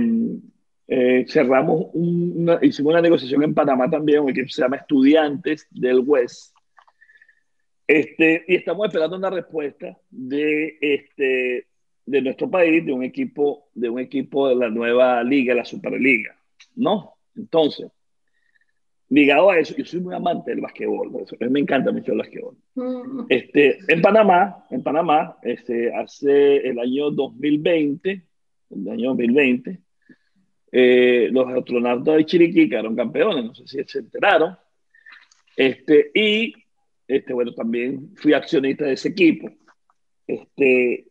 eh, 0.88 1.26
cerramos 1.28 1.88
una, 1.94 2.60
hicimos 2.62 2.92
una 2.92 3.02
negociación 3.02 3.44
en 3.44 3.54
Panamá 3.54 3.90
también, 3.90 4.22
un 4.22 4.30
equipo 4.30 4.50
se 4.50 4.62
llama 4.62 4.78
Estudiantes 4.78 5.68
del 5.72 6.00
West. 6.06 6.56
Este, 7.88 8.46
y 8.48 8.56
estamos 8.56 8.88
esperando 8.88 9.18
una 9.18 9.30
respuesta 9.30 9.98
de, 10.10 10.78
este, 10.80 11.68
de 12.06 12.22
nuestro 12.22 12.50
país, 12.50 12.86
de 12.86 12.94
un 12.94 13.04
equipo, 13.04 13.70
de 13.74 13.90
un 13.90 14.00
equipo 14.00 14.48
de 14.48 14.56
la 14.56 14.70
nueva 14.70 15.24
liga, 15.24 15.56
la 15.56 15.66
Superliga, 15.66 16.40
¿no? 16.76 17.16
Entonces, 17.36 17.92
ligado 19.10 19.49
a 19.49 19.60
eso, 19.60 19.76
yo 19.76 19.86
soy 19.86 20.01
muy 20.01 20.14
amante 20.14 20.51
del 20.51 20.62
basquetbol, 20.62 21.12
me 21.49 21.60
encanta 21.60 21.91
mucho 21.91 22.12
el 22.12 22.20
basquetbol. 22.20 22.55
Mm. 22.76 23.26
Este, 23.28 23.80
en 23.88 24.01
Panamá, 24.01 24.66
en 24.70 24.84
Panamá, 24.84 25.38
este, 25.41 25.93
hace 25.93 26.57
el 26.57 26.80
año 26.80 27.10
2020, 27.10 28.26
el 28.70 28.89
año 28.89 29.10
2020, 29.10 29.80
eh, 30.72 31.30
los 31.32 31.47
astronautas 31.47 32.18
de 32.18 32.26
Chiriquí 32.26 32.70
quedaron 32.70 32.95
campeones, 32.95 33.45
no 33.45 33.55
sé 33.55 33.68
si 33.68 33.84
se 33.84 33.99
enteraron. 33.99 34.55
Este, 35.55 36.12
y, 36.14 36.53
este, 37.07 37.34
bueno, 37.34 37.53
también 37.53 38.16
fui 38.16 38.34
accionista 38.34 38.86
de 38.86 38.93
ese 38.93 39.10
equipo. 39.10 39.49
Este, 40.28 41.07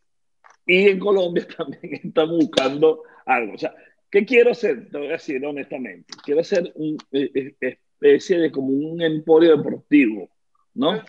y 0.64 0.88
en 0.88 0.98
Colombia 1.00 1.46
también 1.56 2.00
estamos 2.04 2.36
buscando 2.36 3.02
algo. 3.26 3.54
O 3.54 3.58
sea, 3.58 3.74
¿qué 4.08 4.24
quiero 4.24 4.52
hacer? 4.52 4.88
Te 4.88 4.98
voy 4.98 5.08
a 5.08 5.12
decir 5.12 5.44
honestamente. 5.44 6.06
Quiero 6.24 6.40
hacer 6.40 6.72
un, 6.76 6.96
eh, 7.10 7.54
eh, 7.60 7.78
especie 8.00 8.38
de 8.38 8.50
como 8.50 8.68
un 8.68 9.02
emporio 9.02 9.56
deportivo, 9.56 10.30
¿no? 10.74 11.02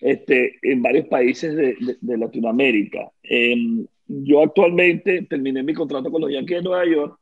Este, 0.00 0.58
en 0.62 0.82
varios 0.82 1.06
países 1.06 1.54
de, 1.54 1.76
de, 2.00 2.18
Latinoamérica. 2.18 3.10
Em, 3.22 3.86
yo 4.06 4.42
actualmente 4.42 5.22
terminé 5.22 5.62
mi 5.62 5.74
contrato 5.74 6.10
con 6.10 6.22
los 6.22 6.32
Yankees 6.32 6.58
de 6.58 6.62
Nueva 6.62 6.86
York 6.86 7.18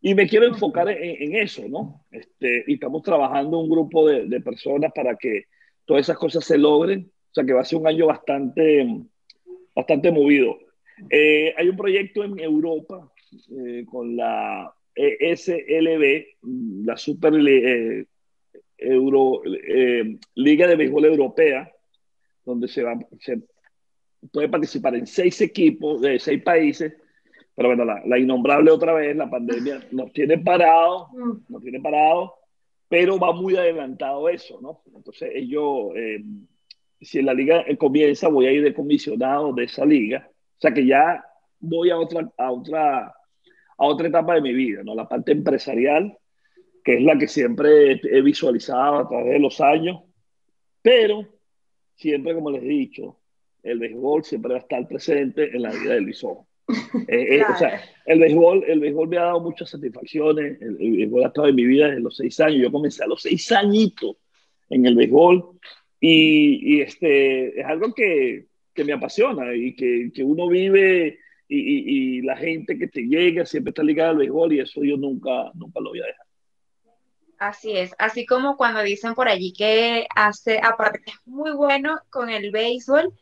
y 0.00 0.14
me 0.14 0.28
quiero 0.28 0.46
enfocar 0.46 0.88
en, 0.90 1.22
en 1.22 1.36
eso, 1.36 1.62
¿no? 1.68 2.04
Este, 2.10 2.64
y 2.66 2.74
estamos 2.74 3.02
trabajando 3.02 3.58
un 3.58 3.70
grupo 3.70 4.08
de, 4.08 4.26
de, 4.26 4.40
personas 4.40 4.92
para 4.94 5.16
que 5.16 5.44
todas 5.84 6.02
esas 6.02 6.18
cosas 6.18 6.44
se 6.44 6.58
logren. 6.58 7.10
O 7.30 7.34
sea, 7.34 7.44
que 7.44 7.52
va 7.52 7.62
a 7.62 7.64
ser 7.64 7.78
un 7.78 7.86
año 7.86 8.06
bastante, 8.06 8.86
bastante 9.74 10.10
movido. 10.10 10.58
Eh, 11.08 11.54
hay 11.56 11.68
un 11.68 11.76
proyecto 11.76 12.24
en 12.24 12.38
Europa 12.38 13.10
eh, 13.32 13.84
con 13.90 14.16
la 14.16 14.74
ESLB, 14.94 16.26
la 16.84 16.96
Super 16.96 17.34
eh, 17.34 18.06
Euro, 18.84 19.42
eh, 19.44 20.18
Liga 20.34 20.66
de 20.66 20.76
Béisbol 20.76 21.04
Europea, 21.06 21.70
donde 22.44 22.68
se, 22.68 22.82
va, 22.82 22.98
se 23.20 23.40
puede 24.30 24.48
participar 24.48 24.94
en 24.94 25.06
seis 25.06 25.40
equipos 25.40 26.00
de 26.00 26.18
seis 26.18 26.42
países, 26.42 26.94
pero 27.54 27.68
bueno, 27.68 27.84
la, 27.84 28.02
la 28.06 28.18
innombrable 28.18 28.70
otra 28.70 28.94
vez, 28.94 29.16
la 29.16 29.28
pandemia 29.28 29.80
nos 29.92 30.12
tiene 30.12 30.38
parado, 30.38 31.08
nos 31.48 31.62
tiene 31.62 31.80
parado, 31.80 32.34
pero 32.88 33.18
va 33.18 33.32
muy 33.32 33.56
adelantado 33.56 34.28
eso, 34.28 34.60
¿no? 34.60 34.82
Entonces 34.94 35.30
ellos, 35.34 35.92
eh, 35.96 36.22
si 37.00 37.18
en 37.18 37.26
la 37.26 37.34
liga 37.34 37.64
comienza, 37.78 38.28
voy 38.28 38.46
a 38.46 38.52
ir 38.52 38.62
de 38.62 38.74
comisionado 38.74 39.52
de 39.52 39.64
esa 39.64 39.84
liga, 39.84 40.28
o 40.28 40.60
sea 40.60 40.72
que 40.72 40.86
ya 40.86 41.24
voy 41.58 41.90
a 41.90 41.98
otra, 41.98 42.30
a 42.36 42.52
otra, 42.52 43.06
a 43.06 43.86
otra 43.86 44.08
etapa 44.08 44.34
de 44.34 44.42
mi 44.42 44.52
vida, 44.52 44.82
¿no? 44.84 44.94
La 44.94 45.08
parte 45.08 45.32
empresarial, 45.32 46.16
que 46.84 46.94
es 46.94 47.02
la 47.02 47.16
que 47.18 47.28
siempre 47.28 48.00
he 48.02 48.22
visualizado 48.22 48.98
a 48.98 49.08
través 49.08 49.32
de 49.32 49.38
los 49.38 49.60
años, 49.60 50.00
pero 50.82 51.28
siempre, 51.94 52.34
como 52.34 52.50
les 52.50 52.62
he 52.62 52.66
dicho, 52.66 53.18
el 53.62 53.78
béisbol 53.78 54.24
siempre 54.24 54.52
va 54.52 54.58
a 54.58 54.62
estar 54.62 54.86
presente 54.88 55.54
en 55.54 55.62
la 55.62 55.70
vida 55.70 55.96
bisón. 55.96 56.38
Eh, 57.08 57.36
eh, 57.36 57.42
o 57.42 57.56
sea, 57.56 57.82
el 58.06 58.20
béisbol, 58.20 58.64
el 58.66 58.80
béisbol 58.80 59.08
me 59.08 59.18
ha 59.18 59.24
dado 59.24 59.40
muchas 59.40 59.70
satisfacciones, 59.70 60.60
el, 60.60 60.76
el, 60.80 60.96
béisbol 60.96 61.24
ha 61.24 61.28
estado 61.28 61.48
en 61.48 61.54
mi 61.54 61.64
vida 61.64 61.88
desde 61.88 62.00
los 62.00 62.16
seis 62.16 62.38
años, 62.40 62.62
yo 62.62 62.70
comencé 62.70 63.02
a 63.02 63.06
los 63.06 63.22
seis 63.22 63.50
añitos 63.50 64.16
en 64.68 64.86
el 64.86 64.94
béisbol 64.94 65.58
y, 66.00 66.76
y 66.76 66.80
este, 66.80 67.60
es 67.60 67.66
algo 67.66 67.92
que, 67.94 68.46
que, 68.74 68.84
me 68.84 68.92
apasiona 68.92 69.54
y 69.54 69.74
que, 69.74 70.10
que 70.14 70.22
uno 70.22 70.48
vive 70.48 71.18
y, 71.48 71.58
y, 71.58 72.18
y, 72.18 72.22
la 72.22 72.36
gente 72.36 72.78
que 72.78 72.88
te 72.88 73.02
llega 73.02 73.44
siempre 73.44 73.70
está 73.70 73.82
ligada 73.82 74.10
al 74.10 74.18
béisbol 74.18 74.52
y 74.52 74.60
eso 74.60 74.84
yo 74.84 74.96
nunca, 74.96 75.50
nunca 75.54 75.80
lo 75.80 75.90
voy 75.90 76.00
a 76.00 76.06
dejar. 76.06 76.26
Así 77.42 77.76
es, 77.76 77.92
así 77.98 78.24
como 78.24 78.56
cuando 78.56 78.82
dicen 78.82 79.14
por 79.14 79.28
allí 79.28 79.52
que 79.52 80.06
hace, 80.14 80.60
aparte 80.62 81.00
que 81.04 81.10
es 81.10 81.18
muy 81.26 81.50
bueno 81.52 81.98
con 82.10 82.30
el 82.30 82.52
béisbol, 82.52 83.12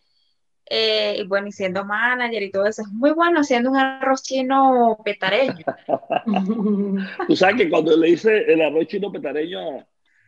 Eh, 0.73 1.17
y 1.19 1.27
bueno, 1.27 1.49
y 1.49 1.53
siendo 1.53 1.85
manager 1.85 2.43
y 2.43 2.51
todo 2.53 2.67
eso, 2.67 2.83
es 2.83 2.89
muy 2.89 3.11
bueno 3.13 3.41
haciendo 3.41 3.71
un 3.71 3.77
arroz 3.77 4.23
chino 4.23 4.99
petareño. 5.05 5.65
Tú 7.27 7.35
sabes 7.37 7.57
que 7.57 7.69
cuando 7.71 7.97
le 7.97 8.11
hice 8.11 8.45
el 8.53 8.63
arroz 8.63 8.87
chino 8.87 9.11
petareño, 9.11 9.59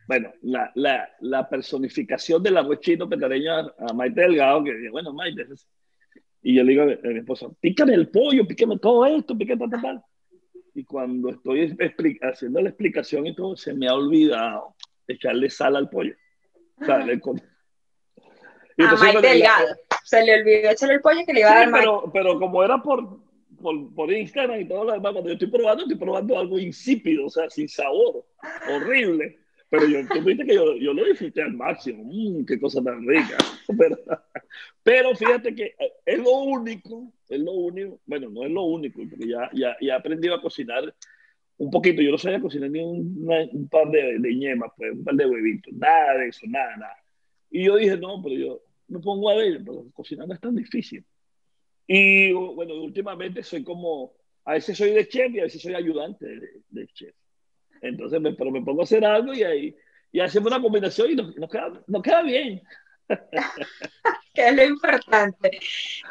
bueno, 0.09 0.33
la, 0.43 0.73
la, 0.75 1.09
la 1.21 1.49
personificación 1.49 2.43
del 2.43 2.57
arroz 2.57 2.81
chino 2.81 3.09
petareño 3.09 3.53
a, 3.79 3.93
Maite 3.95 4.23
Delgado, 4.23 4.65
que 4.65 4.91
bueno, 4.91 5.13
Maite, 5.13 5.47
y 6.43 6.57
yo 6.57 6.65
le 6.65 6.71
digo 6.73 6.83
a 6.83 7.09
mi 7.09 7.19
esposa, 7.19 7.47
pícame 7.61 7.95
el 7.95 8.09
pollo, 8.09 8.47
pícame 8.47 8.79
todo 8.79 9.07
esto, 9.07 9.37
pícame 9.39 9.69
tal, 9.69 9.83
tal, 9.83 10.05
Y 10.75 10.85
cuando 10.85 11.31
estoy 11.31 11.77
haciendo 12.23 12.61
la 12.61 12.71
explicación 12.71 13.27
y 13.27 13.35
todo, 13.35 13.57
se 13.57 13.75
me 13.75 13.89
ha 13.89 13.95
olvidado 13.95 14.75
echarle 15.07 15.51
sal 15.51 15.77
al 15.77 15.91
pollo. 15.91 16.15
O 16.81 16.85
sea, 16.85 16.99
le, 16.99 17.15
a 17.15 17.17
Mike 19.05 19.21
Delgado. 19.21 19.77
Se 20.05 20.23
le 20.25 20.41
olvidó 20.41 20.71
echarle 20.71 20.95
el 20.95 21.01
pollo 21.01 21.21
que 21.27 21.33
le 21.33 21.41
iba 21.41 21.51
a 21.51 21.55
dar 21.55 21.73
pero, 21.73 22.11
pero 22.13 22.39
como 22.39 22.65
era 22.65 22.83
por, 22.83 23.21
por, 23.61 23.95
por, 23.95 24.13
Instagram 24.13 24.61
y 24.61 24.69
todo 24.69 24.85
lo 24.85 24.93
demás, 24.93 25.13
cuando 25.13 25.29
yo 25.29 25.35
estoy 25.35 25.49
probando, 25.49 25.83
estoy 25.83 25.99
probando 25.99 26.39
algo 26.39 26.59
insípido, 26.59 27.27
o 27.27 27.31
sea, 27.31 27.49
sin 27.51 27.69
sabor, 27.69 28.25
horrible. 28.71 29.42
Pero 29.73 29.89
yo, 29.89 30.07
tú 30.07 30.21
viste 30.21 30.45
que 30.45 30.55
yo, 30.55 30.77
yo 30.77 30.93
lo 30.93 31.03
disfruté 31.07 31.41
al 31.41 31.55
máximo. 31.55 32.05
Mmm, 32.05 32.45
qué 32.45 32.61
cosa 32.61 32.83
tan 32.85 33.09
rica. 33.09 33.39
Pero, 34.83 35.17
fíjate 35.17 35.55
que 35.55 35.75
es 36.05 36.19
lo 36.19 36.41
único, 36.41 37.11
es 37.27 37.41
lo 37.41 37.53
único, 37.53 37.99
bueno, 38.05 38.29
no 38.29 38.45
es 38.45 38.51
lo 38.51 38.65
único, 38.65 39.01
porque 39.09 39.27
ya, 39.27 39.49
ya, 39.55 39.75
ya 39.81 39.95
he 39.95 39.97
aprendido 39.97 40.35
a 40.35 40.43
cocinar 40.43 40.95
un 41.57 41.71
poquito. 41.71 42.03
Yo 42.03 42.11
no 42.11 42.19
sabía 42.19 42.39
cocinar 42.39 42.71
ni 42.71 42.81
un, 42.81 43.27
un 43.27 43.69
par 43.71 43.91
de, 43.91 44.19
de 44.19 44.35
ñemas, 44.35 44.73
pues, 44.77 44.93
un 44.93 45.05
par 45.05 45.15
de 45.15 45.25
huevitos, 45.25 45.73
nada 45.73 46.19
de 46.19 46.29
eso, 46.29 46.47
nada, 46.49 46.77
nada. 46.77 46.97
Y 47.51 47.65
yo 47.65 47.77
dije, 47.77 47.97
no, 47.97 48.23
pero 48.23 48.37
yo 48.37 48.63
me 48.89 48.99
pongo 48.99 49.31
a 49.31 49.37
ver, 49.37 49.63
pero 49.65 49.87
cocinar 49.95 50.29
no 50.29 50.35
es 50.35 50.41
tan 50.41 50.55
difícil. 50.55 51.03
Y 51.87 52.31
bueno, 52.33 52.75
últimamente 52.75 53.43
soy 53.43 53.65
como, 53.65 54.13
a 54.45 54.53
veces 54.53 54.77
soy 54.77 54.91
de 54.91 55.09
chef 55.09 55.35
y 55.35 55.41
a 55.41 55.45
veces 55.45 55.63
soy 55.63 55.73
ayudante 55.73 56.27
de, 56.69 56.87
chef. 56.89 57.15
Entonces, 57.83 58.21
me, 58.21 58.33
pero 58.33 58.51
me 58.51 58.63
pongo 58.63 58.81
a 58.81 58.85
hacer 58.85 59.05
algo 59.05 59.35
y 59.35 59.43
ahí 59.43 59.77
y 60.13 60.21
hacemos 60.21 60.53
una 60.53 60.61
combinación 60.61 61.11
y 61.11 61.15
nos, 61.15 61.51
queda, 61.51 61.73
nos 61.87 62.03
queda 62.03 62.23
bien. 62.23 62.63
que 64.35 64.49
es 64.49 64.55
lo 64.55 64.63
importante. 64.63 65.59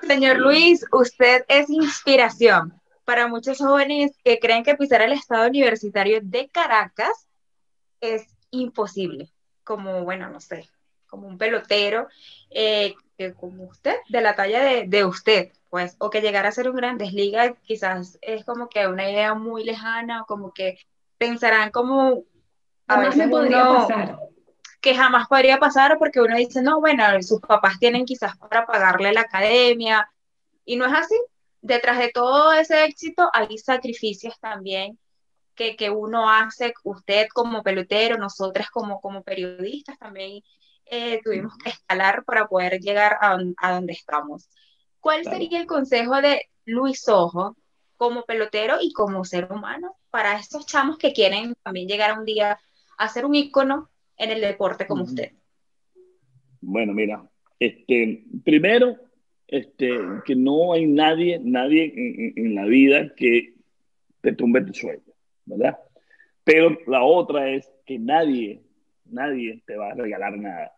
Señor 0.02 0.38
Luis, 0.38 0.84
usted 0.91 1.45
es 1.48 1.69
inspiración 1.69 2.73
para 3.06 3.27
muchos 3.27 3.60
jóvenes 3.60 4.11
que 4.23 4.39
creen 4.39 4.64
que 4.64 4.76
pisar 4.76 5.03
el 5.03 5.14
estado 5.14 5.48
universitario 5.48 6.19
de 6.22 6.49
Caracas 6.49 7.27
es 8.02 8.26
imposible. 8.49 9.30
Como, 9.64 10.03
bueno, 10.03 10.30
no 10.30 10.39
sé, 10.39 10.68
como 11.07 11.27
un 11.27 11.38
pelotero, 11.38 12.07
eh, 12.49 12.95
que 13.18 13.34
como 13.34 13.65
usted, 13.65 13.95
de 14.10 14.22
la 14.22 14.35
talla 14.35 14.64
de, 14.64 14.88
de, 14.88 15.06
usted, 15.06 15.52
pues, 15.69 15.95
o 15.99 16.10
que 16.10 16.22
llegara 16.22 16.49
a 16.49 16.52
ser 16.52 16.68
un 16.68 16.76
Grandes 16.76 17.14
Ligas, 17.14 17.53
quizás 17.64 18.18
es 18.22 18.43
como 18.43 18.68
que 18.68 18.88
una 18.88 19.10
idea 19.10 19.35
muy 19.35 19.64
lejana, 19.64 20.23
o 20.23 20.26
como 20.26 20.52
que 20.53 20.80
pensarán 21.22 21.69
como... 21.69 22.23
A 22.88 22.99
veces 22.99 23.30
podría 23.30 23.64
pasar. 23.64 24.18
Que 24.81 24.95
jamás 24.95 25.27
podría 25.27 25.60
pasar 25.60 25.99
porque 25.99 26.19
uno 26.19 26.35
dice, 26.35 26.64
no, 26.64 26.80
bueno, 26.81 27.03
sus 27.22 27.39
papás 27.39 27.77
tienen 27.80 28.06
quizás 28.06 28.35
para 28.38 28.65
pagarle 28.65 29.14
la 29.14 29.22
academia, 29.22 30.10
y 30.65 30.77
no 30.77 30.88
es 30.88 30.93
así. 30.93 31.15
Detrás 31.61 31.99
de 31.99 32.10
todo 32.10 32.53
ese 32.53 32.85
éxito 32.85 33.30
hay 33.34 33.56
sacrificios 33.60 34.34
también 34.39 34.98
que, 35.53 35.76
que, 35.76 35.91
uno 35.91 36.27
hace, 36.27 36.73
usted 36.84 37.27
como 37.31 37.61
pelotero, 37.61 38.18
nosotras 38.18 38.72
como, 38.72 38.99
como 38.99 39.22
periodistas 39.22 39.99
también 39.99 40.41
eh, 40.88 41.22
tuvimos 41.23 41.53
que 41.64 41.69
escalar 41.69 42.23
para 42.26 42.48
poder 42.48 42.80
llegar 42.80 43.19
a, 43.22 43.38
a 43.57 43.73
donde 43.73 43.93
estamos. 43.93 44.49
¿Cuál 44.99 45.23
sería 45.23 45.60
el 45.60 45.68
consejo 45.68 46.19
de 46.19 46.49
Luis 46.65 47.07
Ojo 47.07 47.56
como 48.02 48.23
pelotero 48.23 48.78
y 48.82 48.94
como 48.94 49.23
ser 49.23 49.48
humano 49.52 49.95
para 50.10 50.40
estos 50.40 50.65
chamos 50.65 50.98
que 50.98 51.14
quieren 51.14 51.53
también 51.61 51.88
llegar 51.88 52.18
un 52.18 52.26
día 52.26 52.57
a 52.98 53.07
ser 53.07 53.28
un 53.28 53.36
ícono 53.36 53.91
en 54.18 54.32
el 54.32 54.41
deporte 54.41 54.88
como 54.88 55.03
usted? 55.03 55.34
Bueno, 56.61 56.94
mira, 56.94 57.23
este, 57.60 58.23
primero, 58.44 58.98
este, 59.45 59.99
que 60.26 60.36
no 60.36 60.73
hay 60.73 60.88
nadie, 60.88 61.40
nadie 61.44 61.94
en, 61.95 62.34
en, 62.44 62.56
la 62.56 62.65
vida 62.65 63.14
que 63.15 63.53
te 64.22 64.34
tumbe 64.34 64.61
tu 64.61 64.73
sueño, 64.73 65.14
¿verdad? 65.45 65.78
Pero 66.44 66.76
la 66.88 67.03
otra 67.03 67.52
es 67.52 67.72
que 67.86 67.99
nadie, 67.99 68.64
nadie 69.06 69.61
te 69.68 69.76
va 69.76 69.91
a 69.91 69.94
regalar 69.94 70.36
nada 70.40 70.72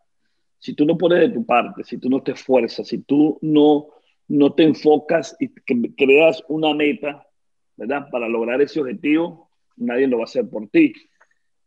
si 0.64 0.72
tú 0.72 0.86
no 0.86 0.96
pones 0.96 1.20
de 1.20 1.28
tu 1.28 1.44
parte, 1.44 1.84
si 1.84 1.98
tú 1.98 2.08
no 2.08 2.22
te 2.22 2.32
esfuerzas, 2.32 2.88
si 2.88 2.98
tú 2.98 3.38
no, 3.42 3.88
no 4.28 4.52
te 4.54 4.62
enfocas 4.64 5.36
y 5.38 5.48
creas 5.48 6.42
una 6.48 6.74
meta, 6.74 7.26
¿verdad? 7.76 8.08
Para 8.10 8.28
lograr 8.28 8.60
ese 8.62 8.80
objetivo, 8.80 9.50
nadie 9.76 10.06
lo 10.06 10.18
va 10.18 10.22
a 10.22 10.24
hacer 10.24 10.48
por 10.48 10.68
ti. 10.68 10.92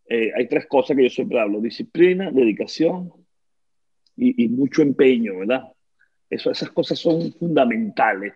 Eh, 0.09 0.31
hay 0.35 0.47
tres 0.47 0.67
cosas 0.67 0.95
que 0.95 1.03
yo 1.03 1.09
siempre 1.09 1.39
hablo, 1.39 1.59
disciplina, 1.59 2.31
dedicación 2.31 3.11
y, 4.15 4.47
mucho 4.47 4.81
empeño, 4.81 5.39
¿verdad? 5.39 5.63
Esas 6.29 6.71
cosas 6.71 6.97
son 6.97 7.31
fundamentales, 7.33 8.33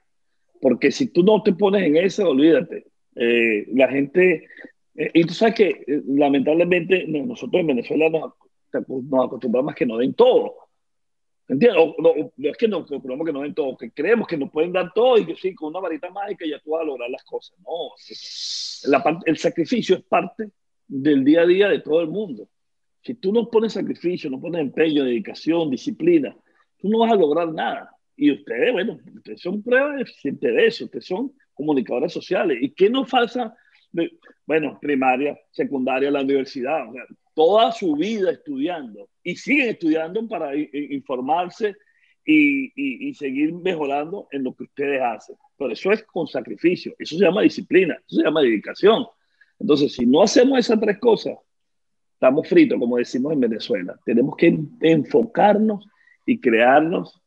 porque 0.62 0.92
si 0.92 1.08
tú 1.08 1.24
no 1.24 1.42
te 1.42 1.54
pones 1.54 1.84
en 1.84 1.98
eso, 1.98 2.30
olvídate. 2.30 2.86
Eh, 3.16 3.68
la 3.74 3.88
gente, 3.88 4.48
eh, 4.96 5.12
y 5.14 5.24
tú 5.24 5.34
sabes 5.34 5.56
que 5.56 6.02
lamentablemente 6.08 7.06
nosotros 7.08 7.62
en 7.62 7.68
Venezuela 7.68 8.10
nos, 8.10 8.34
nos 8.88 9.26
acostumbramos 9.26 9.72
a 9.72 9.76
que 9.76 9.86
nos 9.86 10.00
den 10.00 10.14
todo. 10.14 10.56
¿Entiendes? 11.52 11.86
No, 11.98 12.14
es 12.50 12.58
que 12.58 12.68
nos 12.70 12.84
acostumbramos 12.84 13.26
que 13.26 13.34
nos 13.34 13.44
den 13.44 13.54
todo, 13.54 13.76
que 13.76 13.92
creemos 13.92 14.26
que 14.26 14.38
nos 14.38 14.50
pueden 14.50 14.72
dar 14.72 14.94
todo 14.94 15.18
y 15.18 15.26
que 15.26 15.36
sí, 15.36 15.54
con 15.54 15.72
una 15.72 15.82
varita 15.82 16.10
mágica 16.10 16.46
ya 16.50 16.60
tú 16.60 16.72
vas 16.72 16.84
a 16.84 16.86
lograr 16.86 17.10
las 17.10 17.26
cosas. 17.26 17.58
No, 17.60 17.92
el 19.26 19.38
sacrificio 19.38 19.98
es 19.98 20.04
parte 20.04 20.50
del 20.88 21.26
día 21.26 21.42
a 21.42 21.46
día 21.46 21.68
de 21.68 21.80
todo 21.80 22.00
el 22.00 22.08
mundo. 22.08 22.48
Si 23.04 23.16
tú 23.16 23.34
no 23.34 23.50
pones 23.50 23.74
sacrificio, 23.74 24.30
no 24.30 24.40
pones 24.40 24.62
empeño, 24.62 25.04
dedicación, 25.04 25.70
disciplina, 25.70 26.34
tú 26.78 26.88
no 26.88 27.00
vas 27.00 27.12
a 27.12 27.16
lograr 27.16 27.52
nada. 27.52 27.98
Y 28.16 28.32
ustedes, 28.32 28.72
bueno, 28.72 28.98
ustedes 29.14 29.42
son 29.42 29.62
pruebas 29.62 30.06
de 30.24 30.66
eso, 30.68 30.86
ustedes 30.86 31.06
son 31.06 31.34
comunicadores 31.54 32.14
sociales. 32.14 32.60
¿Y 32.62 32.70
qué 32.72 32.90
nos 32.90 33.10
falta? 33.10 33.54
Bueno, 34.46 34.80
primaria, 34.80 35.38
secundaria, 35.50 36.12
la 36.12 36.22
universidad. 36.22 36.90
O 36.90 36.94
sea, 36.94 37.04
toda 37.34 37.72
su 37.72 37.96
vida 37.96 38.32
estudiando 38.32 39.10
y 39.24 39.36
siguen 39.36 39.70
estudiando 39.70 40.28
para 40.28 40.56
informarse 40.56 41.76
y, 42.26 42.72
y, 43.10 43.14
seguir 43.16 43.54
mejorando 43.54 44.28
en 44.32 44.44
lo 44.44 44.54
que 44.54 44.64
ustedes 44.64 45.02
hacen. 45.02 45.36
Pero 45.58 45.72
eso 45.72 45.92
es 45.92 46.04
con 46.04 46.28
sacrificio, 46.28 46.94
eso 47.00 47.18
se 47.18 47.24
llama 47.24 47.42
disciplina, 47.42 47.96
eso 48.08 48.18
se 48.18 48.24
llama 48.24 48.42
dedicación. 48.42 49.06
Entonces, 49.60 49.94
si 49.94 50.06
no 50.06 50.22
hacemos 50.22 50.60
esas 50.60 50.80
tres 50.80 51.00
cosas, 51.00 51.38
estamos 52.14 52.48
fritos, 52.48 52.80
como 52.80 52.98
decimos 52.98 53.34
en 53.34 53.40
Venezuela. 53.40 54.00
Tenemos 54.06 54.36
que 54.36 54.58
enfocarnos 54.82 55.88
y 56.26 56.40
crearnos 56.40 57.20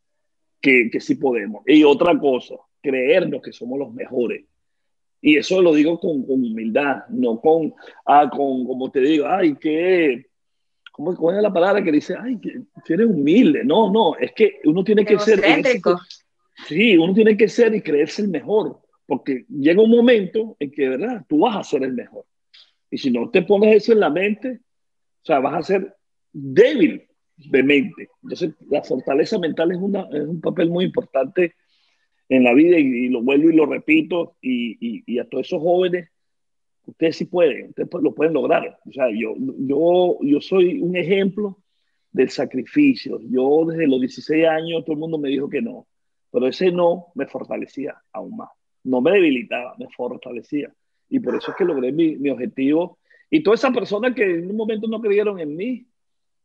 que, 0.61 0.91
que 0.91 1.01
sí 1.01 1.17
podemos. 1.17 1.63
Y 1.67 1.83
otra 1.85 2.17
cosa, 2.19 2.55
creernos 2.81 3.43
que 3.43 3.53
somos 3.53 3.79
los 3.79 3.93
mejores. 3.93 4.45
Y 5.27 5.39
eso 5.39 5.63
lo 5.63 5.73
digo 5.73 5.99
con, 5.99 6.23
humildad, 6.29 7.05
no 7.09 7.41
con, 7.41 7.73
ah, 8.05 8.29
con, 8.29 8.67
como 8.67 8.91
te 8.91 9.01
digo, 9.01 9.27
ay, 9.27 9.55
que, 9.55 10.27
¿cómo, 10.93 11.17
¿cómo, 11.17 11.33
es 11.33 11.43
la 11.43 11.51
palabra 11.51 11.83
que 11.83 11.91
dice? 11.91 12.15
Ay, 12.21 12.39
que, 12.39 12.61
eres 12.93 13.07
humilde. 13.07 13.65
No, 13.65 13.91
no, 13.91 14.17
es 14.17 14.33
que 14.33 14.61
uno 14.67 14.85
tiene 14.85 15.03
que 15.03 15.19
ser... 15.19 15.43
sí, 16.69 16.99
uno 16.99 17.15
tiene 17.15 17.39
que 17.39 17.49
ser 17.49 17.75
y 17.75 17.81
creerse 17.81 18.21
el 18.21 18.29
mejor, 18.29 18.83
porque 19.07 19.47
llega 19.49 19.81
un 19.81 19.93
momento 19.93 20.59
en 20.61 20.71
que, 20.71 20.91
¿verdad? 20.91 21.25
Tú 21.27 21.39
vas 21.39 21.57
a 21.57 21.65
ser 21.65 21.85
el 21.85 21.95
mejor. 21.95 22.27
Y 22.91 22.99
si 22.99 23.11
no 23.11 23.31
te 23.31 23.41
pones 23.41 23.75
eso 23.77 23.93
en 23.93 24.01
la 24.01 24.11
mente, 24.11 24.61
o 25.23 25.25
sea, 25.25 25.41
vas 25.41 25.55
a 25.55 25.63
ser 25.63 25.97
débil 26.35 27.03
de 27.39 27.63
mente. 27.63 28.11
Entonces, 28.23 28.51
la 28.69 28.83
fortaleza 28.83 29.39
mental 29.39 29.73
es, 29.73 29.79
una, 29.79 30.07
es 30.13 30.29
un 30.29 30.43
papel 30.43 30.69
muy 30.69 30.85
importante 30.85 31.55
en 32.29 32.45
la 32.45 32.55
vida 32.55 32.79
y, 32.79 33.09
lo 33.09 33.23
vuelvo 33.23 33.51
y 33.51 33.55
lo 33.55 33.67
repito 33.67 34.37
y, 34.41 35.03
y, 35.07 35.19
a 35.19 35.29
todos 35.29 35.47
esos 35.47 35.63
jóvenes, 35.63 36.09
ustedes 36.87 37.17
sí 37.17 37.25
pueden, 37.27 37.69
ustedes 37.71 37.89
lo 38.03 38.15
pueden 38.15 38.35
lograr. 38.35 38.79
O 38.87 38.93
sea, 38.93 39.09
yo, 39.11 39.35
yo, 39.39 40.19
yo 40.23 40.41
soy 40.41 40.81
un 40.81 40.97
ejemplo 40.97 41.59
del 42.13 42.31
sacrificio. 42.31 43.21
Yo 43.23 43.67
desde 43.67 43.87
los 43.87 44.01
16 44.01 44.47
años 44.47 44.85
todo 44.85 44.95
el 44.95 45.01
mundo 45.01 45.19
me 45.19 45.29
dijo 45.29 45.49
que 45.49 45.61
no, 45.61 45.87
pero 46.31 46.47
ese 46.47 46.71
no 46.71 47.07
me 47.15 47.27
fortalecía 47.27 47.97
aún 48.13 48.37
más. 48.37 48.51
No 48.85 49.01
me 49.01 49.13
debilitaba, 49.13 49.75
me 49.79 49.89
fortalecía. 49.89 50.73
Y 51.09 51.21
por 51.21 51.37
eso 51.37 51.51
es 51.51 51.57
que 51.57 51.65
logré 51.65 51.93
mi, 51.93 52.17
mi 52.17 52.31
objetivo. 52.31 52.99
Y 53.31 53.43
todas 53.43 53.61
esas 53.61 53.75
personas 53.75 54.15
que 54.15 54.25
en 54.25 54.51
un 54.51 54.57
momento 54.57 54.87
no 54.87 55.01
creyeron 55.01 55.41
en 55.41 55.57
mí, 55.57 55.87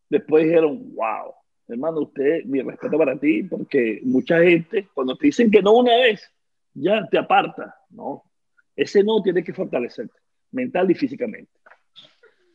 después 0.10 0.46
dijeron, 0.46 0.94
wow, 0.96 1.34
hermano, 1.70 2.02
usted, 2.02 2.44
mi 2.46 2.62
respeto 2.62 2.98
para 2.98 3.18
ti, 3.18 3.44
porque 3.44 4.02
mucha 4.04 4.40
gente, 4.40 4.88
cuando 4.94 5.16
te 5.16 5.28
dicen 5.28 5.52
que 5.52 5.62
no 5.62 5.74
una 5.74 5.96
vez, 5.96 6.22
ya 6.74 7.08
te 7.10 7.18
aparta, 7.18 7.76
¿no? 7.90 8.24
Ese 8.76 9.04
no 9.04 9.22
tiene 9.22 9.44
que 9.44 9.54
fortalecerte, 9.54 10.18
mental 10.52 10.90
y 10.90 10.96
físicamente. 10.96 11.52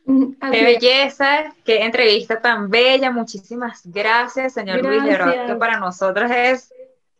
Mm, 0.05 0.33
qué 0.51 0.63
belleza, 0.63 1.55
qué 1.63 1.83
entrevista 1.83 2.41
tan 2.41 2.69
bella. 2.69 3.11
Muchísimas 3.11 3.81
gracias, 3.85 4.53
señor 4.53 4.83
Luis. 4.83 5.03
Verdad 5.03 5.47
que 5.47 5.55
para 5.55 5.79
nosotros 5.79 6.29
es 6.31 6.71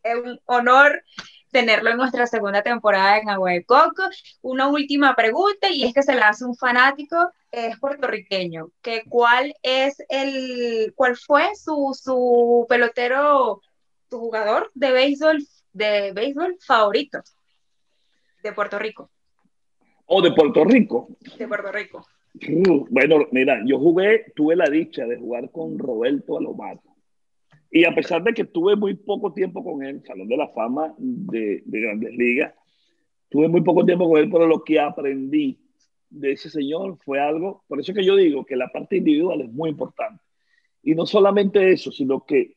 un 0.04 0.40
honor 0.46 1.04
tenerlo 1.56 1.90
en 1.90 1.96
nuestra 1.96 2.28
segunda 2.28 2.62
temporada 2.62 3.18
en 3.18 3.30
Agua 3.30 3.52
de 3.52 3.64
Coco. 3.64 4.04
Una 4.42 4.68
última 4.68 5.16
pregunta 5.16 5.70
y 5.72 5.86
es 5.86 5.94
que 5.94 6.04
se 6.04 6.14
la 6.14 6.28
hace 6.28 6.44
un 6.44 6.54
fanático, 6.54 7.32
es 7.50 7.80
puertorriqueño, 7.80 8.72
que 8.82 9.04
cuál 9.08 9.56
es 9.64 9.96
el, 10.10 10.92
cuál 10.98 11.16
fue 11.16 11.56
su, 11.56 11.98
su 11.98 12.66
pelotero, 12.68 13.62
su 14.10 14.20
jugador 14.20 14.70
de 14.74 14.92
béisbol, 14.92 15.48
de 15.72 16.12
béisbol 16.12 16.58
favorito 16.60 17.22
de 18.44 18.52
Puerto 18.52 18.78
Rico. 18.78 19.10
¿O 20.08 20.22
de 20.22 20.34
Puerto 20.34 20.66
Rico? 20.66 21.08
De 21.38 21.48
Puerto 21.48 21.72
Rico. 21.72 22.06
Uh, 22.50 22.86
bueno, 22.90 23.28
mira, 23.32 23.62
yo 23.66 23.80
jugué, 23.80 24.26
tuve 24.36 24.58
la 24.58 24.70
dicha 24.70 25.06
de 25.06 25.16
jugar 25.16 25.50
con 25.52 25.80
Roberto 25.80 26.38
Alomar. 26.38 26.82
Y 27.76 27.84
a 27.84 27.94
pesar 27.94 28.24
de 28.24 28.34
que 28.34 28.46
tuve 28.46 28.78
muy 28.78 28.94
poco 28.94 29.34
tiempo 29.34 29.62
con 29.62 29.84
él, 29.84 30.02
Salón 30.08 30.30
de 30.30 30.38
la 30.38 30.48
Fama 30.48 30.96
de, 30.98 31.62
de 31.66 31.82
Grandes 31.82 32.16
Ligas, 32.16 32.54
tuve 33.28 33.50
muy 33.50 33.64
poco 33.64 33.84
tiempo 33.84 34.08
con 34.08 34.18
él, 34.18 34.30
pero 34.32 34.48
lo 34.48 34.64
que 34.64 34.80
aprendí 34.80 35.60
de 36.10 36.32
ese 36.32 36.50
señor 36.50 36.98
fue 37.04 37.20
algo, 37.20 37.66
por 37.68 37.82
eso 37.82 37.94
que 37.94 38.06
yo 38.06 38.16
digo 38.16 38.46
que 38.46 38.56
la 38.56 38.70
parte 38.70 38.96
individual 38.96 39.42
es 39.42 39.52
muy 39.52 39.72
importante. 39.72 40.24
Y 40.84 40.96
no 40.96 41.06
solamente 41.06 41.74
eso, 41.74 41.92
sino 41.92 42.26
que 42.26 42.56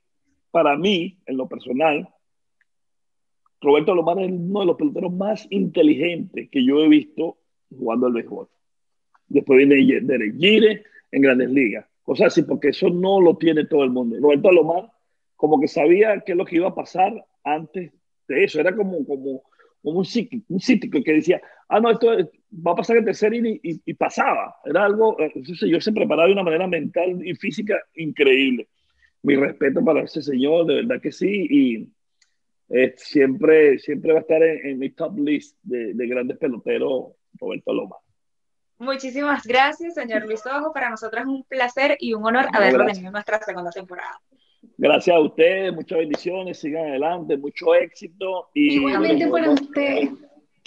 para 0.52 0.76
mí, 0.76 1.18
en 1.26 1.36
lo 1.36 1.48
personal, 1.48 2.08
Roberto 3.60 3.90
Alomar 3.90 4.20
es 4.20 4.30
uno 4.30 4.60
de 4.60 4.66
los 4.66 4.76
peloteros 4.76 5.12
más 5.12 5.48
inteligentes 5.50 6.48
que 6.48 6.64
yo 6.64 6.78
he 6.78 6.88
visto 6.88 7.38
jugando 7.76 8.06
al 8.06 8.12
béisbol. 8.12 8.46
Después 9.26 9.66
viene 9.66 10.00
Derek 10.00 10.36
Gire 10.38 10.84
en 11.10 11.22
Grandes 11.22 11.50
Ligas. 11.50 11.86
Cosas 12.04 12.28
así, 12.28 12.42
porque 12.44 12.68
eso 12.68 12.88
no 12.88 13.20
lo 13.20 13.36
tiene 13.36 13.64
todo 13.64 13.82
el 13.82 13.90
mundo. 13.90 14.16
Roberto 14.20 14.50
Alomar 14.50 14.92
como 15.38 15.60
que 15.60 15.68
sabía 15.68 16.20
qué 16.26 16.32
es 16.32 16.38
lo 16.38 16.44
que 16.44 16.56
iba 16.56 16.68
a 16.68 16.74
pasar 16.74 17.12
antes 17.44 17.92
de 18.26 18.44
eso. 18.44 18.58
Era 18.60 18.74
como, 18.74 19.06
como, 19.06 19.44
como 19.82 19.98
un, 20.00 20.04
psíquico, 20.04 20.44
un 20.48 20.58
psíquico 20.58 21.00
que 21.02 21.14
decía, 21.14 21.40
ah, 21.68 21.78
no, 21.78 21.92
esto 21.92 22.08
va 22.52 22.72
a 22.72 22.74
pasar 22.74 22.96
el 22.96 23.04
tercer 23.04 23.32
y, 23.32 23.60
y, 23.62 23.94
pasaba. 23.94 24.56
Era 24.64 24.84
algo, 24.84 25.16
yo 25.36 25.80
se 25.80 25.92
preparaba 25.92 26.26
de 26.26 26.32
una 26.32 26.42
manera 26.42 26.66
mental 26.66 27.24
y 27.24 27.36
física 27.36 27.80
increíble. 27.94 28.68
Mi 29.22 29.36
respeto 29.36 29.82
para 29.84 30.02
ese 30.02 30.22
señor, 30.22 30.66
de 30.66 30.74
verdad 30.74 31.00
que 31.00 31.12
sí, 31.12 31.46
y 31.48 31.88
eh, 32.70 32.94
siempre, 32.96 33.78
siempre 33.78 34.12
va 34.12 34.18
a 34.18 34.22
estar 34.22 34.42
en, 34.42 34.76
mi 34.76 34.90
top 34.90 35.20
list 35.20 35.56
de, 35.62 35.94
de 35.94 36.06
grandes 36.08 36.36
peloteros, 36.36 37.12
Roberto 37.38 37.72
Loma. 37.72 37.96
Muchísimas 38.78 39.46
gracias, 39.46 39.94
señor 39.94 40.24
Luis 40.24 40.44
Ojo. 40.46 40.72
Para 40.72 40.90
nosotros 40.90 41.22
es 41.22 41.28
un 41.28 41.44
placer 41.44 41.96
y 42.00 42.14
un 42.14 42.24
honor 42.26 42.46
haberlo 42.52 42.86
tenido 42.86 43.06
en 43.06 43.12
nuestra 43.12 43.40
segunda 43.40 43.70
temporada. 43.70 44.20
Gracias 44.76 45.16
a 45.16 45.20
ustedes, 45.20 45.74
muchas 45.74 45.98
bendiciones, 45.98 46.58
sigan 46.58 46.86
adelante, 46.86 47.36
mucho 47.36 47.74
éxito. 47.74 48.48
Y 48.54 48.76
Igualmente 48.76 49.28
para 49.28 49.50
usted. 49.50 50.08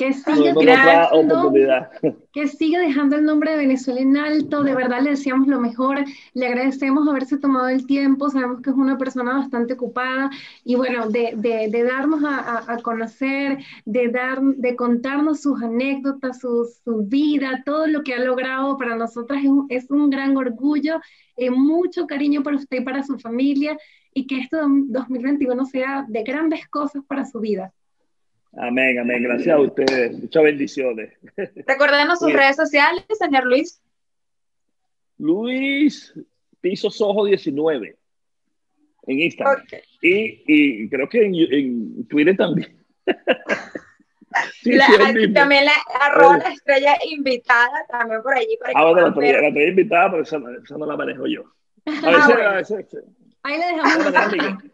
Que 0.02 0.14
siga, 0.14 0.54
dejando, 0.56 1.54
que 2.34 2.48
siga 2.48 2.80
dejando 2.80 3.18
el 3.18 3.24
nombre 3.24 3.52
de 3.52 3.58
Venezuela 3.58 4.02
en 4.02 4.18
alto, 4.18 4.64
de 4.64 4.74
verdad 4.74 5.04
le 5.04 5.12
deseamos 5.12 5.48
lo 5.48 5.60
mejor, 5.60 6.04
le 6.34 6.48
agradecemos 6.48 7.08
haberse 7.08 7.38
tomado 7.38 7.68
el 7.68 7.86
tiempo, 7.86 8.32
sabemos 8.32 8.64
que 8.64 8.72
es 8.72 8.76
una 8.76 8.98
persona 8.98 9.38
bastante 9.38 9.74
ocupada 9.74 10.32
y 10.66 10.74
bueno, 10.74 11.08
de, 11.12 11.34
de, 11.36 11.70
de 11.70 11.84
darnos 11.84 12.24
a, 12.24 12.74
a, 12.74 12.78
conocer, 12.80 13.60
de, 13.86 14.08
dar, 14.08 14.42
de 14.42 14.76
contarnos 14.76 15.42
sus 15.42 15.62
anécdotas, 15.62 16.40
su, 16.40 16.68
su, 16.84 17.04
vida, 17.04 17.62
todo 17.64 17.86
lo 17.86 18.02
que 18.02 18.16
ha 18.16 18.20
logrado 18.24 18.80
para 18.80 18.96
nosotras. 18.96 19.44
Es 19.44 19.50
un, 19.50 19.68
es 19.70 19.92
un 19.92 20.10
gran 20.10 20.36
orgullo, 20.36 21.00
eh, 21.38 21.52
mucho 21.52 22.08
cariño 22.08 22.42
para 22.42 22.58
usted 22.58 22.78
y 22.78 22.84
para 22.84 23.04
su 23.04 23.20
familia 23.20 23.78
y 24.16 24.26
que 24.26 24.40
este 24.40 24.58
2021 24.58 25.64
sea 25.68 26.08
de 26.08 26.24
grandes 26.24 26.68
cosas 26.68 27.04
para 27.06 27.24
su 27.24 27.40
vida. 27.40 27.72
Amén, 28.58 29.00
amén. 29.00 29.24
Gracias 29.24 29.56
a 29.56 29.60
ustedes. 29.60 30.20
Muchas 30.20 30.44
bendiciones. 30.44 31.14
Recuérdenos 31.36 32.20
sus 32.20 32.34
redes 32.34 32.56
sociales, 32.56 33.04
señor 33.18 33.46
Luis. 33.46 33.82
Luis 35.18 36.14
Piso 36.60 36.90
Sojo 36.90 37.26
19 37.26 37.98
en 39.08 39.20
Instagram. 39.20 39.64
Y, 40.02 40.44
y, 40.48 40.90
creo 40.90 41.08
que 41.10 41.26
en, 41.26 41.36
en 41.36 42.08
Twitter 42.08 42.36
también. 42.36 42.78
sí, 44.62 44.74
la, 44.74 44.88
sí, 44.88 45.34
también 45.34 45.66
la 45.66 45.74
arroba 46.00 46.38
la 46.38 46.50
estrella 46.50 46.98
invitada 47.10 47.86
también 47.90 48.22
por 48.22 48.36
allí. 48.36 48.58
Para 48.60 48.74
ah, 48.76 48.84
bueno, 48.86 49.02
la 49.02 49.08
estrella, 49.10 49.42
la 49.42 49.48
estrella 49.48 49.70
invitada, 49.70 50.12
pero 50.12 50.24
esa, 50.24 50.38
esa, 50.64 50.78
no 50.78 50.86
la 50.86 50.98
manejo 50.98 51.28
yo. 51.28 51.44
A 51.86 51.92
veces, 51.92 52.06
ah, 52.06 52.28
bueno. 52.28 52.50
a 52.50 52.54
veces, 52.56 52.86
Ahí 53.44 53.58
le 53.58 53.66
dejamos. 53.66 54.64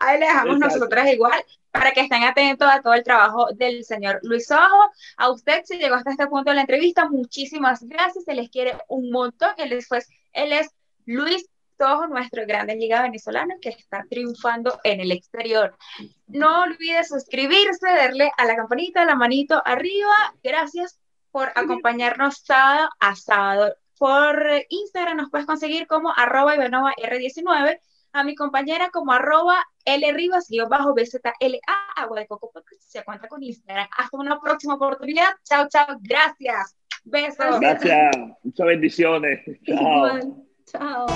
Ahí 0.00 0.18
le 0.18 0.26
dejamos 0.26 0.58
nosotras 0.58 1.12
igual 1.12 1.44
para 1.70 1.92
que 1.92 2.00
estén 2.00 2.24
atentos 2.24 2.68
a 2.68 2.80
todo 2.80 2.94
el 2.94 3.04
trabajo 3.04 3.52
del 3.52 3.84
señor 3.84 4.18
Luis 4.22 4.50
Ojo. 4.50 4.90
A 5.18 5.30
usted, 5.30 5.62
si 5.64 5.78
llegó 5.78 5.94
hasta 5.94 6.10
este 6.10 6.26
punto 6.26 6.50
de 6.50 6.56
la 6.56 6.62
entrevista, 6.62 7.08
muchísimas 7.08 7.82
gracias. 7.82 8.24
Se 8.24 8.34
les 8.34 8.50
quiere 8.50 8.76
un 8.88 9.10
montón. 9.10 9.50
Él, 9.58 9.70
después, 9.70 10.08
él 10.32 10.52
es 10.52 10.70
Luis 11.04 11.46
Ojo, 11.78 12.06
nuestro 12.08 12.46
grande 12.46 12.76
liga 12.76 13.02
venezolano 13.02 13.54
que 13.60 13.70
está 13.70 14.04
triunfando 14.08 14.80
en 14.84 15.00
el 15.00 15.12
exterior. 15.12 15.76
No 16.26 16.62
olvides 16.62 17.08
suscribirse, 17.08 17.86
darle 17.86 18.30
a 18.36 18.44
la 18.46 18.56
campanita, 18.56 19.04
la 19.04 19.14
manito 19.14 19.62
arriba. 19.64 20.14
Gracias 20.42 20.98
por 21.30 21.50
acompañarnos 21.54 22.38
sábado 22.38 22.88
a 22.98 23.14
sábado. 23.16 23.74
Por 23.98 24.42
Instagram 24.70 25.18
nos 25.18 25.30
puedes 25.30 25.46
conseguir 25.46 25.86
como 25.86 26.12
arroba 26.16 26.56
R19 26.56 27.78
a 28.12 28.24
mi 28.24 28.34
compañera 28.34 28.90
como 28.90 29.12
arroba 29.12 29.64
L 29.84 30.12
Rivas, 30.12 30.48
bajo 30.68 30.94
BZLA, 30.94 31.58
Agua 31.96 32.20
de 32.20 32.26
Coco 32.26 32.52
Se 32.78 33.04
cuenta 33.04 33.28
con 33.28 33.42
Instagram. 33.42 33.88
Hasta 33.96 34.16
una 34.16 34.40
próxima 34.40 34.74
oportunidad. 34.74 35.30
Chao, 35.44 35.68
chao. 35.68 35.86
Gracias. 36.00 36.76
Besos. 37.04 37.60
Gracias. 37.60 38.16
Muchas 38.42 38.66
bendiciones. 38.66 39.40
Chao. 39.66 40.20
Chao. 40.66 41.06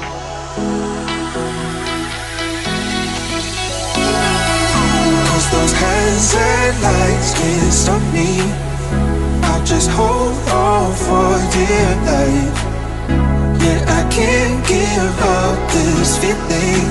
Can't 14.15 14.65
give 14.69 15.19
up 15.27 15.59
this 15.75 16.19
feeling. 16.23 16.87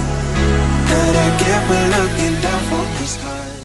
That 0.92 1.14
I 1.26 1.30
get 1.40 1.62
when 1.70 1.86
looking 1.96 2.33